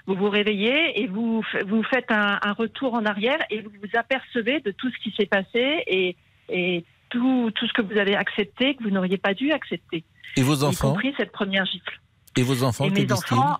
Vous 0.06 0.14
vous 0.14 0.28
réveillez 0.28 1.00
et 1.00 1.06
vous 1.06 1.42
vous 1.66 1.82
faites 1.84 2.10
un, 2.10 2.38
un 2.42 2.52
retour 2.52 2.94
en 2.94 3.04
arrière 3.06 3.38
et 3.50 3.62
vous 3.62 3.70
vous 3.70 3.96
apercevez 3.98 4.60
de 4.60 4.72
tout 4.72 4.90
ce 4.90 4.98
qui 5.02 5.14
s'est 5.16 5.26
passé 5.28 5.84
et, 5.86 6.16
et 6.48 6.84
tout, 7.08 7.50
tout 7.54 7.66
ce 7.68 7.72
que 7.72 7.82
vous 7.82 7.96
avez 7.98 8.16
accepté 8.16 8.74
que 8.74 8.82
vous 8.82 8.90
n'auriez 8.90 9.16
pas 9.18 9.32
dû 9.32 9.52
accepter. 9.52 10.04
Et 10.36 10.42
vos 10.42 10.56
Y 10.56 10.64
enfants? 10.64 10.90
compris 10.90 11.14
cette 11.16 11.32
première 11.32 11.64
gifle. 11.66 12.00
Et 12.36 12.42
vos 12.42 12.62
enfants, 12.64 12.86
et 12.86 12.92
que 12.92 13.00
mes 13.00 13.12
enfants, 13.12 13.58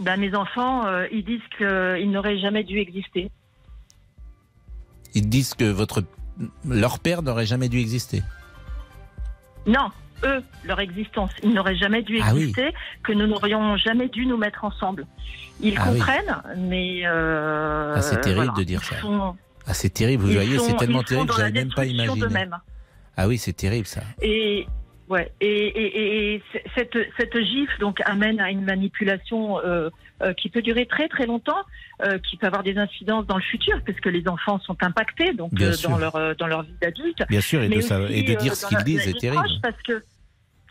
bah, 0.00 0.16
mes 0.16 0.34
enfants, 0.34 0.86
euh, 0.86 1.06
ils 1.10 1.24
disent 1.24 1.48
qu'ils 1.56 2.10
n'auraient 2.10 2.38
jamais 2.38 2.64
dû 2.64 2.78
exister. 2.78 3.30
Ils 5.14 5.28
disent 5.28 5.54
que 5.54 5.64
votre, 5.70 6.02
leur 6.68 6.98
père 6.98 7.22
n'aurait 7.22 7.46
jamais 7.46 7.68
dû 7.68 7.78
exister. 7.78 8.22
Non, 9.66 9.90
eux, 10.24 10.42
leur 10.64 10.80
existence, 10.80 11.30
ils 11.42 11.52
n'auraient 11.52 11.76
jamais 11.76 12.02
dû 12.02 12.18
Ah 12.22 12.34
oui. 12.34 12.42
exister, 12.42 12.72
que 13.02 13.12
nous 13.12 13.26
n'aurions 13.26 13.76
jamais 13.76 14.08
dû 14.08 14.26
nous 14.26 14.36
mettre 14.36 14.64
ensemble. 14.64 15.06
Ils 15.60 15.74
Ah 15.78 15.88
oui. 15.90 15.98
comprennent, 15.98 16.42
mais 16.58 17.02
euh, 17.06 17.94
Ah, 17.96 18.02
c'est 18.02 18.20
terrible 18.20 18.44
voilà, 18.46 18.52
de 18.58 18.64
dire 18.64 18.82
ça. 18.84 18.98
sont- 19.00 19.36
Ah, 19.66 19.72
c'est 19.74 19.88
terrible, 19.90 20.24
vous 20.24 20.32
voyez, 20.32 20.58
c'est 20.58 20.76
tellement 20.76 21.02
terrible, 21.02 21.28
dans 21.28 21.34
je 21.34 21.40
n'avais 21.40 21.52
même 21.52 21.72
pas 21.72 21.86
imaginé. 21.86 22.26
Ah 23.16 23.28
oui, 23.28 23.38
c'est 23.38 23.52
terrible 23.54 23.86
ça. 23.86 24.02
Et 24.20 24.66
ouais, 25.08 25.32
et, 25.40 26.34
et, 26.34 26.42
cette 26.74 26.96
cette 27.16 27.38
gifle 27.40 27.78
donc 27.80 28.00
amène 28.04 28.40
à 28.40 28.50
une 28.50 28.64
manipulation 28.64 29.58
euh, 29.60 29.62
euh, 29.64 29.90
qui 30.32 30.48
peut 30.48 30.62
durer 30.62 30.86
très 30.86 31.08
très 31.08 31.26
longtemps, 31.26 31.62
euh, 32.02 32.18
qui 32.18 32.36
peut 32.36 32.46
avoir 32.46 32.62
des 32.62 32.78
incidences 32.78 33.26
dans 33.26 33.36
le 33.36 33.42
futur, 33.42 33.80
parce 33.86 34.00
que 34.00 34.08
les 34.08 34.26
enfants 34.28 34.58
sont 34.60 34.76
impactés 34.82 35.32
donc 35.34 35.52
euh, 35.60 35.74
dans 35.82 35.98
leur 35.98 36.16
euh, 36.16 36.34
dans 36.34 36.46
leur 36.46 36.62
vie 36.62 36.74
d'adulte. 36.80 37.22
Bien 37.28 37.40
sûr, 37.40 37.62
et 37.62 37.68
de 37.68 37.74
et 38.10 38.36
dire 38.36 38.52
euh, 38.52 38.54
ce 38.54 38.66
qu'ils 38.66 38.84
disent 38.84 39.06
est 39.08 39.18
terrible. 39.20 39.44
Parce 39.62 39.80
que 39.82 40.02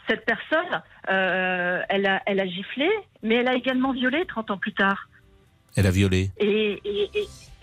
cette 0.07 0.25
personne, 0.25 0.81
euh, 1.09 1.81
elle 1.89 2.05
a 2.05 2.21
elle 2.25 2.39
a 2.39 2.47
giflé, 2.47 2.89
mais 3.21 3.35
elle 3.35 3.47
a 3.47 3.55
également 3.55 3.93
violé 3.93 4.25
30 4.27 4.51
ans 4.51 4.57
plus 4.57 4.73
tard. 4.73 5.09
Elle 5.75 5.87
a 5.87 5.91
violé. 5.91 6.29
et, 6.37 6.79
et, 6.85 7.09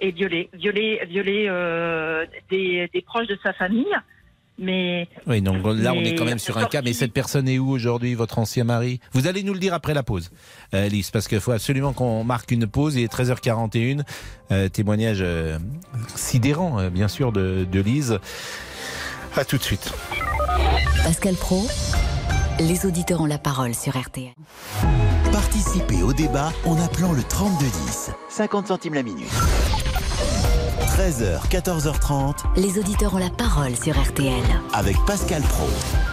et, 0.00 0.10
violer, 0.10 0.48
violer 0.52 1.46
euh, 1.48 2.26
des, 2.50 2.88
des 2.92 3.02
proches 3.02 3.28
de 3.28 3.38
sa 3.42 3.52
famille. 3.52 3.94
Mais 4.60 5.08
Oui, 5.26 5.40
donc 5.40 5.64
là, 5.64 5.94
on 5.94 6.00
est 6.00 6.14
quand 6.14 6.24
même 6.24 6.38
sur 6.38 6.58
un 6.58 6.66
cas. 6.66 6.82
Mais 6.82 6.92
cette 6.92 7.12
personne 7.12 7.48
est 7.48 7.58
où 7.58 7.70
aujourd'hui, 7.70 8.14
votre 8.14 8.38
ancien 8.38 8.64
mari? 8.64 9.00
Vous 9.12 9.26
allez 9.26 9.42
nous 9.42 9.54
le 9.54 9.58
dire 9.58 9.74
après 9.74 9.94
la 9.94 10.02
pause, 10.02 10.30
euh, 10.74 10.88
Lise, 10.88 11.10
parce 11.10 11.28
qu'il 11.28 11.40
faut 11.40 11.52
absolument 11.52 11.92
qu'on 11.92 12.24
marque 12.24 12.50
une 12.50 12.66
pause. 12.66 12.94
Il 12.96 13.02
est 13.02 13.12
13h41. 13.12 14.02
Euh, 14.52 14.68
témoignage 14.68 15.18
euh, 15.20 15.58
sidérant, 16.14 16.78
euh, 16.80 16.90
bien 16.90 17.08
sûr, 17.08 17.32
de, 17.32 17.66
de 17.70 17.80
Lise. 17.80 18.18
À 19.36 19.44
tout 19.44 19.56
de 19.58 19.62
suite. 19.62 19.92
Pascal 21.04 21.34
Pro, 21.36 21.66
les 22.58 22.84
auditeurs 22.84 23.20
ont 23.20 23.26
la 23.26 23.38
parole 23.38 23.74
sur 23.74 23.96
RTL. 23.96 24.32
Participez 25.32 26.02
au 26.02 26.12
débat 26.12 26.52
en 26.64 26.76
appelant 26.82 27.12
le 27.12 27.22
3210. 27.22 28.10
50 28.28 28.66
centimes 28.66 28.94
la 28.94 29.02
minute. 29.02 29.30
13h, 31.00 31.48
14h30 31.48 32.34
Les 32.56 32.78
auditeurs 32.78 33.14
ont 33.14 33.18
la 33.18 33.30
parole 33.30 33.74
sur 33.74 33.98
RTL. 33.98 34.34
avec 34.74 34.98
Pascal 35.06 35.40
Pro. 35.40 35.66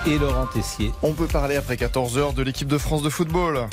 Et 0.05 0.17
Laurent 0.17 0.45
Tessier. 0.45 0.93
On 1.03 1.11
peut 1.11 1.27
parler 1.27 1.57
après 1.57 1.75
14h 1.75 2.33
de 2.33 2.41
l'équipe 2.41 2.69
de 2.69 2.77
France 2.77 3.01
de 3.01 3.09
football. 3.09 3.67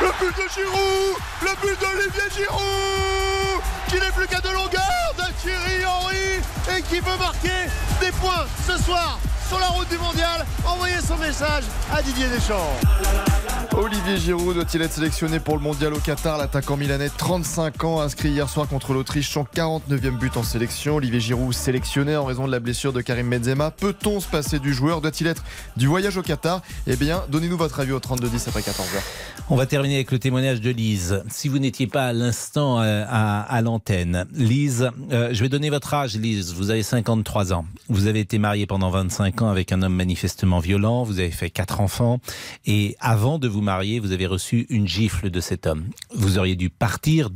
Le 0.00 0.10
but 0.20 0.36
de 0.36 0.48
Giroud 0.54 1.16
Le 1.42 1.50
but 1.60 1.80
d'Olivier 1.80 2.28
Giroud 2.36 3.60
Qui 3.88 3.94
n'est 3.96 4.12
plus 4.14 4.28
qu'à 4.28 4.40
de 4.40 4.54
longueur 4.54 5.14
de 5.18 5.24
Thierry 5.42 5.84
Henry 5.84 6.78
et 6.78 6.82
qui 6.82 7.00
peut 7.00 7.18
marquer 7.18 7.66
des 8.00 8.12
points 8.12 8.46
ce 8.64 8.80
soir 8.80 9.18
sur 9.48 9.58
la 9.58 9.66
route 9.66 9.88
du 9.88 9.98
mondial. 9.98 10.46
Envoyez 10.64 11.00
son 11.04 11.16
message 11.16 11.64
à 11.92 12.00
Didier 12.00 12.28
Deschamps. 12.28 13.31
Olivier 13.74 14.18
Giroud 14.18 14.54
doit-il 14.54 14.82
être 14.82 14.92
sélectionné 14.92 15.40
pour 15.40 15.56
le 15.56 15.62
mondial 15.62 15.94
au 15.94 15.98
Qatar? 15.98 16.36
L'attaquant 16.36 16.76
milanais, 16.76 17.08
35 17.08 17.84
ans, 17.84 18.00
inscrit 18.02 18.28
hier 18.28 18.46
soir 18.48 18.68
contre 18.68 18.92
l'Autriche, 18.92 19.30
son 19.30 19.44
49e 19.44 20.18
but 20.18 20.36
en 20.36 20.42
sélection. 20.42 20.96
Olivier 20.96 21.20
Giroud 21.20 21.54
sélectionné 21.54 22.14
en 22.14 22.26
raison 22.26 22.46
de 22.46 22.52
la 22.52 22.60
blessure 22.60 22.92
de 22.92 23.00
Karim 23.00 23.30
Benzema. 23.30 23.70
Peut-on 23.70 24.20
se 24.20 24.28
passer 24.28 24.58
du 24.58 24.74
joueur? 24.74 25.00
Doit-il 25.00 25.26
être 25.26 25.42
du 25.78 25.86
voyage 25.86 26.18
au 26.18 26.22
Qatar? 26.22 26.60
Eh 26.86 26.96
bien, 26.96 27.22
donnez-nous 27.30 27.56
votre 27.56 27.80
avis 27.80 27.92
au 27.92 27.98
32-10 27.98 28.48
après 28.48 28.60
14h. 28.60 29.00
On 29.48 29.56
va 29.56 29.64
terminer 29.64 29.96
avec 29.96 30.12
le 30.12 30.18
témoignage 30.18 30.60
de 30.60 30.70
Lise. 30.70 31.22
Si 31.30 31.48
vous 31.48 31.58
n'étiez 31.58 31.86
pas 31.86 32.06
à 32.06 32.12
l'instant 32.12 32.80
euh, 32.80 33.04
à, 33.08 33.60
l'antenne, 33.62 34.26
Lise, 34.34 34.90
euh, 35.10 35.30
je 35.32 35.42
vais 35.42 35.48
donner 35.48 35.70
votre 35.70 35.94
âge, 35.94 36.16
Lise. 36.16 36.52
Vous 36.52 36.70
avez 36.70 36.82
53 36.82 37.54
ans. 37.54 37.64
Vous 37.88 38.06
avez 38.06 38.20
été 38.20 38.38
mariée 38.38 38.66
pendant 38.66 38.90
25 38.90 39.42
ans 39.42 39.48
avec 39.48 39.72
un 39.72 39.80
homme 39.80 39.94
manifestement 39.94 40.58
violent. 40.58 41.04
Vous 41.04 41.18
avez 41.18 41.30
fait 41.30 41.48
quatre 41.48 41.80
enfants. 41.80 42.20
Et 42.66 42.96
avant 43.00 43.38
de 43.38 43.48
vous 43.48 43.61
marier, 43.62 43.98
vous 44.00 44.12
avez 44.12 44.26
reçu 44.26 44.66
une 44.68 44.86
gifle 44.86 45.30
de 45.30 45.40
cet 45.40 45.66
homme. 45.66 45.84
Vous 46.14 46.38
auriez 46.38 46.56
dû 46.56 46.68
partir, 46.70 47.30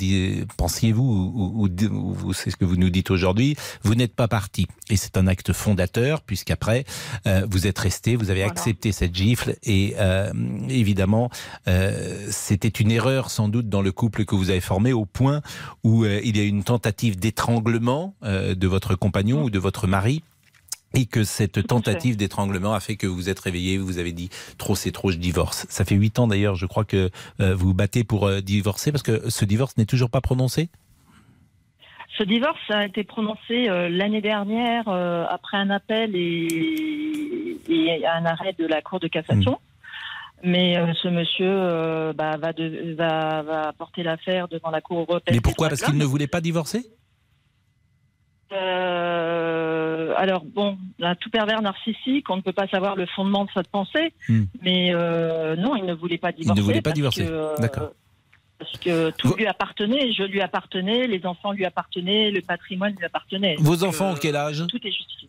pensiez-vous, 0.57 1.03
ou, 1.03 1.65
ou- 1.65 1.69
ou- 1.69 2.17
ou 2.27 2.33
c'est 2.33 2.51
ce 2.51 2.57
que 2.57 2.65
vous 2.65 2.77
nous 2.77 2.91
dites 2.91 3.11
aujourd'hui. 3.11 3.57
Vous 3.83 3.95
n'êtes 3.95 4.15
pas 4.15 4.29
parti. 4.29 4.67
Et 4.91 4.97
c'est 4.97 5.17
un 5.17 5.27
acte 5.27 5.53
fondateur, 5.53 6.21
puisqu'après, 6.23 6.85
euh, 7.27 7.47
vous 7.51 7.67
êtes 7.67 7.79
resté, 7.79 8.17
vous 8.17 8.31
avez 8.31 8.43
accepté 8.43 8.93
cette 8.93 9.15
gifle. 9.15 9.57
Et 9.63 9.95
euh, 9.99 10.33
évidemment, 10.69 11.31
euh, 11.69 12.27
c'était 12.31 12.69
une 12.69 12.91
erreur 12.91 13.31
sans 13.31 13.49
doute 13.49 13.69
dans 13.69 13.83
le 13.83 13.93
couple 13.93 14.25
que 14.25 14.35
vous 14.35 14.51
avez 14.51 14.61
formé, 14.61 14.93
au 14.93 15.05
point 15.07 15.41
où 15.85 16.05
il 16.05 16.37
y 16.37 16.41
a 16.41 16.45
eu 16.45 16.49
une 16.49 16.65
tentative 16.65 17.19
d'étranglement 17.19 18.15
de 18.23 18.67
votre 18.67 18.95
compagnon 18.95 19.45
ou 19.45 19.51
de 19.51 19.59
votre 19.59 19.87
mari. 19.87 20.23
Et 20.95 21.05
que 21.05 21.25
cette 21.25 21.67
tentative 21.67 22.17
d'étranglement 22.17 22.73
a 22.73 22.81
fait 22.81 22.97
que 22.97 23.07
vous 23.07 23.17
vous 23.17 23.29
êtes 23.29 23.41
réveillé, 23.41 23.77
vous 23.77 23.99
avez 23.99 24.13
dit 24.13 24.31
trop 24.57 24.75
c'est 24.75 24.93
trop, 24.93 25.11
je 25.11 25.19
divorce. 25.19 25.67
Ça 25.69 25.85
fait 25.85 25.95
huit 25.95 26.19
ans 26.19 26.27
d'ailleurs, 26.27 26.55
je 26.55 26.65
crois 26.65 26.85
que 26.85 27.11
euh, 27.41 27.55
vous 27.55 27.69
vous 27.69 27.75
battez 27.75 28.03
pour 28.05 28.27
euh, 28.27 28.41
divorcer 28.41 28.93
parce 28.93 29.03
que 29.03 29.29
ce 29.29 29.45
divorce 29.45 29.77
n'est 29.77 29.85
toujours 29.85 30.09
pas 30.11 30.21
prononcé? 30.23 30.71
Ce 32.17 32.23
divorce 32.23 32.59
a 32.71 32.87
été 32.87 33.05
prononcé 33.05 33.69
euh, 33.69 33.91
l'année 33.91 34.23
dernière 34.23 34.89
après 34.89 35.59
un 35.59 35.69
appel 35.69 36.17
et, 36.17 37.59
et 37.69 38.07
un 38.07 38.25
arrêt 38.25 38.55
de 38.59 38.67
la 38.67 38.81
Cour 38.81 39.01
de 39.01 39.09
cassation. 39.09 39.59
Mais 40.43 40.79
euh, 40.79 40.93
ce 41.03 41.09
monsieur 41.09 41.47
euh, 41.47 42.13
bah, 42.15 42.37
va, 42.39 42.53
de- 42.53 42.95
va, 42.97 43.43
va 43.43 43.73
porter 43.77 44.03
l'affaire 44.03 44.49
devant 44.49 44.71
la 44.71 44.81
Cour 44.81 45.01
européenne. 45.01 45.35
Mais 45.35 45.41
pourquoi? 45.43 45.69
Parce 45.69 45.83
qu'il 45.83 45.97
ne 45.97 46.05
voulait 46.05 46.27
pas 46.27 46.41
divorcer? 46.41 46.87
Euh, 48.53 50.13
alors 50.17 50.45
bon, 50.45 50.79
un 51.03 51.15
tout 51.15 51.31
pervers 51.31 51.63
narcissique, 51.63 52.29
on 52.31 52.37
ne 52.37 52.41
peut 52.43 52.53
pas 52.53 52.69
savoir 52.69 52.97
le 52.97 53.07
fondement 53.07 53.45
de 53.45 53.51
sa 53.53 53.63
pensée, 53.63 54.13
Hmm. 54.29 54.45
mais 54.63 54.93
euh, 54.95 55.57
non, 55.57 55.77
il 55.77 55.85
ne 55.85 55.95
voulait 55.95 56.19
pas 56.19 56.33
divorcer. 56.33 56.63
voulait 56.63 56.83
pas 56.83 56.93
divorcer. 56.93 57.27
euh, 57.29 57.55
D'accord. 57.59 57.91
Parce 58.59 58.73
que 58.79 59.11
tout 59.11 59.35
lui 59.35 59.47
appartenait, 59.47 60.13
je 60.13 60.23
lui 60.23 60.41
appartenais, 60.41 61.07
les 61.07 61.27
enfants 61.27 61.53
lui 61.53 61.67
appartenaient, 61.67 62.31
le 62.31 62.41
patrimoine 62.41 62.95
lui 62.97 63.05
appartenait. 63.05 63.57
Vos 63.59 63.77
Donc, 63.77 63.91
enfants 63.91 64.13
ont 64.13 64.15
quel 64.15 64.35
âge? 64.37 64.65
Tout 64.69 64.79
est 64.87 64.91
justifié. 64.91 65.29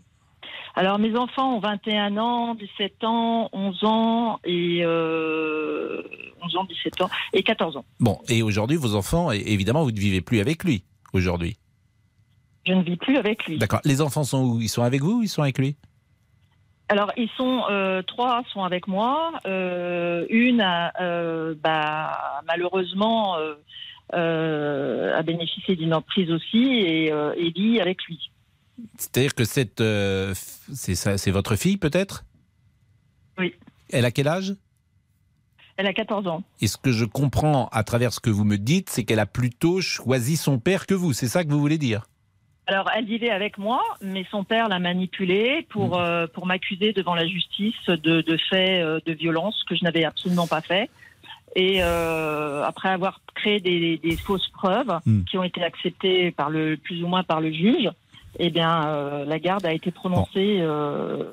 Alors 0.76 0.98
mes 1.00 1.14
enfants 1.18 1.56
ont 1.56 1.60
21 1.60 2.18
ans, 2.18 2.54
17 2.56 3.04
ans, 3.04 3.50
11 3.52 3.84
ans 3.84 4.40
et 4.46 4.82
euh, 4.84 6.04
11 6.44 6.56
ans, 6.56 6.64
17 6.66 7.02
ans 7.02 7.10
et 7.34 7.42
14 7.44 7.78
ans. 7.78 7.86
Bon, 8.00 8.20
et 8.30 8.44
aujourd'hui, 8.44 8.78
vos 8.78 8.94
enfants, 8.96 9.32
évidemment, 9.32 9.84
vous 9.84 9.92
ne 9.92 10.00
vivez 10.00 10.22
plus 10.22 10.40
avec 10.40 10.64
lui 10.64 10.84
aujourd'hui. 11.14 11.58
Je 12.68 12.74
ne 12.74 12.84
vis 12.84 12.98
plus 12.98 13.18
avec 13.18 13.46
lui. 13.46 13.58
D'accord. 13.58 13.80
Les 13.86 14.02
enfants 14.02 14.26
sont 14.26 14.44
où? 14.44 14.62
Ils 14.62 14.68
sont 14.68 14.84
avec 14.84 15.02
vous 15.02 15.20
ou 15.20 15.24
ils 15.24 15.30
sont 15.30 15.42
avec 15.42 15.58
lui? 15.58 15.78
Alors, 16.90 17.12
ils 17.16 17.30
sont 17.38 17.64
euh, 17.70 18.02
trois 18.02 18.44
sont 18.52 18.64
avec 18.64 18.88
moi. 18.88 19.32
Euh, 19.46 20.26
une 20.30 20.60
a 20.60 20.92
euh, 21.02 21.56
bah, 21.62 22.42
malheureusement 22.46 23.38
a 24.14 25.24
bénéficié 25.24 25.76
d'une 25.78 25.94
emprise 25.94 26.30
aussi 26.30 26.64
et 26.64 27.08
Ellie 27.38 27.80
avec 27.80 28.04
lui. 28.04 28.32
C'est-à-dire 28.98 29.34
que 29.34 29.46
cette, 29.46 29.82
c'est 30.74 31.32
votre 31.32 31.56
fille 31.56 31.78
peut-être? 31.78 32.26
Oui. 33.38 33.54
Elle 33.92 34.06
a 34.06 34.12
quel 34.12 34.28
âge? 34.28 34.56
Elle 35.78 35.88
a 35.88 35.94
14 35.94 36.28
ans. 36.28 36.44
Et 36.60 36.68
ce 36.68 36.78
que 36.78 36.92
je 36.92 37.06
comprends 37.06 37.68
à 37.72 37.84
travers 37.84 38.12
ce 38.12 38.20
que 38.20 38.30
vous 38.32 38.44
me 38.44 38.58
dites, 38.58 38.90
c'est 38.90 39.04
qu'elle 39.04 39.20
a 39.20 39.28
plutôt 39.28 39.80
choisi 39.80 40.36
son 40.36 40.58
père 40.58 40.88
que 40.88 40.96
vous. 40.96 41.14
C'est 41.14 41.28
ça 41.28 41.44
que 41.44 41.50
vous 41.50 41.60
voulez 41.60 41.78
dire? 41.78 42.08
Alors, 42.70 42.90
elle 42.94 43.06
vivait 43.06 43.30
avec 43.30 43.58
moi, 43.58 43.82
mais 44.02 44.26
son 44.30 44.44
père 44.44 44.68
l'a 44.68 44.80
manipulée 44.80 45.66
pour, 45.70 45.98
euh, 45.98 46.28
pour 46.28 46.46
m'accuser 46.46 46.92
devant 46.92 47.16
la 47.16 47.26
justice 47.26 47.86
de, 47.88 48.22
de 48.22 48.38
faits 48.50 48.84
euh, 48.84 49.00
de 49.06 49.14
violence 49.14 49.64
que 49.70 49.76
je 49.76 49.86
n'avais 49.86 50.04
absolument 50.04 50.48
pas 50.48 50.62
fait. 50.62 50.90
Et 51.56 51.82
euh, 51.82 52.64
après 52.66 52.90
avoir 52.90 53.22
créé 53.36 53.60
des, 53.62 53.98
des 53.98 54.18
fausses 54.18 54.50
preuves 54.50 55.00
Hmm. 55.06 55.24
qui 55.24 55.38
ont 55.38 55.44
été 55.44 55.64
acceptées 55.64 56.32
par 56.32 56.50
le 56.50 56.76
plus 56.76 57.02
ou 57.04 57.08
moins 57.08 57.24
par 57.24 57.40
le 57.40 57.52
juge, 57.52 57.90
eh 58.38 58.50
bien, 58.50 58.86
euh, 58.88 59.26
la 59.26 59.40
garde 59.40 59.66
a 59.66 59.72
été 59.74 59.90
prononcée. 59.92 60.58
Euh, 60.60 61.24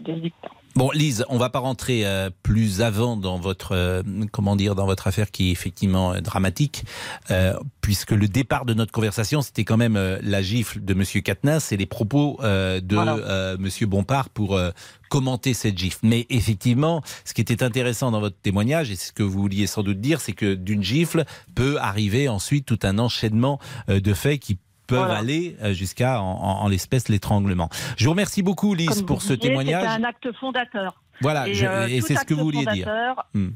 dictats. 0.00 0.50
Bon, 0.76 0.90
Lise, 0.92 1.24
on 1.28 1.36
va 1.36 1.50
pas 1.50 1.58
rentrer 1.58 2.06
euh, 2.06 2.30
plus 2.44 2.80
avant 2.80 3.16
dans 3.16 3.38
votre 3.38 3.72
euh, 3.72 4.02
comment 4.30 4.54
dire 4.54 4.76
dans 4.76 4.86
votre 4.86 5.08
affaire 5.08 5.32
qui 5.32 5.48
est 5.48 5.52
effectivement 5.52 6.12
euh, 6.14 6.20
dramatique, 6.20 6.84
euh, 7.32 7.54
puisque 7.80 8.12
le 8.12 8.28
départ 8.28 8.64
de 8.64 8.72
notre 8.72 8.92
conversation 8.92 9.42
c'était 9.42 9.64
quand 9.64 9.76
même 9.76 9.96
euh, 9.96 10.18
la 10.22 10.42
gifle 10.42 10.82
de 10.82 10.94
Monsieur 10.94 11.22
Katnas 11.22 11.68
et 11.72 11.76
les 11.76 11.86
propos 11.86 12.38
euh, 12.42 12.80
de 12.80 12.94
Voilà. 12.94 13.16
euh, 13.16 13.56
Monsieur 13.58 13.86
Bompard 13.88 14.30
pour 14.30 14.56
euh, 14.56 14.70
commenter 15.08 15.54
cette 15.54 15.76
gifle. 15.76 15.98
Mais 16.04 16.26
effectivement, 16.30 17.02
ce 17.24 17.34
qui 17.34 17.40
était 17.40 17.64
intéressant 17.64 18.12
dans 18.12 18.20
votre 18.20 18.40
témoignage 18.40 18.92
et 18.92 18.96
ce 18.96 19.12
que 19.12 19.24
vous 19.24 19.40
vouliez 19.40 19.66
sans 19.66 19.82
doute 19.82 20.00
dire, 20.00 20.20
c'est 20.20 20.32
que 20.34 20.54
d'une 20.54 20.84
gifle 20.84 21.24
peut 21.56 21.78
arriver 21.80 22.28
ensuite 22.28 22.64
tout 22.64 22.78
un 22.84 22.98
enchaînement 23.00 23.58
euh, 23.88 23.98
de 24.00 24.14
faits 24.14 24.38
qui 24.40 24.56
peuvent 24.90 24.98
Voilà. 24.98 25.18
aller 25.20 25.56
euh, 25.62 25.72
jusqu'à 25.72 26.20
en, 26.20 26.30
en- 26.32 26.62
en 26.64 26.68
l'espèce 26.68 27.08
l'étranglement. 27.08 27.68
Je 27.96 28.04
vous 28.04 28.10
remercie 28.10 28.42
beaucoup 28.42 28.74
Lise 28.74 28.88
Comme 28.88 29.06
pour 29.06 29.22
ce 29.22 29.32
disiez, 29.32 29.48
témoignage. 29.48 29.82
C'était 29.82 30.02
un 30.02 30.04
acte 30.04 30.32
fondateur. 30.38 31.00
Voilà, 31.22 31.48
et, 31.48 31.64
euh, 31.64 31.86
et 31.86 32.00
c'est 32.00 32.16
ce 32.16 32.24
que 32.24 32.34
vous 32.34 32.44
vouliez 32.44 32.64
dire. 32.66 32.88
Hmm. 33.34 33.50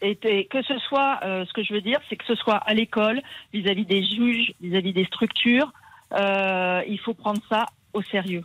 que 0.00 0.62
ce 0.62 0.78
soit, 0.88 1.20
euh, 1.24 1.44
ce 1.46 1.52
que 1.52 1.62
je 1.62 1.72
veux 1.74 1.82
dire, 1.82 2.00
c'est 2.08 2.16
que 2.16 2.24
ce 2.26 2.34
soit 2.34 2.56
à 2.56 2.72
l'école, 2.74 3.20
vis-à-vis 3.52 3.84
des 3.84 4.02
juges, 4.04 4.52
vis-à-vis 4.60 4.92
des 4.94 5.04
structures, 5.04 5.72
euh, 6.18 6.82
il 6.88 6.98
faut 6.98 7.14
prendre 7.14 7.40
ça 7.48 7.66
au 7.92 8.02
sérieux. 8.02 8.44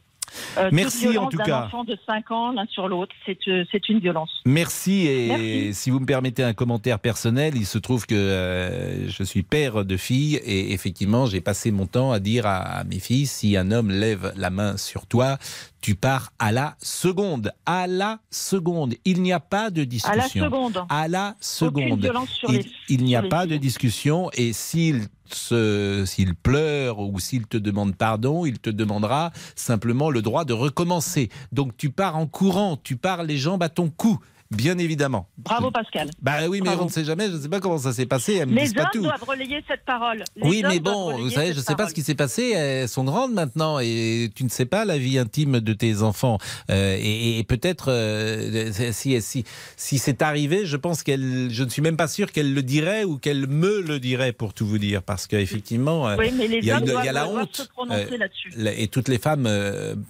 Euh, 0.58 0.70
Merci, 0.72 1.18
en 1.18 1.28
tout 1.28 1.38
cas. 1.38 1.66
enfant 1.66 1.84
de 1.84 1.98
5 2.06 2.32
ans 2.32 2.52
l'un 2.52 2.66
sur 2.68 2.88
l'autre, 2.88 3.14
c'est 3.26 3.38
euh, 3.48 3.66
une 3.90 4.00
violence. 4.00 4.32
Merci 4.46 5.08
et 5.08 5.28
Merci. 5.28 5.74
si 5.74 5.90
vous 5.90 6.00
me 6.00 6.06
permettez 6.06 6.44
un 6.44 6.54
commentaire 6.54 7.00
personnel, 7.00 7.54
il 7.56 7.66
se 7.66 7.78
trouve 7.78 8.06
que 8.06 8.16
euh, 8.16 9.10
je 9.10 9.24
suis 9.24 9.44
père 9.44 9.86
de 9.86 9.98
filles 9.98 10.36
et 10.38 10.74
effectivement 10.74 11.26
j'ai 11.26 11.42
passé 11.42 11.72
mon 11.72 11.88
temps 11.88 12.12
à 12.12 12.20
dire 12.20 12.46
à, 12.46 12.58
à 12.58 12.84
mes 12.84 13.00
filles 13.00 13.28
si 13.28 13.58
un 13.58 13.72
homme 13.72 13.90
lève 13.90 14.34
la 14.36 14.50
main 14.50 14.78
sur 14.78 15.06
toi, 15.08 15.38
tu 15.82 15.96
pars 15.96 16.32
à 16.40 16.52
la 16.52 16.76
seconde, 16.82 17.52
à 17.66 17.86
la 17.88 18.20
seconde. 18.32 18.96
Il 19.06 19.22
n'y 19.22 19.32
a 19.32 19.40
pas 19.40 19.70
de 19.70 19.84
discussion. 19.84 20.14
À 20.14 20.16
la 20.16 20.28
seconde. 20.30 20.86
À 20.90 21.08
la 21.08 21.36
seconde. 21.40 21.84
Aucune 21.84 22.00
violence 22.02 22.30
sur 22.30 22.52
il 22.52 22.66
il 22.90 23.04
n'y 23.04 23.16
a 23.16 23.24
pas 23.24 23.46
de 23.46 23.58
discussion 23.58 24.30
et 24.34 24.54
s'il 24.54 25.08
s'il 25.34 26.36
pleure 26.36 27.00
ou 27.00 27.20
s'il 27.20 27.48
te 27.48 27.58
demande 27.58 27.96
pardon, 27.96 28.46
il 28.46 28.60
te 28.60 28.70
demandera 28.70 29.32
simplement 29.56 30.10
le 30.10 30.22
droit 30.22 30.46
de 30.46 30.54
recommencer. 30.54 31.30
Donc 31.52 31.76
tu 31.78 31.90
pars 31.90 32.18
en 32.18 32.28
courant, 32.28 32.78
tu 32.82 32.96
pars 32.96 33.24
les 33.24 33.38
jambes 33.38 33.64
à 33.64 33.70
ton 33.70 33.90
cou, 33.90 34.20
bien 34.56 34.78
évidemment. 34.78 35.28
Bravo 35.38 35.70
Pascal. 35.72 36.10
Bah 36.22 36.48
oui, 36.50 36.60
mais 36.62 36.70
Bravo. 36.70 36.84
on 36.84 36.86
ne 36.86 36.92
sait 36.92 37.04
jamais, 37.06 37.28
je 37.28 37.34
ne 37.36 37.42
sais 37.42 37.50
pas 37.50 37.60
comment 37.60 37.78
ça 37.78 37.94
s'est 37.94 38.06
passé, 38.06 38.36
elles 38.36 38.48
me 38.48 38.56
Les 38.56 38.72
pas 38.74 38.82
hommes 38.84 38.88
tout. 38.94 39.02
doivent 39.04 39.24
relayer 39.28 39.64
cette 39.68 39.86
parole. 39.86 40.24
Les 40.36 40.48
Oui, 40.50 40.64
mais 40.68 40.80
bon, 40.80 41.18
vous 41.18 41.30
savez, 41.30 41.54
je 41.54 41.60
ne 41.60 41.64
sais 41.64 41.76
pas 41.76 41.88
ce 41.88 41.94
qui 41.94 42.02
s'est 42.02 42.16
passé. 42.16 42.52
Elles 42.56 42.90
sont 42.90 43.04
grandes 43.04 43.34
maintenant 43.34 43.80
et 43.80 44.30
tu 44.36 44.44
ne 44.44 44.50
sais 44.50 44.66
pas 44.66 44.86
la 44.86 44.98
vie 44.98 45.18
intime 45.20 45.60
de 45.60 45.74
tes 45.74 46.02
enfants. 46.02 46.38
Euh, 46.70 46.98
et 47.00 47.40
et 47.40 47.44
peut-être 47.44 47.92
euh, 47.92 48.72
si, 48.92 49.22
si, 49.22 49.44
si 49.78 49.98
c'est 50.00 50.22
arrivé, 50.22 50.66
je 50.66 50.78
pense 50.78 51.04
qu'elle, 51.04 51.48
je 51.52 51.64
ne 51.64 51.70
suis 51.70 51.82
même 51.82 51.98
pas 51.98 52.08
sûr 52.08 52.32
qu'elle 52.32 52.54
le 52.54 52.64
dirait 52.64 53.04
ou 53.04 53.18
qu'elle 53.18 53.48
me 53.48 53.82
le 53.82 54.00
dirait 54.00 54.32
pour 54.32 54.54
tout 54.54 54.66
vous 54.66 54.78
dire, 54.78 55.04
parce 55.04 55.28
qu'effectivement, 55.28 56.08
euh, 56.08 56.16
Oui, 56.18 56.32
il 56.40 56.64
y 56.66 56.72
a, 56.72 56.80
une- 56.80 56.88
y 56.88 57.12
la 57.14 57.28
honte. 57.28 57.70
euh, 57.92 58.72
Et 58.78 58.88
toutes 58.88 59.08
les 59.10 59.18
femmes 59.18 59.50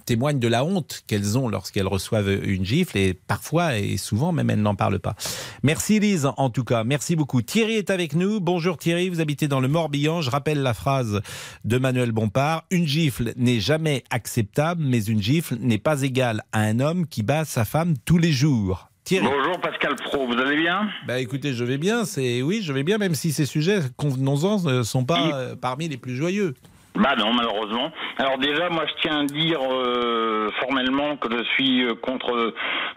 témoignent 0.04 0.38
de 0.38 0.48
la 0.48 0.64
honte 0.64 1.02
qu'elles 1.06 1.38
ont 1.38 1.48
lorsqu'elles 1.48 1.86
reçoivent 1.86 2.30
une 2.44 2.64
gifle 2.64 2.98
et 2.98 3.14
parfois 3.14 3.78
et 3.78 3.96
souvent 3.96 4.32
même 4.36 4.50
elles 4.50 4.62
n'en 4.62 4.76
parlent 4.76 5.00
pas. 5.00 5.16
Merci 5.62 5.98
Lise 5.98 6.28
en 6.36 6.50
tout 6.50 6.64
cas, 6.64 6.84
merci 6.84 7.16
beaucoup. 7.16 7.42
Thierry 7.42 7.74
est 7.74 7.90
avec 7.90 8.14
nous. 8.14 8.38
Bonjour 8.40 8.76
Thierry, 8.76 9.08
vous 9.08 9.20
habitez 9.20 9.48
dans 9.48 9.60
le 9.60 9.68
Morbihan. 9.68 10.20
Je 10.20 10.30
rappelle 10.30 10.62
la 10.62 10.74
phrase 10.74 11.20
de 11.64 11.78
Manuel 11.78 12.12
Bompard. 12.12 12.64
Une 12.70 12.86
gifle 12.86 13.32
n'est 13.36 13.60
jamais 13.60 14.04
acceptable, 14.10 14.82
mais 14.84 15.02
une 15.02 15.20
gifle 15.20 15.56
n'est 15.60 15.78
pas 15.78 16.02
égale 16.02 16.42
à 16.52 16.60
un 16.60 16.78
homme 16.78 17.06
qui 17.06 17.22
bat 17.22 17.44
sa 17.44 17.64
femme 17.64 17.94
tous 18.04 18.18
les 18.18 18.32
jours. 18.32 18.90
Thierry. 19.04 19.26
Bonjour 19.26 19.60
Pascal 19.60 19.94
Pro, 19.94 20.26
vous 20.26 20.32
allez 20.32 20.56
bien? 20.56 20.88
Bah 21.06 21.20
écoutez, 21.20 21.54
je 21.54 21.62
vais 21.62 21.78
bien, 21.78 22.04
c'est 22.04 22.42
oui, 22.42 22.60
je 22.62 22.72
vais 22.72 22.82
bien, 22.82 22.98
même 22.98 23.14
si 23.14 23.30
ces 23.32 23.46
sujets, 23.46 23.78
convenons-en, 23.96 24.60
ne 24.62 24.82
sont 24.82 25.04
pas 25.04 25.32
euh, 25.32 25.54
parmi 25.54 25.88
les 25.88 25.96
plus 25.96 26.16
joyeux. 26.16 26.54
Bah 26.96 27.14
non, 27.18 27.32
malheureusement. 27.34 27.92
Alors 28.18 28.38
déjà, 28.38 28.70
moi, 28.70 28.84
je 28.86 29.02
tiens 29.02 29.20
à 29.20 29.24
dire 29.24 29.60
euh, 29.60 30.50
formellement 30.60 31.16
que 31.16 31.28
je 31.30 31.42
suis 31.54 31.84
euh, 31.84 31.94
contre 31.94 32.54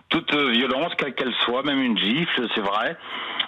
toute 0.10 0.34
violence, 0.34 0.93
quelle 0.97 1.14
qu'elle 1.14 1.34
soit, 1.45 1.64
même 1.64 1.82
une 1.82 1.97
gifle, 1.97 2.47
c'est 2.56 2.62
vrai. 2.62 2.97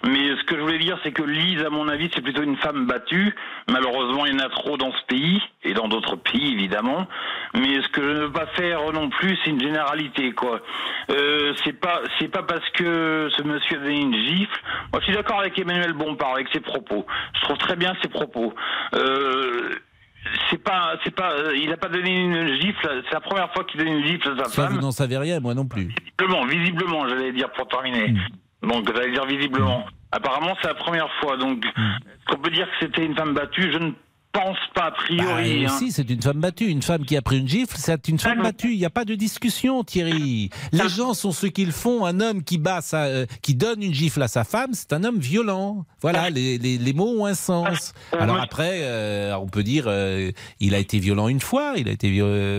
Mais 0.03 0.35
ce 0.35 0.43
que 0.45 0.55
je 0.55 0.61
voulais 0.61 0.79
dire, 0.79 0.97
c'est 1.03 1.11
que 1.11 1.21
Lise, 1.21 1.63
à 1.63 1.69
mon 1.69 1.87
avis, 1.87 2.09
c'est 2.13 2.21
plutôt 2.21 2.41
une 2.41 2.57
femme 2.57 2.85
battue. 2.85 3.33
Malheureusement, 3.69 4.25
il 4.25 4.33
y 4.33 4.35
en 4.35 4.45
a 4.45 4.49
trop 4.49 4.75
dans 4.75 4.91
ce 4.91 5.05
pays 5.07 5.41
et 5.63 5.73
dans 5.73 5.87
d'autres 5.87 6.15
pays, 6.15 6.53
évidemment. 6.53 7.07
Mais 7.53 7.81
ce 7.81 7.87
que 7.89 8.01
je 8.01 8.09
ne 8.09 8.19
veux 8.21 8.31
pas 8.31 8.47
faire 8.47 8.91
non 8.91 9.09
plus, 9.09 9.37
c'est 9.43 9.51
une 9.51 9.61
généralité, 9.61 10.31
quoi. 10.33 10.59
Euh, 11.11 11.53
c'est 11.63 11.79
pas, 11.79 12.01
c'est 12.19 12.29
pas 12.29 12.43
parce 12.43 12.67
que 12.71 13.29
ce 13.37 13.43
monsieur 13.43 13.79
a 13.79 13.89
une 13.89 14.13
gifle. 14.13 14.59
Moi, 14.91 14.99
je 14.99 15.05
suis 15.05 15.13
d'accord 15.13 15.39
avec 15.39 15.57
Emmanuel 15.57 15.93
Bompard, 15.93 16.33
avec 16.33 16.47
ses 16.51 16.61
propos. 16.61 17.05
Je 17.35 17.41
trouve 17.41 17.57
très 17.57 17.75
bien 17.75 17.93
ses 18.01 18.09
propos. 18.09 18.53
Euh, 18.95 19.75
c'est 20.49 20.63
pas, 20.63 20.95
c'est 21.03 21.13
pas, 21.15 21.31
euh, 21.33 21.55
il 21.55 21.69
n'a 21.69 21.77
pas 21.77 21.89
donné 21.89 22.09
une 22.23 22.59
gifle. 22.61 23.01
C'est 23.05 23.13
la 23.13 23.21
première 23.21 23.51
fois 23.53 23.63
qu'il 23.63 23.79
donne 23.79 23.93
une 23.93 24.05
gifle 24.05 24.29
à 24.33 24.43
sa 24.43 24.49
Ça, 24.49 24.63
femme. 24.63 24.75
vous 24.75 24.81
n'en 24.81 24.91
savez 24.91 25.17
rien, 25.17 25.39
moi 25.39 25.53
non 25.53 25.65
plus. 25.65 25.89
Visiblement, 26.19 26.45
visiblement, 26.45 27.07
j'allais 27.07 27.31
dire 27.33 27.51
pour 27.51 27.67
terminer. 27.67 28.13
Donc, 28.61 28.91
j'allais 28.95 29.11
dire 29.11 29.25
visiblement. 29.25 29.85
Apparemment, 30.11 30.55
c'est 30.61 30.67
la 30.67 30.75
première 30.75 31.09
fois. 31.21 31.37
Donc, 31.37 31.65
est-ce 31.65 32.25
qu'on 32.35 32.41
peut 32.41 32.51
dire 32.51 32.67
que 32.67 32.85
c'était 32.85 33.05
une 33.05 33.15
femme 33.15 33.33
battue? 33.33 33.71
Je 33.71 33.77
ne 33.77 33.91
pense 34.31 34.57
pas, 34.73 34.85
a 34.85 34.91
priori. 34.91 35.65
Bah, 35.65 35.71
hein. 35.73 35.77
Si, 35.77 35.91
c'est 35.91 36.09
une 36.09 36.21
femme 36.21 36.39
battue. 36.39 36.67
Une 36.67 36.81
femme 36.81 37.05
qui 37.05 37.15
a 37.17 37.21
pris 37.21 37.39
une 37.39 37.47
gifle, 37.47 37.75
c'est 37.77 38.07
une 38.07 38.19
femme 38.19 38.41
battue. 38.41 38.71
Il 38.73 38.77
n'y 38.79 38.85
a 38.85 38.89
pas 38.89 39.05
de 39.05 39.15
discussion, 39.15 39.83
Thierry. 39.83 40.49
Les 40.71 40.89
gens 40.89 41.13
sont 41.13 41.31
ce 41.31 41.47
qu'ils 41.47 41.71
font. 41.71 42.05
Un 42.05 42.19
homme 42.19 42.43
qui 42.43 42.57
bat 42.57 42.81
sa, 42.81 43.03
euh, 43.05 43.25
qui 43.41 43.55
donne 43.55 43.83
une 43.83 43.93
gifle 43.93 44.21
à 44.23 44.27
sa 44.27 44.43
femme, 44.43 44.69
c'est 44.73 44.93
un 44.93 45.03
homme 45.03 45.19
violent. 45.19 45.85
Voilà, 46.01 46.29
les, 46.29 46.57
les- 46.57 46.77
les 46.77 46.93
mots 46.93 47.21
ont 47.21 47.25
un 47.25 47.33
sens. 47.33 47.93
Alors 48.17 48.39
après, 48.39 48.79
euh, 48.83 49.35
on 49.37 49.47
peut 49.47 49.63
dire, 49.63 49.85
euh, 49.87 50.31
il 50.59 50.75
a 50.75 50.79
été 50.79 50.99
violent 50.99 51.27
une 51.27 51.39
fois, 51.41 51.73
il 51.77 51.87
a 51.89 51.91
été, 51.91 52.09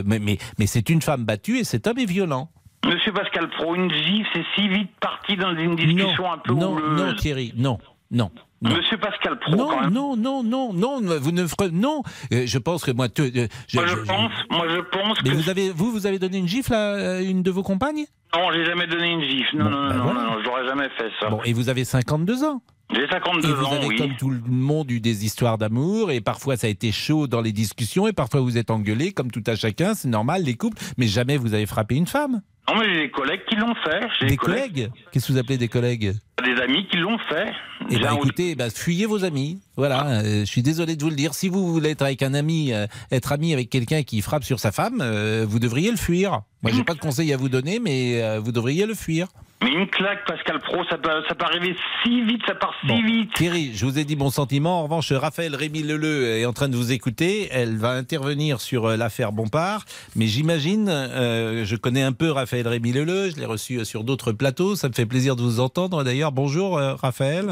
mais, 0.05 0.19
mais, 0.19 0.39
mais 0.59 0.67
c'est 0.67 0.89
une 0.91 1.03
femme 1.03 1.25
battue 1.25 1.59
et 1.59 1.65
cet 1.65 1.87
homme 1.87 1.99
est 1.99 2.05
violent. 2.07 2.51
Monsieur 2.85 3.13
Pascal 3.13 3.49
Pro, 3.51 3.75
une 3.77 3.91
gifle, 3.93 4.29
c'est 4.35 4.45
si 4.57 4.69
vite 4.69 4.91
parti 5.01 5.37
dans 5.37 5.57
une 5.57 5.77
discussion 5.77 6.33
un 6.33 6.39
peu 6.39 6.53
Non, 6.53 6.73
houleuse. 6.73 7.01
non, 7.01 7.15
Thierry, 7.15 7.53
non, 7.57 7.79
non. 8.11 8.31
Non. 8.63 8.77
Monsieur 8.77 8.97
Pascal 8.99 9.39
Pro, 9.41 9.57
Non, 9.57 9.69
quand 9.69 9.81
même. 9.83 9.91
non, 9.93 10.17
non, 10.17 10.43
non, 10.43 10.73
non, 10.73 11.01
vous 11.21 11.33
ne 11.33 11.47
ferez, 11.47 11.71
non. 11.73 12.03
Euh, 12.33 12.45
je 12.47 12.59
pense 12.59 12.85
que 12.85 12.91
moi, 12.93 13.09
euh, 13.19 13.31
je, 13.69 13.77
Moi, 13.77 13.87
je 13.87 13.97
je- 13.97 14.03
pense, 14.03 14.33
moi, 14.51 14.67
je 14.69 14.81
pense 14.97 15.19
mais 15.25 15.31
que. 15.31 15.35
vous 15.37 15.51
avez, 15.51 15.71
vous, 15.71 15.91
vous 15.91 16.07
avez 16.07 16.19
donné 16.19 16.39
une 16.39 16.49
gifle 16.49 16.73
à 16.75 16.95
euh, 16.95 17.21
une 17.29 17.43
de 17.43 17.51
vos 17.51 17.63
compagnes? 17.63 18.05
Non, 18.35 18.51
j'ai 18.53 18.65
jamais 18.65 18.87
donné 18.87 19.11
une 19.11 19.23
gifle. 19.23 19.59
Non, 19.59 19.69
non, 19.69 19.83
non, 19.83 19.95
non, 19.95 20.15
non, 20.15 20.23
non, 20.23 20.37
j'aurais 20.45 20.67
jamais 20.67 20.89
fait 20.97 21.11
ça. 21.21 21.29
Bon, 21.29 21.41
et 21.45 21.53
vous 21.53 21.69
avez 21.69 21.85
52 21.85 22.45
ans. 22.45 22.63
J'ai 22.95 23.07
52 23.09 23.49
Et 23.49 23.53
vous 23.53 23.65
ans, 23.65 23.73
avez, 23.73 23.87
oui. 23.87 23.97
comme 23.97 24.17
tout 24.17 24.29
le 24.31 24.41
monde, 24.47 24.91
eu 24.91 25.01
des 25.01 25.25
histoires 25.25 25.57
d'amour, 25.57 26.11
et 26.11 26.21
parfois 26.21 26.57
ça 26.57 26.67
a 26.67 26.71
été 26.71 26.93
chaud 26.93 27.27
dans 27.27 27.41
les 27.41 27.53
discussions, 27.53 28.07
et 28.07 28.13
parfois 28.13 28.41
vous 28.43 28.59
êtes 28.59 28.71
engueulé, 28.71 29.13
comme 29.13 29.31
tout 29.31 29.43
à 29.47 29.57
chacun, 29.57 29.95
c'est 29.95 30.09
normal, 30.09 30.43
les 30.43 30.55
couples, 30.57 30.77
mais 30.99 31.07
jamais 31.07 31.39
vous 31.39 31.55
avez 31.55 31.65
frappé 31.67 31.95
une 31.95 32.07
femme. 32.07 32.43
Non, 32.73 32.81
mais 32.81 32.95
j'ai 32.95 33.01
des 33.03 33.11
collègues 33.11 33.43
qui 33.49 33.57
l'ont 33.57 33.75
fait. 33.75 34.01
J'ai 34.21 34.27
Des 34.29 34.37
collègues 34.37 34.91
Qu'est-ce 35.11 35.27
que 35.29 35.33
vous 35.33 35.39
appelez 35.39 35.59
des 35.59 35.69
collègues 35.69 36.15
Des 36.43 36.61
amis 36.63 36.87
qui 36.89 36.97
l'ont 36.97 37.19
fait. 37.29 37.53
Eh 37.91 37.97
un- 38.07 38.15
écoutez, 38.15 38.55
ben, 38.55 38.71
fuyez 38.71 39.05
vos 39.07 39.25
amis. 39.25 39.61
Voilà, 39.77 40.07
euh, 40.07 40.41
je 40.41 40.45
suis 40.47 40.63
désolé 40.63 40.97
de 40.97 41.03
vous 41.03 41.11
le 41.11 41.17
dire. 41.17 41.35
Si 41.35 41.49
vous 41.49 41.71
voulez 41.73 41.91
être 41.91 42.03
avec 42.03 42.23
un 42.23 42.33
ami, 42.35 42.73
euh, 42.73 42.87
être 43.11 43.33
ami 43.33 43.53
avec 43.53 43.69
quelqu'un 43.69 44.03
qui 44.05 44.23
frappe 44.23 44.45
sur 44.45 44.59
sa 44.59 44.73
femme, 44.73 45.01
euh, 45.03 45.45
vous 45.47 45.59
devriez 45.59 45.91
le 45.91 45.97
fuir. 45.99 46.41
Moi, 46.63 46.73
j'ai 46.75 46.85
pas 46.85 46.95
de 46.95 47.01
conseil 47.01 47.33
à 47.33 47.37
vous 47.37 47.49
donner, 47.49 47.79
mais 47.81 48.39
vous 48.39 48.53
devriez 48.53 48.87
le 48.87 48.95
fuir. 48.95 49.27
Mais 49.65 49.71
une 49.71 49.87
claque, 49.89 50.25
Pascal 50.27 50.59
Pro, 50.61 50.83
ça 50.91 50.99
peut, 50.99 51.09
ça 51.29 51.37
peut 51.37 51.45
arriver 51.45 51.77
si 52.03 52.23
vite, 52.23 52.41
ça 52.49 52.55
part 52.57 52.75
si 52.81 52.87
Bon, 52.89 53.01
vite. 53.01 53.33
Thierry, 53.35 53.71
je 53.75 53.85
vous 53.87 53.97
ai 53.99 54.05
dit 54.05 54.17
mon 54.17 54.31
sentiment. 54.31 54.81
En 54.81 54.83
revanche, 54.85 55.13
Raphaël 55.13 55.55
Rémy 55.55 55.83
Leleu 55.85 56.25
est 56.39 56.47
en 56.47 56.53
train 56.53 56.69
de 56.69 56.77
vous 56.77 56.91
écouter. 56.91 57.49
Elle 57.53 57.77
va 57.77 57.91
intervenir 57.93 58.61
sur 58.61 58.89
l'affaire 58.97 59.31
Bompard. 59.33 59.85
Mais 60.17 60.27
j'imagine, 60.27 60.87
je 60.89 61.77
connais 61.77 62.03
un 62.03 62.13
peu 62.13 62.31
Raphaël 62.31 62.62
Rémy 62.67 62.93
Leleu. 62.93 63.31
Je 63.31 63.37
l'ai 63.37 63.47
reçu 63.47 63.79
euh, 63.79 63.85
sur 63.85 64.05
d'autres 64.05 64.33
plateaux. 64.33 64.75
Ça 64.77 64.89
me 64.89 64.93
fait 64.93 65.07
plaisir 65.07 65.37
de 65.37 65.43
vous 65.43 65.61
entendre. 65.61 66.05
D'ailleurs, 66.05 66.33
bonjour 66.33 66.79
euh, 66.79 66.95
Raphaël. 66.95 67.47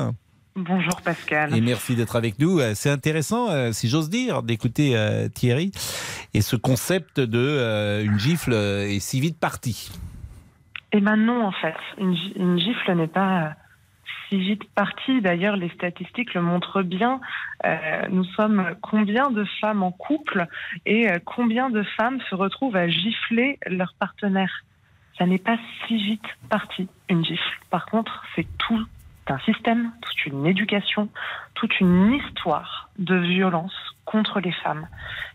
Bonjour 0.57 1.01
Pascal. 1.03 1.55
Et 1.57 1.61
merci 1.61 1.95
d'être 1.95 2.17
avec 2.17 2.39
nous. 2.39 2.59
Euh, 2.59 2.73
C'est 2.75 2.91
intéressant, 2.91 3.73
si 3.73 3.89
j'ose 3.89 4.11
dire, 4.11 4.43
d'écouter 4.43 4.97
Thierry 5.35 5.71
et 6.35 6.41
ce 6.43 6.57
concept 6.57 7.21
de 7.21 8.03
une 8.05 8.19
gifle 8.19 8.53
est 8.55 9.01
si 9.01 9.21
vite 9.21 9.39
partie. 9.39 9.91
Eh 10.93 11.01
ben 11.01 11.17
non, 11.17 11.47
en 11.47 11.53
fait. 11.53 11.77
Une, 11.99 12.17
gi- 12.17 12.33
une 12.37 12.59
gifle 12.59 12.93
n'est 12.95 13.07
pas 13.07 13.55
si 14.29 14.39
vite 14.41 14.65
partie. 14.75 15.21
D'ailleurs, 15.21 15.57
les 15.57 15.69
statistiques 15.71 16.35
le 16.35 16.43
montrent 16.43 16.83
bien. 16.83 17.21
Euh, 17.65 17.77
nous 18.11 18.25
sommes 18.37 18.75
combien 18.83 19.31
de 19.31 19.45
femmes 19.61 19.85
en 19.85 19.93
couple 19.93 20.47
et 20.87 21.07
combien 21.25 21.71
de 21.71 21.85
femmes 21.97 22.19
se 22.29 22.35
retrouvent 22.35 22.77
à 22.77 22.89
gifler 22.89 23.59
leur 23.67 23.95
partenaire? 24.01 24.65
Ça 25.21 25.27
n'est 25.27 25.37
pas 25.37 25.59
si 25.87 25.99
vite 25.99 26.25
parti, 26.49 26.89
une 27.11 27.23
gifle. 27.23 27.61
Par 27.69 27.85
contre, 27.85 28.25
c'est 28.35 28.47
tout 28.57 28.87
un 29.27 29.39
système, 29.41 29.93
toute 30.01 30.25
une 30.25 30.47
éducation, 30.47 31.11
toute 31.55 31.79
une 31.79 32.15
histoire 32.15 32.89
de 32.99 33.17
violence 33.17 33.75
contre 34.07 34.41
les 34.41 34.51
femmes. 34.51 34.89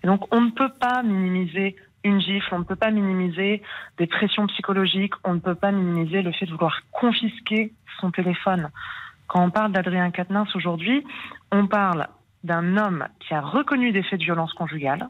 Et 0.03 0.07
donc, 0.07 0.25
on 0.33 0.41
ne 0.41 0.49
peut 0.49 0.71
pas 0.81 1.03
minimiser 1.03 1.75
une 2.03 2.19
gifle, 2.19 2.55
on 2.55 2.59
ne 2.59 2.63
peut 2.63 2.75
pas 2.75 2.89
minimiser 2.89 3.61
des 3.99 4.07
pressions 4.07 4.47
psychologiques, 4.47 5.13
on 5.23 5.36
ne 5.36 5.39
peut 5.39 5.53
pas 5.53 5.71
minimiser 5.71 6.23
le 6.23 6.31
fait 6.31 6.47
de 6.47 6.51
vouloir 6.51 6.81
confisquer 6.91 7.71
son 8.01 8.09
téléphone. 8.09 8.71
Quand 9.27 9.43
on 9.43 9.51
parle 9.51 9.71
d'Adrien 9.71 10.09
Quatennens 10.09 10.55
aujourd'hui, 10.55 11.05
on 11.51 11.67
parle 11.67 12.07
d'un 12.43 12.75
homme 12.77 13.05
qui 13.19 13.36
a 13.36 13.41
reconnu 13.41 13.91
des 13.91 14.01
faits 14.01 14.19
de 14.19 14.25
violence 14.25 14.53
conjugale, 14.53 15.09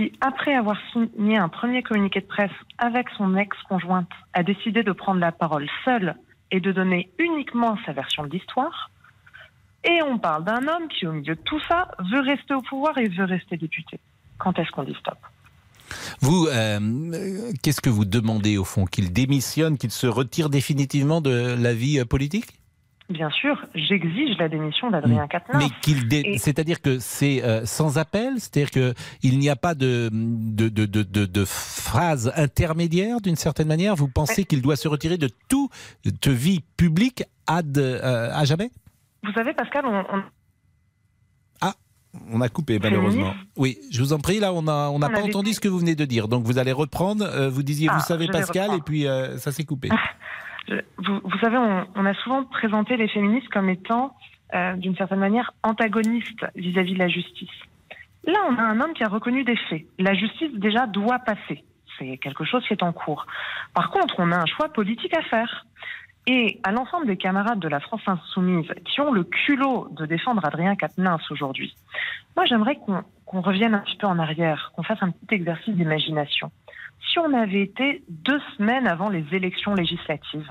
qui, 0.00 0.12
après 0.20 0.54
avoir 0.54 0.76
signé 0.92 1.36
un 1.36 1.48
premier 1.48 1.82
communiqué 1.82 2.20
de 2.20 2.26
presse 2.26 2.50
avec 2.78 3.08
son 3.16 3.36
ex-conjointe, 3.36 4.10
a 4.32 4.42
décidé 4.42 4.82
de 4.82 4.92
prendre 4.92 5.20
la 5.20 5.32
parole 5.32 5.68
seul 5.84 6.14
et 6.50 6.60
de 6.60 6.72
donner 6.72 7.10
uniquement 7.18 7.76
sa 7.84 7.92
version 7.92 8.24
de 8.24 8.30
l'histoire. 8.30 8.90
Et 9.84 10.02
on 10.02 10.18
parle 10.18 10.44
d'un 10.44 10.66
homme 10.68 10.88
qui, 10.88 11.06
au 11.06 11.12
milieu 11.12 11.34
de 11.34 11.40
tout 11.42 11.60
ça, 11.68 11.90
veut 12.10 12.20
rester 12.20 12.54
au 12.54 12.62
pouvoir 12.62 12.96
et 12.98 13.08
veut 13.08 13.24
rester 13.24 13.56
député. 13.56 13.98
Quand 14.38 14.58
est-ce 14.58 14.70
qu'on 14.70 14.84
dit 14.84 14.96
stop? 14.98 15.18
Vous, 16.20 16.46
euh, 16.46 17.52
qu'est-ce 17.62 17.80
que 17.80 17.90
vous 17.90 18.04
demandez 18.04 18.56
au 18.56 18.64
fond? 18.64 18.84
Qu'il 18.84 19.12
démissionne, 19.12 19.76
qu'il 19.76 19.90
se 19.90 20.06
retire 20.06 20.48
définitivement 20.48 21.20
de 21.20 21.56
la 21.58 21.74
vie 21.74 21.98
euh, 21.98 22.04
politique? 22.04 22.59
Bien 23.10 23.28
sûr, 23.30 23.60
j'exige 23.74 24.38
la 24.38 24.48
démission 24.48 24.88
d'Adrien 24.90 25.26
Quatennens. 25.26 25.62
Mais 25.64 25.68
qu'il, 25.82 26.06
dé- 26.06 26.22
Et- 26.24 26.38
c'est-à-dire 26.38 26.80
que 26.80 26.98
c'est 27.00 27.42
euh, 27.44 27.66
sans 27.66 27.98
appel, 27.98 28.34
c'est-à-dire 28.36 28.70
que 28.70 28.94
il 29.24 29.38
n'y 29.40 29.48
a 29.50 29.56
pas 29.56 29.74
de 29.74 30.08
de, 30.12 30.68
de, 30.68 30.86
de, 31.02 31.44
phase 31.44 32.32
intermédiaire 32.36 33.20
d'une 33.20 33.34
certaine 33.36 33.66
manière? 33.68 33.96
Vous 33.96 34.06
pensez 34.08 34.44
qu'il 34.44 34.62
doit 34.62 34.76
se 34.76 34.86
retirer 34.86 35.18
de 35.18 35.28
toute 35.48 36.28
vie 36.28 36.60
publique 36.76 37.24
ad, 37.48 37.76
euh, 37.78 38.30
à 38.32 38.44
jamais? 38.44 38.70
Vous 39.24 39.32
savez, 39.32 39.52
Pascal, 39.54 39.84
on, 39.86 40.04
on- 40.16 40.22
On 42.32 42.40
a 42.40 42.48
coupé 42.48 42.80
malheureusement. 42.80 43.34
Oui, 43.56 43.78
je 43.92 44.02
vous 44.02 44.12
en 44.12 44.18
prie. 44.18 44.40
Là, 44.40 44.52
on 44.52 44.66
a 44.66 44.88
on 44.90 44.98
n'a 44.98 45.08
pas 45.08 45.22
entendu 45.22 45.52
ce 45.52 45.60
que 45.60 45.68
vous 45.68 45.78
venez 45.78 45.94
de 45.94 46.04
dire. 46.04 46.26
Donc 46.26 46.44
vous 46.44 46.58
allez 46.58 46.72
reprendre. 46.72 47.24
euh, 47.24 47.48
vous 47.48 47.62
disiez, 47.62 47.88
Ah, 47.88 47.96
vous 47.98 48.04
savez 48.04 48.26
Pascal, 48.26 48.74
et 48.74 48.80
puis 48.80 49.06
euh, 49.06 49.38
ça 49.38 49.52
s'est 49.52 49.64
coupé. 49.64 49.88
vous, 50.68 51.20
vous 51.22 51.38
savez, 51.38 51.58
on, 51.58 51.86
on 51.94 52.06
a 52.06 52.14
souvent 52.14 52.44
présenté 52.44 52.96
les 52.96 53.08
féministes 53.08 53.48
comme 53.48 53.68
étant, 53.68 54.14
euh, 54.54 54.74
d'une 54.76 54.96
certaine 54.96 55.18
manière, 55.18 55.52
antagonistes 55.62 56.46
vis-à-vis 56.54 56.94
de 56.94 56.98
la 56.98 57.08
justice. 57.08 57.48
Là, 58.24 58.38
on 58.48 58.56
a 58.56 58.62
un 58.62 58.80
homme 58.80 58.92
qui 58.92 59.04
a 59.04 59.08
reconnu 59.08 59.44
des 59.44 59.56
faits. 59.56 59.84
La 59.98 60.14
justice, 60.14 60.52
déjà, 60.54 60.86
doit 60.86 61.18
passer. 61.20 61.64
C'est 61.98 62.18
quelque 62.18 62.44
chose 62.44 62.64
qui 62.66 62.72
est 62.72 62.82
en 62.82 62.92
cours. 62.92 63.26
Par 63.74 63.90
contre, 63.90 64.16
on 64.18 64.30
a 64.32 64.36
un 64.36 64.46
choix 64.46 64.68
politique 64.68 65.16
à 65.16 65.22
faire. 65.22 65.66
Et 66.26 66.60
à 66.62 66.70
l'ensemble 66.70 67.06
des 67.06 67.16
camarades 67.16 67.58
de 67.58 67.68
la 67.68 67.80
France 67.80 68.02
insoumise 68.06 68.70
qui 68.84 69.00
ont 69.00 69.10
le 69.10 69.24
culot 69.24 69.88
de 69.92 70.04
défendre 70.04 70.44
Adrien 70.44 70.76
Quatennens 70.76 71.30
aujourd'hui, 71.30 71.74
moi 72.36 72.44
j'aimerais 72.44 72.76
qu'on 72.76 73.02
qu'on 73.24 73.40
revienne 73.40 73.74
un 73.74 73.78
petit 73.78 73.96
peu 73.96 74.08
en 74.08 74.18
arrière, 74.18 74.72
qu'on 74.74 74.82
fasse 74.82 74.98
un 75.02 75.10
petit 75.10 75.36
exercice 75.36 75.74
d'imagination. 75.74 76.50
Si 77.08 77.18
on 77.18 77.32
avait 77.32 77.62
été 77.62 78.04
deux 78.08 78.40
semaines 78.56 78.86
avant 78.86 79.08
les 79.08 79.24
élections 79.32 79.74
législatives, 79.74 80.50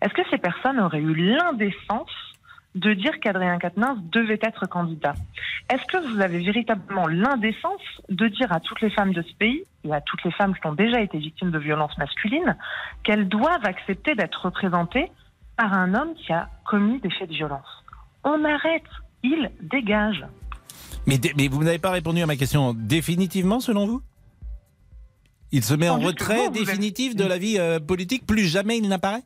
est-ce 0.00 0.14
que 0.14 0.28
ces 0.30 0.38
personnes 0.38 0.80
auraient 0.80 1.00
eu 1.00 1.14
l'indécence 1.14 2.10
de 2.74 2.94
dire 2.94 3.18
qu'Adrien 3.20 3.58
Quatennens 3.58 3.98
devait 4.10 4.38
être 4.42 4.66
candidat? 4.66 5.14
Est-ce 5.68 5.84
que 5.86 6.12
vous 6.12 6.20
avez 6.20 6.38
véritablement 6.38 7.06
l'indécence 7.06 7.82
de 8.08 8.28
dire 8.28 8.52
à 8.52 8.60
toutes 8.60 8.80
les 8.80 8.90
femmes 8.90 9.12
de 9.12 9.22
ce 9.22 9.34
pays 9.34 9.64
et 9.84 9.92
à 9.92 10.00
toutes 10.00 10.24
les 10.24 10.30
femmes 10.32 10.54
qui 10.54 10.66
ont 10.66 10.72
déjà 10.72 11.00
été 11.00 11.18
victimes 11.18 11.50
de 11.50 11.58
violences 11.58 11.96
masculines 11.98 12.56
qu'elles 13.04 13.28
doivent 13.28 13.64
accepter 13.64 14.14
d'être 14.14 14.46
représentées 14.46 15.10
par 15.56 15.72
un 15.74 15.94
homme 15.94 16.14
qui 16.14 16.32
a 16.32 16.48
commis 16.64 16.98
des 17.00 17.10
faits 17.10 17.28
de 17.28 17.34
violence? 17.34 17.84
On 18.24 18.44
arrête, 18.44 18.88
il 19.22 19.50
dégage. 19.60 20.24
Mais, 21.06 21.18
vous 21.48 21.64
n'avez 21.64 21.78
pas 21.78 21.90
répondu 21.90 22.22
à 22.22 22.26
ma 22.26 22.36
question. 22.36 22.74
Définitivement, 22.74 23.60
selon 23.60 23.86
vous? 23.86 24.02
Il 25.52 25.64
se 25.64 25.74
met 25.74 25.88
en 25.88 25.98
retrait 25.98 26.46
êtes- 26.46 26.52
définitif 26.52 27.16
de 27.16 27.24
la 27.24 27.38
vie 27.38 27.58
euh, 27.58 27.80
politique. 27.80 28.26
Plus 28.26 28.46
jamais 28.46 28.78
il 28.78 28.88
n'apparaît? 28.88 29.22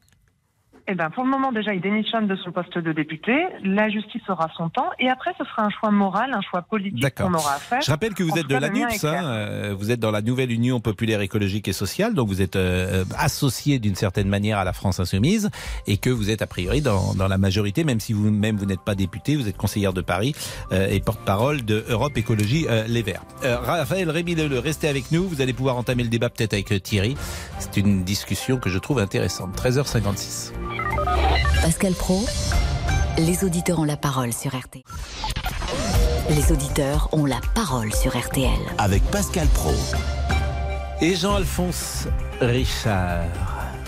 Eh 0.86 0.94
ben, 0.94 1.08
pour 1.10 1.24
le 1.24 1.30
moment, 1.30 1.50
déjà, 1.50 1.72
il 1.72 1.80
démissionne 1.80 2.26
de 2.26 2.36
son 2.36 2.52
poste 2.52 2.76
de 2.76 2.92
député. 2.92 3.32
La 3.62 3.88
justice 3.88 4.22
aura 4.28 4.48
son 4.56 4.68
temps. 4.68 4.90
Et 4.98 5.08
après, 5.08 5.32
ce 5.38 5.44
sera 5.44 5.62
un 5.62 5.70
choix 5.70 5.90
moral, 5.90 6.32
un 6.34 6.42
choix 6.42 6.62
politique 6.62 7.14
qu'on 7.14 7.32
aura 7.32 7.54
à 7.54 7.58
faire. 7.58 7.80
Je 7.80 7.90
rappelle 7.90 8.12
que 8.14 8.22
vous 8.22 8.32
En 8.32 8.36
êtes 8.36 8.46
de 8.46 8.54
cas, 8.54 8.60
la 8.60 8.68
le 8.68 8.74
mien 8.74 8.86
NUPS, 8.86 8.94
est 8.94 8.98
clair. 8.98 9.24
hein, 9.24 9.30
euh, 9.30 9.74
vous 9.78 9.90
êtes 9.90 10.00
dans 10.00 10.10
la 10.10 10.20
nouvelle 10.20 10.52
Union 10.52 10.80
populaire 10.80 11.20
écologique 11.22 11.68
et 11.68 11.72
sociale, 11.72 12.14
donc 12.14 12.28
vous 12.28 12.42
êtes 12.42 12.56
euh, 12.56 13.04
associé 13.18 13.78
d'une 13.78 13.94
certaine 13.94 14.28
manière 14.28 14.58
à 14.58 14.64
la 14.64 14.72
France 14.72 15.00
insoumise 15.00 15.50
et 15.86 15.96
que 15.96 16.10
vous 16.10 16.30
êtes 16.30 16.42
a 16.42 16.46
priori 16.46 16.82
dans, 16.82 17.14
dans 17.14 17.28
la 17.28 17.38
majorité, 17.38 17.84
même 17.84 18.00
si 18.00 18.12
vous-même 18.12 18.56
vous, 18.56 18.66
n'êtes 18.66 18.82
pas 18.84 18.94
député, 18.94 19.36
vous 19.36 19.48
êtes 19.48 19.56
conseillère 19.56 19.92
de 19.94 20.02
Paris 20.02 20.34
euh, 20.72 20.88
et 20.88 21.00
porte-parole 21.00 21.64
de 21.64 21.84
Europe 21.88 22.16
Écologie 22.16 22.66
euh, 22.68 22.84
Les 22.88 23.02
Verts. 23.02 23.22
Euh, 23.44 23.58
Raphaël 23.58 24.10
Rémy 24.10 24.34
Leleu, 24.34 24.58
restez 24.58 24.88
avec 24.88 25.10
nous, 25.12 25.26
vous 25.28 25.40
allez 25.40 25.52
pouvoir 25.54 25.76
entamer 25.76 26.02
le 26.02 26.10
débat 26.10 26.28
peut-être 26.28 26.52
avec 26.52 26.72
euh, 26.72 26.78
Thierry. 26.78 27.16
C'est 27.58 27.76
une 27.78 28.04
discussion 28.04 28.58
que 28.58 28.68
je 28.68 28.78
trouve 28.78 28.98
intéressante. 28.98 29.56
13h56. 29.56 30.73
Pascal 31.62 31.94
Pro, 31.94 32.24
les 33.18 33.44
auditeurs 33.44 33.78
ont 33.78 33.84
la 33.84 33.96
parole 33.96 34.32
sur 34.32 34.56
RTL. 34.56 34.82
Les 36.30 36.52
auditeurs 36.52 37.08
ont 37.12 37.26
la 37.26 37.40
parole 37.54 37.92
sur 37.92 38.16
RTL. 38.16 38.50
Avec 38.78 39.02
Pascal 39.04 39.46
Pro. 39.48 39.72
Et 41.00 41.14
Jean-Alphonse 41.14 42.08
Richard. 42.40 43.24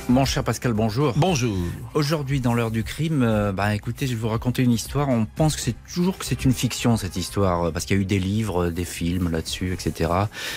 Mon 0.09 0.25
cher 0.25 0.45
Pascal, 0.45 0.73
bonjour. 0.73 1.15
Bonjour. 1.17 1.57
Aujourd'hui, 1.95 2.41
dans 2.41 2.55
l'heure 2.55 2.71
du 2.71 2.85
crime, 2.85 3.25
euh, 3.25 3.51
bah, 3.53 3.75
écoutez, 3.75 4.07
je 4.07 4.13
vais 4.13 4.21
vous 4.21 4.29
raconter 4.29 4.63
une 4.63 4.71
histoire. 4.71 5.09
On 5.09 5.27
pense 5.27 5.57
que 5.57 5.63
c'est 5.63 5.75
toujours 5.93 6.17
que 6.17 6.25
c'est 6.25 6.45
une 6.45 6.53
fiction, 6.53 6.97
cette 6.97 7.17
histoire, 7.17 7.65
euh, 7.65 7.71
parce 7.73 7.87
qu'il 7.87 7.97
y 7.97 7.99
a 7.99 8.03
eu 8.03 8.07
des 8.07 8.21
livres, 8.21 8.67
euh, 8.67 8.71
des 8.71 8.85
films 8.85 9.31
là-dessus, 9.31 9.73
etc. 9.73 10.13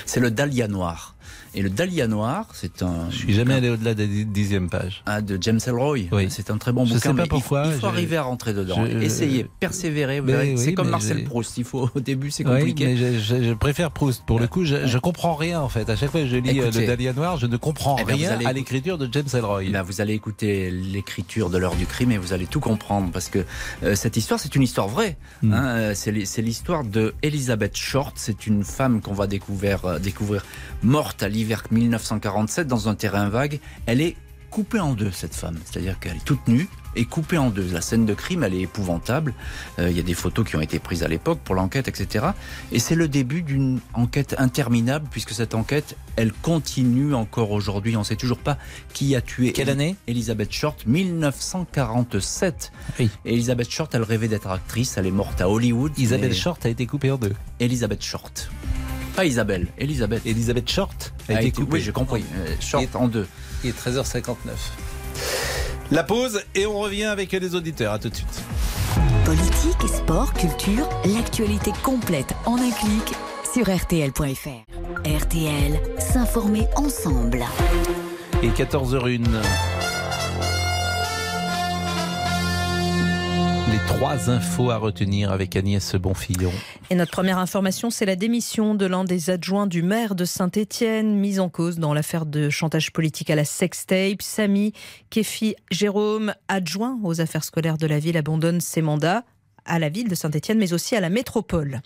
C'est 0.06 0.20
le 0.20 0.30
Dahlia 0.30 0.68
Noir. 0.68 1.16
Et 1.56 1.62
le 1.62 1.70
Dahlia 1.70 2.08
Noir, 2.08 2.46
c'est 2.54 2.84
un. 2.84 3.10
Je 3.10 3.16
suis 3.18 3.34
jamais 3.34 3.56
allé 3.56 3.70
au-delà 3.70 3.94
de 3.94 4.04
la 4.04 4.24
dixième 4.26 4.70
page. 4.70 5.02
Ah, 5.06 5.22
de 5.22 5.38
James 5.42 5.60
Elroy. 5.66 6.08
Oui. 6.12 6.28
C'est 6.30 6.52
un 6.52 6.58
très 6.58 6.72
bon 6.72 6.86
Je 6.86 6.94
bouquin. 6.94 7.00
sais 7.02 7.10
pas 7.10 7.14
mais 7.16 7.24
il- 7.24 7.30
pourquoi, 7.30 7.64
Il 7.68 7.80
faut 7.80 7.88
arriver 7.88 8.18
à 8.18 8.24
rentrer 8.24 8.54
dedans. 8.54 8.86
je- 8.86 8.98
Essayez, 9.00 9.48
persévérer. 9.60 10.20
oui, 10.22 10.58
c'est 10.58 10.74
comme 10.74 10.90
Marcel 10.90 11.24
Proust. 11.24 11.58
Il 11.58 11.64
faut, 11.64 11.90
au 11.96 12.00
début, 12.00 12.32
c'est 12.32 12.46
Oui, 12.48 12.58
compliqué. 12.60 12.86
mais 12.86 13.20
je, 13.20 13.54
préfère 13.54 13.92
Proust. 13.92 14.24
Pour 14.26 14.40
le 14.40 14.48
coup, 14.48 14.64
je, 14.66 14.86
je 14.88 14.98
comprends 14.98 15.36
rien 15.36 15.60
en 15.62 15.70
fait. 15.70 15.90
À 15.90 15.96
chaque 15.96 16.12
fois 16.12 16.22
que 16.22 16.28
je 16.28 16.36
lis 16.38 16.60
euh, 16.60 16.64
Écoutez. 16.66 16.82
le 16.82 16.88
Dahlia 16.88 17.14
Noir, 17.14 17.38
je 17.38 17.48
ne 17.48 17.58
comprends 17.58 17.98
Eh 18.00 18.06
ben, 18.06 18.16
rien 18.16 18.32
allez 18.32 18.46
à 18.46 18.54
l'écriture 18.54 18.98
de 18.98 19.10
James 19.12 19.26
Elroy. 19.34 19.64
Eh 19.66 19.72
ben, 19.72 19.82
vous 19.82 20.02
allez 20.02 20.14
écouter 20.14 20.70
l'écriture 20.72 21.50
de 21.50 21.58
l'heure 21.58 21.76
du 21.76 21.86
crime 21.86 22.12
et 22.12 22.18
vous 22.18 22.34
allez 22.34 22.46
tout 22.46 22.60
comprendre 22.60 23.10
parce 23.12 23.30
que 23.30 23.40
euh, 23.84 23.96
cette 23.96 24.18
histoire, 24.18 24.40
c'est 24.40 24.56
une 24.56 24.62
histoire 24.64 24.88
vraie. 24.88 25.18
Mm. 25.42 25.54
hein. 25.54 25.66
Euh, 25.68 25.94
c'est 25.96 26.12
l'hi- 26.12 26.26
c'est 26.26 26.42
l'histoire 26.42 26.84
de 26.84 27.14
Elizabeth 27.24 27.76
Short. 27.76 28.14
C'est 28.18 28.46
une 28.48 28.64
femme 28.64 29.02
qu'on 29.02 29.14
va 29.14 29.28
découvrir, 29.28 29.86
euh, 29.86 30.00
découvrir 30.00 30.46
morte 30.84 31.24
à 31.24 31.30
l'hiver 31.40 31.64
1947 31.72 32.68
dans 32.68 32.90
un 32.90 32.96
terrain 32.96 33.30
vague. 33.30 33.60
Elle 33.86 34.02
est 34.02 34.18
coupée 34.50 34.80
en 34.80 34.94
deux, 34.94 35.12
cette 35.12 35.36
femme. 35.36 35.58
C'est-à-dire 35.64 35.98
qu'elle 36.00 36.18
est 36.18 36.26
toute 36.26 36.48
nue 36.48 36.68
et 36.96 37.06
coupée 37.06 37.38
en 37.38 37.50
deux. 37.52 37.68
La 37.72 37.82
scène 37.82 38.06
de 38.08 38.14
crime, 38.16 38.44
elle 38.44 38.56
est 38.56 38.62
épouvantable. 38.62 39.34
Euh, 39.78 39.90
Il 39.92 39.96
y 39.96 40.00
a 40.00 40.04
des 40.04 40.16
photos 40.16 40.46
qui 40.46 40.56
ont 40.58 40.62
été 40.62 40.80
prises 40.80 41.04
à 41.04 41.08
l'époque 41.08 41.40
pour 41.44 41.54
l'enquête, 41.56 41.88
etc. 41.88 42.26
Et 42.74 42.80
c'est 42.80 42.96
le 42.96 43.08
début 43.08 43.42
d'une 43.44 43.80
enquête 43.94 44.36
interminable 44.40 45.08
puisque 45.12 45.32
cette 45.32 45.54
enquête, 45.56 45.96
elle 46.18 46.34
continue 46.34 47.14
encore 47.14 47.52
aujourd'hui. 47.52 47.96
On 47.96 48.00
ne 48.00 48.04
sait 48.04 48.16
toujours 48.18 48.40
pas 48.40 48.58
qui 48.92 49.16
a 49.16 49.22
tué. 49.22 49.54
Quelle 49.54 49.70
année? 49.70 49.96
Elizabeth 50.08 50.52
Short, 50.52 50.86
1947. 50.88 52.72
Oui. 53.00 53.10
Et 53.26 53.34
Elizabeth 53.34 53.70
Short, 53.70 53.94
elle 53.96 54.04
rêvait 54.04 54.28
d'être 54.28 54.48
actrice. 54.50 54.98
Elle 54.98 55.06
est 55.06 55.12
morte 55.12 55.40
à 55.42 55.48
Hollywood. 55.50 55.94
Mais- 55.98 56.34
Short 56.34 56.66
a 56.66 56.70
été 56.70 56.86
coupée 56.88 57.12
en 57.12 57.18
deux. 57.18 57.34
Elizabeth 57.60 58.04
Short. 58.04 58.50
Pas 59.20 59.26
Isabelle, 59.26 59.68
Elisabeth. 59.78 60.26
Elisabeth 60.26 60.70
Short 60.70 61.12
a, 61.28 61.34
A 61.34 61.36
été 61.36 61.48
été- 61.48 61.60
coupée. 61.62 61.74
oui, 61.74 61.82
j'ai 61.82 61.92
compris. 61.92 62.24
Euh, 62.38 62.56
Short 62.62 62.88
en 62.96 63.10
deux. 63.10 63.28
Il 63.66 63.72
est 63.72 63.74
13h59. 63.78 64.54
La 65.92 66.04
pause 66.04 66.42
et 66.56 66.66
on 66.66 66.80
revient 66.80 67.04
avec 67.04 67.34
les 67.34 67.54
auditeurs. 67.54 67.92
À 67.92 68.00
tout 68.00 68.08
de 68.08 68.16
suite. 68.16 68.42
Politique, 69.26 69.90
sport, 69.94 70.32
culture, 70.36 70.88
l'actualité 71.04 71.74
complète 71.84 72.34
en 72.46 72.56
un 72.56 72.72
clic 72.72 73.14
sur 73.54 73.66
RTL.fr. 73.70 74.64
RTL, 75.06 75.82
s'informer 76.00 76.68
ensemble. 76.78 77.44
Et 78.42 78.48
14h01. 78.52 79.20
Les 83.72 83.78
trois 83.88 84.32
infos 84.32 84.72
à 84.72 84.78
retenir 84.78 85.32
avec 85.32 85.56
Agnès 85.56 85.96
Bonfillon. 85.96 86.52
Et 86.90 86.96
notre 86.96 87.12
première 87.12 87.38
information, 87.38 87.92
c'est 87.92 88.06
la 88.06 88.16
démission 88.16 88.74
de 88.74 88.88
l'un 88.88 89.04
des 89.04 89.30
adjoints 89.30 89.68
du 89.68 89.84
maire 89.84 90.16
de 90.16 90.26
Saint-Étienne, 90.26 91.16
mis 91.16 91.40
en 91.40 91.50
cause 91.50 91.78
dans 91.78 91.94
l'affaire 91.94 92.26
de 92.26 92.50
chantage 92.50 92.92
politique 92.92 93.30
à 93.30 93.36
la 93.36 93.46
sextape. 93.46 94.24
Samy 94.24 94.74
Kefi 95.12 95.56
Jérôme, 95.70 96.34
adjoint 96.48 96.98
aux 97.04 97.22
affaires 97.22 97.44
scolaires 97.44 97.78
de 97.78 97.86
la 97.86 98.00
ville, 98.00 98.18
abandonne 98.18 98.60
ses 98.60 98.82
mandats 98.82 99.24
à 99.66 99.80
la 99.80 99.90
ville 99.90 100.08
de 100.08 100.16
Saint-Étienne, 100.16 100.58
mais 100.58 100.74
aussi 100.74 100.96
à 100.96 101.00
la 101.00 101.10
métropole. 101.10 101.82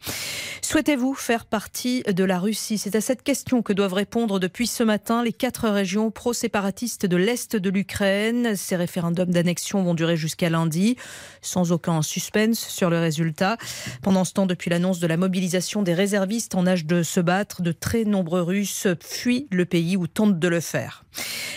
Souhaitez-vous 0.61 1.13
faire 1.13 1.45
partie 1.45 2.03
de 2.03 2.24
la 2.24 2.39
Russie? 2.39 2.78
C'est 2.78 2.95
à 2.95 3.01
cette 3.01 3.21
question 3.21 3.61
que 3.61 3.74
doivent 3.74 3.93
répondre 3.93 4.39
depuis 4.39 4.67
ce 4.67 4.84
matin 4.84 5.24
les 5.24 5.34
quatre 5.34 5.69
régions 5.69 6.09
pro-séparatistes 6.09 7.05
de 7.05 7.17
l'Est 7.17 7.55
de 7.55 7.69
l'Ukraine. 7.69 8.55
Ces 8.55 8.76
référendums 8.76 9.32
d'annexion 9.32 9.84
vont 9.84 9.93
durer 9.93 10.17
jusqu'à 10.17 10.49
lundi, 10.49 10.95
sans 11.41 11.71
aucun 11.71 12.01
suspense 12.01 12.59
sur 12.59 12.89
le 12.89 12.99
résultat. 12.99 13.57
Pendant 14.01 14.24
ce 14.24 14.34
temps, 14.34 14.45
depuis 14.45 14.69
l'annonce 14.69 14.99
de 14.99 15.07
la 15.07 15.17
mobilisation 15.17 15.84
des 15.84 15.93
réservistes 15.93 16.55
en 16.55 16.65
âge 16.65 16.86
de 16.86 17.03
se 17.03 17.19
battre, 17.19 17.61
de 17.61 17.71
très 17.71 18.03
nombreux 18.05 18.41
Russes 18.41 18.88
fuient 19.01 19.47
le 19.51 19.65
pays 19.65 19.97
ou 19.97 20.07
tentent 20.07 20.39
de 20.39 20.47
le 20.47 20.59
faire. 20.59 21.03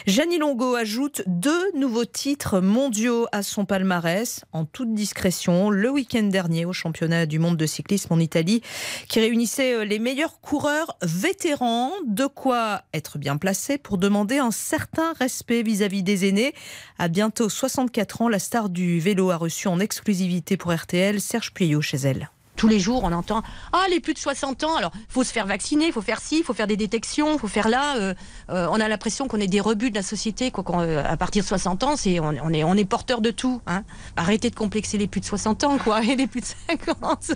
Gianni 0.06 0.38
Longo 0.38 0.74
ajoute 0.74 1.22
deux 1.26 1.72
nouveaux 1.74 2.04
titres 2.04 2.60
mondiaux 2.60 3.26
à 3.32 3.42
son 3.42 3.64
palmarès, 3.64 4.44
en 4.52 4.64
toute 4.64 4.94
discrétion, 4.94 5.70
le 5.70 5.90
week-end 5.90 6.22
dernier 6.24 6.64
au 6.64 6.72
championnat 6.72 7.26
du 7.26 7.38
monde 7.38 7.56
de 7.56 7.66
cyclisme 7.66 8.12
en 8.12 8.18
Italie, 8.18 8.62
qui 9.08 9.20
réunissait 9.20 9.74
euh, 9.74 9.84
les 9.84 9.98
meilleurs 9.98 10.40
coureurs 10.40 10.96
vétérans, 11.02 11.90
de 12.06 12.26
quoi 12.26 12.82
être 12.94 13.18
bien 13.18 13.36
placé 13.36 13.78
pour 13.78 13.98
demander 13.98 14.38
un 14.38 14.50
certain 14.50 15.12
respect 15.14 15.62
vis-à-vis 15.62 16.02
des 16.02 16.28
aînés. 16.28 16.54
À 16.98 17.08
bientôt 17.08 17.48
64 17.48 18.22
ans, 18.22 18.28
la 18.28 18.38
star 18.38 18.68
du 18.68 19.00
vélo 19.00 19.30
a 19.30 19.36
reçu 19.36 19.68
en 19.68 19.80
exclusivité 19.80 20.56
pour 20.56 20.72
RTL 20.72 21.20
Serge 21.20 21.52
Puyot 21.52 21.82
chez 21.82 21.98
elle. 21.98 22.30
Tous 22.56 22.68
les 22.68 22.80
jours, 22.80 23.02
on 23.04 23.12
entend 23.12 23.42
Ah, 23.72 23.84
les 23.90 24.00
plus 24.00 24.14
de 24.14 24.18
60 24.18 24.64
ans, 24.64 24.76
alors 24.76 24.92
faut 25.08 25.24
se 25.24 25.32
faire 25.32 25.46
vacciner, 25.46 25.92
faut 25.92 26.00
faire 26.02 26.20
ci, 26.20 26.42
faut 26.42 26.54
faire 26.54 26.66
des 26.66 26.76
détections, 26.76 27.38
faut 27.38 27.48
faire 27.48 27.68
là. 27.68 27.96
euh, 27.96 28.14
euh, 28.50 28.66
on 28.70 28.80
a 28.80 28.88
l'impression 28.88 29.28
qu'on 29.28 29.38
est 29.40 29.46
des 29.46 29.60
rebuts 29.60 29.90
de 29.90 29.94
la 29.96 30.02
société. 30.02 30.50
Quoi, 30.50 30.64
euh, 30.80 31.04
à 31.06 31.16
partir 31.16 31.42
de 31.42 31.48
60 31.48 31.82
ans, 31.84 31.96
c'est, 31.96 32.18
on, 32.20 32.34
on 32.42 32.52
est, 32.52 32.64
on 32.64 32.74
est 32.74 32.84
porteur 32.84 33.20
de 33.20 33.30
tout. 33.30 33.60
Hein. 33.66 33.82
Arrêtez 34.16 34.50
de 34.50 34.54
complexer 34.54 34.98
les 34.98 35.06
plus 35.06 35.20
de 35.20 35.26
60 35.26 35.64
ans, 35.64 35.78
quoi, 35.78 36.02
et 36.02 36.16
les 36.16 36.26
plus 36.26 36.40
de 36.40 36.46
50. 36.68 37.32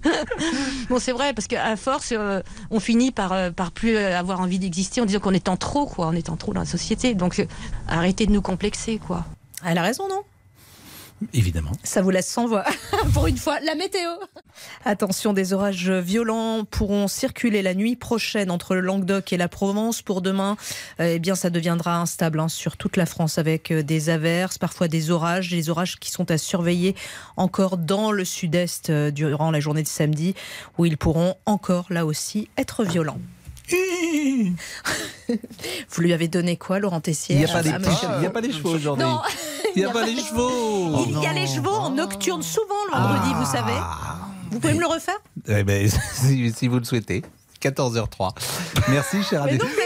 bon, 0.90 0.98
c'est 1.00 1.12
vrai, 1.12 1.32
parce 1.32 1.46
qu'à 1.48 1.74
force, 1.76 2.12
euh, 2.16 2.40
on 2.70 2.78
finit 2.78 3.10
par, 3.10 3.32
euh, 3.32 3.50
par 3.50 3.72
plus 3.72 3.96
euh, 3.96 4.16
avoir 4.18 4.40
envie 4.40 4.58
d'exister 4.58 5.00
en 5.00 5.06
disant 5.06 5.18
qu'on 5.20 5.32
est 5.34 5.48
en 5.48 5.56
trop, 5.56 5.86
quoi, 5.86 6.06
on 6.08 6.12
est 6.12 6.28
en 6.30 6.36
trop 6.36 6.52
dans 6.52 6.60
la 6.60 6.66
société. 6.66 7.14
Donc, 7.14 7.38
euh, 7.40 7.46
arrêtez 7.88 8.26
de 8.26 8.32
nous 8.32 8.42
complexer, 8.42 8.98
quoi. 8.98 9.24
Elle 9.64 9.78
a 9.78 9.82
raison, 9.82 10.06
non? 10.08 10.22
Évidemment. 11.32 11.72
Ça 11.82 12.00
vous 12.00 12.10
laisse 12.10 12.28
sans 12.28 12.46
voix. 12.46 12.64
Pour 13.12 13.26
une 13.26 13.36
fois, 13.36 13.58
la 13.60 13.74
météo. 13.74 14.10
Attention, 14.84 15.32
des 15.32 15.52
orages 15.52 15.90
violents 15.90 16.64
pourront 16.64 17.08
circuler 17.08 17.62
la 17.62 17.74
nuit 17.74 17.96
prochaine 17.96 18.50
entre 18.50 18.74
le 18.74 18.80
Languedoc 18.80 19.32
et 19.32 19.36
la 19.36 19.48
Provence. 19.48 20.00
Pour 20.02 20.22
demain, 20.22 20.56
euh, 21.00 21.14
eh 21.14 21.18
bien, 21.18 21.34
ça 21.34 21.50
deviendra 21.50 22.00
instable 22.00 22.38
hein, 22.40 22.48
sur 22.48 22.76
toute 22.76 22.96
la 22.96 23.06
France 23.06 23.38
avec 23.38 23.72
euh, 23.72 23.82
des 23.82 24.10
averses, 24.10 24.58
parfois 24.58 24.88
des 24.88 25.10
orages, 25.10 25.50
des 25.50 25.70
orages 25.70 25.98
qui 25.98 26.10
sont 26.10 26.30
à 26.30 26.38
surveiller 26.38 26.94
encore 27.36 27.78
dans 27.78 28.12
le 28.12 28.24
sud-est 28.24 28.90
euh, 28.90 29.10
durant 29.10 29.50
la 29.50 29.60
journée 29.60 29.82
de 29.82 29.88
samedi, 29.88 30.34
où 30.78 30.84
ils 30.84 30.96
pourront 30.96 31.34
encore 31.46 31.86
là 31.90 32.06
aussi 32.06 32.48
être 32.56 32.84
violents. 32.84 33.18
Vous 35.90 36.00
lui 36.02 36.12
avez 36.12 36.28
donné 36.28 36.56
quoi, 36.56 36.78
Laurent 36.78 37.00
Tessier 37.00 37.34
Il 37.36 37.38
n'y 37.38 37.44
a, 37.44 37.48
pas 37.48 37.58
Ah, 37.58 37.62
les- 37.62 37.72
monsieur 37.72 38.08
il 38.18 38.22
y 38.24 38.26
a 38.26 38.30
pas 38.30 38.40
les 38.40 38.52
chevaux 38.52 38.70
aujourd'hui. 38.74 39.04
Non. 39.04 39.20
Il 39.76 39.82
n'y 39.82 39.88
a 39.88 39.90
pas 39.90 40.04
les 40.06 40.16
chevaux. 40.16 41.04
Il 41.08 41.22
y 41.22 41.26
a 41.26 41.32
les 41.32 41.46
chevaux 41.46 41.70
en 41.70 41.90
nocturne 41.90 42.42
souvent 42.42 42.74
le 42.92 42.98
vendredi, 42.98 43.34
vous 43.34 43.44
savez. 43.50 43.74
Vous 44.50 44.60
pouvez 44.60 44.74
me 44.74 44.80
le 44.80 44.86
refaire 44.86 45.18
Eh 45.46 45.62
ben, 45.64 45.88
si, 46.14 46.52
si 46.52 46.68
vous 46.68 46.78
le 46.78 46.84
souhaitez. 46.84 47.22
14h03. 47.62 48.30
Merci, 48.88 49.22
cher 49.22 49.44
Mais 49.44 49.54
Adé. 49.54 49.64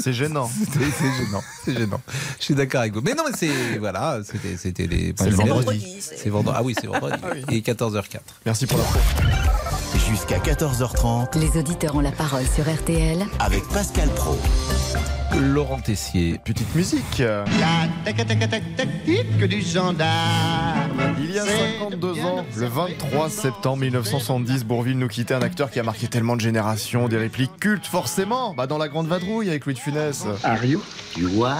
C'est 0.00 0.12
gênant. 0.12 0.50
C'est 0.72 0.80
gênant, 0.80 1.42
c'est 1.64 1.74
gênant. 1.76 2.00
Je 2.40 2.44
suis 2.44 2.54
d'accord 2.54 2.80
avec 2.80 2.92
vous. 2.92 3.02
Mais 3.02 3.14
non, 3.14 3.22
mais 3.26 3.36
c'est 3.36 3.78
voilà, 3.78 4.18
c'était 4.24 4.56
c'était 4.56 4.86
les. 4.88 5.14
C'est 5.16 5.30
vendredi. 5.30 5.96
C'est 6.00 6.28
vendredi. 6.28 6.56
Ah 6.58 6.62
oui, 6.64 6.74
c'est 6.80 6.88
vendredi. 6.88 7.18
Il 7.50 7.56
est 7.58 7.66
14h04. 7.66 8.18
Merci 8.44 8.66
pour 8.66 8.78
l'info. 8.78 8.98
Jusqu'à 10.12 10.36
14h30 10.40 11.38
Les 11.40 11.58
auditeurs 11.58 11.96
ont 11.96 12.00
la 12.00 12.12
parole 12.12 12.44
sur 12.44 12.70
RTL 12.70 13.24
avec 13.38 13.66
Pascal 13.68 14.10
Pro. 14.10 14.36
Laurent 15.40 15.80
Tessier. 15.80 16.38
Petite 16.44 16.74
musique. 16.74 17.16
La 17.16 18.12
tactique 18.76 19.44
du 19.48 19.62
gendarme. 19.62 21.14
Il 21.18 21.30
y 21.30 21.38
a 21.38 21.46
52 21.46 22.20
ans, 22.26 22.44
le 22.54 22.66
23 22.66 23.30
septembre 23.30 23.78
1970, 23.78 24.66
Bourville 24.66 24.98
nous 24.98 25.08
quittait 25.08 25.32
un 25.32 25.40
acteur 25.40 25.70
qui 25.70 25.80
a 25.80 25.82
marqué 25.82 26.08
tellement 26.08 26.36
de 26.36 26.42
générations, 26.42 27.08
des 27.08 27.16
répliques 27.16 27.58
cultes 27.58 27.86
forcément, 27.86 28.52
bah 28.52 28.66
dans 28.66 28.76
La 28.76 28.88
Grande 28.88 29.06
Vadrouille 29.06 29.48
avec 29.48 29.64
Louis 29.64 29.72
de 29.72 29.78
Funès. 29.78 30.26
Are 30.44 30.62
you? 30.62 30.82
You 31.16 31.42
are? 31.46 31.56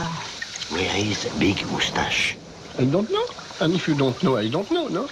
Where 0.70 0.98
is 0.98 1.26
Big 1.38 1.64
Moustache? 1.72 2.36
I 2.78 2.84
don't 2.84 3.09
know. 3.09 3.24
And 3.62 3.70
if 3.70 3.88
you 3.88 3.94
don't 3.94 4.22
know, 4.22 4.38
I 4.38 4.50
don't 4.50 4.70
know, 4.70 4.90
no? 4.90 5.07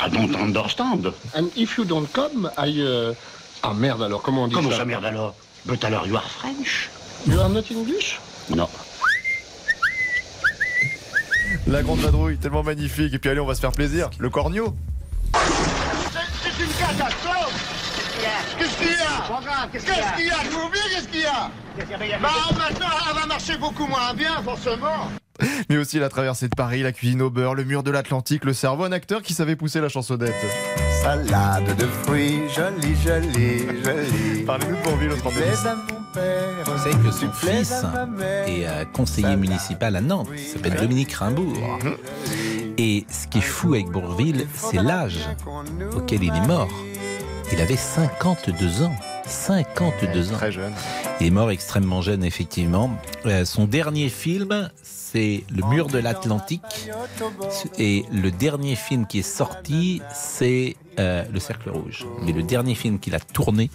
I 0.00 0.08
don't 0.10 0.34
understand. 0.36 1.12
And 1.34 1.48
if 1.56 1.76
you 1.78 1.84
don't 1.84 2.06
come, 2.12 2.50
I... 2.58 2.80
uh, 2.80 3.14
Ah 3.62 3.72
merde 3.74 4.02
alors, 4.02 4.22
comment 4.22 4.44
on 4.44 4.48
dit 4.48 4.54
Comment 4.54 4.70
ça 4.70 4.78
ça, 4.78 4.84
merde 4.84 5.04
alors? 5.04 5.34
But 5.64 5.82
alors, 5.84 6.06
you 6.06 6.16
are 6.16 6.22
French. 6.28 6.88
You 7.26 7.40
are 7.40 7.48
not 7.48 7.62
English? 7.70 8.20
Non. 8.54 8.68
La 11.66 11.82
grande 11.82 12.00
vadrouille, 12.00 12.36
tellement 12.38 12.62
magnifique. 12.62 13.14
Et 13.14 13.18
puis 13.18 13.30
allez, 13.30 13.40
on 13.40 13.46
va 13.46 13.54
se 13.54 13.60
faire 13.60 13.72
plaisir. 13.72 14.10
Le 14.18 14.30
cornio. 14.30 14.74
C'est 15.34 16.62
une 16.62 16.70
catastrophe! 16.78 17.72
Qu'est-ce 18.58 18.76
qu'il 18.78 18.86
y 18.86 18.90
a? 18.94 19.68
Qu'est-ce 19.72 19.84
qu'il 20.16 20.26
y 20.26 20.30
a? 20.30 20.36
Tu 20.48 20.56
oublies 20.56 20.78
qu'est-ce 20.94 21.08
qu'il 21.08 21.20
y 21.20 21.26
a? 21.26 22.18
Bah 22.18 22.28
maintenant, 22.56 22.86
elle 23.10 23.20
va 23.20 23.26
marcher 23.26 23.56
beaucoup 23.58 23.86
moins 23.86 24.14
bien, 24.14 24.42
forcément 24.42 25.10
Mais 25.68 25.76
aussi 25.76 25.98
la 25.98 26.08
traversée 26.08 26.48
de 26.48 26.54
Paris, 26.54 26.82
la 26.82 26.92
cuisine 26.92 27.22
au 27.22 27.30
beurre, 27.30 27.54
le 27.54 27.64
mur 27.64 27.82
de 27.82 27.90
l'Atlantique, 27.90 28.44
le 28.44 28.52
cerveau, 28.52 28.84
un 28.84 28.92
acteur 28.92 29.22
qui 29.22 29.34
savait 29.34 29.56
pousser 29.56 29.80
la 29.80 29.88
chansonnette. 29.88 30.34
Salade 31.02 31.76
de 31.76 31.86
fruits, 31.86 32.40
jolie, 32.54 32.96
jolie, 33.04 33.60
jolie. 33.84 34.42
Parlez-nous 34.44 34.76
de 34.76 34.82
Bourville 34.82 35.12
au 35.12 35.16
32. 35.16 35.40
Plaise 35.40 35.66
à 35.66 35.74
mon 35.74 36.02
père. 36.12 36.64
Vous 36.66 36.78
savez 36.78 36.96
que 37.04 37.10
son 37.10 37.30
fils 37.32 37.72
est 38.46 38.66
euh, 38.66 38.84
conseiller 38.92 39.36
municipal 39.36 39.94
à 39.96 40.00
Nantes. 40.00 40.28
Il 40.32 40.38
s'appelle 40.38 40.76
Dominique 40.80 41.12
Rimbourg. 41.12 41.78
Et 42.78 43.06
ce 43.08 43.26
qui 43.26 43.38
est 43.38 43.42
fou 43.42 43.74
avec 43.74 43.86
Bourville, 43.86 44.46
c'est 44.54 44.82
l'âge 44.82 45.28
auquel 45.94 46.24
il 46.24 46.34
est 46.34 46.46
mort. 46.46 46.70
Il 47.52 47.60
avait 47.60 47.76
52 47.76 48.82
ans. 48.82 48.94
52 49.26 50.32
ans. 50.32 50.36
Très 50.36 50.52
jeune. 50.52 50.72
Il 51.20 51.26
est 51.26 51.30
mort 51.30 51.50
extrêmement 51.50 52.02
jeune, 52.02 52.24
effectivement. 52.24 52.90
Euh, 53.24 53.44
son 53.44 53.64
dernier 53.64 54.08
film, 54.08 54.70
c'est 54.82 55.44
Le 55.50 55.66
mur 55.68 55.86
de 55.88 55.98
l'Atlantique. 55.98 56.90
Et 57.78 58.04
le 58.12 58.30
dernier 58.30 58.76
film 58.76 59.06
qui 59.06 59.20
est 59.20 59.22
sorti, 59.22 60.02
c'est 60.12 60.76
euh, 60.98 61.24
Le 61.32 61.40
Cercle 61.40 61.70
Rouge. 61.70 62.06
Mais 62.22 62.32
le 62.32 62.42
dernier 62.42 62.74
film 62.74 62.98
qu'il 62.98 63.14
a 63.14 63.20
tourné, 63.20 63.70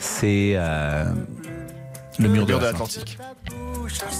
c'est 0.00 0.52
euh, 0.56 1.12
Le 2.18 2.28
mur 2.28 2.46
de 2.46 2.52
l'Atlantique. 2.52 3.16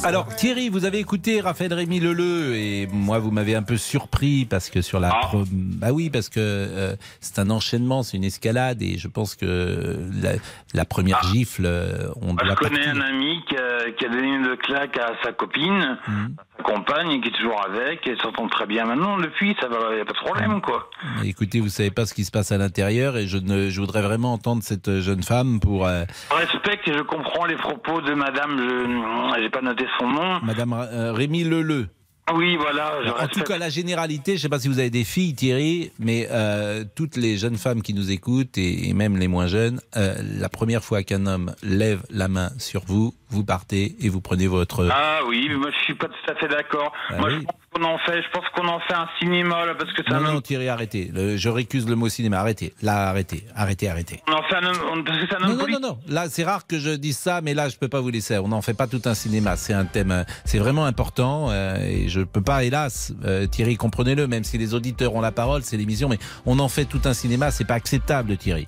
Alors 0.05 0.28
Thierry, 0.36 0.68
vous 0.70 0.84
avez 0.84 0.99
écouté 0.99 1.40
Raphaël 1.40 1.74
Rémy 1.74 2.01
Leleu 2.01 2.55
et 2.57 2.86
moi 2.90 3.18
vous 3.18 3.30
m'avez 3.30 3.55
un 3.55 3.62
peu 3.62 3.76
surpris 3.76 4.44
parce 4.46 4.70
que 4.70 4.80
sur 4.80 4.99
la 5.01 5.11
pro- 5.11 5.44
bah 5.51 5.88
oui 5.92 6.09
parce 6.09 6.28
que 6.28 6.38
euh, 6.40 6.96
c'est 7.20 7.38
un 7.38 7.51
enchaînement, 7.51 8.03
c'est 8.03 8.16
une 8.16 8.24
escalade 8.24 8.80
et 8.82 8.96
je 8.99 9.09
pense 9.09 9.34
que 9.34 9.99
la, 10.22 10.32
la 10.74 10.84
première 10.84 11.22
gifle 11.24 11.64
euh, 11.66 12.09
on 12.22 12.32
Moi, 12.32 12.42
doit 12.44 12.51
je 12.62 12.68
connais 12.68 12.86
un 12.86 13.01
ami 13.01 13.42
qui 13.49 13.57
a, 13.57 13.90
qui 13.90 14.07
a 14.07 14.09
donné 14.09 14.28
une 14.28 14.57
claque 14.57 14.96
à 14.99 15.12
sa 15.22 15.32
copine, 15.32 15.99
Mhm. 16.09 16.34
à 16.38 16.57
sa 16.59 16.62
compagne, 16.62 17.20
qui 17.20 17.28
est 17.28 17.32
toujours 17.32 17.62
avec, 17.64 18.07
et 18.07 18.16
s'entend 18.22 18.49
très 18.49 18.66
bien 18.66 18.84
maintenant. 18.84 19.16
Depuis, 19.18 19.55
ça 19.61 19.68
va, 19.68 19.94
y 19.96 20.01
a 20.01 20.05
pas 20.05 20.12
de 20.12 20.18
problème, 20.18 20.61
quoi. 20.61 20.90
Écoutez, 21.24 21.61
vous 21.61 21.68
savez 21.68 21.90
pas 21.90 22.05
ce 22.07 22.14
qui 22.14 22.24
se 22.24 22.30
passe 22.30 22.53
à 22.53 22.59
l'intérieur 22.59 23.16
et 23.16 23.26
je 23.26 23.38
ne 23.38 23.68
je 23.70 23.80
voudrais 23.80 24.03
vraiment 24.03 24.32
entendre 24.32 24.62
cette 24.62 25.01
jeune 25.01 25.22
femme 25.22 25.61
pour 25.61 25.86
euh, 25.86 26.05
Je 26.30 26.36
respecte 26.36 26.88
et 26.88 26.92
je 26.94 27.03
comprends 27.03 27.44
les 27.46 27.57
propos 27.57 27.88
de 27.97 28.14
madame, 28.14 28.59
je, 28.59 29.43
j'ai 29.43 29.51
pas 29.51 29.62
noté 29.62 29.84
son 29.99 30.09
nom. 30.09 30.41
madame 30.43 30.72
euh, 30.74 31.12
Rémy 31.12 31.45
Leleu. 31.45 31.89
Oui, 32.34 32.57
voilà, 32.57 32.93
je 33.05 33.11
En 33.24 33.26
tout 33.26 33.41
cas, 33.41 33.57
la 33.57 33.70
généralité, 33.70 34.32
je 34.32 34.36
ne 34.36 34.43
sais 34.43 34.49
pas 34.51 34.59
si 34.59 34.68
vous 34.68 34.78
avez 34.78 34.91
des 34.91 35.05
filles, 35.05 35.34
Thierry, 35.34 35.91
mais 35.99 36.28
euh, 36.30 36.84
toutes 36.95 37.16
les 37.16 37.39
jeunes 37.39 37.57
femmes 37.57 37.80
qui 37.80 37.95
nous 37.95 38.11
écoutent, 38.11 38.59
et, 38.59 38.91
et 38.91 38.93
même 38.93 39.16
les 39.16 39.28
moins 39.28 39.47
jeunes, 39.47 39.80
euh, 39.97 40.14
la 40.39 40.51
première 40.51 40.84
fois 40.84 41.03
qu'un 41.03 41.24
homme 41.24 41.55
lève 41.62 42.03
la 42.11 42.28
main 42.28 42.51
sur 42.59 42.84
vous, 42.84 43.14
vous 43.30 43.44
partez 43.44 43.96
et 44.00 44.08
vous 44.08 44.20
prenez 44.20 44.46
votre... 44.46 44.88
Ah 44.90 45.20
oui, 45.28 45.46
mais 45.48 45.56
moi 45.56 45.70
je 45.70 45.84
suis 45.84 45.94
pas 45.94 46.06
tout 46.08 46.30
à 46.30 46.34
fait 46.36 46.48
d'accord. 46.48 46.92
Ah 47.10 47.18
moi 47.18 47.28
oui. 47.30 47.40
je 47.40 47.44
pense 47.44 47.56
qu'on 47.74 47.84
en 47.84 47.98
fait, 47.98 48.22
je 48.22 48.30
pense 48.30 48.44
qu'on 48.54 48.68
en 48.68 48.80
fait 48.80 48.94
un 48.94 49.08
cinéma 49.20 49.66
là, 49.66 49.74
parce 49.74 49.92
que 49.92 50.02
ça 50.08 50.18
Non, 50.18 50.32
non, 50.32 50.40
Thierry, 50.40 50.68
arrêtez. 50.68 51.10
Le- 51.12 51.36
je 51.36 51.48
récuse 51.48 51.88
le 51.88 51.94
mot 51.94 52.08
cinéma. 52.08 52.38
Arrêtez. 52.38 52.72
Là, 52.82 53.08
arrêtez. 53.08 53.44
Arrêtez, 53.54 53.88
arrêtez. 53.88 54.22
on 54.28 54.32
en 54.32 54.42
fait 54.44 54.56
un 54.56 54.64
homme, 54.66 55.04
parce 55.04 55.18
que 55.18 55.34
homme 55.34 55.42
Non, 55.50 55.56
non, 55.56 55.66
non, 55.68 55.80
non. 55.88 55.98
Là, 56.08 56.28
c'est 56.28 56.44
rare 56.44 56.66
que 56.66 56.78
je 56.78 56.90
dise 56.90 57.18
ça, 57.18 57.40
mais 57.42 57.54
là, 57.54 57.68
je 57.68 57.76
peux 57.76 57.88
pas 57.88 58.00
vous 58.00 58.10
laisser. 58.10 58.38
On 58.38 58.48
n'en 58.48 58.62
fait 58.62 58.74
pas 58.74 58.86
tout 58.86 59.02
un 59.04 59.14
cinéma. 59.14 59.56
C'est 59.56 59.74
un 59.74 59.84
thème, 59.84 60.10
euh, 60.10 60.24
c'est 60.44 60.58
vraiment 60.58 60.86
important, 60.86 61.48
euh, 61.50 61.76
et 61.76 62.08
je 62.08 62.20
peux 62.20 62.40
pas, 62.42 62.64
hélas, 62.64 63.12
euh, 63.24 63.46
Thierry, 63.46 63.76
comprenez-le. 63.76 64.26
Même 64.26 64.44
si 64.44 64.56
les 64.58 64.74
auditeurs 64.74 65.14
ont 65.14 65.20
la 65.20 65.32
parole, 65.32 65.62
c'est 65.62 65.76
l'émission, 65.76 66.08
mais 66.08 66.18
on 66.46 66.58
en 66.58 66.68
fait 66.68 66.84
tout 66.86 67.02
un 67.04 67.12
cinéma. 67.14 67.50
C'est 67.50 67.66
pas 67.66 67.74
acceptable, 67.74 68.36
Thierry. 68.36 68.66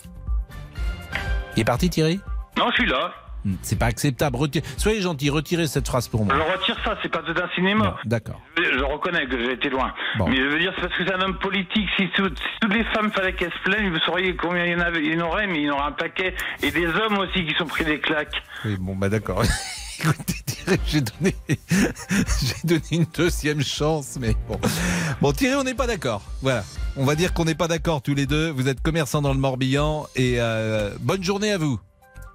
Il 1.56 1.61
est 1.61 1.64
parti, 1.64 1.90
Thierry? 1.90 2.20
Non, 2.58 2.66
je 2.70 2.74
suis 2.82 2.86
là. 2.86 3.12
Hmm, 3.45 3.55
C'est 3.62 3.78
pas 3.78 3.86
acceptable. 3.86 4.36
Soyez 4.76 5.01
gentil, 5.01 5.30
retirez 5.30 5.66
cette 5.66 5.86
phrase 5.86 6.09
pour 6.09 6.24
moi. 6.24 6.34
Je 6.34 6.53
retire 6.59 6.76
ça, 6.84 6.97
c'est 7.03 7.09
pas 7.11 7.20
un 7.20 7.55
cinéma. 7.55 7.97
D'accord. 8.05 8.41
Je, 8.59 8.62
je 8.78 8.84
reconnais 8.84 9.26
que 9.26 9.38
j'ai 9.38 9.53
été 9.53 9.70
loin. 9.70 9.93
Bon. 10.18 10.28
Mais 10.28 10.36
je 10.36 10.43
veux 10.43 10.59
dire, 10.59 10.72
c'est 10.76 10.82
parce 10.82 10.97
que 10.99 11.05
c'est 11.07 11.12
un 11.14 11.20
homme 11.22 11.38
politique. 11.38 11.88
Si, 11.97 12.09
tout- 12.14 12.28
si 12.28 12.59
toutes 12.61 12.74
les 12.74 12.84
femmes 12.84 13.11
fallait 13.12 13.32
qu'elles 13.34 13.53
se 13.53 13.70
plaignent, 13.70 13.91
vous 13.91 13.99
sauriez 14.01 14.36
combien 14.36 14.64
il 14.66 14.72
y 14.72 14.74
en 14.74 14.80
avait. 14.80 15.03
Il 15.05 15.14
y 15.18 15.22
en 15.22 15.26
aurait, 15.26 15.47
mais 15.47 15.61
il 15.61 15.64
y 15.64 15.70
en 15.70 15.74
aura 15.74 15.88
un 15.88 15.93
paquet. 15.93 16.34
Et 16.62 16.70
des 16.70 16.86
hommes 16.86 17.18
aussi 17.18 17.47
qui 17.47 17.55
sont 17.57 17.66
pris 17.66 17.84
des 17.84 17.99
claques. 18.01 18.43
Oui, 18.64 18.76
bon, 18.78 18.95
bah 18.95 19.09
d'accord. 19.09 19.43
Écoutez, 20.03 20.34
j'ai 20.86 21.01
donné, 21.03 21.34
j'ai 21.49 22.55
donné 22.64 22.82
une 22.91 23.05
deuxième 23.14 23.62
chance, 23.62 24.16
mais 24.20 24.34
bon. 24.49 24.59
Bon, 25.20 25.32
Thierry, 25.32 25.57
on 25.57 25.64
n'est 25.64 25.74
pas 25.74 25.86
d'accord. 25.86 26.22
Voilà. 26.43 26.64
On 26.97 27.05
va 27.05 27.14
dire 27.14 27.34
qu'on 27.34 27.45
n'est 27.45 27.55
pas 27.55 27.68
d'accord 27.68 28.01
tous 28.03 28.14
les 28.14 28.24
deux. 28.26 28.51
Vous 28.51 28.66
êtes 28.68 28.80
commerçant 28.82 29.20
dans 29.22 29.32
le 29.34 29.38
Morbihan 29.38 30.07
et 30.16 30.36
euh, 30.38 30.91
bonne 31.01 31.22
journée 31.22 31.53
à 31.53 31.59
vous. 31.59 31.78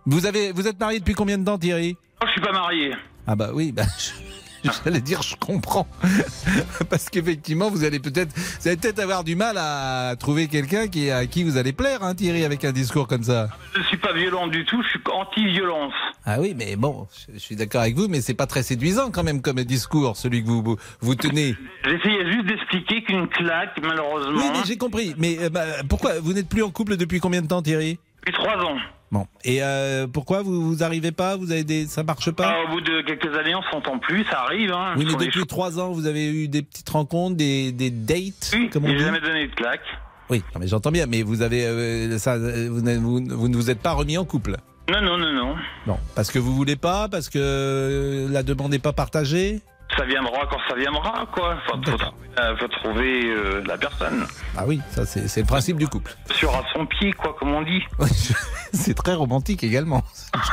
Vous 0.05 0.25
avez, 0.25 0.51
vous 0.51 0.67
êtes 0.67 0.79
marié 0.79 0.99
depuis 0.99 1.13
combien 1.15 1.37
de 1.37 1.45
temps, 1.45 1.57
Thierry? 1.57 1.97
Non, 2.21 2.27
je 2.27 2.31
suis 2.33 2.41
pas 2.41 2.51
marié. 2.51 2.91
Ah 3.27 3.35
bah 3.35 3.49
oui, 3.53 3.71
bah, 3.71 3.83
je- 3.97 4.69
j'allais 4.85 5.01
dire, 5.01 5.21
je 5.21 5.35
comprends, 5.35 5.87
parce 6.89 7.09
qu'effectivement, 7.09 7.69
vous 7.69 7.83
allez 7.83 7.99
peut-être, 7.99 8.31
vous 8.35 8.67
allez 8.67 8.77
peut-être 8.77 8.99
avoir 8.99 9.23
du 9.23 9.35
mal 9.35 9.57
à 9.59 10.15
trouver 10.19 10.47
quelqu'un 10.47 10.87
qui 10.87 11.09
à 11.11 11.25
qui 11.27 11.43
vous 11.43 11.57
allez 11.57 11.71
plaire, 11.73 12.03
hein, 12.03 12.15
Thierry, 12.15 12.43
avec 12.45 12.65
un 12.65 12.71
discours 12.71 13.07
comme 13.07 13.23
ça. 13.23 13.49
Je 13.75 13.81
suis 13.83 13.97
pas 13.97 14.13
violent 14.13 14.47
du 14.47 14.63
tout. 14.65 14.81
Je 14.83 14.89
suis 14.89 14.99
anti-violence. 15.11 15.93
Ah 16.25 16.37
oui, 16.39 16.55
mais 16.57 16.75
bon, 16.75 17.07
je, 17.27 17.33
je 17.33 17.39
suis 17.39 17.55
d'accord 17.55 17.81
avec 17.81 17.95
vous, 17.95 18.07
mais 18.07 18.21
c'est 18.21 18.33
pas 18.33 18.47
très 18.47 18.63
séduisant 18.63 19.11
quand 19.11 19.23
même 19.23 19.41
comme 19.41 19.63
discours, 19.63 20.17
celui 20.17 20.43
que 20.43 20.47
vous 20.47 20.63
vous, 20.63 20.77
vous 21.01 21.15
tenez. 21.15 21.55
J'essayais 21.83 22.31
juste 22.31 22.45
d'expliquer 22.47 23.03
qu'une 23.03 23.27
claque, 23.27 23.79
malheureusement. 23.83 24.37
Oui, 24.37 24.45
mais 24.53 24.59
j'ai 24.65 24.77
compris. 24.77 25.13
Mais 25.17 25.37
euh, 25.41 25.49
bah, 25.49 25.63
pourquoi 25.89 26.19
vous 26.19 26.33
n'êtes 26.33 26.49
plus 26.49 26.63
en 26.63 26.71
couple 26.71 26.97
depuis 26.97 27.19
combien 27.19 27.41
de 27.43 27.47
temps, 27.47 27.61
Thierry? 27.61 27.99
Depuis 28.25 28.33
trois 28.33 28.57
ans. 28.63 28.77
Bon. 29.11 29.27
Et 29.43 29.61
euh, 29.61 30.07
pourquoi 30.07 30.41
vous 30.41 30.67
vous 30.67 30.83
arrivez 30.83 31.11
pas? 31.11 31.37
Vous 31.37 31.51
avez 31.51 31.63
des, 31.63 31.85
ça 31.85 32.03
marche 32.03 32.31
pas? 32.31 32.55
Ah, 32.55 32.63
au 32.65 32.73
bout 32.73 32.81
de 32.81 33.01
quelques 33.01 33.33
années, 33.37 33.55
on 33.55 33.61
s'entend 33.71 33.99
plus. 33.99 34.25
Ça 34.25 34.41
arrive. 34.41 34.71
Hein. 34.71 34.95
Oui, 34.97 35.05
mais 35.07 35.25
depuis 35.25 35.45
trois 35.45 35.79
ans, 35.79 35.91
vous 35.91 36.07
avez 36.07 36.25
eu 36.25 36.47
des 36.47 36.63
petites 36.63 36.89
rencontres, 36.89 37.37
des, 37.37 37.71
des 37.71 37.91
dates, 37.91 38.53
on 38.53 38.87
J'ai 38.87 38.99
jamais 38.99 39.21
donné 39.21 39.47
de 39.47 39.53
claque. 39.53 39.85
Oui, 40.29 40.43
non, 40.53 40.59
mais 40.59 40.67
j'entends 40.67 40.91
bien. 40.91 41.05
Mais 41.05 41.21
vous 41.21 41.43
avez, 41.43 41.65
euh, 41.65 42.17
ça, 42.17 42.33
euh, 42.33 42.67
vous, 42.69 42.81
vous, 42.81 43.23
vous 43.37 43.47
ne 43.47 43.55
vous 43.55 43.69
êtes 43.69 43.79
pas 43.79 43.93
remis 43.93 44.17
en 44.17 44.25
couple? 44.25 44.57
Non, 44.89 45.01
non, 45.01 45.17
non, 45.17 45.31
non. 45.31 45.55
Non, 45.87 45.97
parce 46.15 46.31
que 46.31 46.39
vous 46.39 46.53
voulez 46.55 46.75
pas, 46.75 47.07
parce 47.07 47.29
que 47.29 47.39
euh, 47.39 48.27
la 48.29 48.43
demande 48.43 48.71
n'est 48.71 48.79
pas 48.79 48.93
partagée? 48.93 49.61
Ça 49.97 50.03
viendra 50.03 50.45
quand 50.49 50.57
ça 50.67 50.75
viendra, 50.75 51.25
quoi. 51.33 51.57
Faut, 51.67 51.77
faut 51.77 51.77
trouver, 51.77 52.11
euh, 52.39 52.57
faut 52.57 52.67
trouver, 52.67 53.25
euh, 53.25 53.63
la 53.65 53.77
personne. 53.77 54.25
Ah 54.57 54.63
oui, 54.65 54.81
ça 54.89 55.05
c'est 55.05 55.37
le 55.37 55.45
principe 55.45 55.77
du 55.77 55.87
couple. 55.87 56.15
Sur 56.31 56.53
à 56.53 56.63
son 56.73 56.85
pied, 56.85 57.13
quoi, 57.13 57.35
comme 57.39 57.53
on 57.53 57.61
dit. 57.61 57.81
C'est 58.73 58.93
très 58.93 59.13
romantique 59.13 59.63
également. 59.63 60.03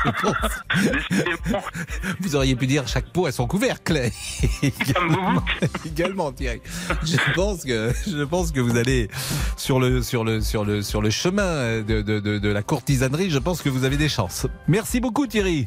je 1.10 1.50
pense. 1.50 1.64
Vous 2.20 2.36
auriez 2.36 2.54
pu 2.54 2.68
dire 2.68 2.86
chaque 2.86 3.10
peau 3.12 3.26
à 3.26 3.32
son 3.32 3.48
couvercle. 3.48 3.98
également, 4.62 5.42
également, 5.84 6.30
Thierry. 6.30 6.60
Je 7.02 7.16
pense 7.34 7.64
que 7.64 7.92
je 8.06 8.22
pense 8.22 8.52
que 8.52 8.60
vous 8.60 8.76
allez 8.76 9.08
sur 9.56 9.80
le 9.80 10.02
sur 10.02 10.22
le 10.22 10.40
sur 10.40 10.64
le 10.64 10.82
sur 10.82 11.02
le 11.02 11.10
chemin 11.10 11.80
de, 11.80 12.02
de, 12.02 12.20
de, 12.20 12.38
de 12.38 12.48
la 12.48 12.62
courtisanerie. 12.62 13.28
Je 13.30 13.38
pense 13.38 13.60
que 13.60 13.68
vous 13.68 13.84
avez 13.84 13.96
des 13.96 14.08
chances. 14.08 14.46
Merci 14.68 15.00
beaucoup, 15.00 15.26
Thierry. 15.26 15.66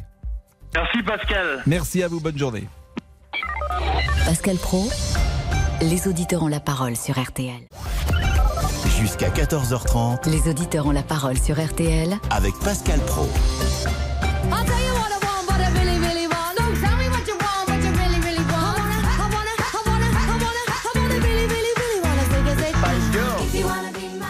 Merci, 0.74 1.02
Pascal. 1.02 1.62
Merci 1.66 2.02
à 2.02 2.08
vous. 2.08 2.20
Bonne 2.20 2.38
journée. 2.38 2.66
Pascal 4.24 4.56
Pro, 4.56 4.88
les 5.82 6.08
auditeurs 6.08 6.42
ont 6.42 6.48
la 6.48 6.60
parole 6.60 6.96
sur 6.96 7.20
RTL. 7.20 7.60
Jusqu'à 8.98 9.28
14h30 9.28 10.28
Les 10.28 10.48
auditeurs 10.50 10.86
ont 10.86 10.92
la 10.92 11.02
parole 11.02 11.38
sur 11.38 11.62
RTL 11.64 12.16
avec 12.30 12.54
Pascal 12.60 12.98
Pro. 13.00 13.28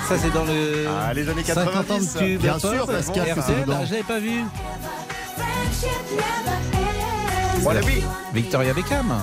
Ça 0.09 0.15
c'est 0.19 0.33
dans 0.33 0.45
le 0.45 0.87
Ah, 0.89 1.13
les 1.13 1.29
années 1.29 1.43
50 1.43 1.67
ans 1.69 1.71
90. 1.83 2.15
de 2.15 2.19
tube 2.19 2.41
Bien 2.41 2.59
sûr, 2.61 2.87
Pascal, 2.87 3.35
que 3.35 3.41
c'est. 3.41 3.87
J'avais 3.89 4.03
pas 4.05 4.21
vu. 4.21 4.45
Victoria 8.33 8.73
Beckham. 8.73 9.15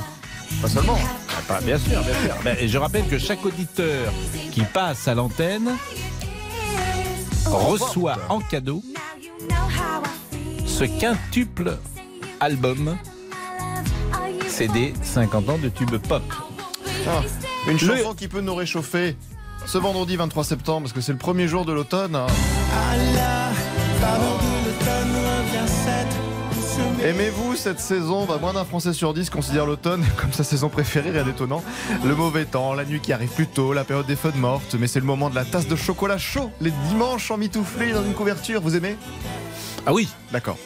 Pas 0.62 0.68
seulement. 0.68 0.98
Ah, 1.30 1.42
pas- 1.48 1.62
bien 1.62 1.78
sûr, 1.78 2.02
bien 2.02 2.14
sûr. 2.14 2.36
Ben, 2.44 2.56
et 2.60 2.68
je 2.68 2.78
rappelle 2.78 3.08
que 3.08 3.18
chaque 3.18 3.44
auditeur 3.46 4.12
qui 4.52 4.62
passe 4.64 5.08
à 5.08 5.14
l'antenne 5.16 5.72
reçoit 7.46 8.18
en 8.30 8.40
cadeau 8.40 8.84
ce 10.66 10.84
quintuple 10.84 11.78
album 12.40 12.98
CD 14.48 14.94
50 15.02 15.50
ans 15.50 15.58
de 15.58 15.70
tube 15.70 15.96
pop. 15.98 16.22
Ah, 17.08 17.22
une 17.68 17.80
chanson 17.80 18.14
qui 18.14 18.28
peut 18.28 18.42
nous 18.42 18.56
réchauffer 18.56 19.16
ce 19.66 19.78
vendredi 19.78 20.16
23 20.18 20.44
septembre, 20.44 20.82
parce 20.82 20.94
que 20.94 21.02
c'est 21.02 21.12
le 21.14 21.18
premier 21.18 21.48
jour 21.48 21.66
de 21.66 21.74
l'automne. 21.74 22.16
hein. 22.16 22.28
Aimez-vous 27.04 27.56
cette 27.56 27.80
saison? 27.80 28.26
Bah, 28.26 28.38
Moins 28.42 28.54
d'un 28.54 28.64
Français 28.64 28.94
sur 28.94 29.14
10 29.14 29.30
considère 29.30 29.66
l'automne 29.66 30.04
comme 30.18 30.32
sa 30.32 30.44
saison 30.44 30.70
préférée, 30.70 31.12
rien 31.12 31.24
d'étonnant. 31.24 31.64
Le 32.04 32.16
mauvais 32.16 32.46
temps, 32.46 32.74
la 32.74 32.86
nuit 32.86 33.00
qui 33.00 33.14
arrive 33.14 33.30
plus 33.30 33.48
tôt, 33.48 33.74
la 33.74 33.84
période 33.84 34.06
des 34.06 34.16
feux 34.16 34.32
de 34.32 34.38
morte, 34.38 34.76
mais 34.80 34.88
c'est 34.88 35.00
le 35.00 35.06
moment 35.06 35.30
de 35.30 35.36
la 35.36 35.46
tasse 35.46 35.68
de 35.68 35.76
chocolat 35.76 36.18
chaud, 36.18 36.52
les 36.62 36.72
dimanches 36.90 37.30
emmitouflés 37.32 37.92
dans 37.92 38.04
une 38.04 38.14
couverture, 38.14 38.62
vous 38.62 38.76
aimez? 38.76 38.96
Ah 39.86 39.94
oui 39.94 40.08
D'accord. 40.32 40.58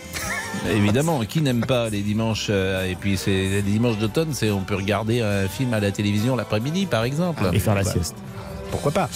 Évidemment, 0.70 1.24
qui 1.26 1.42
n'aime 1.42 1.66
pas 1.66 1.90
les 1.90 2.02
dimanches 2.02 2.48
euh, 2.50 2.90
Et 2.90 2.96
puis 2.96 3.18
c'est 3.18 3.32
les 3.32 3.62
dimanches 3.62 3.98
d'automne, 3.98 4.34
c'est 4.34 4.50
on 4.50 4.62
peut 4.62 4.76
regarder 4.76 5.22
un 5.22 5.48
film 5.48 5.74
à 5.74 5.80
la 5.80 5.92
télévision 5.92 6.36
l'après-midi, 6.36 6.86
par 6.86 7.04
exemple. 7.04 7.44
Et 7.54 7.60
faire 7.60 7.76
la 7.76 7.84
sieste. 7.84 8.16
Pourquoi 8.72 8.92
pas? 8.92 9.10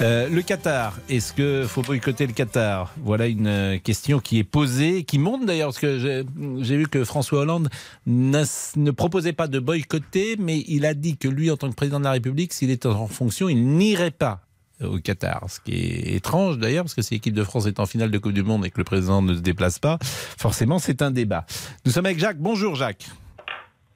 Euh, 0.00 0.28
le 0.28 0.42
Qatar, 0.42 0.96
est-ce 1.08 1.32
que 1.32 1.64
faut 1.66 1.82
boycotter 1.82 2.28
le 2.28 2.32
Qatar? 2.32 2.94
Voilà 3.02 3.26
une 3.26 3.48
euh, 3.48 3.78
question 3.78 4.20
qui 4.20 4.38
est 4.38 4.44
posée, 4.44 5.02
qui 5.02 5.18
monte 5.18 5.44
d'ailleurs, 5.44 5.68
parce 5.70 5.80
que 5.80 5.98
j'ai- 5.98 6.76
vu 6.76 6.86
que 6.86 7.02
François 7.04 7.40
Hollande 7.40 7.68
ne 8.06 8.90
proposait 8.92 9.32
pas 9.32 9.48
de 9.48 9.58
boycotter, 9.58 10.36
mais 10.38 10.62
il 10.68 10.86
a 10.86 10.94
dit 10.94 11.16
que 11.16 11.26
lui, 11.26 11.50
en 11.50 11.56
tant 11.56 11.68
que 11.68 11.74
président 11.74 11.98
de 11.98 12.04
la 12.04 12.12
République, 12.12 12.52
s'il 12.52 12.70
était 12.70 12.86
en 12.86 13.08
fonction, 13.08 13.48
il 13.48 13.60
n'irait 13.76 14.12
pas 14.12 14.42
au 14.80 14.98
Qatar. 15.00 15.46
Ce 15.50 15.58
qui 15.58 15.72
est 15.74 16.14
étrange 16.14 16.58
d'ailleurs, 16.58 16.84
parce 16.84 16.94
que 16.94 17.02
si 17.02 17.14
l'équipe 17.14 17.34
de 17.34 17.42
France 17.42 17.66
est 17.66 17.80
en 17.80 17.86
finale 17.86 18.12
de 18.12 18.18
Coupe 18.18 18.32
du 18.34 18.44
Monde 18.44 18.64
et 18.66 18.70
que 18.70 18.78
le 18.78 18.84
président 18.84 19.20
ne 19.20 19.34
se 19.34 19.40
déplace 19.40 19.80
pas, 19.80 19.98
forcément 20.00 20.78
c'est 20.78 21.02
un 21.02 21.10
débat. 21.10 21.44
Nous 21.84 21.90
sommes 21.90 22.06
avec 22.06 22.20
Jacques. 22.20 22.38
Bonjour 22.38 22.76
Jacques. 22.76 23.08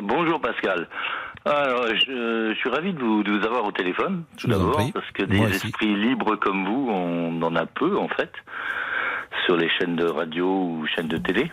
Bonjour 0.02 0.40
Pascal. 0.40 0.88
Alors, 1.44 1.86
je, 1.94 2.50
je 2.52 2.54
suis 2.58 2.68
ravi 2.68 2.92
de 2.92 2.98
vous, 2.98 3.22
de 3.22 3.30
vous 3.30 3.44
avoir 3.46 3.64
au 3.64 3.70
téléphone, 3.70 4.24
tout 4.36 4.48
d'abord, 4.48 4.80
parce 4.92 5.10
que 5.12 5.22
des 5.22 5.36
Moi 5.36 5.46
aussi. 5.46 5.66
esprits 5.68 5.94
libres 5.94 6.34
comme 6.36 6.64
vous, 6.64 6.88
on 6.90 7.40
en 7.40 7.54
a 7.54 7.66
peu 7.66 7.96
en 7.96 8.08
fait, 8.08 8.32
sur 9.46 9.56
les 9.56 9.68
chaînes 9.70 9.94
de 9.94 10.04
radio 10.06 10.44
ou 10.46 10.86
chaînes 10.88 11.06
de 11.06 11.18
télé. 11.18 11.50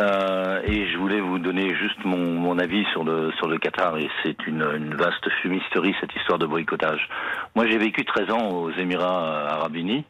Euh, 0.00 0.62
et 0.64 0.88
je 0.90 0.96
voulais 0.96 1.20
vous 1.20 1.38
donner 1.38 1.74
juste 1.74 2.02
mon, 2.04 2.16
mon 2.40 2.58
avis 2.58 2.84
sur 2.92 3.04
le, 3.04 3.32
sur 3.32 3.48
le 3.48 3.58
Qatar, 3.58 3.98
et 3.98 4.08
c'est 4.22 4.46
une, 4.46 4.62
une 4.62 4.94
vaste 4.94 5.28
fumisterie 5.42 5.94
cette 6.00 6.14
histoire 6.16 6.38
de 6.38 6.46
boycottage. 6.46 7.06
Moi 7.54 7.66
j'ai 7.66 7.76
vécu 7.78 8.04
13 8.06 8.30
ans 8.30 8.48
aux 8.48 8.70
Émirats 8.72 9.46
Arabes 9.50 9.76
Unis 9.76 10.04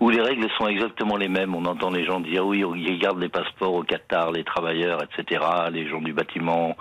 où 0.00 0.08
les 0.08 0.22
règles 0.22 0.48
sont 0.58 0.66
exactement 0.66 1.16
les 1.16 1.28
mêmes. 1.28 1.54
On 1.54 1.64
entend 1.66 1.90
les 1.90 2.04
gens 2.04 2.20
dire 2.20 2.46
oui, 2.46 2.64
ils 2.76 2.98
gardent 2.98 3.20
les 3.20 3.28
passeports 3.28 3.74
au 3.74 3.82
Qatar, 3.82 4.32
les 4.32 4.44
travailleurs, 4.44 5.00
etc., 5.02 5.42
les 5.70 5.88
gens 5.88 6.00
du 6.00 6.12
bâtiment. 6.12 6.74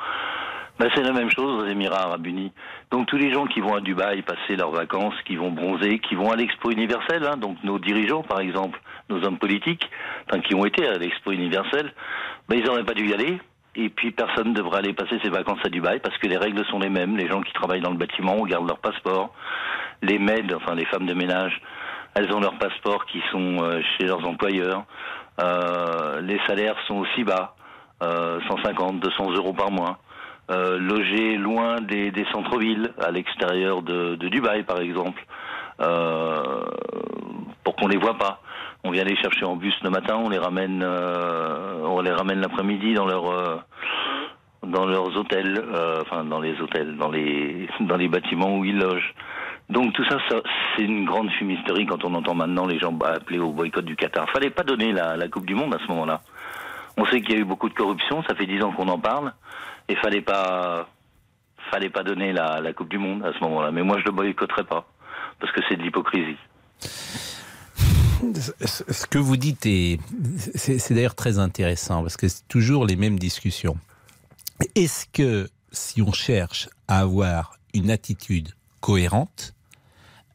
Ben, 0.79 0.89
c'est 0.95 1.03
la 1.03 1.11
même 1.11 1.29
chose 1.29 1.61
aux 1.61 1.67
Émirats 1.67 2.03
Arabes 2.03 2.25
Unis. 2.25 2.53
Donc 2.89 3.07
tous 3.07 3.17
les 3.17 3.33
gens 3.33 3.45
qui 3.45 3.59
vont 3.59 3.75
à 3.75 3.81
Dubaï 3.81 4.21
passer 4.21 4.55
leurs 4.55 4.71
vacances, 4.71 5.13
qui 5.25 5.35
vont 5.35 5.51
bronzer, 5.51 5.99
qui 5.99 6.15
vont 6.15 6.31
à 6.31 6.37
l'Expo 6.37 6.71
universelle, 6.71 7.25
hein, 7.25 7.35
donc 7.35 7.57
nos 7.65 7.79
dirigeants 7.79 8.23
par 8.23 8.39
exemple, 8.39 8.79
nos 9.09 9.21
hommes 9.25 9.37
politiques, 9.37 9.89
qui 10.45 10.55
ont 10.55 10.65
été 10.65 10.87
à 10.87 10.93
l'Expo 10.93 11.33
universelle, 11.33 11.93
ben, 12.47 12.57
ils 12.57 12.63
n'auraient 12.63 12.85
pas 12.85 12.93
dû 12.93 13.09
y 13.09 13.13
aller. 13.13 13.39
Et 13.75 13.89
puis 13.89 14.11
personne 14.11 14.49
ne 14.49 14.53
devrait 14.53 14.79
aller 14.79 14.93
passer 14.93 15.19
ses 15.21 15.29
vacances 15.29 15.59
à 15.65 15.69
Dubaï 15.69 15.99
parce 15.99 16.17
que 16.17 16.27
les 16.27 16.37
règles 16.37 16.65
sont 16.67 16.79
les 16.79 16.89
mêmes. 16.89 17.17
Les 17.17 17.27
gens 17.27 17.41
qui 17.41 17.51
travaillent 17.51 17.81
dans 17.81 17.91
le 17.91 17.97
bâtiment 17.97 18.37
gardent 18.45 18.67
leur 18.67 18.79
passeport. 18.79 19.33
Les 20.01 20.17
maids, 20.17 20.53
enfin 20.55 20.75
les 20.75 20.85
femmes 20.85 21.05
de 21.05 21.13
ménage, 21.13 21.61
elles 22.15 22.31
ont 22.33 22.39
leur 22.39 22.57
passeport 22.57 23.05
qui 23.05 23.21
sont 23.31 23.57
euh, 23.61 23.81
chez 23.97 24.05
leurs 24.05 24.25
employeurs. 24.27 24.83
Euh, 25.41 26.21
les 26.21 26.39
salaires 26.47 26.75
sont 26.87 26.95
aussi 26.95 27.23
bas, 27.23 27.55
euh, 28.03 28.39
150, 28.47 28.99
200 28.99 29.31
euros 29.31 29.53
par 29.53 29.71
mois. 29.71 29.99
Euh, 30.51 30.79
logés 30.79 31.37
loin 31.37 31.75
des, 31.79 32.11
des 32.11 32.25
centres-villes, 32.33 32.91
à 32.99 33.11
l'extérieur 33.11 33.83
de, 33.83 34.15
de 34.15 34.27
Dubaï 34.29 34.63
par 34.63 34.79
exemple, 34.79 35.23
euh, 35.79 36.65
pour 37.63 37.75
qu'on 37.75 37.87
les 37.87 37.97
voit 37.97 38.17
pas. 38.17 38.41
On 38.83 38.91
vient 38.91 39.03
les 39.03 39.15
chercher 39.17 39.45
en 39.45 39.55
bus 39.55 39.75
le 39.83 39.89
matin, 39.89 40.15
on 40.15 40.29
les 40.29 40.39
ramène, 40.39 40.81
euh, 40.83 41.81
on 41.83 42.01
les 42.01 42.11
ramène 42.11 42.39
l'après-midi 42.39 42.93
dans 42.93 43.05
leur 43.05 43.29
euh, 43.29 43.57
dans 44.65 44.85
leurs 44.85 45.15
hôtels, 45.15 45.57
euh, 45.57 46.01
enfin 46.01 46.25
dans 46.25 46.39
les 46.39 46.59
hôtels, 46.59 46.97
dans 46.97 47.09
les 47.09 47.67
dans 47.81 47.95
les 47.97 48.07
bâtiments 48.07 48.57
où 48.57 48.65
ils 48.65 48.77
logent. 48.77 49.13
Donc 49.69 49.93
tout 49.93 50.03
ça, 50.05 50.17
ça 50.29 50.41
c'est 50.75 50.83
une 50.83 51.05
grande 51.05 51.29
fumisterie 51.31 51.85
quand 51.85 52.03
on 52.03 52.13
entend 52.15 52.33
maintenant 52.33 52.65
les 52.65 52.79
gens 52.79 52.91
bah, 52.91 53.13
appeler 53.15 53.39
au 53.39 53.51
boycott 53.51 53.85
du 53.85 53.95
Qatar. 53.95 54.29
Fallait 54.31 54.49
pas 54.49 54.63
donner 54.63 54.91
la, 54.91 55.15
la 55.15 55.27
Coupe 55.27 55.45
du 55.45 55.55
Monde 55.55 55.73
à 55.75 55.79
ce 55.79 55.87
moment-là. 55.91 56.21
On 56.97 57.05
sait 57.05 57.21
qu'il 57.21 57.35
y 57.35 57.37
a 57.37 57.41
eu 57.41 57.45
beaucoup 57.45 57.69
de 57.69 57.73
corruption, 57.73 58.23
ça 58.23 58.35
fait 58.35 58.45
dix 58.45 58.61
ans 58.61 58.71
qu'on 58.71 58.89
en 58.89 58.99
parle, 58.99 59.31
et 59.87 59.95
fallait 59.95 60.21
pas 60.21 60.89
fallait 61.71 61.89
pas 61.89 62.03
donner 62.03 62.33
la, 62.33 62.59
la 62.59 62.73
Coupe 62.73 62.89
du 62.89 62.97
Monde 62.97 63.23
à 63.23 63.31
ce 63.31 63.43
moment-là. 63.43 63.71
Mais 63.71 63.83
moi 63.83 63.97
je 63.99 64.05
le 64.05 64.11
boycotterai 64.11 64.63
pas 64.63 64.85
parce 65.39 65.53
que 65.53 65.61
c'est 65.69 65.77
de 65.77 65.83
l'hypocrisie. 65.83 66.37
Ce 68.65 69.07
que 69.07 69.17
vous 69.17 69.37
dites 69.37 69.65
est, 69.65 69.99
c'est 70.55 70.79
c'est 70.79 70.93
d'ailleurs 70.93 71.15
très 71.15 71.39
intéressant 71.39 72.01
parce 72.01 72.17
que 72.17 72.27
c'est 72.27 72.45
toujours 72.49 72.85
les 72.85 72.97
mêmes 72.97 73.17
discussions. 73.17 73.77
Est-ce 74.75 75.05
que 75.11 75.49
si 75.71 76.01
on 76.01 76.11
cherche 76.11 76.69
à 76.87 76.99
avoir 76.99 77.57
une 77.73 77.89
attitude 77.91 78.49
cohérente, 78.81 79.53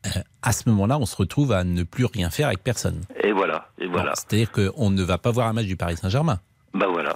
euh, 0.06 0.10
à 0.42 0.52
ce 0.52 0.68
moment-là, 0.68 0.98
on 0.98 1.06
se 1.06 1.16
retrouve 1.16 1.52
à 1.52 1.64
ne 1.64 1.82
plus 1.82 2.04
rien 2.06 2.30
faire 2.30 2.48
avec 2.48 2.62
personne? 2.62 3.02
Et 3.22 3.32
voilà, 3.32 3.68
et 3.78 3.86
voilà. 3.86 4.12
C'est-à-dire 4.14 4.50
qu'on 4.52 4.90
ne 4.90 5.02
va 5.02 5.18
pas 5.18 5.30
voir 5.30 5.48
un 5.48 5.52
match 5.52 5.66
du 5.66 5.76
Paris 5.76 5.96
Saint-Germain. 5.96 6.40
Bah 6.74 6.86
voilà. 6.90 7.14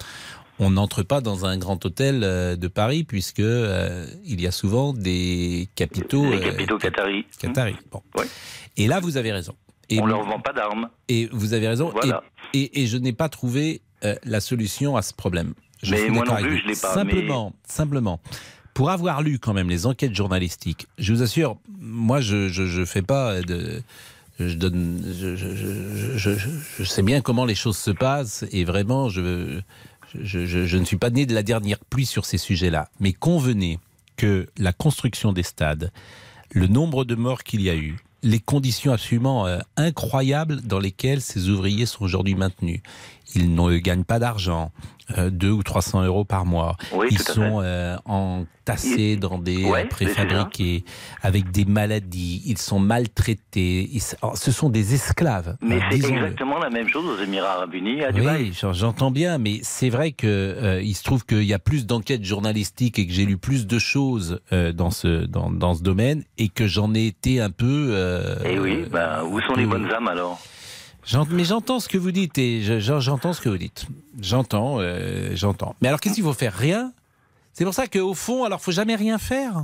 On 0.60 0.70
n'entre 0.70 1.02
pas 1.04 1.20
dans 1.20 1.46
un 1.46 1.56
grand 1.56 1.84
hôtel 1.86 2.22
euh, 2.24 2.56
de 2.56 2.66
Paris 2.66 3.04
puisque 3.04 3.38
euh, 3.40 4.06
il 4.24 4.40
y 4.40 4.46
a 4.46 4.50
souvent 4.50 4.92
des 4.92 5.68
capitaux, 5.76 6.24
euh, 6.24 6.40
capitaux 6.40 6.78
qataris. 6.78 7.26
qataris. 7.38 7.76
Bon. 7.92 8.02
Et 8.76 8.88
là, 8.88 8.98
vous 8.98 9.16
avez 9.16 9.30
raison. 9.32 9.54
Et 9.88 10.00
on 10.00 10.06
leur 10.06 10.24
vend 10.24 10.40
pas 10.40 10.52
d'armes. 10.52 10.88
Et 11.08 11.28
vous 11.32 11.54
avez 11.54 11.68
raison. 11.68 11.90
Voilà. 11.90 12.22
Et, 12.54 12.60
et- 12.62 12.82
et 12.82 12.86
je 12.86 12.96
n'ai 12.98 13.12
pas 13.12 13.28
trouvé 13.28 13.82
la 14.24 14.40
solution 14.40 14.96
à 14.96 15.02
ce 15.02 15.12
problème. 15.14 15.54
Je 15.82 15.92
Mais 15.92 16.00
suis 16.02 16.10
moi 16.10 16.24
d'accord 16.24 16.40
non 16.40 16.44
avec 16.46 16.50
plus, 16.50 16.56
vous. 16.56 16.62
je 16.64 16.68
l'ai 16.68 16.80
pas, 16.80 16.94
Simplement, 16.94 17.52
simplement, 17.66 18.20
pour 18.74 18.90
avoir 18.90 19.22
lu 19.22 19.38
quand 19.38 19.54
même 19.54 19.68
les 19.70 19.86
enquêtes 19.86 20.14
journalistiques, 20.14 20.86
je 20.98 21.12
vous 21.12 21.22
assure, 21.22 21.56
moi, 21.80 22.20
je 22.20 22.48
je, 22.48 22.66
je 22.66 22.84
fais 22.84 23.02
pas 23.02 23.40
de. 23.42 23.82
Je 24.40 24.54
donne, 24.54 25.02
je, 25.20 25.34
je, 25.36 26.84
sais 26.84 27.02
bien 27.02 27.20
comment 27.20 27.44
les 27.44 27.56
choses 27.56 27.76
se 27.76 27.90
passent 27.90 28.44
et 28.52 28.64
vraiment, 28.64 29.08
je, 29.08 29.60
je, 30.14 30.46
je- 30.46 30.64
je 30.64 30.76
ne 30.78 30.84
suis 30.84 30.96
pas 30.96 31.10
né 31.10 31.26
de 31.26 31.34
la 31.34 31.42
dernière 31.42 31.80
pluie 31.80 32.06
sur 32.06 32.24
ces 32.24 32.38
sujets-là. 32.38 32.88
Mais 33.00 33.12
convenez 33.12 33.80
que 34.16 34.46
la 34.56 34.72
construction 34.72 35.32
des 35.32 35.42
stades, 35.42 35.90
le 36.52 36.68
nombre 36.68 37.04
de 37.04 37.16
morts 37.16 37.42
qu'il 37.42 37.62
y 37.62 37.68
a 37.68 37.74
eu, 37.74 37.96
les 38.22 38.38
conditions 38.38 38.92
absolument 38.92 39.46
euh, 39.48 39.58
incroyables 39.76 40.60
dans 40.62 40.78
lesquelles 40.78 41.20
ces 41.20 41.48
ouvriers 41.48 41.86
sont 41.86 42.04
aujourd'hui 42.04 42.36
maintenus. 42.36 42.80
Ils 43.34 43.52
ne 43.52 43.78
gagnent 43.78 44.04
pas 44.04 44.20
d'argent, 44.20 44.70
euh, 45.16 45.30
2 45.30 45.50
ou 45.50 45.62
300 45.62 46.04
euros 46.04 46.24
par 46.24 46.44
mois. 46.44 46.76
Oui, 46.92 47.08
Ils 47.10 47.18
sont 47.18 47.60
euh, 47.62 47.96
entassés 48.04 49.16
dans 49.16 49.38
des 49.38 49.64
Ouais, 49.64 49.80
euh, 49.80 49.82
mais 49.84 49.88
préfabriqués, 49.88 50.84
avec 51.22 51.50
des 51.50 51.64
maladies. 51.64 52.42
Ils 52.46 52.58
sont 52.58 52.78
maltraités. 52.78 53.88
Ils- 53.92 54.02
oh, 54.22 54.32
ce 54.34 54.52
sont 54.52 54.68
des 54.68 54.94
esclaves. 54.94 55.56
Mais 55.60 55.76
euh, 55.76 55.80
c'est 55.90 55.96
exactement 56.10 56.58
la 56.58 56.70
même 56.70 56.88
chose 56.88 57.04
aux 57.06 57.22
Émirats 57.22 57.52
Arabes 57.54 57.74
Unis, 57.74 58.02
à 58.04 58.12
Dubaï. 58.12 58.42
Oui, 58.44 58.52
j'en- 58.60 58.72
j'entends 58.72 59.10
bien, 59.10 59.38
mais 59.38 59.60
c'est 59.62 59.88
vrai 59.90 60.12
que 60.12 60.26
euh, 60.26 60.82
il 60.82 60.94
se 60.94 61.02
trouve 61.04 61.24
qu'il 61.24 61.44
y 61.44 61.54
a 61.54 61.58
plus 61.58 61.86
d'enquêtes 61.86 62.24
journalistiques 62.24 62.98
et 62.98 63.06
que 63.06 63.12
j'ai 63.12 63.24
lu 63.24 63.38
plus 63.38 63.66
de 63.66 63.78
choses 63.78 64.40
euh, 64.52 64.72
dans 64.72 64.90
ce 64.90 65.24
dans, 65.26 65.50
dans 65.50 65.74
ce 65.74 65.82
domaine 65.82 66.24
et 66.38 66.48
que 66.48 66.66
j'en 66.66 66.94
ai 66.94 67.06
été 67.06 67.40
un 67.40 67.50
peu. 67.50 68.38
Et 68.44 68.58
oui, 68.58 68.84
ben, 68.90 69.22
où 69.30 69.40
sont 69.40 69.54
les 69.54 69.66
bonnes 69.66 69.90
âmes 69.90 70.08
alors? 70.08 70.40
Mais 71.30 71.44
j'entends 71.44 71.80
ce 71.80 71.88
que 71.88 71.98
vous 71.98 72.10
dites 72.12 72.36
et 72.38 72.62
je- 72.62 72.80
j'en- 72.80 73.00
j'entends 73.00 73.32
ce 73.32 73.40
que 73.40 73.48
vous 73.48 73.58
dites. 73.58 73.86
J'entends, 74.20 74.76
euh, 74.80 75.30
j'entends. 75.34 75.74
Mais 75.80 75.88
alors 75.88 76.00
qu'est-ce 76.00 76.14
qu'il 76.14 76.24
faut 76.24 76.32
faire? 76.32 76.54
Rien? 76.54 76.92
C'est 77.52 77.64
pour 77.64 77.74
ça 77.74 77.86
qu'au 77.86 78.14
fond, 78.14 78.44
alors 78.44 78.60
faut 78.60 78.72
jamais 78.72 78.94
rien 78.94 79.18
faire? 79.18 79.54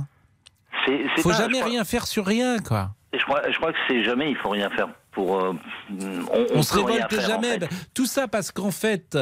C'est 0.85 1.21
Faut 1.21 1.29
pas- 1.29 1.37
jamais 1.37 1.59
crois- 1.59 1.69
rien 1.71 1.83
faire 1.83 2.05
sur 2.07 2.25
rien, 2.25 2.59
quoi. 2.59 2.91
Je 3.13 3.23
crois, 3.23 3.41
je 3.49 3.57
crois 3.57 3.71
que 3.71 3.77
c'est 3.87 4.03
jamais, 4.03 4.29
il 4.29 4.35
faut 4.37 4.49
rien 4.49 4.69
faire 4.71 4.89
pour. 5.11 5.39
euh, 5.39 5.53
on, 5.89 6.45
On, 6.55 6.61
se 6.63 6.73
révolte 6.73 7.09
faire, 7.13 7.23
en 7.23 7.27
jamais. 7.27 7.59
fait. 7.59 7.69
Tout 7.93 8.05
ça 8.05 8.27
parce 8.27 8.51
qu'en 8.51 8.71
fait, 8.71 9.17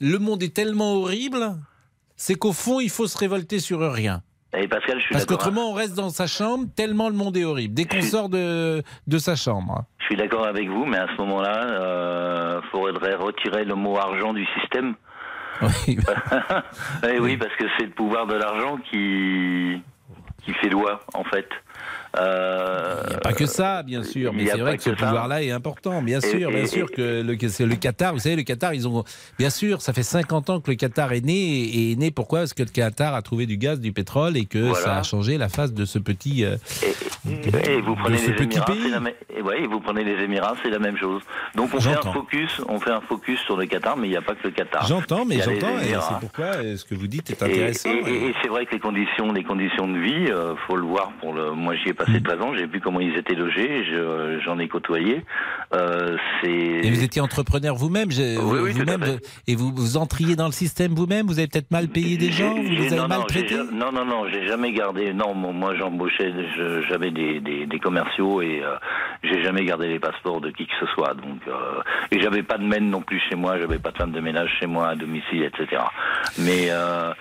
le 0.00 0.18
monde 0.18 0.42
est 0.42 0.54
tellement 0.54 0.94
horrible, 0.94 1.56
c'est 2.16 2.34
qu'au 2.36 2.52
fond, 2.52 2.80
il 2.80 2.88
faut 2.90 3.06
se 3.06 3.18
révolter 3.18 3.58
sur 3.58 3.80
rien. 3.92 4.22
Et 4.56 4.68
Pascal, 4.68 4.98
je 4.98 5.04
suis 5.04 5.12
Parce 5.12 5.26
d'accord. 5.26 5.38
qu'autrement, 5.44 5.70
on 5.70 5.74
reste 5.74 5.94
dans 5.96 6.10
sa 6.10 6.26
chambre 6.26 6.66
tellement 6.76 7.08
le 7.08 7.14
monde 7.14 7.36
est 7.36 7.44
horrible. 7.44 7.74
Dès 7.74 7.84
qu'on 7.84 8.02
sort 8.02 8.28
de, 8.28 8.82
de 9.06 9.18
sa 9.18 9.34
chambre. 9.36 9.84
Je 9.98 10.04
suis 10.06 10.16
d'accord 10.16 10.46
avec 10.46 10.68
vous, 10.68 10.84
mais 10.84 10.98
à 10.98 11.06
ce 11.08 11.20
moment-là, 11.22 11.64
euh, 11.64 12.60
faudrait 12.70 13.14
retirer 13.14 13.64
le 13.64 13.74
mot 13.74 13.96
argent 13.98 14.32
du 14.32 14.46
système. 14.60 14.94
Oui. 15.62 15.96
Eh 17.08 17.18
oui, 17.20 17.36
parce 17.36 17.54
que 17.56 17.64
c'est 17.78 17.86
le 17.86 17.92
pouvoir 17.92 18.26
de 18.26 18.34
l'argent 18.34 18.76
qui 18.90 19.80
qui 20.44 20.52
fait 20.54 20.68
loi, 20.68 21.00
en 21.14 21.24
fait. 21.24 21.48
Euh, 22.18 23.00
Il 23.06 23.10
n'y 23.10 23.16
a 23.16 23.18
pas 23.18 23.32
que 23.32 23.46
ça, 23.46 23.82
bien 23.82 24.02
sûr, 24.02 24.32
mais 24.32 24.46
c'est 24.46 24.58
vrai 24.58 24.76
que 24.76 24.82
ce 24.82 24.90
que 24.90 24.94
pouvoir-là 24.94 25.42
est 25.42 25.50
important, 25.50 26.00
bien 26.02 26.20
Et- 26.20 26.30
sûr, 26.38 26.50
bien 26.50 26.66
sûr 26.66 26.90
que 26.90 27.22
le, 27.22 27.34
que 27.36 27.62
le 27.62 27.74
Qatar, 27.76 28.12
vous 28.12 28.20
savez, 28.20 28.36
le 28.36 28.42
Qatar, 28.42 28.72
ils 28.74 28.86
ont, 28.86 29.04
bien 29.38 29.50
sûr, 29.50 29.82
ça 29.82 29.92
fait 29.92 30.02
50 30.02 30.50
ans 30.50 30.60
que 30.60 30.70
le 30.70 30.76
Qatar 30.76 31.12
est 31.12 31.20
né, 31.24 31.32
et 31.34 31.92
est 31.92 31.96
né. 31.96 32.10
Pourquoi? 32.10 32.40
Parce 32.40 32.54
que 32.54 32.62
le 32.62 32.68
Qatar 32.70 33.14
a 33.14 33.22
trouvé 33.22 33.46
du 33.46 33.56
gaz, 33.56 33.80
du 33.80 33.92
pétrole, 33.92 34.36
et 34.36 34.44
que 34.44 34.58
Voilà. 34.58 34.84
ça 34.84 34.96
a 34.98 35.02
changé 35.02 35.38
la 35.38 35.48
face 35.48 35.72
de 35.72 35.84
ce 35.84 35.98
petit, 35.98 36.44
euh, 36.44 36.56
Et 37.26 37.80
vous 37.80 37.94
prenez 37.96 38.18
les 38.18 38.42
Émirats, 38.42 38.66
c'est 38.82 38.90
la 38.90 39.00
même- 39.00 39.14
et 39.34 39.40
ouais, 39.42 39.62
et 39.62 39.66
vous 39.66 39.80
prenez 39.80 40.04
les 40.04 40.22
Émirats, 40.22 40.54
c'est 40.62 40.70
la 40.70 40.78
même 40.78 40.96
chose. 40.96 41.22
Donc 41.54 41.70
on 41.74 41.80
fait 41.80 41.90
un 41.90 42.12
focus, 42.12 42.60
on 42.68 42.78
fait 42.78 42.90
un 42.90 43.00
focus 43.00 43.40
sur 43.40 43.56
le 43.56 43.64
Qatar, 43.66 43.96
mais 43.96 44.08
il 44.08 44.10
n'y 44.10 44.16
a 44.16 44.22
pas 44.22 44.34
que 44.34 44.44
le 44.44 44.50
Qatar. 44.50 44.86
J'entends, 44.86 45.24
mais 45.24 45.36
j'entends, 45.36 45.78
et 45.78 45.94
c'est 46.00 46.20
pourquoi 46.20 46.44
euh, 46.56 46.76
ce 46.76 46.84
que 46.84 46.94
vous 46.94 47.06
dites 47.06 47.30
est 47.30 47.42
intéressant. 47.42 47.88
et- 47.90 48.10
et- 48.10 48.26
et 48.28 48.34
c'est 48.42 48.48
vrai 48.48 48.66
que 48.66 48.72
les 48.74 48.80
conditions, 48.80 49.32
les 49.32 49.42
conditions 49.44 49.88
de 49.88 49.98
vie, 49.98 50.26
euh, 50.30 50.54
faut 50.66 50.76
le 50.76 50.82
voir. 50.84 51.12
Pour 51.20 51.32
le, 51.32 51.52
moi, 51.52 51.74
j'y 51.76 51.90
ai 51.90 51.94
passé 51.94 52.12
Mm. 52.20 52.22
13 52.22 52.40
ans, 52.42 52.54
j'ai 52.54 52.66
vu 52.66 52.80
comment 52.80 53.00
ils 53.00 53.16
étaient 53.16 53.34
logés, 53.34 53.84
je- 53.84 54.40
j'en 54.44 54.58
ai 54.58 54.68
côtoyé. 54.68 55.22
Euh. 55.74 56.16
Et 56.44 56.90
vous 56.90 57.02
étiez 57.02 57.22
entrepreneur 57.22 57.74
vous-même, 57.74 58.08
Oui, 58.08 58.58
oui, 58.62 58.72
vous- 58.72 59.18
et 59.46 59.54
vous, 59.56 59.72
vous 59.74 59.96
entriez 59.96 60.36
dans 60.36 60.46
le 60.46 60.52
système 60.52 60.92
vous-même. 60.94 61.26
Vous 61.26 61.38
avez 61.38 61.48
peut-être 61.48 61.70
mal 61.70 61.88
payé 61.88 62.16
des 62.16 62.30
gens, 62.30 62.54
vous 62.54 62.62
les 62.62 62.88
avez 62.92 62.96
non, 62.96 63.08
maltraités. 63.08 63.56
ja- 63.56 63.64
non, 63.72 63.90
non, 63.92 64.04
non, 64.04 64.24
j'ai 64.32 64.46
jamais 64.46 64.72
gardé. 64.72 65.12
Non, 65.14 65.34
moi, 65.34 65.74
j'embauchais, 65.76 66.32
je- 66.56 66.82
j'avais 66.88 67.10
des, 67.14 67.66
des, 67.66 67.78
commerciaux 67.78 68.42
et 68.42 68.62
euh, 68.62 68.76
j'ai 69.22 69.42
jamais 69.42 69.64
gardé 69.64 69.88
les 69.88 69.98
passeports 69.98 70.40
de 70.40 70.50
qui 70.50 70.66
que 70.66 70.72
ce 70.80 70.86
soit. 70.86 71.14
Donc, 71.14 71.40
euh, 71.48 71.80
et 72.10 72.20
j'avais 72.20 72.42
pas 72.42 72.58
de 72.58 72.64
mène 72.64 72.90
non 72.90 73.02
plus 73.02 73.20
chez 73.28 73.36
moi, 73.36 73.58
j'avais 73.58 73.78
pas 73.78 73.90
de 73.90 73.96
femme 73.96 74.12
de 74.12 74.20
ménage 74.20 74.50
chez 74.60 74.66
moi 74.66 74.88
à 74.88 74.94
domicile, 74.94 75.42
etc. 75.44 75.82
Mais 76.38 76.68
euh, 76.70 77.12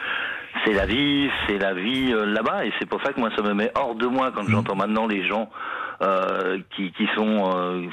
c'est 0.65 0.73
la 0.73 0.85
vie, 0.85 1.29
c'est 1.47 1.57
la 1.57 1.73
vie 1.73 2.13
là-bas, 2.13 2.65
et 2.65 2.73
c'est 2.79 2.87
pour 2.87 3.01
ça 3.03 3.13
que 3.13 3.19
moi, 3.19 3.29
ça 3.35 3.41
me 3.41 3.53
met 3.53 3.71
hors 3.75 3.95
de 3.95 4.07
moi 4.07 4.31
quand 4.33 4.43
j'entends 4.47 4.75
maintenant 4.75 5.07
les 5.07 5.25
gens 5.27 5.49
euh, 6.03 6.59
qui, 6.75 6.91
qui 6.91 7.07
sont 7.15 7.51
euh, 7.55 7.87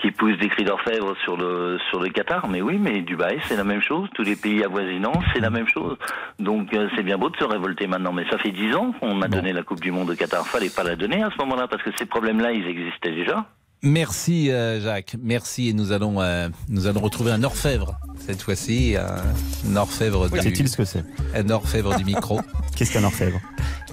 qui 0.00 0.10
poussent 0.10 0.38
des 0.38 0.48
cris 0.48 0.64
d'orfèvre 0.64 1.14
sur 1.24 1.36
le 1.36 1.78
sur 1.90 2.00
le 2.00 2.08
Qatar. 2.08 2.48
Mais 2.48 2.60
oui, 2.60 2.78
mais 2.78 3.00
Dubaï, 3.02 3.38
c'est 3.44 3.56
la 3.56 3.64
même 3.64 3.80
chose. 3.80 4.08
Tous 4.14 4.22
les 4.22 4.36
pays 4.36 4.62
avoisinants, 4.64 5.20
c'est 5.32 5.40
la 5.40 5.50
même 5.50 5.68
chose. 5.68 5.96
Donc 6.38 6.74
euh, 6.74 6.88
c'est 6.96 7.02
bien 7.02 7.16
beau 7.18 7.30
de 7.30 7.36
se 7.36 7.44
révolter 7.44 7.86
maintenant, 7.86 8.12
mais 8.12 8.26
ça 8.30 8.38
fait 8.38 8.50
dix 8.50 8.74
ans 8.74 8.92
qu'on 9.00 9.22
a 9.22 9.28
donné 9.28 9.52
la 9.52 9.62
Coupe 9.62 9.80
du 9.80 9.92
Monde 9.92 10.10
au 10.10 10.14
Qatar. 10.14 10.46
Fallait 10.46 10.70
pas 10.74 10.82
la 10.82 10.96
donner 10.96 11.22
à 11.22 11.30
ce 11.30 11.38
moment-là 11.38 11.68
parce 11.68 11.82
que 11.82 11.90
ces 11.96 12.06
problèmes-là, 12.06 12.52
ils 12.52 12.66
existaient 12.66 13.12
déjà. 13.12 13.46
Merci 13.84 14.50
euh, 14.50 14.80
Jacques, 14.82 15.14
merci. 15.22 15.68
Et 15.68 15.72
nous 15.74 15.92
allons, 15.92 16.20
euh, 16.20 16.48
nous 16.68 16.86
allons 16.86 17.00
retrouver 17.00 17.30
un 17.32 17.44
orfèvre 17.44 17.98
cette 18.26 18.40
fois-ci, 18.40 18.96
un 18.96 19.76
orfèvre. 19.76 20.30
du- 20.30 20.40
Sait-il 20.40 20.68
ce 20.68 20.76
que 20.78 20.84
c'est 20.86 21.04
Un 21.34 21.50
orfèvre 21.50 21.94
du 21.96 22.04
micro. 22.04 22.40
Qu'est-ce 22.76 22.92
qu'un 22.92 23.04
orfèvre 23.04 23.38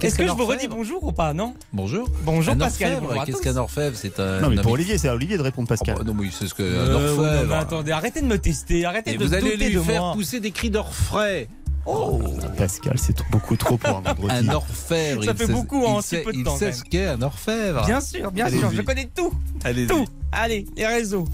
Est-ce 0.00 0.16
que 0.16 0.26
je 0.26 0.32
vous 0.32 0.46
redis 0.46 0.66
bonjour 0.68 1.04
ou 1.04 1.12
pas, 1.12 1.34
non 1.34 1.54
Bonjour. 1.74 2.08
Bonjour 2.24 2.54
un 2.54 2.56
Pascal. 2.56 2.94
orfèvre, 2.94 3.24
Qu'est-ce 3.26 3.42
qu'un 3.42 3.56
orfèvre? 3.58 3.94
C'est 3.96 4.18
un. 4.18 4.40
Non, 4.40 4.48
mais 4.48 4.56
pour 4.62 4.72
Olivier, 4.72 4.96
c'est 4.96 5.08
à 5.08 5.14
Olivier 5.14 5.36
de 5.36 5.42
répondre, 5.42 5.68
Pascal. 5.68 5.96
Oh, 6.00 6.04
non, 6.04 6.14
mais 6.14 6.28
c'est 6.32 6.46
ce 6.48 6.54
que 6.54 6.62
Euh, 6.62 6.86
un 6.86 6.94
orfèvre. 6.94 7.46
mais 7.48 7.54
attendez, 7.54 7.92
arrêtez 7.92 8.22
de 8.22 8.26
me 8.26 8.38
tester, 8.38 8.86
arrêtez 8.86 9.12
Et 9.12 9.18
de 9.18 9.24
vous 9.24 9.34
allez 9.34 9.56
lui 9.56 9.74
de 9.74 9.80
faire 9.80 10.00
moi. 10.02 10.12
pousser 10.14 10.40
des 10.40 10.50
cris 10.50 10.70
d'orfraie. 10.70 11.48
Oh, 11.84 12.20
Pascal, 12.56 12.96
c'est 12.98 13.16
beaucoup 13.30 13.56
trop 13.56 13.76
pour 13.76 13.98
un 13.98 14.00
vendredi. 14.00 14.28
Un 14.48 14.52
orfèvre. 14.54 15.24
Ça 15.24 15.32
il 15.32 15.36
fait 15.36 15.46
sait- 15.46 15.52
beaucoup 15.52 15.84
en 15.84 15.98
il 15.98 16.02
si 16.02 16.08
sait- 16.10 16.22
peu 16.22 16.32
de 16.32 16.38
il 16.38 16.44
temps, 16.44 16.56
sait 16.56 16.70
quand 16.70 16.76
ce 16.76 16.82
qu'est 16.84 17.06
un 17.06 17.22
orfèvre. 17.22 17.84
Bien 17.86 18.00
sûr, 18.00 18.30
bien 18.30 18.48
sûr, 18.48 18.70
je 18.72 18.82
connais 18.82 19.08
tout. 19.14 19.32
Allez-y. 19.64 19.86
Tout. 19.88 20.04
Allez, 20.30 20.64
les 20.76 20.86
réseaux. 20.86 21.26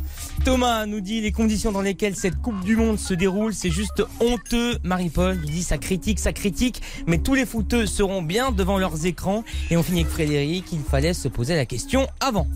Thomas 0.44 0.86
nous 0.86 1.00
dit 1.00 1.20
les 1.20 1.30
conditions 1.32 1.70
dans 1.70 1.82
lesquelles 1.82 2.16
cette 2.16 2.40
Coupe 2.40 2.64
du 2.64 2.76
Monde 2.76 2.98
se 2.98 3.14
déroule, 3.14 3.52
c'est 3.54 3.70
juste 3.70 4.02
honteux. 4.20 4.78
Marie-Paul 4.82 5.36
nous 5.36 5.46
dit 5.48 5.62
ça 5.62 5.78
critique, 5.78 6.18
ça 6.18 6.32
critique, 6.32 6.82
mais 7.06 7.18
tous 7.18 7.34
les 7.34 7.46
footeux 7.46 7.86
seront 7.86 8.22
bien 8.22 8.50
devant 8.50 8.78
leurs 8.78 9.04
écrans. 9.06 9.44
Et 9.70 9.76
on 9.76 9.82
finit 9.82 10.00
avec 10.00 10.12
Frédéric, 10.12 10.66
il 10.72 10.80
fallait 10.80 11.14
se 11.14 11.28
poser 11.28 11.54
la 11.56 11.66
question 11.66 12.08
avant. 12.20 12.48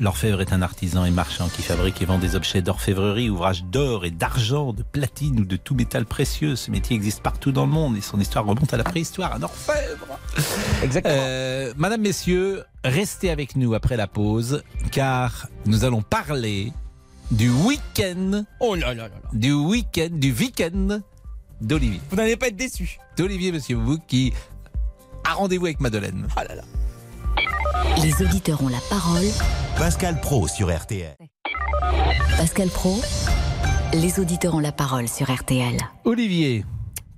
L'orfèvre 0.00 0.40
est 0.40 0.52
un 0.52 0.60
artisan 0.60 1.04
et 1.04 1.10
marchand 1.10 1.48
qui 1.48 1.62
fabrique 1.62 2.02
et 2.02 2.04
vend 2.04 2.18
des 2.18 2.34
objets 2.34 2.62
d'orfèvrerie, 2.62 3.30
ouvrages 3.30 3.64
d'or 3.64 4.04
et 4.04 4.10
d'argent, 4.10 4.72
de 4.72 4.82
platine 4.82 5.38
ou 5.40 5.44
de 5.44 5.56
tout 5.56 5.74
métal 5.76 6.04
précieux. 6.04 6.56
Ce 6.56 6.70
métier 6.70 6.96
existe 6.96 7.22
partout 7.22 7.52
dans 7.52 7.64
le 7.64 7.72
monde 7.72 7.96
et 7.96 8.00
son 8.00 8.18
histoire 8.18 8.44
remonte 8.44 8.74
à 8.74 8.76
la 8.76 8.82
préhistoire. 8.84 9.34
Un 9.34 9.42
orfèvre 9.42 10.18
Exactement. 10.82 11.14
Euh, 11.16 11.72
Madame, 11.76 12.00
Messieurs, 12.00 12.64
restez 12.82 13.30
avec 13.30 13.54
nous 13.54 13.74
après 13.74 13.96
la 13.96 14.08
pause 14.08 14.64
car 14.90 15.46
nous 15.66 15.84
allons 15.84 16.02
parler 16.02 16.72
du 17.30 17.50
week-end. 17.50 18.44
Oh 18.58 18.74
là 18.74 18.94
là 18.94 19.04
là 19.04 19.08
là. 19.08 19.30
Du 19.32 19.52
week-end, 19.52 20.08
du 20.10 20.32
week-end 20.32 21.00
d'Olivier. 21.60 22.00
Vous 22.10 22.16
n'allez 22.16 22.36
pas 22.36 22.48
être 22.48 22.56
déçus. 22.56 22.98
D'Olivier, 23.16 23.52
monsieur 23.52 23.76
vous 23.76 23.98
qui 23.98 24.32
a 25.24 25.34
rendez-vous 25.34 25.66
avec 25.66 25.80
Madeleine. 25.80 26.26
Ah 26.36 26.44
là 26.44 26.56
là. 26.56 26.62
Les 28.02 28.22
auditeurs 28.24 28.62
ont 28.62 28.68
la 28.68 28.80
parole. 28.90 29.24
Pascal 29.76 30.20
Pro 30.20 30.46
sur 30.48 30.74
RTL. 30.74 31.16
Pascal 32.36 32.68
Pro, 32.68 33.00
les 33.92 34.18
auditeurs 34.20 34.54
ont 34.54 34.58
la 34.60 34.72
parole 34.72 35.08
sur 35.08 35.32
RTL. 35.32 35.76
Olivier, 36.04 36.64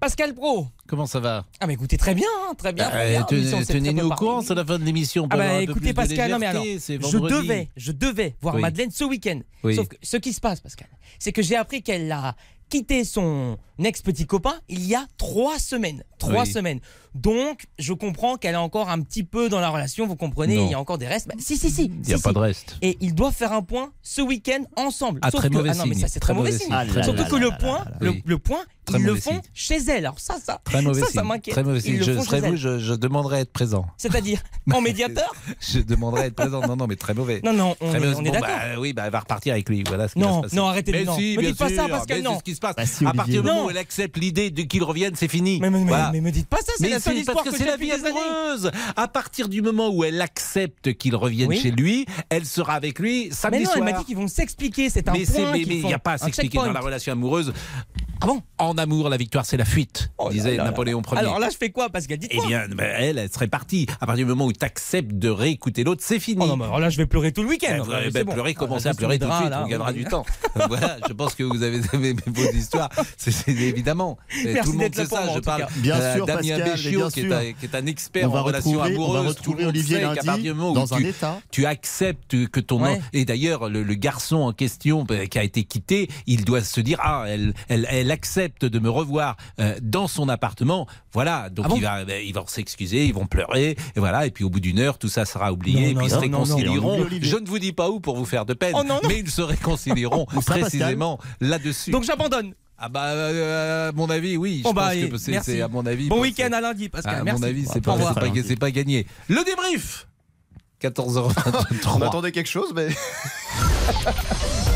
Pascal 0.00 0.34
Pro. 0.34 0.66
comment 0.86 1.06
ça 1.06 1.20
va? 1.20 1.44
Ah 1.60 1.66
mais 1.66 1.74
écoutez 1.74 1.96
très 1.96 2.14
bien, 2.14 2.28
hein, 2.48 2.54
très 2.56 2.72
bien. 2.72 2.88
très 2.88 3.16
Euh, 3.16 3.22
bien. 3.28 3.62
Tenez-nous 3.64 4.06
au 4.06 4.14
courant, 4.14 4.42
c'est 4.42 4.54
la 4.54 4.64
fin 4.64 4.78
de 4.78 4.84
l'émission. 4.84 5.26
Ah 5.30 5.36
bah 5.36 5.62
écoutez 5.62 5.92
Pascal, 5.92 6.30
non 6.30 6.38
mais 6.38 6.46
alors, 6.46 6.62
je 6.64 7.18
devais, 7.18 7.68
je 7.76 7.92
devais 7.92 8.36
voir 8.40 8.54
Oui. 8.56 8.60
Madeleine 8.62 8.90
ce 8.90 9.04
week-end. 9.04 9.40
Oui. 9.64 9.74
Sauf 9.74 9.88
que 9.88 9.96
ce 10.02 10.16
qui 10.18 10.32
se 10.32 10.40
passe, 10.40 10.60
Pascal, 10.60 10.88
c'est 11.18 11.32
que 11.32 11.42
j'ai 11.42 11.56
appris 11.56 11.82
qu'elle 11.82 12.10
a 12.12 12.34
quitté 12.68 13.04
son 13.04 13.58
ex-petit 13.84 14.26
copain 14.26 14.54
il 14.68 14.84
y 14.86 14.94
a 14.94 15.06
trois 15.18 15.58
semaines. 15.58 16.02
Trois 16.18 16.42
Oui. 16.44 16.50
semaines. 16.52 16.80
Donc, 17.14 17.64
je 17.78 17.92
comprends 17.94 18.36
qu'elle 18.36 18.54
est 18.54 18.58
encore 18.58 18.90
un 18.90 19.00
petit 19.00 19.24
peu 19.24 19.48
dans 19.48 19.60
la 19.60 19.70
relation, 19.70 20.06
vous 20.06 20.16
comprenez, 20.16 20.56
Non. 20.56 20.66
il 20.66 20.70
y 20.70 20.74
a 20.74 20.78
encore 20.80 20.98
des 20.98 21.06
restes. 21.06 21.28
Bah, 21.28 21.34
si, 21.38 21.56
si, 21.56 21.70
si. 21.70 21.84
Il 21.86 22.00
n'y 22.02 22.12
a 22.12 22.16
si, 22.18 22.22
pas 22.22 22.32
de 22.34 22.38
reste. 22.38 22.76
Et 22.82 22.98
ils 23.00 23.14
doivent 23.14 23.34
faire 23.34 23.52
un 23.52 23.62
point 23.62 23.92
ce 24.02 24.20
week-end 24.20 24.64
ensemble. 24.76 25.20
Ah, 25.22 25.30
Sauf 25.30 25.40
très 25.40 25.48
que- 25.48 25.54
mauvais 25.54 25.70
ah 25.72 25.74
non, 25.76 25.86
mais 25.86 25.94
signe. 25.94 26.02
ça 26.02 26.08
c'est 26.08 26.20
très, 26.20 26.34
mauvais 26.34 26.52
signe. 26.52 26.68
Ah 26.70 26.84
là 26.84 27.02
Surtout 27.02 27.22
là 27.22 27.28
que 27.28 27.36
là 27.36 27.40
le 27.40 27.50
point, 27.58 27.78
là 27.78 27.84
là. 27.90 27.96
le, 28.00 28.10
Oui. 28.10 28.22
le 28.26 28.38
point, 28.38 28.60
Très 28.84 28.98
ils 28.98 29.04
le 29.04 29.14
font 29.14 29.30
signe. 29.32 29.40
chez 29.54 29.76
elle. 29.88 30.04
Alors 30.04 30.20
ça, 30.20 30.36
ça, 30.42 30.60
Très 30.64 30.82
mauvais 30.82 31.00
ça, 31.00 31.06
ça 31.06 31.12
signe. 31.12 31.22
m'inquiète. 31.28 31.54
Très 31.54 31.64
mauvais 31.64 31.80
signe. 31.80 32.02
Je 32.02 32.20
serais 32.20 32.40
vous, 32.42 32.56
je, 32.56 32.78
je 32.78 32.92
demanderais 32.94 33.38
à 33.38 33.40
être 33.40 33.52
présent. 33.52 33.86
C'est-à-dire 33.96 34.42
en 34.72 34.80
médiateur 34.82 35.34
Je 35.60 35.80
demanderais 35.80 36.22
à 36.22 36.26
être 36.26 36.34
présent. 36.36 36.60
Non, 36.66 36.76
non, 36.76 36.86
mais 36.86 36.96
très 36.96 37.14
mauvais. 37.14 37.40
Non, 37.44 37.52
non, 37.54 37.76
on 37.80 37.88
Très 37.92 37.98
est, 37.98 38.22
d'accord. 38.30 38.40
bah, 38.48 38.78
oui, 38.78 38.92
bah, 38.92 39.04
elle 39.06 39.12
va 39.12 39.20
repartir 39.20 39.54
avec 39.54 39.68
lui. 39.70 39.82
Voilà 39.86 40.08
ce 40.08 40.14
qui 40.14 40.20
va 40.20 40.32
se 40.36 40.40
passer. 40.42 40.56
non, 40.56 40.66
arrêtez 40.66 40.92
de- 40.92 40.98
mais 40.98 41.04
non. 41.04 41.16
Bien 41.16 41.36
dites 41.50 41.58
pas 41.58 41.68
ça, 41.70 41.74
sûr, 41.74 41.88
Pascal, 41.88 42.18
mais 42.18 42.22
non. 42.24 42.32
C'est 42.32 42.38
ce 42.38 42.44
qui 42.44 42.54
se 42.54 42.60
passe. 42.60 42.76
Bah, 43.02 43.10
à 43.10 43.14
partir 43.14 43.42
du 43.42 43.48
moment 43.48 43.62
Non. 43.62 43.65
Où 43.66 43.70
elle 43.70 43.78
accepte 43.78 44.16
l'idée 44.16 44.50
de 44.50 44.62
qu'il 44.62 44.82
revienne, 44.82 45.14
c'est 45.16 45.28
fini. 45.28 45.58
Mais, 45.60 45.70
mais, 45.70 45.80
mais- 45.80 45.84
Voilà. 45.86 46.10
mais 46.12 46.20
me 46.20 46.30
dites 46.30 46.48
pas 46.48 46.58
ça, 46.58 46.72
c'est 46.78 46.88
la 46.88 47.00
seule 47.00 47.14
c'est 47.14 47.20
histoire 47.20 47.36
parce 47.44 47.48
que 47.48 47.52
que 47.52 47.58
c'est 47.58 47.66
la 47.70 47.76
vie 47.76 47.92
amoureuse. 47.92 48.70
À 48.96 49.08
partir 49.08 49.48
du 49.48 49.62
moment 49.62 49.88
où 49.90 50.04
elle 50.04 50.20
accepte 50.20 50.94
qu'il 50.94 51.14
revienne 51.16 51.48
Oui. 51.48 51.58
chez 51.60 51.70
lui, 51.70 52.06
elle 52.30 52.46
sera 52.46 52.74
avec 52.74 52.98
lui 52.98 53.28
samedi 53.32 53.58
Mais 53.58 53.64
non, 53.64 53.70
elle 53.74 53.78
soir. 53.82 53.92
m'a 53.92 53.98
dit 53.98 54.04
qu'ils 54.04 54.16
vont 54.16 54.28
s'expliquer, 54.28 54.90
c'est 54.90 55.08
un 55.08 55.12
mais 55.12 55.24
point 55.24 55.52
mais- 55.52 55.60
il 55.60 55.84
n'y 55.86 55.92
a 55.94 55.98
pas 55.98 56.12
à 56.12 56.18
s'expliquer 56.18 56.58
dans 56.58 56.72
la 56.72 56.80
relation 56.80 57.12
amoureuse. 57.12 57.52
Ah 58.22 58.26
bon 58.26 58.42
En 58.58 58.78
amour, 58.78 59.08
la 59.08 59.16
victoire, 59.16 59.44
c'est 59.44 59.56
la 59.56 59.64
fuite, 59.64 60.10
Oh 60.18 60.30
disait 60.30 60.52
là 60.52 60.56
là. 60.58 60.64
Napoléon 60.64 61.02
Ier. 61.12 61.18
Alors 61.18 61.38
là, 61.38 61.48
je 61.50 61.56
fais 61.56 61.70
quoi, 61.70 61.90
Pascal? 61.90 62.18
Eh 62.22 62.26
Dites-moi. 62.26 62.46
bien, 62.46 62.66
ben, 62.68 62.90
elle, 62.98 63.18
elle 63.18 63.30
serait 63.30 63.48
partie. 63.48 63.86
À 64.00 64.06
partir 64.06 64.24
du 64.24 64.30
moment 64.30 64.46
où 64.46 64.52
tu 64.52 64.64
acceptes 64.64 65.12
de 65.12 65.28
réécouter 65.28 65.84
l'autre, 65.84 66.02
c'est 66.04 66.18
fini. 66.18 66.40
Oh 66.42 66.46
non, 66.48 66.56
mais 66.56 66.64
alors 66.64 66.78
là, 66.80 66.88
je 66.88 66.96
vais 66.96 67.06
pleurer 67.06 67.32
tout 67.32 67.42
le 67.42 67.48
week-end. 67.48 67.84
Ben, 67.86 68.00
ben, 68.04 68.10
ben, 68.10 68.24
bon. 68.24 68.32
pleurer, 68.32 68.52
Ah, 68.56 68.58
commencez 68.58 68.84
là, 68.86 68.90
à 68.92 68.94
pleurer 68.94 69.18
tout 69.18 69.28
de 69.28 69.32
suite, 69.34 69.50
là, 69.50 69.62
on 69.64 69.68
gagnera 69.68 69.90
oui. 69.92 69.98
du 69.98 70.04
temps. 70.10 70.24
voilà, 70.68 70.96
je 71.06 71.12
pense 71.12 71.34
que 71.34 71.42
vous 71.42 71.62
avez 71.62 71.80
aimé 71.92 72.14
vos 72.26 72.50
histoires. 72.52 72.88
C'est 73.18 73.30
c'est 73.30 73.52
évidemment. 73.52 74.16
Merci 74.44 74.60
tout 74.64 74.72
le 74.72 74.78
monde 74.78 74.78
d'être 74.78 74.96
là 74.96 75.04
sait 75.04 75.14
ça. 75.14 75.24
moi, 75.24 75.34
Je 75.36 75.40
parle. 75.40 75.66
Bien 75.76 75.96
euh, 75.96 76.16
sûr, 76.16 76.26
Damien 76.26 76.58
Béchiot, 76.58 76.98
bien 76.98 77.10
qui 77.10 77.20
est, 77.20 77.32
un, 77.32 77.52
qui 77.52 77.64
est 77.66 77.74
un 77.74 77.86
expert 77.86 78.32
en 78.32 78.42
relations 78.42 78.70
retrouver- 78.72 78.96
on 78.96 79.12
va 79.12 79.18
amoureuses. 79.18 79.26
retrouver 79.36 79.42
Tout 79.42 79.52
le 79.58 79.64
monde 79.66 79.74
Olivier 79.74 79.96
sait 79.96 80.00
qu'à 80.02 80.08
lundi 80.14 80.26
partir 80.26 80.42
du 80.54 80.58
moment 80.58 80.70
où 80.70 80.74
dans 80.74 80.94
un 80.94 80.98
tu, 80.98 81.06
état. 81.08 81.40
tu 81.50 81.66
acceptes 81.66 82.46
que 82.48 82.60
ton 82.60 82.76
et 83.12 83.24
d'ailleurs 83.24 83.68
le, 83.68 83.82
le 83.82 83.94
garçon 83.94 84.36
en 84.36 84.52
question 84.52 85.04
ben, 85.04 85.28
qui 85.28 85.38
a 85.38 85.42
été 85.42 85.64
quitté, 85.64 86.08
il 86.26 86.44
doit 86.44 86.62
se 86.62 86.80
dire 86.80 86.98
ah 87.02 87.24
elle 87.28 87.52
elle, 88.06 88.10
accepte 88.12 88.64
de 88.64 88.78
me 88.78 88.88
revoir 88.88 89.36
euh, 89.60 89.76
dans 89.82 90.06
son 90.08 90.28
appartement. 90.28 90.86
Voilà, 91.12 91.50
donc 91.50 91.66
Ah 91.66 91.68
bon 91.70 91.76
il 91.76 91.82
va 91.82 92.04
ben, 92.04 92.22
ils 92.24 92.32
vont 92.34 92.46
s'excuser, 92.46 93.04
ils 93.06 93.14
vont 93.14 93.26
pleurer 93.26 93.76
et 93.94 94.00
voilà 94.00 94.26
et 94.26 94.30
puis 94.30 94.44
au 94.44 94.50
bout 94.50 94.60
d'une 94.60 94.78
heure 94.78 94.98
tout 94.98 95.08
ça 95.08 95.24
sera 95.24 95.52
oublié 95.52 95.80
Non, 95.80 95.86
et 95.88 95.92
non, 95.94 95.98
puis 96.00 96.06
ils 96.06 96.10
se 96.10 96.14
non, 96.16 96.20
non, 96.22 96.28
non. 96.30 96.38
réconcilieront. 96.56 97.06
Je 97.20 97.36
ne 97.36 97.46
vous 97.46 97.58
dis 97.58 97.72
pas 97.72 97.90
où 97.90 98.00
pour 98.00 98.16
vous 98.16 98.24
faire 98.24 98.46
de 98.46 98.54
peine, 98.54 98.74
Oh, 98.78 98.82
non, 98.84 98.94
non. 99.02 99.08
mais 99.08 99.18
ils 99.18 99.30
se 99.30 99.42
réconcilieront 99.42 100.26
précisément 100.46 101.18
là-dessus. 101.40 101.90
Donc 101.90 102.04
j'abandonne. 102.04 102.54
ah 102.78 102.88
bah 102.88 103.04
euh, 103.06 103.88
à 103.88 103.92
mon 103.92 104.08
avis 104.10 104.36
oui, 104.36 104.60
Bon, 104.62 104.70
je 104.70 104.74
bah, 104.74 104.82
pense 104.86 104.94
et 104.94 105.08
que 105.10 105.18
c'est 105.18 105.30
merci. 105.32 105.50
c'est 105.52 105.60
à 105.62 105.68
mon 105.68 105.84
avis 105.86 106.08
Bon 106.08 106.20
week-end 106.20 106.50
à 106.52 106.60
lundi, 106.60 106.88
Pascal. 106.88 107.16
à 107.16 107.24
Merci. 107.24 107.40
mon 107.40 107.46
avis, 107.48 107.66
c'est 107.66 107.80
pas, 107.80 107.96
pas, 107.96 108.14
c'est 108.46 108.58
pas 108.58 108.70
gagné. 108.70 109.06
Le 109.28 109.44
débrief 109.44 110.06
14h23. 110.82 111.96
On 111.96 112.02
attendait 112.02 112.32
quelque 112.32 112.48
chose, 112.50 112.72
mais 112.76 112.88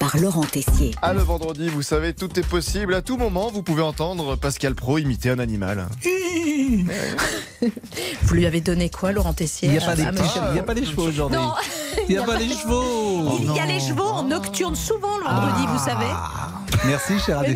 par 0.00 0.16
Laurent 0.16 0.44
Tessier. 0.44 0.94
ah, 1.02 1.12
le 1.12 1.20
vendredi, 1.20 1.68
vous 1.68 1.82
savez, 1.82 2.14
tout 2.14 2.40
est 2.40 2.46
possible. 2.46 2.94
À 2.94 3.02
tout 3.02 3.18
moment, 3.18 3.50
vous 3.52 3.62
pouvez 3.62 3.82
entendre 3.82 4.34
Pascal 4.34 4.74
Pro 4.74 4.96
imiter 4.98 5.30
un 5.30 5.38
animal. 5.38 5.86
Vous 8.22 8.34
lui 8.34 8.46
avez 8.46 8.62
donné 8.62 8.88
quoi, 8.88 9.12
Laurent 9.12 9.34
Tessier 9.34 9.68
Il 9.68 9.72
n'y 9.72 9.78
a, 9.78 9.80
pas 9.82 9.88
à- 9.90 10.08
à 10.08 10.50
il 10.52 10.56
y 10.56 10.58
a 10.58 10.62
pas 10.62 10.72
les 10.72 10.86
chevaux 10.86 11.02
aujourd'hui. 11.02 11.38
Il 12.08 12.12
n'y 12.12 12.18
a 12.18 12.22
pas 12.22 12.38
les 12.38 12.48
chevaux. 12.48 13.38
Il 13.42 13.54
y 13.54 13.60
a 13.60 13.66
les 13.66 13.78
chevaux 13.80 14.04
en 14.04 14.22
nocturne 14.22 14.74
souvent 14.74 15.18
le 15.18 15.24
vendredi, 15.24 15.66
vous 15.68 15.78
savez. 15.84 16.06
Merci, 16.86 17.18
cher 17.18 17.40
Adé. 17.40 17.54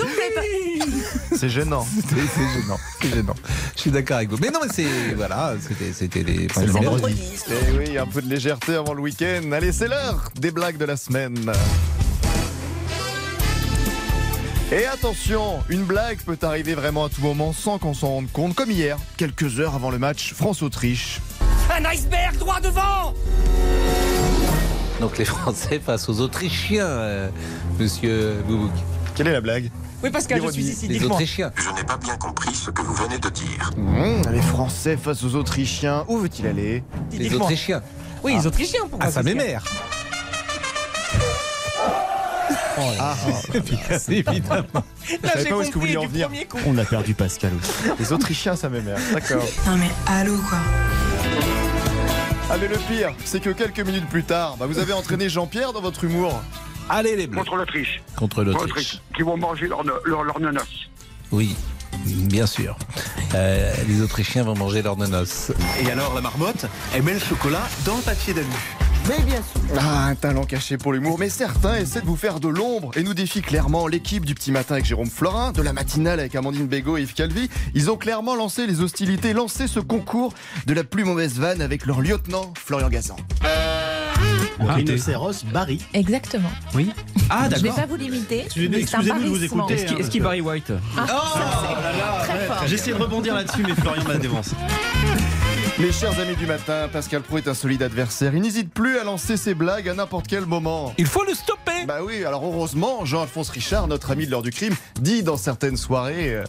C'est 1.36 1.48
gênant. 1.48 1.86
C'est 1.86 2.16
c'est 2.16 2.60
gênant. 2.60 2.78
C'est 3.00 3.14
gênant. 3.14 3.34
Je 3.74 3.80
suis 3.80 3.90
d'accord 3.90 4.18
avec 4.18 4.30
vous. 4.30 4.36
Mais 4.40 4.50
non, 4.50 4.60
mais 4.62 4.68
c'est. 4.72 5.14
Voilà, 5.16 5.54
c'était 5.60 5.92
c'était 5.92 6.22
les. 6.22 6.46
C'est 6.52 6.66
le 6.66 6.72
vendredi. 6.72 7.16
Eh 7.48 7.78
oui, 7.78 7.98
un 7.98 8.06
peu 8.06 8.20
de 8.22 8.28
légèreté 8.28 8.74
avant 8.74 8.92
le 8.92 9.00
week-end. 9.00 9.50
Allez, 9.52 9.72
c'est 9.72 9.88
l'heure 9.88 10.28
des 10.38 10.50
blagues 10.50 10.76
de 10.76 10.84
la 10.84 10.96
semaine. 10.96 11.50
Et 14.76 14.86
attention, 14.86 15.62
une 15.68 15.84
blague 15.84 16.18
peut 16.22 16.36
arriver 16.42 16.74
vraiment 16.74 17.04
à 17.04 17.08
tout 17.08 17.20
moment 17.20 17.52
sans 17.52 17.78
qu'on 17.78 17.94
s'en 17.94 18.08
rende 18.08 18.32
compte, 18.32 18.56
comme 18.56 18.72
hier, 18.72 18.96
quelques 19.16 19.60
heures 19.60 19.76
avant 19.76 19.92
le 19.92 19.98
match 19.98 20.34
France-Autriche. 20.34 21.20
Un 21.70 21.84
iceberg 21.84 22.36
droit 22.38 22.58
devant 22.60 23.14
Donc 25.00 25.16
les 25.16 25.24
Français 25.24 25.78
face 25.78 26.08
aux 26.08 26.18
Autrichiens, 26.20 26.86
euh, 26.86 27.28
monsieur 27.78 28.34
Boubouk. 28.48 28.72
Quelle 29.14 29.28
est 29.28 29.32
la 29.32 29.40
blague? 29.40 29.70
Oui, 30.02 30.10
Pascal, 30.10 30.42
je 30.44 30.50
suis 30.50 30.64
ici, 30.64 30.88
Les 30.88 30.94
dites-moi. 30.94 31.14
Autrichiens. 31.14 31.52
Je 31.54 31.70
n'ai 31.70 31.84
pas 31.84 31.96
bien 31.96 32.16
compris 32.16 32.52
ce 32.52 32.72
que 32.72 32.82
vous 32.82 32.94
venez 32.94 33.18
de 33.18 33.28
dire. 33.28 33.70
Mmh, 33.76 34.32
les 34.32 34.42
Français 34.42 34.96
face 34.96 35.22
aux 35.22 35.36
Autrichiens, 35.36 36.04
où 36.08 36.18
veut-il 36.18 36.48
aller? 36.48 36.82
Les. 37.12 37.32
Autrichiens. 37.32 37.80
Oui, 38.24 38.34
les 38.36 38.44
Autrichiens, 38.44 38.80
pourquoi 38.90 39.06
Ah, 39.08 39.12
ça 39.12 39.22
Pascal 42.48 42.84
m'émère. 42.84 43.00
Ah, 43.00 43.16
Évidemment. 44.08 44.64
Là, 44.74 45.30
savais 45.30 45.44
j'ai 45.44 45.48
pas 45.50 45.56
où 45.56 45.62
est-ce 45.62 45.68
que 45.70 45.74
vous 45.74 45.80
vouliez 45.80 45.96
en 45.96 46.02
du 46.02 46.08
venir. 46.08 46.26
premier 46.28 46.44
coup. 46.46 46.58
On 46.66 46.76
a 46.78 46.84
perdu 46.84 47.14
Pascal 47.14 47.52
aussi. 47.60 47.72
les 47.98 48.12
Autrichiens, 48.12 48.56
ça 48.56 48.68
m'émère. 48.68 48.98
D'accord. 49.12 49.44
Non 49.66 49.76
mais 49.76 49.90
allô 50.06 50.36
quoi. 50.48 50.58
Ah, 52.50 52.56
mais 52.60 52.68
le 52.68 52.76
pire, 52.76 53.12
c'est 53.24 53.40
que 53.40 53.50
quelques 53.50 53.80
minutes 53.80 54.08
plus 54.08 54.22
tard, 54.24 54.56
bah, 54.58 54.66
vous 54.66 54.78
avez 54.78 54.92
entraîné 54.92 55.28
Jean-Pierre 55.28 55.72
dans 55.72 55.80
votre 55.80 56.04
humour. 56.04 56.42
Allez 56.90 57.16
les 57.16 57.26
bleus. 57.26 57.38
Contre 57.40 57.56
l'Autriche. 57.56 58.02
Contre 58.16 58.44
l'Autriche. 58.44 59.00
Qui 59.16 59.22
vont 59.22 59.36
manger 59.38 59.66
leur, 59.66 59.82
leur, 60.04 60.22
leur 60.24 60.38
nonos. 60.40 60.62
Oui, 61.32 61.56
bien 62.04 62.46
sûr. 62.46 62.76
Euh, 63.34 63.72
les 63.88 64.02
Autrichiens 64.02 64.42
vont 64.44 64.54
manger 64.54 64.82
leur 64.82 64.96
nonos. 64.96 65.52
Et 65.82 65.90
alors 65.90 66.14
la 66.14 66.20
marmotte, 66.20 66.66
elle 66.94 67.02
met 67.02 67.14
le 67.14 67.18
chocolat 67.20 67.62
dans 67.86 67.96
le 67.96 68.02
papier 68.02 68.34
d'alu. 68.34 68.46
Mais 69.08 69.22
bien 69.24 69.36
sûr. 69.36 69.60
Ah, 69.78 70.06
un 70.06 70.14
talent 70.14 70.44
caché 70.44 70.78
pour 70.78 70.92
l'humour, 70.92 71.18
mais 71.18 71.28
certains 71.28 71.76
essaient 71.76 72.00
de 72.00 72.06
vous 72.06 72.16
faire 72.16 72.40
de 72.40 72.48
l'ombre 72.48 72.90
et 72.96 73.02
nous 73.02 73.12
défient 73.14 73.42
clairement 73.42 73.86
l'équipe 73.86 74.24
du 74.24 74.34
petit 74.34 74.50
matin 74.50 74.74
avec 74.74 74.86
Jérôme 74.86 75.10
Florin, 75.10 75.52
de 75.52 75.60
la 75.62 75.72
matinale 75.74 76.20
avec 76.20 76.34
Amandine 76.34 76.66
Bégaud 76.66 76.96
et 76.96 77.02
Yves 77.02 77.12
Calvi. 77.14 77.50
Ils 77.74 77.90
ont 77.90 77.96
clairement 77.96 78.34
lancé 78.34 78.66
les 78.66 78.80
hostilités, 78.80 79.32
lancé 79.34 79.66
ce 79.66 79.80
concours 79.80 80.32
de 80.66 80.72
la 80.74 80.84
plus 80.84 81.04
mauvaise 81.04 81.38
vanne 81.38 81.60
avec 81.60 81.84
leur 81.86 82.00
lieutenant 82.00 82.52
Florian 82.56 82.88
Gazan. 82.88 83.16
Rhinocéros 84.60 85.44
Barry. 85.52 85.84
Exactement. 85.92 86.48
Oui. 86.74 86.90
Ah, 87.28 87.48
Je 87.50 87.56
n'ai 87.56 87.62
d'accord. 87.62 87.76
pas 87.76 87.86
voulu 87.86 88.04
l'imiter. 88.04 88.44
Excusez-nous 88.46 89.22
de 89.24 89.28
vous 89.28 89.44
écouter, 89.44 89.74
Est-ce 89.74 89.84
qu'il 89.86 89.98
est-ce 90.00 90.10
qu'il 90.10 90.22
Barry 90.22 90.40
White 90.40 90.72
Ah, 90.96 91.06
ça, 91.06 91.22
c'est 92.26 92.32
très 92.36 92.46
fort. 92.46 92.56
J'essaie 92.66 92.90
de 92.92 92.96
rebondir 92.96 93.34
là-dessus, 93.34 93.62
mais 93.66 93.74
Florian 93.74 94.04
m'a 94.04 94.16
dévancé. 94.16 94.52
Mes 95.78 95.90
chers 95.90 96.18
amis 96.20 96.36
du 96.36 96.46
matin, 96.46 96.88
Pascal 96.92 97.22
Pro 97.22 97.38
est 97.38 97.48
un 97.48 97.54
solide 97.54 97.82
adversaire. 97.82 98.34
Il 98.34 98.42
n'hésite 98.42 98.72
plus 98.72 98.98
à 98.98 99.04
lancer 99.04 99.36
ses 99.36 99.54
blagues 99.54 99.88
à 99.88 99.94
n'importe 99.94 100.26
quel 100.28 100.46
moment. 100.46 100.94
Il 100.98 101.06
faut 101.06 101.24
le 101.24 101.34
stopper 101.34 101.84
Bah 101.86 101.98
oui, 102.04 102.24
alors 102.24 102.44
heureusement, 102.44 103.04
Jean-Alphonse 103.04 103.50
Richard, 103.50 103.88
notre 103.88 104.12
ami 104.12 104.26
de 104.26 104.30
l'heure 104.30 104.42
du 104.42 104.50
crime, 104.52 104.74
dit 105.00 105.22
dans 105.24 105.36
certaines 105.36 105.76
soirées... 105.76 106.34
euh, 106.34 106.44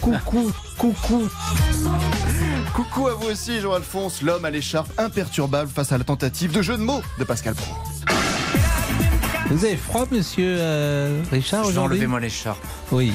Coucou, 0.00 0.50
coucou. 0.78 1.28
Coucou 2.74 3.08
à 3.08 3.14
vous 3.14 3.26
aussi, 3.28 3.60
Jean-Alphonse, 3.60 4.22
l'homme 4.22 4.44
à 4.44 4.50
l'écharpe 4.50 4.88
imperturbable 4.98 5.68
face 5.70 5.92
à 5.92 5.98
la 5.98 6.04
tentative 6.04 6.52
de 6.52 6.62
jeu 6.62 6.76
de 6.76 6.82
mots 6.82 7.02
de 7.18 7.24
Pascal 7.24 7.54
Pro. 7.54 7.74
Vous 9.50 9.64
avez 9.64 9.76
froid, 9.76 10.06
monsieur 10.10 10.56
euh, 10.58 11.22
Richard, 11.30 11.64
Je 11.64 11.66
vais 11.66 11.72
aujourd'hui 11.72 11.96
enlever 11.96 12.06
moi 12.06 12.20
l'écharpe. 12.20 12.64
Oui. 12.92 13.12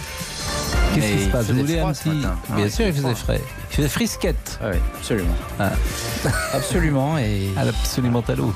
Qu'est-ce 0.94 1.14
qui 1.18 1.24
se 1.26 1.30
passe? 1.30 1.46
Vous 1.48 1.60
voulez 1.60 1.80
un 1.80 1.94
ce 1.94 2.04
petit. 2.04 2.10
matin. 2.18 2.36
Ah 2.52 2.56
Bien 2.56 2.70
sûr, 2.70 2.86
il 2.88 2.94
faisait 2.94 3.16
frais. 3.16 3.42
Il 3.72 3.76
faisait 3.78 3.88
frisquette. 3.90 4.60
Ah 4.62 4.68
oui, 4.72 4.78
absolument. 4.98 5.36
Ah. 5.60 5.72
Absolument. 6.54 7.18
Et 7.18 7.50
Absolument 7.58 8.24
à 8.28 8.36
l'eau. 8.36 8.54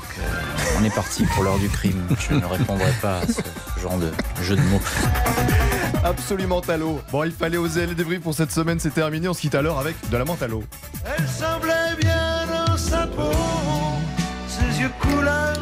on 0.78 0.84
est 0.84 0.94
parti 0.94 1.24
pour 1.34 1.44
l'heure 1.44 1.58
du 1.58 1.68
crime. 1.68 2.02
Je 2.28 2.34
ne 2.34 2.44
répondrai 2.44 2.92
pas 3.00 3.18
à 3.18 3.26
ce 3.26 3.80
genre 3.80 3.98
de 3.98 4.10
jeu 4.42 4.56
de 4.56 4.62
mots. 4.62 4.80
Absolument 6.04 6.60
à 6.60 6.76
l'eau. 6.76 7.00
Bon, 7.10 7.24
il 7.24 7.32
fallait 7.32 7.56
oser 7.56 7.86
les 7.86 7.94
débris 7.94 8.18
pour 8.18 8.34
cette 8.34 8.52
semaine, 8.52 8.78
c'est 8.78 8.94
terminé. 8.94 9.28
On 9.28 9.34
se 9.34 9.40
quitte 9.40 9.54
à 9.54 9.62
l'heure 9.62 9.78
avec 9.78 9.96
de 10.10 10.16
la 10.16 10.24
menthe 10.24 10.42
à 10.42 10.46
l'eau. 10.48 10.62
Elle 11.18 11.26
semblait 11.28 11.96
bien 12.00 12.46
dans 12.66 12.76
sa 12.76 13.06
peau, 13.06 13.30
ses 14.48 14.80
yeux 14.82 14.90
couleur. 15.00 15.54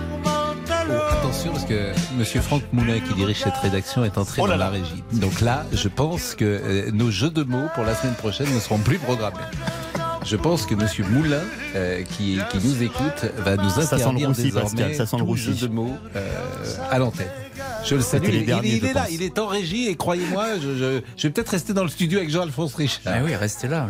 Attention, 1.45 1.53
parce 1.53 1.64
que 1.66 2.16
monsieur 2.18 2.40
Franck 2.40 2.62
Moulin, 2.72 3.01
qui 3.01 3.12
dirige 3.14 3.40
cette 3.40 3.57
rédaction, 3.57 4.03
est 4.05 4.16
entré 4.16 4.40
Oh 4.40 4.47
là 4.47 4.55
dans 4.55 4.61
la 4.61 4.70
régie. 4.70 5.05
Donc 5.12 5.42
là, 5.42 5.64
je 5.72 5.88
pense 5.88 6.34
que 6.34 6.45
euh, 6.45 6.90
nos 6.90 7.11
jeux 7.11 7.28
de 7.28 7.42
mots 7.42 7.66
pour 7.74 7.84
la 7.84 7.95
semaine 7.95 8.14
prochaine 8.14 8.53
ne 8.55 8.59
seront 8.61 8.78
plus 8.78 8.99
programmés. 8.99 9.36
Je 10.25 10.37
pense 10.37 10.64
que 10.66 10.75
Monsieur 10.75 11.05
Moulin, 11.05 11.41
euh, 11.77 12.03
qui, 12.03 12.39
qui 12.51 12.59
nous 12.66 12.83
écoute, 12.83 13.27
va 13.39 13.57
nous 13.57 13.79
interdire 13.79 14.29
roussi, 14.29 14.43
désormais 14.45 14.68
Pascal, 14.70 14.95
ça 14.95 15.07
tout 15.18 15.37
jeu 15.37 15.53
de 15.55 15.66
mots 15.68 15.93
euh, 16.16 16.41
à 16.91 16.99
l'antenne. 16.99 17.29
Je 17.85 17.95
le 17.95 18.01
salue. 18.01 18.31
Il, 18.33 18.47
derniers, 18.47 18.77
il 18.77 18.85
est 18.87 18.93
là, 18.95 19.07
il 19.11 19.22
est 19.22 19.39
en 19.39 19.47
régie 19.47 19.89
et 19.89 19.97
croyez-moi, 19.97 20.59
je, 20.62 20.75
je- 20.77 21.01
je 21.18 21.22
vais 21.27 21.31
peut-être 21.33 21.51
rester 21.51 21.75
dans 21.75 21.83
le 21.83 21.91
studio 21.91 22.18
avec 22.18 22.31
Jean-Alphonse 22.31 22.75
Richard. 22.75 23.12
Ah 23.14 23.20
oui, 23.22 23.35
restez 23.37 23.68
là. 23.68 23.89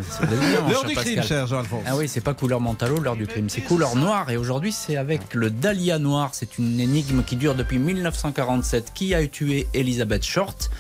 L'heure 0.69 0.81
cher 0.81 0.89
du 0.89 0.95
crime, 0.97 1.23
cher 1.23 1.47
Jean-Alphonse. 1.47 1.85
Ah 1.87 1.97
oui, 1.97 2.09
c'est 2.09 2.21
pas 2.21 2.35
couleur 2.35 2.61
mentalo, 2.61 2.99
l'heure 2.99 3.15
du 3.17 3.29
crime, 3.29 3.49
c'est 3.49 3.61
couleur 3.61 3.95
noire. 3.95 4.29
Et 4.31 4.37
aujourd'hui, 4.37 4.73
c'est 4.73 4.97
avec 4.97 5.35
le 5.35 5.51
Dahlia 5.51 6.01
noir. 6.01 6.31
C'est 6.33 6.59
une 6.59 6.81
énigme 6.81 7.23
qui 7.23 7.37
dure 7.37 7.55
depuis 7.55 7.79
1947. 7.79 8.91
Qui 8.93 9.15
a 9.15 9.25
tué 9.29 9.69
Elizabeth 9.75 10.25
Short? 10.25 10.71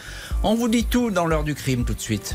On 0.42 0.56
vous 0.56 0.68
dit 0.68 0.84
tout 0.84 1.10
dans 1.12 1.26
l'heure 1.26 1.44
du 1.44 1.54
crime 1.54 1.84
tout 1.84 1.94
de 1.94 2.00
suite. 2.00 2.34